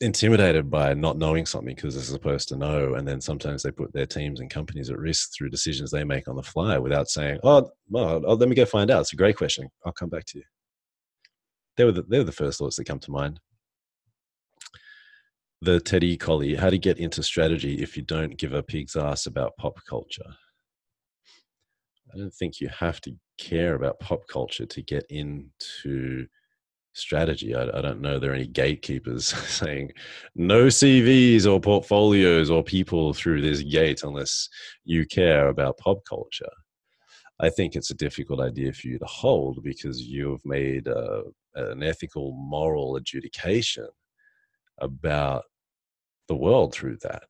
intimidated 0.00 0.70
by 0.70 0.92
not 0.92 1.16
knowing 1.16 1.46
something 1.46 1.74
because 1.74 1.94
they're 1.94 2.04
supposed 2.04 2.48
to 2.48 2.56
know 2.56 2.94
and 2.94 3.08
then 3.08 3.20
sometimes 3.20 3.62
they 3.62 3.70
put 3.70 3.92
their 3.94 4.04
teams 4.04 4.40
and 4.40 4.50
companies 4.50 4.90
at 4.90 4.98
risk 4.98 5.32
through 5.32 5.48
decisions 5.48 5.90
they 5.90 6.04
make 6.04 6.28
on 6.28 6.36
the 6.36 6.42
fly 6.42 6.76
without 6.76 7.08
saying 7.08 7.38
oh, 7.42 7.70
well, 7.88 8.22
oh 8.26 8.34
let 8.34 8.48
me 8.48 8.54
go 8.54 8.66
find 8.66 8.90
out. 8.90 9.00
It's 9.00 9.14
a 9.14 9.16
great 9.16 9.36
question. 9.36 9.68
I'll 9.86 9.92
come 9.92 10.10
back 10.10 10.26
to 10.26 10.38
you. 10.38 10.44
They 11.76 11.84
were 11.84 11.92
the, 11.92 12.02
they 12.02 12.18
were 12.18 12.24
the 12.24 12.32
first 12.32 12.58
thoughts 12.58 12.76
that 12.76 12.86
come 12.86 12.98
to 13.00 13.10
mind. 13.10 13.40
The 15.62 15.80
teddy 15.80 16.18
collie 16.18 16.56
how 16.56 16.68
to 16.68 16.78
get 16.78 16.98
into 16.98 17.22
strategy 17.22 17.82
if 17.82 17.96
you 17.96 18.02
don't 18.02 18.36
give 18.36 18.52
a 18.52 18.62
pig's 18.62 18.96
ass 18.96 19.24
about 19.24 19.56
pop 19.56 19.80
culture. 19.88 20.36
I 22.12 22.18
don't 22.18 22.34
think 22.34 22.60
you 22.60 22.68
have 22.68 23.00
to 23.02 23.14
care 23.38 23.74
about 23.74 23.98
pop 24.00 24.26
culture 24.28 24.66
to 24.66 24.82
get 24.82 25.06
into 25.08 26.26
strategy. 26.96 27.54
I, 27.54 27.64
I, 27.64 27.82
don't 27.82 28.00
know 28.00 28.18
there 28.18 28.32
are 28.32 28.34
any 28.34 28.46
gatekeepers 28.46 29.26
saying 29.48 29.92
no 30.34 30.66
CVs 30.66 31.46
or 31.46 31.60
portfolios 31.60 32.50
or 32.50 32.64
people 32.64 33.12
through 33.12 33.42
this 33.42 33.62
gate 33.62 34.02
unless 34.02 34.48
you 34.84 35.06
care 35.06 35.48
about 35.48 35.78
pop 35.78 35.98
culture. 36.08 36.50
I 37.38 37.50
think 37.50 37.76
it's 37.76 37.90
a 37.90 37.94
difficult 37.94 38.40
idea 38.40 38.72
for 38.72 38.88
you 38.88 38.98
to 38.98 39.04
hold 39.04 39.62
because 39.62 40.00
you've 40.00 40.44
made 40.46 40.86
a, 40.86 41.24
an 41.54 41.82
ethical, 41.82 42.32
moral 42.32 42.96
adjudication 42.96 43.88
about 44.80 45.44
the 46.28 46.34
world 46.34 46.72
through 46.72 46.96
that. 47.02 47.24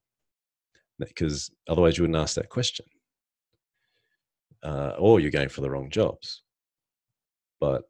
Because 0.99 1.51
otherwise, 1.69 1.99
you 1.99 2.05
wouldn't 2.05 2.23
ask 2.23 2.37
that 2.37 2.49
question. 2.49 2.87
Uh, 4.63 4.95
or 4.97 5.21
you're 5.21 5.31
going 5.31 5.49
for 5.49 5.61
the 5.61 5.71
wrong 5.71 5.91
jobs. 5.91 6.43
But 7.61 7.85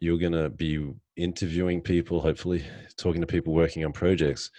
you're 0.00 0.18
going 0.18 0.32
to 0.32 0.50
be 0.50 0.92
interviewing 1.16 1.82
people, 1.82 2.20
hopefully 2.20 2.64
talking 2.96 3.20
to 3.20 3.26
people 3.26 3.54
working 3.54 3.84
on 3.84 3.92
projects 3.92 4.50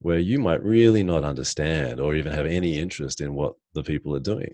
where 0.00 0.18
you 0.18 0.38
might 0.38 0.62
really 0.62 1.02
not 1.02 1.24
understand 1.24 2.00
or 2.00 2.14
even 2.14 2.32
have 2.32 2.46
any 2.46 2.78
interest 2.78 3.20
in 3.20 3.34
what 3.34 3.54
the 3.74 3.82
people 3.82 4.14
are 4.14 4.20
doing. 4.20 4.52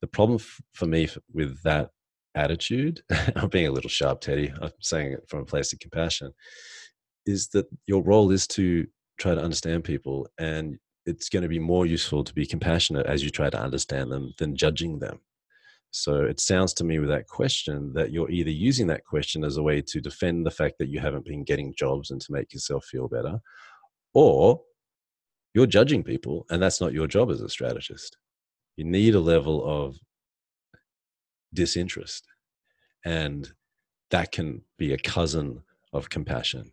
The 0.00 0.08
problem 0.08 0.36
f- 0.40 0.60
for 0.74 0.86
me 0.86 1.04
f- 1.04 1.18
with 1.32 1.62
that 1.62 1.90
attitude, 2.34 3.02
I'm 3.36 3.48
being 3.48 3.68
a 3.68 3.72
little 3.72 3.90
sharp, 3.90 4.20
Teddy, 4.20 4.52
I'm 4.60 4.72
saying 4.80 5.12
it 5.12 5.24
from 5.28 5.40
a 5.40 5.44
place 5.46 5.72
of 5.72 5.78
compassion, 5.80 6.32
is 7.26 7.48
that 7.48 7.66
your 7.86 8.02
role 8.02 8.30
is 8.30 8.46
to 8.48 8.86
try 9.18 9.34
to 9.34 9.42
understand 9.42 9.84
people 9.84 10.28
and 10.38 10.78
it's 11.06 11.28
going 11.28 11.42
to 11.42 11.48
be 11.48 11.58
more 11.58 11.86
useful 11.86 12.24
to 12.24 12.34
be 12.34 12.46
compassionate 12.46 13.06
as 13.06 13.22
you 13.22 13.30
try 13.30 13.50
to 13.50 13.60
understand 13.60 14.10
them 14.12 14.32
than 14.38 14.56
judging 14.56 14.98
them. 14.98 15.20
So 15.92 16.22
it 16.22 16.38
sounds 16.38 16.72
to 16.74 16.84
me 16.84 16.98
with 17.00 17.08
that 17.08 17.26
question 17.26 17.92
that 17.94 18.12
you're 18.12 18.30
either 18.30 18.50
using 18.50 18.86
that 18.88 19.04
question 19.04 19.44
as 19.44 19.56
a 19.56 19.62
way 19.62 19.82
to 19.82 20.00
defend 20.00 20.46
the 20.46 20.50
fact 20.50 20.76
that 20.78 20.88
you 20.88 21.00
haven't 21.00 21.24
been 21.24 21.42
getting 21.42 21.74
jobs 21.76 22.10
and 22.10 22.20
to 22.20 22.32
make 22.32 22.52
yourself 22.52 22.84
feel 22.84 23.08
better, 23.08 23.40
or 24.14 24.60
you're 25.52 25.66
judging 25.66 26.04
people 26.04 26.46
and 26.50 26.62
that's 26.62 26.80
not 26.80 26.92
your 26.92 27.08
job 27.08 27.30
as 27.30 27.40
a 27.40 27.48
strategist. 27.48 28.16
You 28.76 28.84
need 28.84 29.14
a 29.14 29.20
level 29.20 29.64
of 29.64 29.96
disinterest. 31.52 32.24
And 33.04 33.50
that 34.10 34.32
can 34.32 34.62
be 34.78 34.92
a 34.92 34.98
cousin 34.98 35.62
of 35.92 36.08
compassion. 36.10 36.72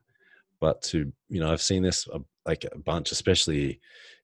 But 0.60 0.82
to, 0.84 1.12
you 1.30 1.40
know, 1.40 1.52
I've 1.52 1.62
seen 1.62 1.84
this 1.84 2.08
like 2.46 2.66
a 2.72 2.78
bunch, 2.78 3.12
especially 3.12 3.80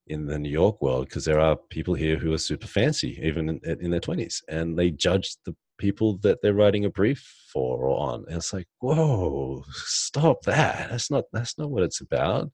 in 0.07 0.25
the 0.25 0.37
New 0.37 0.49
York 0.49 0.81
world 0.81 1.07
because 1.07 1.25
there 1.25 1.39
are 1.39 1.55
people 1.69 1.93
here 1.93 2.17
who 2.17 2.33
are 2.33 2.37
super 2.37 2.67
fancy, 2.67 3.19
even 3.23 3.49
in, 3.49 3.81
in, 3.81 3.91
their 3.91 3.99
twenties, 3.99 4.43
and 4.49 4.77
they 4.77 4.91
judge 4.91 5.35
the 5.45 5.55
people 5.77 6.17
that 6.19 6.41
they're 6.41 6.53
writing 6.53 6.85
a 6.85 6.89
brief 6.89 7.25
for 7.51 7.85
or 7.85 7.99
on. 7.99 8.25
And 8.27 8.37
it's 8.37 8.53
like, 8.53 8.67
whoa, 8.79 9.63
stop 9.71 10.43
that! 10.43 10.89
That's 10.89 11.09
not 11.09 11.25
that's 11.31 11.57
not 11.57 11.71
what 11.71 11.83
it's 11.83 12.01
about. 12.01 12.49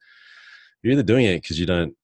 You're 0.83 0.93
either 0.93 1.03
doing 1.03 1.25
it 1.25 1.41
because 1.41 1.59
you 1.59 1.65
don't 1.65 1.95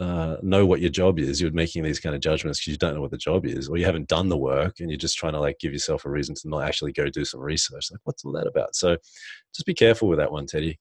uh, 0.00 0.36
know 0.42 0.66
what 0.66 0.80
your 0.80 0.90
job 0.90 1.18
is. 1.18 1.40
You're 1.40 1.52
making 1.52 1.82
these 1.84 2.00
kind 2.00 2.14
of 2.14 2.20
judgments 2.20 2.60
because 2.60 2.72
you 2.72 2.78
don't 2.78 2.94
know 2.94 3.00
what 3.00 3.12
the 3.12 3.16
job 3.16 3.46
is, 3.46 3.68
or 3.68 3.76
you 3.76 3.84
haven't 3.84 4.08
done 4.08 4.28
the 4.28 4.36
work 4.36 4.80
and 4.80 4.90
you're 4.90 4.98
just 4.98 5.16
trying 5.16 5.32
to 5.32 5.40
like 5.40 5.58
give 5.60 5.72
yourself 5.72 6.04
a 6.04 6.10
reason 6.10 6.34
to 6.34 6.48
not 6.48 6.64
actually 6.64 6.92
go 6.92 7.08
do 7.08 7.24
some 7.24 7.40
research. 7.40 7.90
Like, 7.90 8.00
what's 8.04 8.24
all 8.24 8.32
that 8.32 8.48
about? 8.48 8.74
So, 8.74 8.96
just 9.54 9.66
be 9.66 9.74
careful 9.74 10.08
with 10.08 10.18
that 10.18 10.32
one, 10.32 10.46
Teddy 10.46 10.78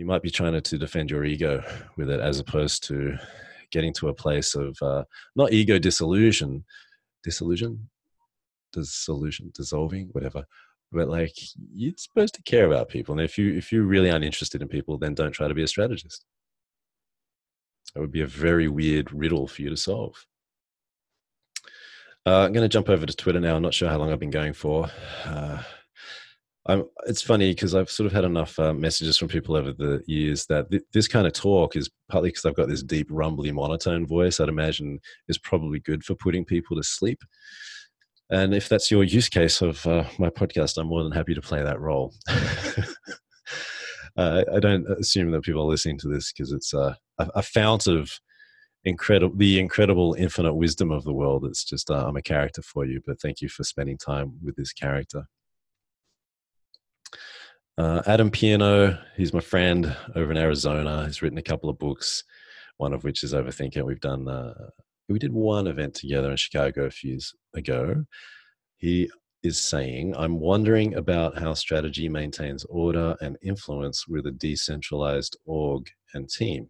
you 0.00 0.06
might 0.06 0.22
be 0.22 0.30
trying 0.30 0.54
to, 0.54 0.62
to 0.62 0.78
defend 0.78 1.10
your 1.10 1.26
ego 1.26 1.62
with 1.96 2.08
it 2.08 2.20
as 2.20 2.40
opposed 2.40 2.82
to 2.82 3.18
getting 3.70 3.92
to 3.92 4.08
a 4.08 4.14
place 4.14 4.54
of 4.54 4.74
uh, 4.80 5.04
not 5.36 5.52
ego 5.52 5.78
disillusion 5.78 6.64
disillusion 7.22 7.90
dissolution 8.72 9.52
dissolving 9.54 10.08
whatever 10.12 10.42
but 10.90 11.06
like 11.06 11.34
you're 11.74 11.92
supposed 11.98 12.34
to 12.34 12.42
care 12.44 12.64
about 12.64 12.88
people 12.88 13.12
and 13.12 13.20
if 13.20 13.36
you 13.36 13.54
if 13.54 13.70
you 13.70 13.82
really 13.82 14.10
aren't 14.10 14.24
interested 14.24 14.62
in 14.62 14.68
people 14.68 14.96
then 14.96 15.14
don't 15.14 15.32
try 15.32 15.46
to 15.46 15.54
be 15.54 15.62
a 15.62 15.68
strategist. 15.68 16.24
That 17.94 18.00
would 18.00 18.12
be 18.12 18.22
a 18.22 18.26
very 18.26 18.68
weird 18.68 19.12
riddle 19.12 19.46
for 19.48 19.60
you 19.60 19.68
to 19.68 19.76
solve. 19.76 20.24
Uh, 22.26 22.44
i'm 22.44 22.52
going 22.52 22.64
to 22.64 22.68
jump 22.68 22.88
over 22.88 23.04
to 23.04 23.16
twitter 23.16 23.40
now 23.40 23.56
i'm 23.56 23.62
not 23.62 23.74
sure 23.74 23.88
how 23.88 23.98
long 23.98 24.10
i've 24.10 24.18
been 24.18 24.30
going 24.30 24.54
for. 24.54 24.88
Uh, 25.26 25.62
I'm, 26.70 26.84
it's 27.06 27.20
funny 27.20 27.50
because 27.50 27.74
I've 27.74 27.90
sort 27.90 28.06
of 28.06 28.12
had 28.12 28.24
enough 28.24 28.56
uh, 28.58 28.72
messages 28.72 29.18
from 29.18 29.26
people 29.26 29.56
over 29.56 29.72
the 29.72 30.04
years 30.06 30.46
that 30.46 30.70
th- 30.70 30.84
this 30.92 31.08
kind 31.08 31.26
of 31.26 31.32
talk 31.32 31.74
is 31.74 31.90
partly 32.08 32.28
because 32.28 32.44
I've 32.44 32.54
got 32.54 32.68
this 32.68 32.84
deep, 32.84 33.08
rumbly 33.10 33.50
monotone 33.50 34.06
voice. 34.06 34.38
I'd 34.38 34.48
imagine 34.48 35.00
is 35.26 35.36
probably 35.36 35.80
good 35.80 36.04
for 36.04 36.14
putting 36.14 36.44
people 36.44 36.76
to 36.76 36.84
sleep. 36.84 37.22
And 38.30 38.54
if 38.54 38.68
that's 38.68 38.88
your 38.88 39.02
use 39.02 39.28
case 39.28 39.60
of 39.62 39.84
uh, 39.84 40.04
my 40.20 40.30
podcast, 40.30 40.78
I'm 40.78 40.86
more 40.86 41.02
than 41.02 41.10
happy 41.10 41.34
to 41.34 41.40
play 41.40 41.60
that 41.60 41.80
role. 41.80 42.14
uh, 44.16 44.44
I 44.54 44.60
don't 44.60 44.88
assume 44.92 45.32
that 45.32 45.42
people 45.42 45.62
are 45.62 45.70
listening 45.70 45.98
to 45.98 46.08
this 46.08 46.32
because 46.32 46.52
it's 46.52 46.72
a, 46.72 46.96
a, 47.18 47.42
fount 47.42 47.88
of 47.88 48.12
incredible, 48.84 49.36
the 49.36 49.58
incredible 49.58 50.14
infinite 50.16 50.54
wisdom 50.54 50.92
of 50.92 51.02
the 51.02 51.12
world. 51.12 51.44
It's 51.44 51.64
just 51.64 51.90
uh, 51.90 52.06
I'm 52.06 52.16
a 52.16 52.22
character 52.22 52.62
for 52.62 52.84
you, 52.84 53.00
but 53.04 53.20
thank 53.20 53.40
you 53.40 53.48
for 53.48 53.64
spending 53.64 53.98
time 53.98 54.34
with 54.40 54.54
this 54.54 54.72
character. 54.72 55.26
Uh, 57.80 58.02
Adam 58.04 58.30
Pierno, 58.30 59.00
he's 59.16 59.32
my 59.32 59.40
friend 59.40 59.96
over 60.14 60.30
in 60.30 60.36
Arizona. 60.36 61.06
He's 61.06 61.22
written 61.22 61.38
a 61.38 61.42
couple 61.42 61.70
of 61.70 61.78
books, 61.78 62.24
one 62.76 62.92
of 62.92 63.04
which 63.04 63.24
is 63.24 63.32
Overthinker. 63.32 63.86
We've 63.86 64.02
done, 64.02 64.28
uh, 64.28 64.68
we 65.08 65.18
did 65.18 65.32
one 65.32 65.66
event 65.66 65.94
together 65.94 66.30
in 66.30 66.36
Chicago 66.36 66.84
a 66.84 66.90
few 66.90 67.12
years 67.12 67.32
ago. 67.54 68.04
He 68.76 69.10
is 69.42 69.58
saying, 69.58 70.14
I'm 70.14 70.40
wondering 70.40 70.94
about 70.94 71.38
how 71.38 71.54
strategy 71.54 72.06
maintains 72.06 72.66
order 72.66 73.16
and 73.22 73.38
influence 73.42 74.06
with 74.06 74.26
a 74.26 74.32
decentralized 74.32 75.38
org 75.46 75.88
and 76.12 76.28
team. 76.28 76.68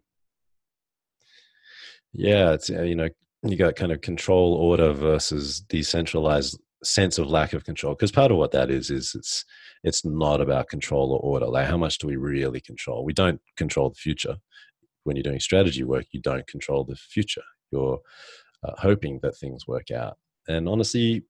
Yeah, 2.13 2.53
it's, 2.53 2.69
uh, 2.69 2.83
you 2.83 2.95
know, 2.95 3.09
you 3.43 3.57
got 3.57 3.75
kind 3.75 3.91
of 3.91 3.99
control 3.99 4.53
order 4.53 4.93
versus 4.93 5.59
decentralized 5.59 6.57
sense 6.85 7.17
of 7.17 7.27
lack 7.27 7.51
of 7.51 7.65
control 7.65 7.95
because 7.95 8.13
part 8.13 8.31
of 8.31 8.37
what 8.37 8.51
that 8.51 8.71
is 8.71 8.89
is 8.89 9.13
it's 9.13 9.43
it's 9.83 10.05
not 10.05 10.41
about 10.41 10.69
control 10.69 11.11
or 11.13 11.19
order. 11.19 11.47
Like 11.47 11.67
how 11.67 11.77
much 11.77 11.97
do 11.97 12.07
we 12.07 12.15
really 12.15 12.61
control? 12.61 13.03
We 13.03 13.13
don't 13.13 13.41
control 13.57 13.89
the 13.89 13.95
future. 13.95 14.37
When 15.03 15.15
you're 15.15 15.23
doing 15.23 15.39
strategy 15.39 15.83
work 15.83 16.05
you 16.11 16.21
don't 16.21 16.47
control 16.47 16.83
the 16.83 16.95
future. 16.95 17.43
You're 17.71 17.99
uh, 18.63 18.73
hoping 18.77 19.19
that 19.23 19.37
things 19.37 19.67
work 19.67 19.91
out. 19.91 20.17
And 20.47 20.69
honestly 20.69 21.23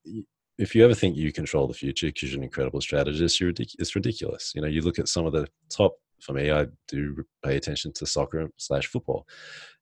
if 0.57 0.75
you 0.75 0.83
ever 0.83 0.93
think 0.93 1.15
you 1.15 1.31
control 1.31 1.67
the 1.67 1.73
future 1.73 2.07
because 2.07 2.31
you're 2.31 2.37
an 2.37 2.43
incredible 2.43 2.81
strategist 2.81 3.39
you're 3.39 3.53
ridic- 3.53 3.75
it's 3.79 3.95
ridiculous. 3.95 4.51
You 4.53 4.61
know 4.61 4.67
you 4.67 4.81
look 4.81 4.99
at 4.99 5.07
some 5.07 5.25
of 5.25 5.33
the 5.33 5.47
top 5.69 5.95
for 6.21 6.33
me 6.33 6.51
i 6.51 6.65
do 6.87 7.23
pay 7.43 7.55
attention 7.57 7.91
to 7.93 8.05
soccer 8.05 8.49
slash 8.57 8.87
football. 8.87 9.27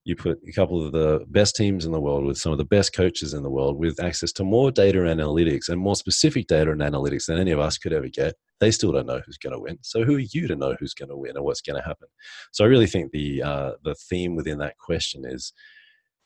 You 0.05 0.15
put 0.15 0.39
a 0.47 0.51
couple 0.53 0.83
of 0.83 0.91
the 0.91 1.25
best 1.27 1.55
teams 1.55 1.85
in 1.85 1.91
the 1.91 1.99
world 1.99 2.25
with 2.25 2.37
some 2.37 2.51
of 2.51 2.57
the 2.57 2.65
best 2.65 2.93
coaches 2.93 3.33
in 3.33 3.43
the 3.43 3.49
world 3.49 3.77
with 3.77 4.01
access 4.01 4.31
to 4.33 4.43
more 4.43 4.71
data 4.71 5.05
and 5.05 5.19
analytics 5.19 5.69
and 5.69 5.79
more 5.79 5.95
specific 5.95 6.47
data 6.47 6.71
and 6.71 6.81
analytics 6.81 7.25
than 7.25 7.37
any 7.37 7.51
of 7.51 7.59
us 7.59 7.77
could 7.77 7.93
ever 7.93 8.07
get 8.07 8.35
they 8.59 8.71
still 8.71 8.91
don't 8.91 9.05
know 9.05 9.21
who's 9.25 9.37
going 9.37 9.53
to 9.53 9.59
win. 9.59 9.77
So 9.81 10.03
who 10.03 10.15
are 10.15 10.19
you 10.33 10.47
to 10.47 10.55
know 10.55 10.75
who's 10.79 10.93
going 10.93 11.09
to 11.09 11.17
win 11.17 11.35
and 11.35 11.45
what's 11.45 11.61
going 11.61 11.81
to 11.81 11.87
happen? 11.87 12.07
So 12.51 12.63
i 12.63 12.67
really 12.67 12.87
think 12.87 13.11
the 13.11 13.41
uh, 13.41 13.71
the 13.83 13.95
theme 13.95 14.35
within 14.35 14.57
that 14.59 14.77
question 14.77 15.23
is 15.25 15.53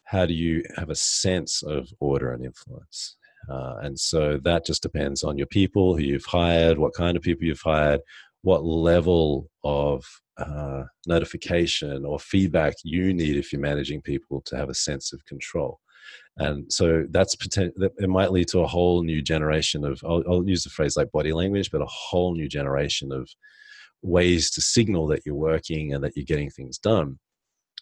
how 0.05 0.25
do 0.25 0.33
you 0.33 0.63
have 0.75 0.89
a 0.89 0.95
sense 0.95 1.63
of 1.63 1.89
order 1.99 2.33
and 2.33 2.43
influence? 2.43 3.17
Uh, 3.49 3.75
and 3.81 3.99
so 3.99 4.39
that 4.43 4.65
just 4.65 4.81
depends 4.81 5.23
on 5.23 5.37
your 5.37 5.47
people 5.47 5.95
who 5.95 6.03
you've 6.03 6.25
hired 6.25 6.77
what 6.77 6.93
kind 6.93 7.17
of 7.17 7.23
people 7.23 7.45
you've 7.45 7.59
hired 7.61 7.99
what 8.43 8.63
level 8.63 9.49
of 9.63 10.05
uh, 10.37 10.83
notification 11.07 12.05
or 12.05 12.19
feedback 12.19 12.73
you 12.83 13.13
need 13.13 13.35
if 13.35 13.51
you're 13.51 13.61
managing 13.61 14.01
people 14.01 14.41
to 14.45 14.55
have 14.55 14.69
a 14.69 14.73
sense 14.73 15.13
of 15.13 15.25
control. 15.25 15.79
And 16.37 16.71
so 16.71 17.05
that's 17.11 17.35
potential. 17.35 17.89
It 17.97 18.09
might 18.09 18.31
lead 18.31 18.49
to 18.49 18.59
a 18.59 18.67
whole 18.67 19.03
new 19.03 19.21
generation 19.21 19.85
of. 19.85 20.01
I'll, 20.03 20.23
I'll 20.27 20.47
use 20.47 20.63
the 20.63 20.69
phrase 20.69 20.97
like 20.97 21.11
body 21.11 21.31
language, 21.31 21.71
but 21.71 21.81
a 21.81 21.87
whole 21.87 22.33
new 22.33 22.49
generation 22.49 23.11
of 23.11 23.29
ways 24.01 24.51
to 24.51 24.61
signal 24.61 25.07
that 25.07 25.21
you're 25.25 25.35
working 25.35 25.93
and 25.93 26.03
that 26.03 26.13
you're 26.15 26.25
getting 26.25 26.49
things 26.49 26.77
done. 26.77 27.19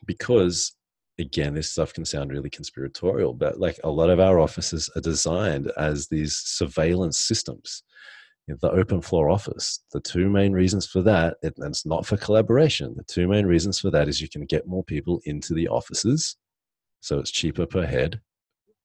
Because 0.05 0.75
again, 1.17 1.55
this 1.55 1.71
stuff 1.71 1.93
can 1.93 2.05
sound 2.05 2.31
really 2.31 2.49
conspiratorial, 2.49 3.33
but 3.33 3.59
like 3.59 3.79
a 3.83 3.89
lot 3.89 4.09
of 4.09 4.19
our 4.19 4.39
offices 4.39 4.89
are 4.95 5.01
designed 5.01 5.71
as 5.77 6.07
these 6.07 6.37
surveillance 6.37 7.19
systems 7.19 7.83
the 8.59 8.71
open 8.71 9.01
floor 9.01 9.29
office. 9.29 9.83
The 9.91 9.99
two 9.99 10.29
main 10.29 10.51
reasons 10.51 10.87
for 10.87 11.01
that, 11.03 11.37
and 11.43 11.53
it's 11.59 11.85
not 11.85 12.05
for 12.05 12.17
collaboration, 12.17 12.93
the 12.97 13.03
two 13.03 13.27
main 13.27 13.45
reasons 13.45 13.79
for 13.79 13.89
that 13.91 14.07
is 14.07 14.21
you 14.21 14.29
can 14.29 14.45
get 14.45 14.67
more 14.67 14.83
people 14.83 15.21
into 15.25 15.53
the 15.53 15.67
offices, 15.67 16.35
so 16.99 17.19
it's 17.19 17.31
cheaper 17.31 17.65
per 17.65 17.85
head. 17.85 18.19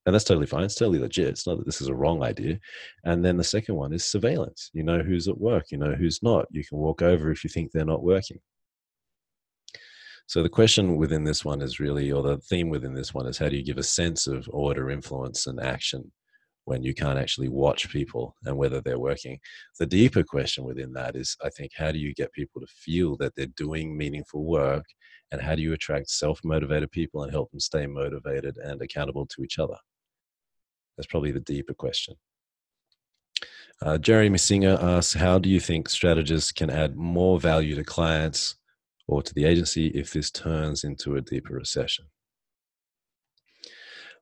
And 0.05 0.14
that's 0.14 0.24
totally 0.24 0.47
fine. 0.47 0.62
It's 0.62 0.76
totally 0.76 1.01
legit. 1.01 1.26
It's 1.26 1.48
not 1.48 1.59
that 1.59 1.66
this 1.66 1.80
is 1.80 1.88
a 1.88 1.94
wrong 1.94 2.22
idea. 2.22 2.60
And 3.05 3.24
then 3.24 3.36
the 3.36 3.43
second 3.43 3.74
one 3.74 3.93
is 3.93 4.05
surveillance. 4.05 4.70
You 4.72 4.84
know 4.84 5.01
who's 5.01 5.26
at 5.26 5.38
work, 5.38 5.72
you 5.72 5.78
know 5.78 5.94
who's 5.94 6.22
not. 6.22 6.47
You 6.51 6.64
can 6.64 6.78
walk 6.78 7.02
over 7.02 7.32
if 7.32 7.43
you 7.43 7.51
think 7.51 7.72
they're 7.72 7.84
not 7.84 8.05
working. 8.05 8.38
So 10.28 10.43
the 10.43 10.48
question 10.48 10.97
within 10.97 11.24
this 11.24 11.44
one 11.44 11.62
is 11.62 11.78
really, 11.78 12.10
or 12.10 12.22
the 12.22 12.38
theme 12.38 12.68
within 12.68 12.94
this 12.94 13.14
one 13.14 13.26
is 13.26 13.38
how 13.38 13.48
do 13.48 13.56
you 13.56 13.64
give 13.64 13.78
a 13.78 13.82
sense 13.82 14.26
of 14.26 14.48
order, 14.52 14.90
influence, 14.90 15.47
and 15.47 15.60
action 15.60 16.10
when 16.66 16.82
you 16.82 16.93
can't 16.93 17.18
actually 17.18 17.48
watch 17.48 17.88
people 17.90 18.34
and 18.44 18.56
whether 18.56 18.80
they're 18.80 18.98
working? 18.98 19.38
The 19.78 19.86
deeper 19.86 20.22
question 20.22 20.64
within 20.64 20.93
that 20.93 21.16
is, 21.16 21.36
I 21.43 21.48
think, 21.48 21.72
how 21.74 21.93
do 21.93 21.98
you 21.98 22.12
get 22.12 22.32
people 22.32 22.60
to 22.60 22.66
feel 22.66 23.16
that 23.18 23.34
they're 23.34 23.47
doing 23.47 23.97
meaningful 23.97 24.44
work? 24.44 24.84
And 25.32 25.40
how 25.40 25.55
do 25.55 25.62
you 25.62 25.72
attract 25.72 26.10
self 26.10 26.40
motivated 26.44 26.90
people 26.90 27.22
and 27.22 27.32
help 27.32 27.51
them 27.51 27.60
stay 27.60 27.86
motivated 27.86 28.59
and 28.59 28.82
accountable 28.82 29.26
to 29.26 29.43
each 29.43 29.59
other? 29.59 29.76
That's 30.97 31.06
probably 31.06 31.32
the 31.32 31.40
deeper 31.40 31.74
question. 31.74 32.16
Uh, 33.80 33.98
Jeremy 33.98 34.38
Singer 34.38 34.78
asks, 34.80 35.14
How 35.14 35.38
do 35.38 35.48
you 35.48 35.60
think 35.60 35.88
strategists 35.88 36.51
can 36.51 36.70
add 36.70 36.97
more 36.97 37.38
value 37.38 37.76
to 37.76 37.84
clients 37.84 38.56
or 39.06 39.22
to 39.22 39.34
the 39.34 39.44
agency 39.44 39.88
if 39.88 40.12
this 40.12 40.30
turns 40.30 40.82
into 40.82 41.16
a 41.16 41.20
deeper 41.20 41.55
recession? 41.55 42.06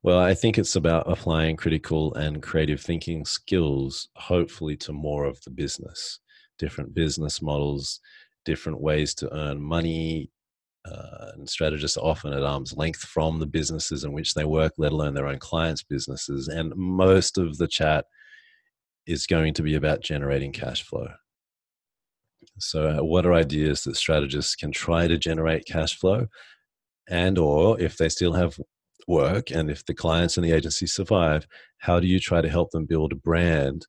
Well, 0.04 0.18
I 0.18 0.34
think 0.34 0.58
it's 0.58 0.76
about 0.76 1.10
applying 1.10 1.56
critical 1.56 2.12
and 2.14 2.42
creative 2.42 2.80
thinking 2.82 3.24
skills, 3.24 4.08
hopefully, 4.16 4.76
to 4.78 4.92
more 4.92 5.24
of 5.24 5.42
the 5.44 5.50
business, 5.50 6.20
different 6.58 6.94
business 6.94 7.40
models, 7.40 8.00
different 8.44 8.82
ways 8.82 9.14
to 9.16 9.34
earn 9.34 9.62
money. 9.62 10.30
Uh, 10.84 11.32
and 11.36 11.48
strategists 11.48 11.96
are 11.96 12.04
often 12.04 12.34
at 12.34 12.42
arm's 12.42 12.76
length 12.76 13.00
from 13.00 13.38
the 13.38 13.46
businesses 13.46 14.04
in 14.04 14.12
which 14.12 14.34
they 14.34 14.44
work, 14.44 14.74
let 14.76 14.92
alone 14.92 15.14
their 15.14 15.26
own 15.26 15.38
clients' 15.38 15.82
businesses. 15.82 16.48
And 16.48 16.74
most 16.76 17.38
of 17.38 17.56
the 17.56 17.66
chat 17.66 18.04
is 19.06 19.26
going 19.26 19.54
to 19.54 19.62
be 19.62 19.74
about 19.74 20.02
generating 20.02 20.52
cash 20.52 20.82
flow. 20.82 21.08
So, 22.58 22.98
uh, 22.98 23.04
what 23.04 23.26
are 23.26 23.32
ideas 23.34 23.84
that 23.84 23.96
strategists 23.96 24.54
can 24.54 24.72
try 24.72 25.08
to 25.08 25.18
generate 25.18 25.66
cash 25.66 25.98
flow? 25.98 26.26
And, 27.08 27.38
or 27.38 27.80
if 27.80 27.96
they 27.96 28.10
still 28.10 28.34
have 28.34 28.58
work 29.08 29.50
and 29.50 29.70
if 29.70 29.84
the 29.86 29.94
clients 29.94 30.36
and 30.36 30.44
the 30.44 30.52
agency 30.52 30.86
survive, 30.86 31.46
how 31.78 32.00
do 32.00 32.06
you 32.06 32.18
try 32.18 32.40
to 32.40 32.48
help 32.48 32.70
them 32.70 32.86
build 32.86 33.12
a 33.12 33.16
brand 33.16 33.86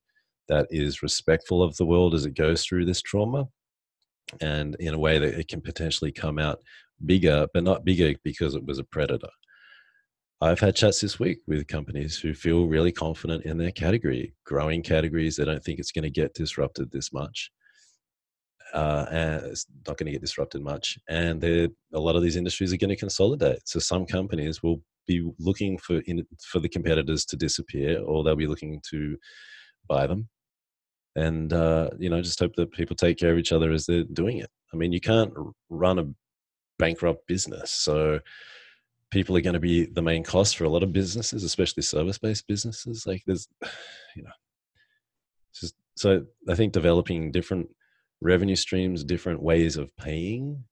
that 0.48 0.68
is 0.70 1.02
respectful 1.02 1.64
of 1.64 1.76
the 1.78 1.86
world 1.86 2.14
as 2.14 2.26
it 2.26 2.36
goes 2.36 2.64
through 2.64 2.86
this 2.86 3.02
trauma 3.02 3.48
and 4.42 4.76
in 4.80 4.94
a 4.94 5.00
way 5.00 5.18
that 5.18 5.40
it 5.40 5.48
can 5.48 5.62
potentially 5.62 6.12
come 6.12 6.40
out 6.40 6.60
bigger, 7.06 7.48
but 7.54 7.64
not 7.64 7.86
bigger 7.86 8.14
because 8.24 8.56
it 8.56 8.66
was 8.66 8.80
a 8.80 8.84
predator? 8.84 9.30
I've 10.42 10.60
had 10.60 10.76
chats 10.76 11.00
this 11.00 11.18
week 11.18 11.40
with 11.48 11.68
companies 11.68 12.18
who 12.18 12.34
feel 12.34 12.68
really 12.68 12.92
confident 12.92 13.46
in 13.46 13.58
their 13.58 13.72
category, 13.72 14.36
growing 14.46 14.84
categories. 14.84 15.38
They 15.38 15.46
don't 15.46 15.64
think 15.64 15.80
it's 15.80 15.94
going 15.94 16.04
to 16.04 16.10
get 16.10 16.34
disrupted 16.34 16.92
this 16.92 17.14
much 17.14 17.52
uh, 18.74 19.06
and 19.10 19.46
it's 19.46 19.66
not 19.88 19.98
going 19.98 20.08
to 20.08 20.12
get 20.12 20.22
disrupted 20.22 20.62
much. 20.62 20.98
And 21.08 21.44
a 21.44 21.70
lot 21.94 22.16
of 22.16 22.22
these 22.22 22.36
industries 22.36 22.74
are 22.74 22.78
going 22.78 22.90
to 22.90 22.96
consolidate. 22.96 23.68
So 23.68 23.80
some 23.80 24.06
companies 24.06 24.62
will 24.62 24.82
be 25.08 25.30
looking 25.40 25.78
for 25.78 26.00
in, 26.00 26.26
for 26.52 26.60
the 26.60 26.70
competitors 26.70 27.26
to 27.26 27.36
disappear, 27.36 28.02
or 28.02 28.24
they'll 28.24 28.36
be 28.36 28.48
looking 28.48 28.82
to 28.92 29.18
buy 29.88 30.08
them. 30.08 30.30
And 31.16 31.54
uh, 31.54 31.92
you 31.98 32.10
know, 32.10 32.22
just 32.22 32.40
hope 32.40 32.56
that 32.56 32.72
people 32.72 32.96
take 32.96 33.18
care 33.18 33.32
of 33.32 33.38
each 33.38 33.52
other 33.52 33.72
as 33.72 33.86
they're 33.86 34.04
doing 34.04 34.40
it. 34.40 34.50
I 34.74 34.78
mean, 34.78 34.92
you 34.92 35.00
can't 35.00 35.34
run 35.70 36.00
a 36.00 36.08
bankrupt 36.78 37.28
business, 37.28 37.72
so 37.72 38.20
people 39.12 39.38
are 39.38 39.42
going 39.42 39.54
to 39.54 39.60
be 39.60 39.86
the 39.86 40.02
main 40.02 40.24
cost 40.24 40.58
for 40.58 40.66
a 40.66 40.70
lot 40.70 40.84
of 40.84 40.92
businesses, 40.92 41.44
especially 41.44 41.84
service-based 41.84 42.46
businesses. 42.48 43.06
Like 43.08 43.24
there's, 43.26 43.48
you 44.16 44.24
know, 44.24 44.32
just 45.54 45.76
so 45.96 46.26
I 46.50 46.56
think 46.56 46.74
developing 46.74 47.32
different 47.32 47.70
revenue 48.22 48.56
streams, 48.56 49.04
different 49.04 49.42
ways 49.42 49.78
of 49.78 49.96
paying. 49.98 50.64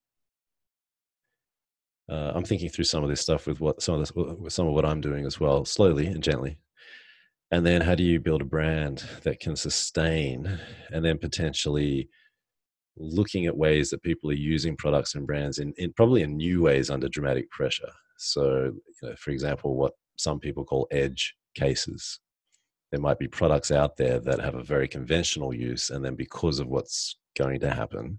Uh, 2.10 2.32
I'm 2.34 2.44
thinking 2.44 2.68
through 2.68 2.84
some 2.84 3.02
of 3.02 3.10
this 3.10 3.20
stuff 3.20 3.46
with 3.46 3.60
what 3.60 3.82
some 3.82 3.94
of 3.94 4.00
this, 4.00 4.12
with 4.14 4.52
some 4.52 4.66
of 4.66 4.74
what 4.74 4.84
I'm 4.84 5.00
doing 5.00 5.24
as 5.24 5.40
well, 5.40 5.64
slowly 5.64 6.06
and 6.06 6.22
gently. 6.22 6.58
And 7.50 7.64
then 7.64 7.80
how 7.80 7.94
do 7.94 8.02
you 8.02 8.20
build 8.20 8.42
a 8.42 8.46
brand 8.46 9.04
that 9.22 9.40
can 9.40 9.56
sustain, 9.56 10.58
and 10.90 11.04
then 11.04 11.18
potentially 11.18 12.08
looking 12.96 13.46
at 13.46 13.56
ways 13.56 13.90
that 13.90 14.02
people 14.02 14.30
are 14.30 14.34
using 14.34 14.76
products 14.76 15.14
and 15.14 15.26
brands 15.26 15.58
in, 15.58 15.72
in 15.78 15.92
probably 15.92 16.22
in 16.22 16.36
new 16.36 16.62
ways 16.62 16.90
under 16.90 17.08
dramatic 17.08 17.50
pressure. 17.50 17.90
So, 18.18 18.72
you 19.02 19.08
know, 19.08 19.14
for 19.16 19.30
example, 19.30 19.76
what 19.76 19.92
some 20.16 20.38
people 20.38 20.64
call 20.64 20.86
edge 20.90 21.34
cases. 21.54 22.20
There 22.90 23.00
might 23.00 23.18
be 23.18 23.26
products 23.26 23.72
out 23.72 23.96
there 23.96 24.20
that 24.20 24.40
have 24.40 24.54
a 24.54 24.62
very 24.62 24.86
conventional 24.86 25.52
use, 25.52 25.90
and 25.90 26.04
then 26.04 26.14
because 26.14 26.60
of 26.60 26.68
what's 26.68 27.16
going 27.36 27.58
to 27.60 27.70
happen, 27.70 28.18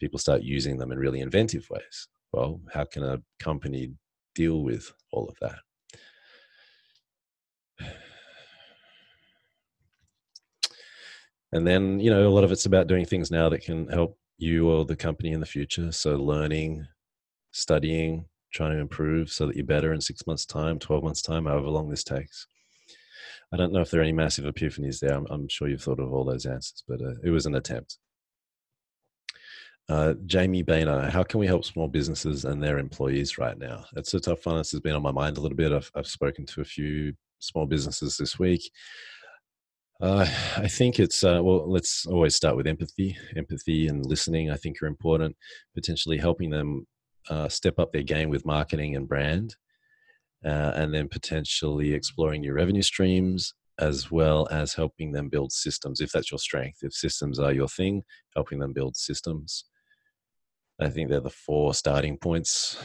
people 0.00 0.18
start 0.18 0.42
using 0.42 0.78
them 0.78 0.92
in 0.92 0.98
really 0.98 1.20
inventive 1.20 1.66
ways. 1.68 2.08
Well, 2.34 2.60
how 2.72 2.84
can 2.84 3.04
a 3.04 3.22
company 3.38 3.92
deal 4.34 4.64
with 4.64 4.92
all 5.12 5.28
of 5.28 5.36
that? 5.40 5.58
And 11.52 11.64
then, 11.64 12.00
you 12.00 12.10
know, 12.10 12.26
a 12.26 12.34
lot 12.34 12.42
of 12.42 12.50
it's 12.50 12.66
about 12.66 12.88
doing 12.88 13.06
things 13.06 13.30
now 13.30 13.48
that 13.48 13.62
can 13.62 13.86
help 13.86 14.18
you 14.38 14.68
or 14.68 14.84
the 14.84 14.96
company 14.96 15.30
in 15.30 15.38
the 15.38 15.46
future. 15.46 15.92
So, 15.92 16.16
learning, 16.16 16.84
studying, 17.52 18.24
trying 18.52 18.72
to 18.72 18.80
improve 18.80 19.30
so 19.30 19.46
that 19.46 19.54
you're 19.54 19.64
better 19.64 19.92
in 19.92 20.00
six 20.00 20.26
months' 20.26 20.46
time, 20.46 20.80
12 20.80 21.04
months' 21.04 21.22
time, 21.22 21.44
however 21.46 21.68
long 21.68 21.88
this 21.88 22.02
takes. 22.02 22.48
I 23.52 23.56
don't 23.56 23.72
know 23.72 23.82
if 23.82 23.92
there 23.92 24.00
are 24.00 24.02
any 24.02 24.12
massive 24.12 24.52
epiphanies 24.52 24.98
there. 24.98 25.14
I'm, 25.14 25.28
I'm 25.30 25.46
sure 25.46 25.68
you've 25.68 25.80
thought 25.80 26.00
of 26.00 26.12
all 26.12 26.24
those 26.24 26.44
answers, 26.44 26.82
but 26.88 27.00
uh, 27.00 27.14
it 27.22 27.30
was 27.30 27.46
an 27.46 27.54
attempt. 27.54 27.98
Uh, 29.88 30.14
Jamie 30.24 30.62
Boehner, 30.62 31.10
how 31.10 31.22
can 31.22 31.38
we 31.38 31.46
help 31.46 31.64
small 31.64 31.88
businesses 31.88 32.46
and 32.46 32.62
their 32.62 32.78
employees 32.78 33.36
right 33.36 33.58
now? 33.58 33.84
It's 33.96 34.14
a 34.14 34.20
tough 34.20 34.46
one. 34.46 34.56
This 34.56 34.72
has 34.72 34.80
been 34.80 34.94
on 34.94 35.02
my 35.02 35.12
mind 35.12 35.36
a 35.36 35.40
little 35.40 35.56
bit. 35.56 35.72
I've, 35.72 35.90
I've 35.94 36.06
spoken 36.06 36.46
to 36.46 36.62
a 36.62 36.64
few 36.64 37.12
small 37.38 37.66
businesses 37.66 38.16
this 38.16 38.38
week. 38.38 38.70
Uh, 40.00 40.26
I 40.56 40.68
think 40.68 40.98
it's, 40.98 41.22
uh, 41.22 41.40
well, 41.42 41.70
let's 41.70 42.06
always 42.06 42.34
start 42.34 42.56
with 42.56 42.66
empathy. 42.66 43.16
Empathy 43.36 43.88
and 43.88 44.04
listening, 44.06 44.50
I 44.50 44.56
think, 44.56 44.82
are 44.82 44.86
important, 44.86 45.36
potentially 45.74 46.16
helping 46.16 46.50
them 46.50 46.86
uh, 47.28 47.48
step 47.48 47.78
up 47.78 47.92
their 47.92 48.02
game 48.02 48.30
with 48.30 48.46
marketing 48.46 48.96
and 48.96 49.06
brand, 49.06 49.54
uh, 50.44 50.72
and 50.74 50.94
then 50.94 51.08
potentially 51.08 51.92
exploring 51.92 52.40
new 52.40 52.54
revenue 52.54 52.82
streams, 52.82 53.52
as 53.78 54.10
well 54.10 54.48
as 54.50 54.72
helping 54.74 55.12
them 55.12 55.28
build 55.28 55.52
systems 55.52 56.00
if 56.00 56.10
that's 56.10 56.30
your 56.30 56.38
strength. 56.38 56.78
If 56.82 56.94
systems 56.94 57.38
are 57.38 57.52
your 57.52 57.68
thing, 57.68 58.02
helping 58.34 58.58
them 58.58 58.72
build 58.72 58.96
systems. 58.96 59.64
I 60.80 60.88
think 60.88 61.08
they're 61.08 61.20
the 61.20 61.30
four 61.30 61.72
starting 61.74 62.18
points 62.18 62.76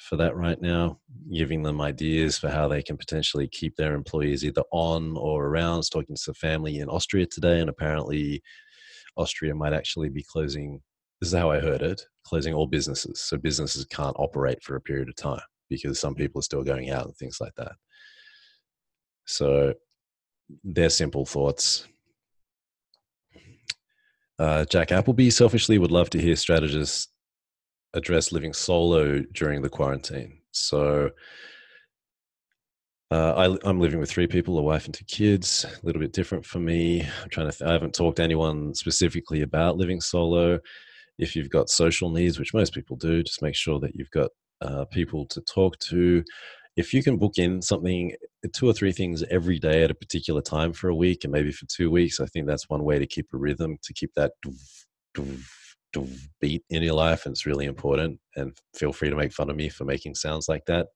for 0.00 0.16
that 0.16 0.36
right 0.36 0.60
now, 0.60 1.00
giving 1.32 1.62
them 1.62 1.80
ideas 1.80 2.38
for 2.38 2.48
how 2.48 2.68
they 2.68 2.82
can 2.82 2.96
potentially 2.96 3.48
keep 3.48 3.76
their 3.76 3.94
employees 3.94 4.44
either 4.44 4.62
on 4.70 5.16
or 5.16 5.46
around. 5.46 5.74
I 5.74 5.76
was 5.78 5.90
talking 5.90 6.16
to 6.16 6.30
a 6.30 6.34
family 6.34 6.78
in 6.78 6.88
Austria 6.88 7.26
today, 7.26 7.60
and 7.60 7.68
apparently 7.68 8.42
Austria 9.16 9.54
might 9.54 9.72
actually 9.72 10.08
be 10.08 10.22
closing. 10.22 10.80
This 11.20 11.28
is 11.28 11.38
how 11.38 11.50
I 11.50 11.60
heard 11.60 11.82
it 11.82 12.02
closing 12.24 12.54
all 12.54 12.66
businesses. 12.66 13.20
So 13.20 13.36
businesses 13.36 13.84
can't 13.86 14.16
operate 14.18 14.62
for 14.62 14.76
a 14.76 14.80
period 14.80 15.08
of 15.08 15.16
time 15.16 15.40
because 15.68 15.98
some 15.98 16.14
people 16.14 16.38
are 16.38 16.42
still 16.42 16.62
going 16.62 16.90
out 16.90 17.06
and 17.06 17.16
things 17.16 17.38
like 17.40 17.54
that. 17.56 17.72
So 19.26 19.74
they're 20.62 20.90
simple 20.90 21.26
thoughts. 21.26 21.86
Uh, 24.38 24.64
Jack 24.66 24.92
Appleby 24.92 25.30
selfishly 25.30 25.78
would 25.78 25.90
love 25.90 26.10
to 26.10 26.20
hear 26.20 26.36
strategists 26.36 27.08
address 27.96 28.30
living 28.30 28.52
solo 28.52 29.20
during 29.32 29.62
the 29.62 29.68
quarantine. 29.68 30.38
So 30.52 31.10
uh, 33.10 33.56
I, 33.64 33.68
am 33.68 33.80
living 33.80 34.00
with 34.00 34.10
three 34.10 34.26
people, 34.26 34.58
a 34.58 34.62
wife 34.62 34.84
and 34.84 34.94
two 34.94 35.04
kids. 35.04 35.64
A 35.64 35.86
little 35.86 36.00
bit 36.00 36.12
different 36.12 36.44
for 36.44 36.58
me. 36.58 37.02
I'm 37.22 37.30
trying 37.30 37.50
to. 37.50 37.56
Th- 37.56 37.68
I 37.68 37.72
haven't 37.72 37.94
talked 37.94 38.16
to 38.16 38.22
anyone 38.22 38.74
specifically 38.74 39.42
about 39.42 39.76
living 39.76 40.00
solo. 40.00 40.58
If 41.18 41.36
you've 41.36 41.50
got 41.50 41.70
social 41.70 42.10
needs, 42.10 42.38
which 42.38 42.52
most 42.52 42.74
people 42.74 42.96
do, 42.96 43.22
just 43.22 43.42
make 43.42 43.54
sure 43.54 43.78
that 43.80 43.94
you've 43.94 44.10
got 44.10 44.30
uh, 44.60 44.84
people 44.86 45.24
to 45.26 45.40
talk 45.42 45.78
to. 45.78 46.24
If 46.76 46.92
you 46.92 47.02
can 47.02 47.16
book 47.16 47.38
in 47.38 47.62
something, 47.62 48.12
two 48.52 48.68
or 48.68 48.74
three 48.74 48.92
things 48.92 49.22
every 49.30 49.58
day 49.58 49.82
at 49.82 49.90
a 49.90 49.94
particular 49.94 50.42
time 50.42 50.72
for 50.72 50.88
a 50.88 50.94
week, 50.94 51.24
and 51.24 51.32
maybe 51.32 51.52
for 51.52 51.64
two 51.66 51.90
weeks, 51.90 52.20
I 52.20 52.26
think 52.26 52.46
that's 52.46 52.68
one 52.68 52.82
way 52.82 52.98
to 52.98 53.06
keep 53.06 53.28
a 53.32 53.38
rhythm, 53.38 53.78
to 53.82 53.94
keep 53.94 54.12
that 54.14 54.32
beat 56.40 56.62
in 56.70 56.82
your 56.82 56.94
life 56.94 57.26
and 57.26 57.32
it's 57.32 57.46
really 57.46 57.66
important 57.66 58.18
and 58.36 58.56
feel 58.74 58.92
free 58.92 59.10
to 59.10 59.16
make 59.16 59.32
fun 59.32 59.50
of 59.50 59.56
me 59.56 59.68
for 59.68 59.84
making 59.84 60.14
sounds 60.14 60.48
like 60.48 60.64
that 60.66 60.88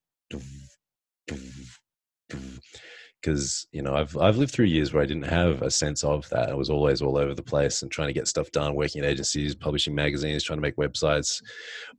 because 3.20 3.66
you 3.72 3.82
know 3.82 3.94
I've 3.94 4.16
I've 4.16 4.36
lived 4.36 4.52
through 4.52 4.66
years 4.66 4.92
where 4.92 5.02
I 5.02 5.06
didn't 5.06 5.24
have 5.24 5.62
a 5.62 5.70
sense 5.70 6.02
of 6.04 6.28
that. 6.30 6.50
I 6.50 6.54
was 6.54 6.70
always 6.70 7.02
all 7.02 7.18
over 7.18 7.34
the 7.34 7.42
place 7.42 7.82
and 7.82 7.90
trying 7.90 8.08
to 8.08 8.14
get 8.14 8.28
stuff 8.28 8.50
done, 8.50 8.74
working 8.74 9.02
in 9.02 9.08
agencies, 9.08 9.54
publishing 9.54 9.94
magazines, 9.94 10.44
trying 10.44 10.58
to 10.58 10.62
make 10.62 10.76
websites, 10.76 11.42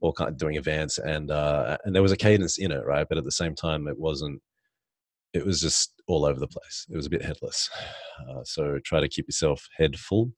all 0.02 0.14
kind 0.14 0.30
of 0.30 0.38
doing 0.38 0.56
events, 0.56 0.98
and 0.98 1.32
uh, 1.32 1.78
and 1.86 1.94
there 1.96 2.02
was 2.02 2.12
a 2.12 2.18
cadence 2.18 2.58
in 2.58 2.72
it, 2.72 2.86
right? 2.86 3.08
But 3.08 3.18
at 3.18 3.24
the 3.24 3.32
same 3.32 3.56
time, 3.56 3.88
it 3.88 3.98
wasn't. 3.98 4.42
It 5.34 5.46
was 5.46 5.62
just 5.62 5.94
all 6.08 6.26
over 6.26 6.40
the 6.40 6.48
place. 6.48 6.86
It 6.90 6.98
was 6.98 7.06
a 7.06 7.12
bit 7.12 7.24
headless. 7.24 7.70
Uh, 8.30 8.44
so 8.44 8.78
try 8.86 9.00
to 9.00 9.10
keep 9.10 9.28
yourself 9.28 9.68
head 9.78 9.98
full. 9.98 10.32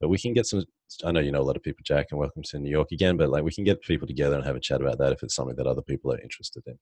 But 0.00 0.08
we 0.08 0.18
can 0.18 0.32
get 0.32 0.46
some. 0.46 0.64
I 1.04 1.12
know 1.12 1.20
you 1.20 1.32
know 1.32 1.40
a 1.40 1.42
lot 1.42 1.56
of 1.56 1.62
people, 1.62 1.82
Jack, 1.84 2.08
and 2.10 2.20
welcome 2.20 2.42
to 2.44 2.58
New 2.58 2.70
York 2.70 2.88
again. 2.92 3.16
But 3.16 3.30
like 3.30 3.44
we 3.44 3.52
can 3.52 3.64
get 3.64 3.82
people 3.82 4.06
together 4.06 4.36
and 4.36 4.44
have 4.44 4.56
a 4.56 4.60
chat 4.60 4.80
about 4.80 4.98
that 4.98 5.12
if 5.12 5.22
it's 5.22 5.34
something 5.34 5.56
that 5.56 5.66
other 5.66 5.82
people 5.82 6.12
are 6.12 6.20
interested 6.20 6.62
in. 6.66 6.78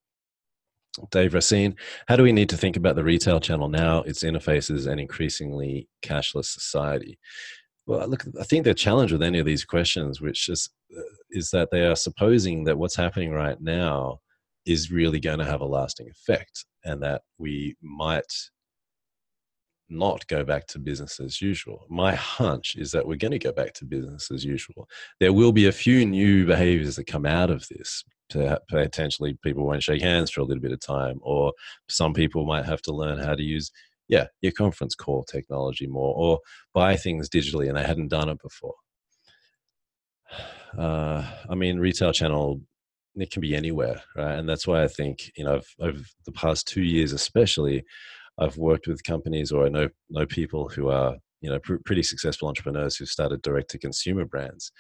Dave 1.11 1.35
Racine, 1.35 1.75
how 2.07 2.17
do 2.17 2.23
we 2.23 2.33
need 2.33 2.49
to 2.51 2.57
think 2.57 2.77
about 2.77 2.95
the 2.95 3.05
retail 3.05 3.41
channel 3.41 3.69
now, 3.69 4.03
its 4.03 4.23
interfaces, 4.23 4.87
and 4.87 5.01
increasingly 5.01 5.89
cashless 6.03 6.47
society? 6.47 7.19
Well, 7.87 8.07
look, 8.09 8.25
I 8.41 8.45
think 8.45 8.65
the 8.65 8.75
challenge 8.75 9.13
with 9.13 9.23
any 9.23 9.39
of 9.39 9.47
these 9.47 9.65
questions, 9.65 10.21
which 10.21 10.49
is, 10.49 10.71
uh, 10.97 11.03
is 11.31 11.51
that 11.51 11.71
they 11.71 11.83
are 11.83 11.97
supposing 11.97 12.65
that 12.65 12.79
what's 12.79 12.97
happening 12.97 13.31
right 13.33 13.61
now 13.61 14.21
is 14.65 14.91
really 14.91 15.21
going 15.21 15.41
to 15.41 15.45
have 15.45 15.61
a 15.61 15.67
lasting 15.67 16.09
effect, 16.09 16.65
and 16.85 17.03
that 17.03 17.23
we 17.39 17.77
might 17.83 18.33
not 19.89 20.27
go 20.27 20.45
back 20.45 20.67
to 20.69 20.79
business 20.79 21.21
as 21.21 21.41
usual. 21.41 21.87
My 21.89 22.15
hunch 22.15 22.77
is 22.77 22.91
that 22.93 23.07
we're 23.07 23.17
going 23.17 23.33
to 23.33 23.39
go 23.39 23.53
back 23.53 23.75
to 23.75 23.85
business 23.85 24.31
as 24.31 24.45
usual. 24.45 24.89
There 25.21 25.33
will 25.33 25.53
be 25.53 25.67
a 25.67 25.73
few 25.73 26.07
new 26.07 26.47
behaviors 26.47 26.97
that 26.97 27.07
come 27.07 27.27
out 27.27 27.51
of 27.51 27.67
this, 27.69 28.05
potentially 28.69 29.37
people 29.43 29.67
won't 29.67 29.83
shake 29.83 30.03
hands 30.03 30.31
for 30.31 30.41
a 30.41 30.45
little 30.45 30.63
bit 30.63 30.73
of 30.73 30.81
time, 30.81 31.19
or 31.23 31.53
some 31.89 32.15
people 32.15 32.45
might 32.45 32.65
have 32.65 32.83
to 32.83 32.93
learn 32.93 33.19
how 33.19 33.35
to 33.35 33.43
use 33.43 33.71
yeah 34.09 34.27
your 34.43 34.53
conference 34.53 34.95
call 34.95 35.25
technology 35.25 35.87
more, 35.87 36.15
or 36.15 36.41
buy 36.73 36.97
things 36.97 37.29
digitally 37.29 37.69
and 37.69 37.77
they 37.77 37.85
hadn't 37.85 38.09
done 38.09 38.29
it 38.29 38.41
before. 38.43 38.75
Uh, 40.77 41.25
I 41.49 41.55
mean, 41.55 41.79
retail 41.79 42.13
channel 42.13 42.61
it 43.17 43.31
can 43.31 43.41
be 43.41 43.55
anywhere, 43.55 44.03
right? 44.17 44.37
And 44.37 44.49
that's 44.49 44.67
why 44.67 44.83
I 44.83 44.89
think 44.89 45.31
you 45.37 45.45
know 45.45 45.61
over 45.81 45.99
the 46.25 46.33
past 46.33 46.67
two 46.67 46.83
years, 46.83 47.13
especially, 47.13 47.85
I've 48.39 48.57
worked 48.57 48.87
with 48.87 49.05
companies 49.05 49.53
or 49.53 49.67
I 49.67 49.69
know 49.69 49.89
know 50.11 50.27
people 50.27 50.69
who 50.69 50.89
are 50.89 51.17
you 51.41 51.51
know 51.51 51.59
pr- 51.61 51.77
pretty 51.85 52.03
successful 52.03 52.49
entrepreneurs 52.49 52.97
who 52.97 53.07
started 53.07 53.43
direct 53.43 53.71
to 53.71 53.79
consumer 53.79 54.25
brands. 54.25 54.73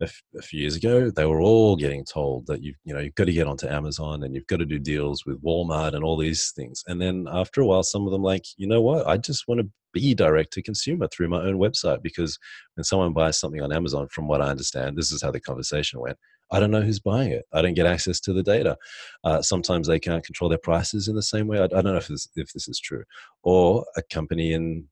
A, 0.00 0.04
f- 0.04 0.22
a 0.38 0.42
few 0.42 0.60
years 0.60 0.74
ago 0.74 1.10
they 1.10 1.26
were 1.26 1.40
all 1.40 1.76
getting 1.76 2.04
told 2.04 2.46
that 2.46 2.62
you 2.62 2.74
you 2.84 2.94
know 2.94 3.00
you've 3.00 3.14
got 3.14 3.26
to 3.26 3.32
get 3.32 3.46
onto 3.46 3.68
amazon 3.68 4.22
and 4.22 4.34
you've 4.34 4.46
got 4.46 4.58
to 4.58 4.64
do 4.64 4.78
deals 4.78 5.24
with 5.26 5.42
walmart 5.42 5.94
and 5.94 6.04
all 6.04 6.16
these 6.16 6.52
things. 6.56 6.82
And 6.86 7.00
then 7.00 7.26
after 7.30 7.60
a 7.60 7.66
while 7.66 7.82
some 7.82 8.06
of 8.06 8.12
them 8.12 8.22
like 8.22 8.44
you 8.56 8.66
know 8.66 8.80
what? 8.80 9.06
I 9.06 9.16
just 9.18 9.46
want 9.46 9.60
to 9.60 9.68
be 9.92 10.14
direct 10.14 10.52
to 10.54 10.62
consumer 10.62 11.06
through 11.08 11.28
my 11.28 11.42
own 11.42 11.58
website 11.58 12.02
because 12.02 12.38
when 12.74 12.84
someone 12.84 13.12
buys 13.12 13.38
something 13.38 13.60
on 13.60 13.72
amazon 13.72 14.08
from 14.10 14.26
what 14.26 14.40
i 14.40 14.48
understand 14.48 14.96
this 14.96 15.12
is 15.12 15.22
how 15.22 15.30
the 15.30 15.40
conversation 15.40 16.00
went 16.00 16.16
I 16.52 16.60
don't 16.60 16.70
know 16.70 16.82
who's 16.82 17.00
buying 17.00 17.32
it. 17.32 17.44
I 17.52 17.62
don't 17.62 17.74
get 17.74 17.86
access 17.86 18.20
to 18.20 18.32
the 18.32 18.42
data. 18.42 18.76
Uh, 19.24 19.40
sometimes 19.40 19.88
they 19.88 19.98
can't 19.98 20.24
control 20.24 20.50
their 20.50 20.58
prices 20.58 21.08
in 21.08 21.16
the 21.16 21.22
same 21.22 21.46
way. 21.46 21.58
I, 21.58 21.64
I 21.64 21.66
don't 21.68 21.86
know 21.86 21.96
if 21.96 22.08
this, 22.08 22.28
if 22.36 22.52
this 22.52 22.68
is 22.68 22.78
true. 22.78 23.04
Or 23.42 23.84
a 23.96 24.02
company 24.02 24.52
in 24.52 24.86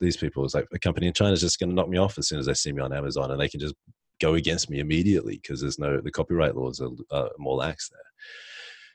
these 0.00 0.16
people 0.16 0.44
is 0.44 0.54
like 0.54 0.66
a 0.74 0.78
company 0.78 1.06
in 1.06 1.12
China 1.12 1.32
is 1.32 1.40
just 1.40 1.60
going 1.60 1.70
to 1.70 1.74
knock 1.74 1.88
me 1.88 1.98
off 1.98 2.18
as 2.18 2.28
soon 2.28 2.38
as 2.38 2.46
they 2.46 2.54
see 2.54 2.72
me 2.72 2.82
on 2.82 2.92
Amazon, 2.92 3.30
and 3.30 3.40
they 3.40 3.48
can 3.48 3.60
just 3.60 3.74
go 4.20 4.34
against 4.34 4.68
me 4.70 4.80
immediately 4.80 5.38
because 5.40 5.60
there's 5.60 5.78
no 5.78 6.00
the 6.00 6.10
copyright 6.10 6.56
laws 6.56 6.80
are 6.80 6.90
uh, 7.10 7.28
more 7.38 7.56
lax 7.56 7.88
there. 7.88 8.00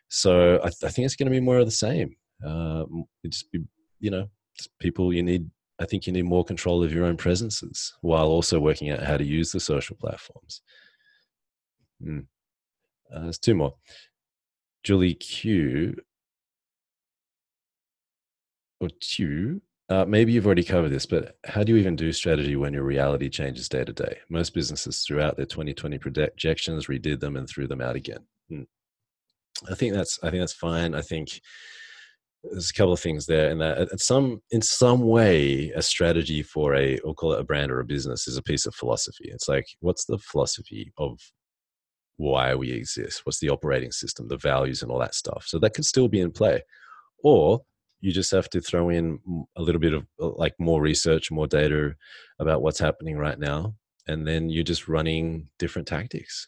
So 0.09 0.55
I, 0.57 0.67
th- 0.67 0.84
I, 0.84 0.89
think 0.89 1.05
it's 1.05 1.15
going 1.15 1.27
to 1.27 1.31
be 1.31 1.39
more 1.39 1.57
of 1.57 1.65
the 1.65 1.72
same. 1.72 2.15
Uh, 2.45 2.85
just 3.26 3.47
you 3.99 4.11
know 4.11 4.30
people 4.80 5.13
you 5.13 5.23
need. 5.23 5.49
I 5.80 5.85
think 5.85 6.07
you 6.07 6.13
need 6.13 6.23
more 6.23 6.45
control 6.45 6.84
of 6.84 6.93
your 6.93 7.05
own 7.05 7.17
presences 7.17 7.93
while 8.01 8.27
also 8.27 8.59
working 8.59 8.91
out 8.91 9.03
how 9.03 9.17
to 9.17 9.26
use 9.26 9.51
the 9.51 9.59
social 9.59 9.97
platforms. 9.97 10.61
Mm. 12.06 12.26
Uh, 13.14 13.22
there's 13.22 13.40
two 13.40 13.56
more. 13.56 13.76
Julie 14.84 15.15
Q 15.15 15.95
or 18.80 18.90
Q 19.02 19.61
uh, 19.88 20.03
maybe 20.06 20.32
you've 20.32 20.48
already 20.48 20.64
covered 20.64 20.90
this, 20.90 21.06
but 21.06 21.38
how 21.45 21.64
do 21.64 21.72
you 21.73 21.77
even 21.77 21.95
do 21.95 22.11
strategy 22.11 22.56
when 22.56 22.73
your 22.73 22.84
reality 22.84 23.30
changes 23.30 23.69
day 23.69 23.84
to 23.84 23.94
day? 23.94 24.18
Most 24.30 24.53
businesses 24.56 25.03
throughout 25.03 25.38
their 25.38 25.45
2020 25.45 25.99
projections 25.99 26.88
redid 26.88 27.19
them 27.19 27.36
and 27.36 27.48
threw 27.48 27.68
them 27.68 27.82
out 27.82 27.95
again. 27.95 28.26
Hmm. 28.49 28.64
I 29.69 29.76
think 29.76 29.94
that's 29.94 30.19
I 30.23 30.32
think 30.32 30.41
that's 30.41 30.53
fine. 30.53 30.95
I 30.95 31.02
think 31.02 31.40
there's 32.44 32.72
a 32.72 32.73
couple 32.73 32.94
of 32.94 32.99
things 32.99 33.27
there, 33.27 33.49
and 33.52 33.61
that 33.61 33.77
at 33.77 33.99
some 33.99 34.41
in 34.49 34.61
some 34.64 35.02
way, 35.02 35.69
a 35.76 35.84
strategy 35.84 36.41
for 36.41 36.76
a 36.76 36.99
we'll 37.03 37.14
call 37.14 37.34
it 37.34 37.40
a 37.40 37.44
brand 37.44 37.72
or 37.72 37.80
a 37.80 37.86
business 37.86 38.27
is 38.27 38.38
a 38.38 38.44
piece 38.44 38.65
of 38.65 38.73
philosophy. 38.73 39.30
It's 39.32 39.48
like 39.48 39.68
what's 39.82 40.06
the 40.06 40.18
philosophy 40.18 40.91
of 40.98 41.19
why 42.17 42.55
we 42.55 42.71
exist? 42.71 43.21
What's 43.25 43.39
the 43.39 43.49
operating 43.49 43.91
system, 43.91 44.27
the 44.27 44.37
values, 44.37 44.81
and 44.81 44.91
all 44.91 44.99
that 44.99 45.15
stuff? 45.15 45.45
So 45.47 45.59
that 45.59 45.73
could 45.73 45.85
still 45.85 46.07
be 46.07 46.19
in 46.19 46.31
play, 46.31 46.61
or 47.23 47.61
you 48.05 48.11
just 48.11 48.31
have 48.31 48.49
to 48.51 48.61
throw 48.61 48.89
in 48.89 49.19
a 49.55 49.61
little 49.61 49.81
bit 49.81 49.93
of 49.93 50.05
uh, 50.21 50.29
like 50.35 50.53
more 50.59 50.79
research 50.79 51.31
more 51.31 51.47
data 51.47 51.95
about 52.39 52.61
what's 52.61 52.79
happening 52.79 53.17
right 53.17 53.39
now 53.39 53.73
and 54.07 54.27
then 54.27 54.49
you're 54.49 54.63
just 54.63 54.87
running 54.87 55.47
different 55.57 55.87
tactics 55.87 56.47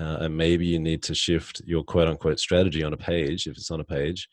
uh, 0.00 0.18
and 0.20 0.36
maybe 0.36 0.66
you 0.66 0.78
need 0.78 1.02
to 1.02 1.14
shift 1.14 1.60
your 1.66 1.84
quote 1.84 2.08
unquote 2.08 2.40
strategy 2.40 2.82
on 2.82 2.94
a 2.94 2.96
page 2.96 3.46
if 3.46 3.56
it's 3.56 3.70
on 3.70 3.80
a 3.80 3.84
page 3.84 4.28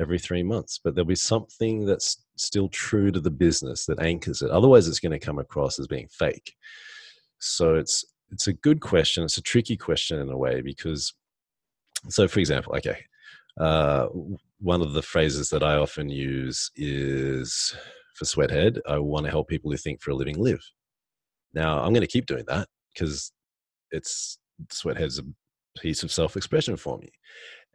every 0.00 0.18
three 0.18 0.42
months 0.42 0.80
but 0.82 0.94
there'll 0.94 1.06
be 1.06 1.14
something 1.14 1.84
that's 1.84 2.24
still 2.36 2.68
true 2.68 3.12
to 3.12 3.20
the 3.20 3.30
business 3.30 3.86
that 3.86 4.00
anchors 4.02 4.42
it 4.42 4.50
otherwise 4.50 4.88
it's 4.88 5.00
going 5.00 5.12
to 5.12 5.24
come 5.24 5.38
across 5.38 5.78
as 5.78 5.86
being 5.86 6.08
fake 6.10 6.54
so 7.38 7.74
it's 7.74 8.04
it's 8.30 8.46
a 8.46 8.52
good 8.52 8.80
question 8.80 9.24
it's 9.24 9.38
a 9.38 9.42
tricky 9.42 9.76
question 9.76 10.18
in 10.18 10.30
a 10.30 10.36
way 10.36 10.60
because 10.60 11.14
so 12.08 12.28
for 12.28 12.40
example 12.40 12.74
okay 12.74 13.04
uh, 13.58 14.06
one 14.60 14.80
of 14.80 14.92
the 14.92 15.02
phrases 15.02 15.50
that 15.50 15.62
I 15.62 15.74
often 15.74 16.08
use 16.08 16.70
is 16.76 17.74
for 18.14 18.24
Sweathead, 18.24 18.80
I 18.86 18.98
want 18.98 19.26
to 19.26 19.30
help 19.30 19.48
people 19.48 19.70
who 19.70 19.76
think 19.76 20.00
for 20.00 20.10
a 20.10 20.14
living 20.14 20.38
live. 20.38 20.62
Now, 21.54 21.80
I'm 21.80 21.92
going 21.92 22.02
to 22.02 22.06
keep 22.06 22.26
doing 22.26 22.44
that 22.48 22.68
because 22.92 23.32
it's 23.90 24.38
Sweathead's 24.70 25.18
a 25.18 25.24
piece 25.78 26.02
of 26.02 26.12
self 26.12 26.36
expression 26.36 26.76
for 26.76 26.98
me. 26.98 27.10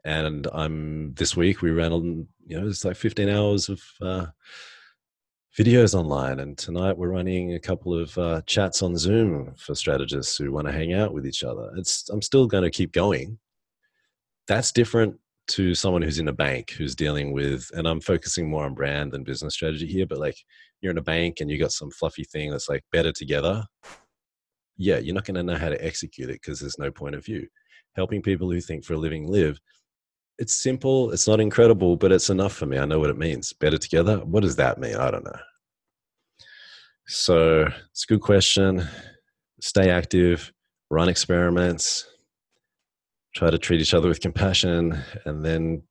And 0.06 0.48
I'm 0.54 1.14
this 1.14 1.36
week 1.36 1.62
we 1.62 1.72
ran 1.72 1.94
on, 1.94 2.28
you 2.46 2.60
know, 2.60 2.68
it's 2.68 2.84
like 2.84 2.98
15 2.98 3.30
hours 3.30 3.70
of 3.70 3.82
uh, 4.02 4.26
videos 5.58 5.94
online. 5.94 6.40
And 6.40 6.58
tonight 6.58 6.98
we're 6.98 7.10
running 7.10 7.54
a 7.54 7.60
couple 7.60 7.94
of 7.94 8.18
uh, 8.18 8.42
chats 8.46 8.82
on 8.82 8.98
Zoom 8.98 9.54
for 9.58 9.76
strategists 9.76 10.38
who 10.38 10.52
want 10.52 10.68
to 10.68 10.74
hang 10.74 10.94
out 10.94 11.14
with 11.14 11.28
each 11.28 11.44
other. 11.44 11.72
It's, 11.78 12.10
I'm 12.10 12.22
still 12.22 12.48
going 12.48 12.64
to 12.64 12.72
keep 12.72 12.92
going. 12.92 13.38
That's 14.48 14.72
different 14.72 15.20
to 15.50 15.76
someone 15.76 16.02
who's 16.02 16.20
in 16.20 16.30
a 16.30 16.34
bank 16.34 16.72
who's 16.72 16.96
dealing 16.96 17.34
with 17.34 17.70
and 17.74 17.86
i'm 17.86 18.00
focusing 18.00 18.50
more 18.50 18.64
on 18.64 18.74
brand 18.74 19.12
than 19.12 19.26
business 19.26 19.54
strategy 19.54 19.86
here 19.86 20.06
but 20.06 20.18
like 20.18 20.38
you're 20.80 20.92
in 20.92 20.98
a 20.98 21.02
bank 21.02 21.42
and 21.42 21.50
you 21.52 21.60
got 21.60 21.74
some 21.74 21.92
fluffy 21.92 22.24
thing 22.24 22.50
that's 22.50 22.70
like 22.70 22.82
better 22.94 23.12
together 23.12 23.62
yeah 24.78 24.98
you're 24.98 25.14
not 25.14 25.26
going 25.26 25.36
to 25.36 25.44
know 25.44 25.58
how 25.58 25.68
to 25.68 25.86
execute 25.86 26.30
it 26.30 26.40
because 26.42 26.62
there's 26.62 26.80
no 26.80 26.90
point 26.90 27.14
of 27.14 27.26
view 27.26 27.46
helping 27.96 28.22
people 28.22 28.50
who 28.50 28.62
think 28.62 28.86
for 28.86 28.94
a 28.94 28.98
living 28.98 29.30
live 29.30 29.60
it's 30.40 30.56
simple 30.56 31.12
it's 31.12 31.28
not 31.28 31.40
incredible 31.40 31.96
but 31.96 32.12
it's 32.12 32.30
enough 32.30 32.54
for 32.54 32.66
me. 32.66 32.78
I 32.78 32.86
know 32.86 33.00
what 33.00 33.10
it 33.10 33.18
means. 33.18 33.54
Better 33.54 33.78
together? 33.78 34.18
What 34.20 34.42
does 34.44 34.56
that 34.58 34.80
mean? 34.80 34.96
I 34.96 35.12
don't 35.12 35.26
know. 35.26 35.40
So 37.08 37.68
it's 37.92 38.06
a 38.06 38.14
good 38.14 38.22
question. 38.22 38.88
Stay 39.62 39.90
active 39.90 40.52
run 40.90 41.10
experiments 41.10 42.08
try 43.36 43.50
to 43.50 43.58
treat 43.58 43.82
each 43.82 43.94
other 43.94 44.08
with 44.08 44.22
compassion 44.22 44.96
and 45.26 45.44
then 45.44 45.82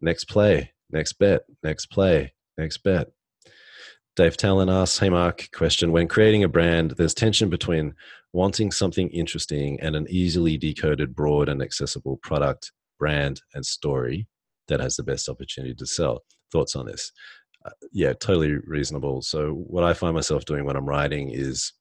next 0.00 0.24
play 0.24 0.72
next 0.90 1.14
bet 1.14 1.42
next 1.62 1.86
play 1.86 2.32
next 2.56 2.78
bet. 2.78 3.08
Dave 4.16 4.36
talon 4.36 4.68
asks 4.68 4.98
hey 4.98 5.10
mark 5.10 5.48
question. 5.52 5.92
When 5.92 6.08
creating 6.08 6.44
a 6.44 6.48
brand 6.48 6.92
there's 6.92 7.14
tension 7.14 7.48
between 7.48 7.94
wanting 8.32 8.70
something 8.70 9.08
interesting 9.10 9.80
and 9.80 9.96
an 9.96 10.06
easily 10.10 10.56
decoded 10.56 11.14
broad 11.14 11.48
and 11.48 11.62
accessible 11.62 12.18
product 12.18 12.72
brand 12.98 13.40
and 13.54 13.64
story 13.64 14.26
that 14.68 14.80
has 14.80 14.96
the 14.96 15.02
best 15.02 15.28
opportunity 15.28 15.74
to 15.74 15.86
sell 15.86 16.22
thoughts 16.52 16.76
on 16.76 16.86
this 16.86 17.12
uh, 17.64 17.70
yeah 17.92 18.12
totally 18.12 18.56
reasonable 18.66 19.22
so 19.22 19.52
what 19.52 19.84
i 19.84 19.92
find 19.92 20.14
myself 20.14 20.44
doing 20.44 20.64
when 20.64 20.76
i'm 20.76 20.88
writing 20.88 21.30
is 21.30 21.72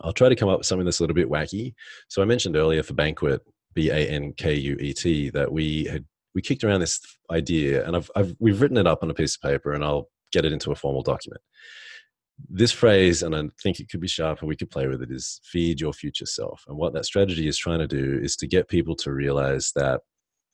I'll 0.00 0.12
try 0.12 0.28
to 0.28 0.36
come 0.36 0.48
up 0.48 0.58
with 0.58 0.66
something 0.66 0.84
that's 0.84 1.00
a 1.00 1.02
little 1.02 1.14
bit 1.14 1.30
wacky. 1.30 1.74
So 2.08 2.22
I 2.22 2.26
mentioned 2.26 2.56
earlier 2.56 2.82
for 2.82 2.94
Bankuet, 2.94 3.42
B 3.74 3.90
A 3.90 4.08
N 4.08 4.32
K 4.36 4.54
U 4.54 4.76
E 4.80 4.92
T 4.92 5.30
that 5.30 5.50
we 5.50 5.84
had 5.84 6.04
we 6.34 6.42
kicked 6.42 6.64
around 6.64 6.80
this 6.80 7.00
idea, 7.30 7.86
and 7.86 7.96
I've, 7.96 8.10
I've 8.14 8.34
we've 8.38 8.60
written 8.60 8.76
it 8.76 8.86
up 8.86 9.02
on 9.02 9.10
a 9.10 9.14
piece 9.14 9.36
of 9.36 9.42
paper, 9.42 9.72
and 9.72 9.84
I'll 9.84 10.08
get 10.32 10.44
it 10.44 10.52
into 10.52 10.70
a 10.70 10.76
formal 10.76 11.02
document. 11.02 11.40
This 12.50 12.72
phrase, 12.72 13.22
and 13.22 13.34
I 13.34 13.44
think 13.62 13.80
it 13.80 13.88
could 13.88 14.00
be 14.00 14.08
sharper, 14.08 14.44
we 14.44 14.56
could 14.56 14.70
play 14.70 14.86
with 14.86 15.00
it, 15.00 15.10
is 15.10 15.40
feed 15.44 15.80
your 15.80 15.94
future 15.94 16.26
self. 16.26 16.64
And 16.68 16.76
what 16.76 16.92
that 16.92 17.06
strategy 17.06 17.48
is 17.48 17.56
trying 17.56 17.78
to 17.78 17.86
do 17.86 18.20
is 18.22 18.36
to 18.36 18.46
get 18.46 18.68
people 18.68 18.94
to 18.96 19.12
realize 19.12 19.72
that 19.74 20.02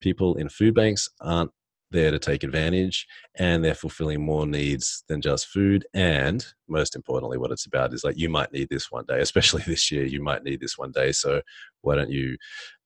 people 0.03 0.37
in 0.37 0.49
food 0.49 0.75
banks 0.75 1.09
aren't 1.21 1.51
there 1.93 2.11
to 2.11 2.19
take 2.19 2.43
advantage 2.43 3.07
and 3.37 3.65
they're 3.65 3.75
fulfilling 3.75 4.25
more 4.25 4.47
needs 4.47 5.05
than 5.09 5.21
just 5.21 5.47
food. 5.47 5.87
And 5.95 6.45
most 6.69 6.97
importantly 6.97 7.39
what 7.39 7.53
it's 7.53 7.67
about 7.67 7.93
is 7.93 8.03
like 8.03 8.19
you 8.19 8.29
might 8.29 8.53
need 8.53 8.69
this 8.71 8.91
one 8.91 9.05
day 9.07 9.21
especially 9.21 9.63
this 9.67 9.91
year 9.93 10.05
you 10.05 10.23
might 10.23 10.43
need 10.43 10.61
this 10.61 10.77
one 10.77 10.91
day. 10.91 11.13
So 11.13 11.43
why 11.83 11.95
don't 11.95 12.11
you 12.11 12.37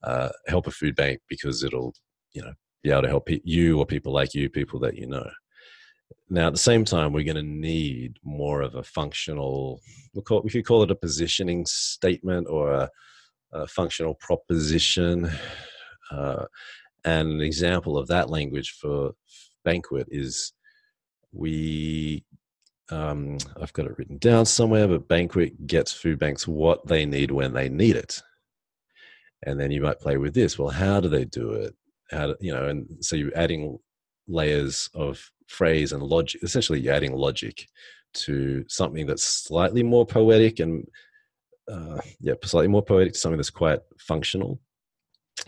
uh, 0.03 0.29
help 0.49 0.67
a 0.67 0.71
food 0.71 0.95
bank 0.97 1.21
because 1.29 1.65
it'll 1.65 1.95
you 2.33 2.43
know 2.43 2.53
be 2.83 2.91
able 2.91 3.03
to 3.03 3.09
help 3.09 3.29
you 3.45 3.79
or 3.79 3.87
people 3.87 4.13
like 4.13 4.35
you 4.35 4.51
people 4.51 4.79
that 4.81 4.97
you 4.97 5.07
know. 5.07 5.29
Now 6.29 6.49
at 6.49 6.53
the 6.53 6.59
same 6.59 6.85
time 6.85 7.13
we're 7.13 7.25
going 7.25 7.37
to 7.37 7.43
need 7.43 8.19
more 8.23 8.61
of 8.61 8.75
a 8.75 8.83
functional 8.83 9.81
we 10.15 10.23
call 10.23 10.43
we 10.43 10.51
could 10.51 10.67
call 10.67 10.83
it 10.83 10.91
a 10.91 10.97
positioning 10.97 11.65
statement 11.67 12.49
or 12.49 12.73
a, 12.73 12.91
a 13.53 13.67
functional 13.67 14.15
proposition. 14.15 15.31
Uh, 16.11 16.45
and 17.07 17.31
an 17.31 17.41
example 17.41 17.97
of 17.97 18.09
that 18.09 18.29
language 18.29 18.73
for 18.81 19.13
Bankuet 19.65 20.09
is 20.11 20.53
we 21.33 22.25
um, 22.91 23.39
I've 23.61 23.73
got 23.73 23.87
it 23.87 23.99
written 23.99 24.19
down 24.19 24.45
somewhere, 24.47 24.87
but 24.87 25.09
Bankuet 25.09 25.67
gets 25.67 25.93
food 25.93 26.19
banks 26.19 26.47
what 26.47 26.87
they 26.87 27.05
need 27.07 27.31
when 27.31 27.53
they 27.53 27.69
need 27.69 27.97
it. 27.97 28.23
And 29.45 29.59
then 29.59 29.71
you 29.71 29.81
might 29.81 30.01
play 30.01 30.17
with 30.17 30.35
this. 30.35 30.59
Well, 30.59 30.71
how 30.71 31.01
do 31.01 31.09
they 31.09 31.25
do 31.25 31.53
it? 31.53 31.75
How 32.11 32.29
do, 32.29 32.37
you 32.41 32.53
know? 32.53 32.69
And 32.69 32.87
so 33.05 33.17
you're 33.17 33.37
adding 33.37 33.79
layers 34.29 34.89
of 34.95 35.31
phrase 35.49 35.93
and 35.93 36.03
logic. 36.03 36.43
Essentially, 36.43 36.81
you're 36.81 36.95
adding 36.95 37.13
logic 37.13 37.69
to 38.15 38.65
something 38.69 39.07
that's 39.07 39.25
slightly 39.25 39.83
more 39.83 40.07
poetic 40.07 40.61
and 40.61 40.87
uh, 41.71 41.99
yeah, 42.21 42.35
slightly 42.45 42.69
more 42.69 42.83
poetic 42.83 43.13
to 43.13 43.19
something 43.19 43.37
that's 43.37 43.51
quite 43.51 43.81
functional 43.99 44.61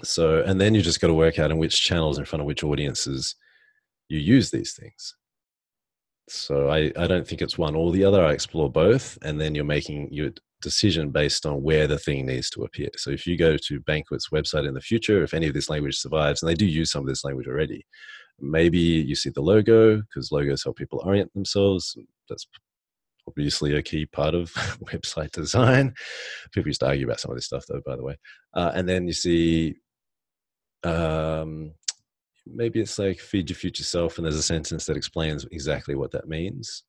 so 0.03 0.43
and 0.43 0.61
then 0.61 0.75
you 0.75 0.83
just 0.83 1.01
got 1.01 1.09
to 1.09 1.15
work 1.15 1.39
out 1.39 1.51
in 1.51 1.59
which 1.59 1.83
channels 1.83 2.19
in 2.19 2.25
front 2.25 2.41
of 2.41 2.47
which 2.47 2.65
audiences 2.65 3.35
you 4.09 4.19
use 4.19 4.51
these 4.51 4.75
things. 4.75 5.15
So 6.29 6.69
I, 6.69 6.93
I 6.97 7.07
don't 7.07 7.27
think 7.27 7.41
it's 7.41 7.57
one 7.57 7.75
or 7.75 7.91
the 7.91 8.05
other 8.05 8.23
i 8.23 8.33
explore 8.33 8.71
both 8.71 9.17
and 9.23 9.41
then 9.41 9.55
you're 9.55 9.65
making 9.65 10.13
your 10.13 10.31
decision 10.61 11.11
based 11.11 11.47
on 11.47 11.63
where 11.63 11.87
the 11.87 11.99
thing 11.99 12.27
needs 12.27 12.51
to 12.51 12.65
appear. 12.65 12.91
So 12.97 13.11
if 13.11 13.27
you 13.27 13.39
go 13.39 13.57
to 13.57 13.81
Bankuet's 13.81 14.29
website 14.29 14.69
in 14.69 14.75
the 14.75 14.81
future 14.81 15.23
if 15.23 15.33
any 15.33 15.47
of 15.47 15.55
this 15.55 15.71
language 15.71 15.97
survives 15.97 16.43
and 16.43 16.51
they 16.51 16.55
do 16.55 16.67
use 16.67 16.91
some 16.91 17.03
of 17.03 17.09
this 17.09 17.25
language 17.25 17.49
already 17.49 17.87
maybe 18.41 18.79
you 18.79 19.17
see 19.17 19.31
the 19.31 19.41
logo 19.41 19.97
because 19.97 20.31
logos 20.31 20.63
help 20.63 20.77
people 20.77 21.03
orient 21.05 21.33
themselves 21.35 21.97
that's 22.29 22.47
obviously 23.29 23.75
a 23.75 23.83
key 23.83 24.07
part 24.07 24.35
of 24.35 24.51
website 24.85 25.31
design. 25.33 25.95
People 26.53 26.69
used 26.69 26.81
to 26.81 26.87
argue 26.87 27.07
about 27.07 27.21
some 27.21 27.31
of 27.31 27.37
this 27.37 27.47
stuff, 27.47 27.65
though, 27.69 27.83
by 27.85 27.97
the 27.97 28.03
way. 28.03 28.17
Uh, 28.55 28.73
and 28.75 28.89
then 28.89 29.07
you 29.07 29.13
see, 29.13 29.75
um, 30.85 31.73
maybe 32.47 32.81
it's 32.81 32.99
like 32.99 33.21
feed 33.21 33.51
your 33.51 33.57
future 33.57 33.85
self, 33.85 34.17
and 34.17 34.25
there's 34.25 34.37
a 34.37 34.43
sentence 34.43 34.87
that 34.87 34.97
explains 34.97 35.47
exactly 35.53 35.95
what 35.95 36.11
that 36.13 36.29
means. 36.29 36.85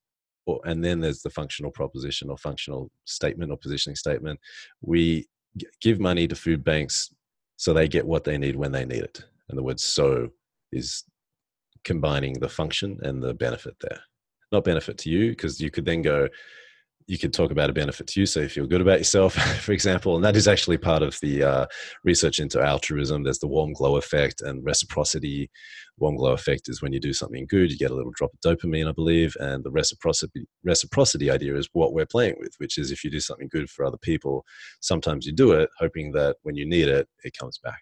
Or, 0.46 0.62
and 0.66 0.84
then 0.84 1.00
there's 1.00 1.22
the 1.22 1.30
functional 1.30 1.72
proposition 1.72 2.30
or 2.30 2.38
functional 2.38 2.90
statement 3.06 3.52
or 3.52 3.58
positioning 3.58 3.96
statement. 3.96 4.40
We 4.82 5.28
give 5.82 6.00
money 6.00 6.28
to 6.28 6.36
food 6.36 6.64
banks 6.64 7.14
so 7.58 7.74
they 7.74 7.88
get 7.88 8.08
what 8.08 8.24
they 8.24 8.38
need 8.38 8.56
when 8.56 8.72
they 8.72 8.86
need 8.86 9.04
it. 9.04 9.24
And 9.50 9.58
the 9.58 9.64
word 9.64 9.80
so 9.80 10.30
is 10.72 11.04
combining 11.84 12.34
the 12.40 12.50
function 12.50 12.98
and 13.04 13.22
the 13.22 13.34
benefit 13.34 13.76
there 13.82 14.00
not 14.52 14.64
benefit 14.64 14.98
to 15.00 15.10
you 15.10 15.30
because 15.30 15.60
you 15.60 15.72
could 15.72 15.86
then 15.86 16.02
go 16.02 16.28
you 17.10 17.18
could 17.18 17.34
talk 17.34 17.50
about 17.50 17.72
a 17.72 17.74
benefit 17.74 18.06
to 18.06 18.20
you 18.20 18.26
so 18.28 18.42
you 18.42 18.48
feel 18.48 18.68
good 18.68 18.82
about 18.82 19.00
yourself 19.00 19.34
for 19.62 19.72
example 19.72 20.16
and 20.16 20.24
that 20.24 20.36
is 20.36 20.48
actually 20.48 20.78
part 20.78 21.02
of 21.02 21.18
the 21.22 21.44
uh, 21.44 21.66
research 22.04 22.38
into 22.40 22.62
altruism. 22.62 23.24
There's 23.24 23.40
the 23.40 23.48
warm 23.48 23.74
glow 23.74 23.98
effect 23.98 24.42
and 24.42 24.64
reciprocity. 24.64 25.50
Warm 25.98 26.18
glow 26.18 26.34
effect 26.34 26.70
is 26.70 26.84
when 26.84 26.94
you 26.94 27.00
do 27.00 27.12
something 27.12 27.48
good 27.50 27.72
you 27.72 27.78
get 27.78 27.90
a 27.92 27.96
little 27.96 28.14
drop 28.16 28.32
of 28.34 28.40
dopamine 28.40 28.88
i 28.88 28.92
believe 28.92 29.36
and 29.40 29.64
the 29.66 29.72
reciprocity 29.72 30.46
reciprocity 30.64 31.30
idea 31.30 31.56
is 31.56 31.68
what 31.74 31.94
we're 31.94 32.06
playing 32.06 32.36
with 32.40 32.54
which 32.58 32.78
is 32.78 32.92
if 32.92 33.04
you 33.04 33.10
do 33.10 33.20
something 33.20 33.50
good 33.52 33.70
for 33.70 33.84
other 33.84 33.98
people 33.98 34.46
sometimes 34.80 35.26
you 35.26 35.34
do 35.34 35.52
it 35.52 35.70
hoping 35.78 36.12
that 36.14 36.38
when 36.44 36.56
you 36.56 36.66
need 36.66 36.88
it 36.88 37.08
it 37.26 37.38
comes 37.38 37.60
back 37.62 37.82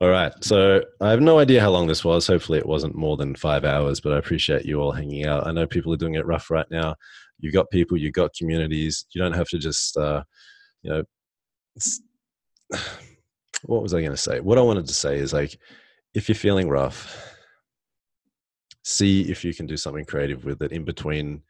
all 0.00 0.10
right. 0.10 0.32
So 0.42 0.82
I 1.00 1.10
have 1.10 1.20
no 1.20 1.38
idea 1.38 1.60
how 1.60 1.70
long 1.70 1.88
this 1.88 2.04
was. 2.04 2.26
Hopefully, 2.26 2.58
it 2.58 2.66
wasn't 2.66 2.94
more 2.94 3.16
than 3.16 3.34
five 3.34 3.64
hours, 3.64 4.00
but 4.00 4.12
I 4.12 4.18
appreciate 4.18 4.64
you 4.64 4.80
all 4.80 4.92
hanging 4.92 5.26
out. 5.26 5.46
I 5.46 5.52
know 5.52 5.66
people 5.66 5.92
are 5.92 5.96
doing 5.96 6.14
it 6.14 6.26
rough 6.26 6.50
right 6.50 6.70
now. 6.70 6.94
You've 7.40 7.54
got 7.54 7.70
people, 7.70 7.96
you've 7.96 8.12
got 8.12 8.34
communities. 8.34 9.06
You 9.10 9.20
don't 9.20 9.32
have 9.32 9.48
to 9.48 9.58
just, 9.58 9.96
uh, 9.96 10.22
you 10.82 10.90
know, 10.90 11.02
what 13.64 13.82
was 13.82 13.92
I 13.92 14.00
going 14.00 14.12
to 14.12 14.16
say? 14.16 14.38
What 14.38 14.58
I 14.58 14.62
wanted 14.62 14.86
to 14.86 14.94
say 14.94 15.18
is 15.18 15.32
like, 15.32 15.58
if 16.14 16.28
you're 16.28 16.36
feeling 16.36 16.68
rough, 16.68 17.36
see 18.84 19.22
if 19.22 19.44
you 19.44 19.52
can 19.52 19.66
do 19.66 19.76
something 19.76 20.04
creative 20.04 20.44
with 20.44 20.62
it 20.62 20.72
in 20.72 20.84
between 20.84 21.42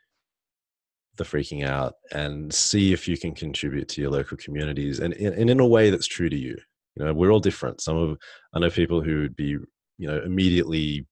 the 1.17 1.25
freaking 1.25 1.67
out 1.67 1.95
and 2.13 2.53
see 2.53 2.93
if 2.93 3.07
you 3.07 3.19
can 3.19 3.35
contribute 3.35 3.89
to 3.89 4.01
your 4.01 4.11
local 4.11 4.37
communities 4.39 5.01
and, 5.01 5.13
and 5.15 5.51
in 5.51 5.61
a 5.61 5.67
way 5.67 5.91
that's 5.91 6.07
true 6.07 6.31
to 6.31 6.37
you 6.37 6.57
you 6.99 7.05
know 7.05 7.15
we're 7.15 7.31
all 7.33 7.41
different. 7.41 7.81
Some 7.81 7.97
of 7.97 8.19
i 8.55 8.59
know 8.59 8.71
people 8.71 9.01
who 9.01 9.21
would 9.21 9.37
be 9.37 9.57
you 9.99 10.09
know 10.09 10.21
immediately 10.25 11.07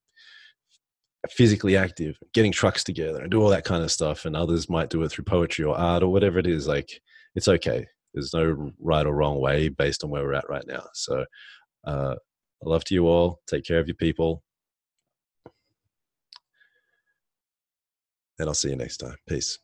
physically 1.30 1.76
active 1.76 2.16
getting 2.32 2.52
trucks 2.52 2.84
together 2.84 3.20
and 3.20 3.30
do 3.32 3.42
all 3.42 3.48
that 3.48 3.64
kind 3.64 3.82
of 3.82 3.90
stuff 3.90 4.26
and 4.26 4.36
others 4.36 4.70
might 4.70 4.90
do 4.90 5.02
it 5.02 5.08
through 5.08 5.24
poetry 5.24 5.64
or 5.64 5.76
art 5.76 6.02
or 6.02 6.08
whatever 6.08 6.38
it 6.38 6.46
is 6.46 6.68
like 6.68 7.00
it's 7.34 7.48
okay. 7.48 7.86
There's 8.14 8.32
no 8.32 8.72
right 8.80 9.06
or 9.06 9.14
wrong 9.14 9.40
way 9.40 9.68
based 9.68 10.02
on 10.02 10.10
where 10.10 10.22
we're 10.22 10.32
at 10.34 10.48
right 10.48 10.64
now. 10.66 10.84
So 10.94 11.24
uh, 11.86 12.14
i 12.64 12.68
love 12.68 12.84
to 12.84 12.94
you 12.94 13.06
all. 13.06 13.40
Take 13.46 13.64
care 13.64 13.78
of 13.78 13.86
your 13.88 13.96
people. 13.96 14.42
And 18.38 18.48
i'll 18.48 18.54
see 18.54 18.70
you 18.70 18.76
next 18.76 18.98
time. 18.98 19.16
Peace 19.28 19.58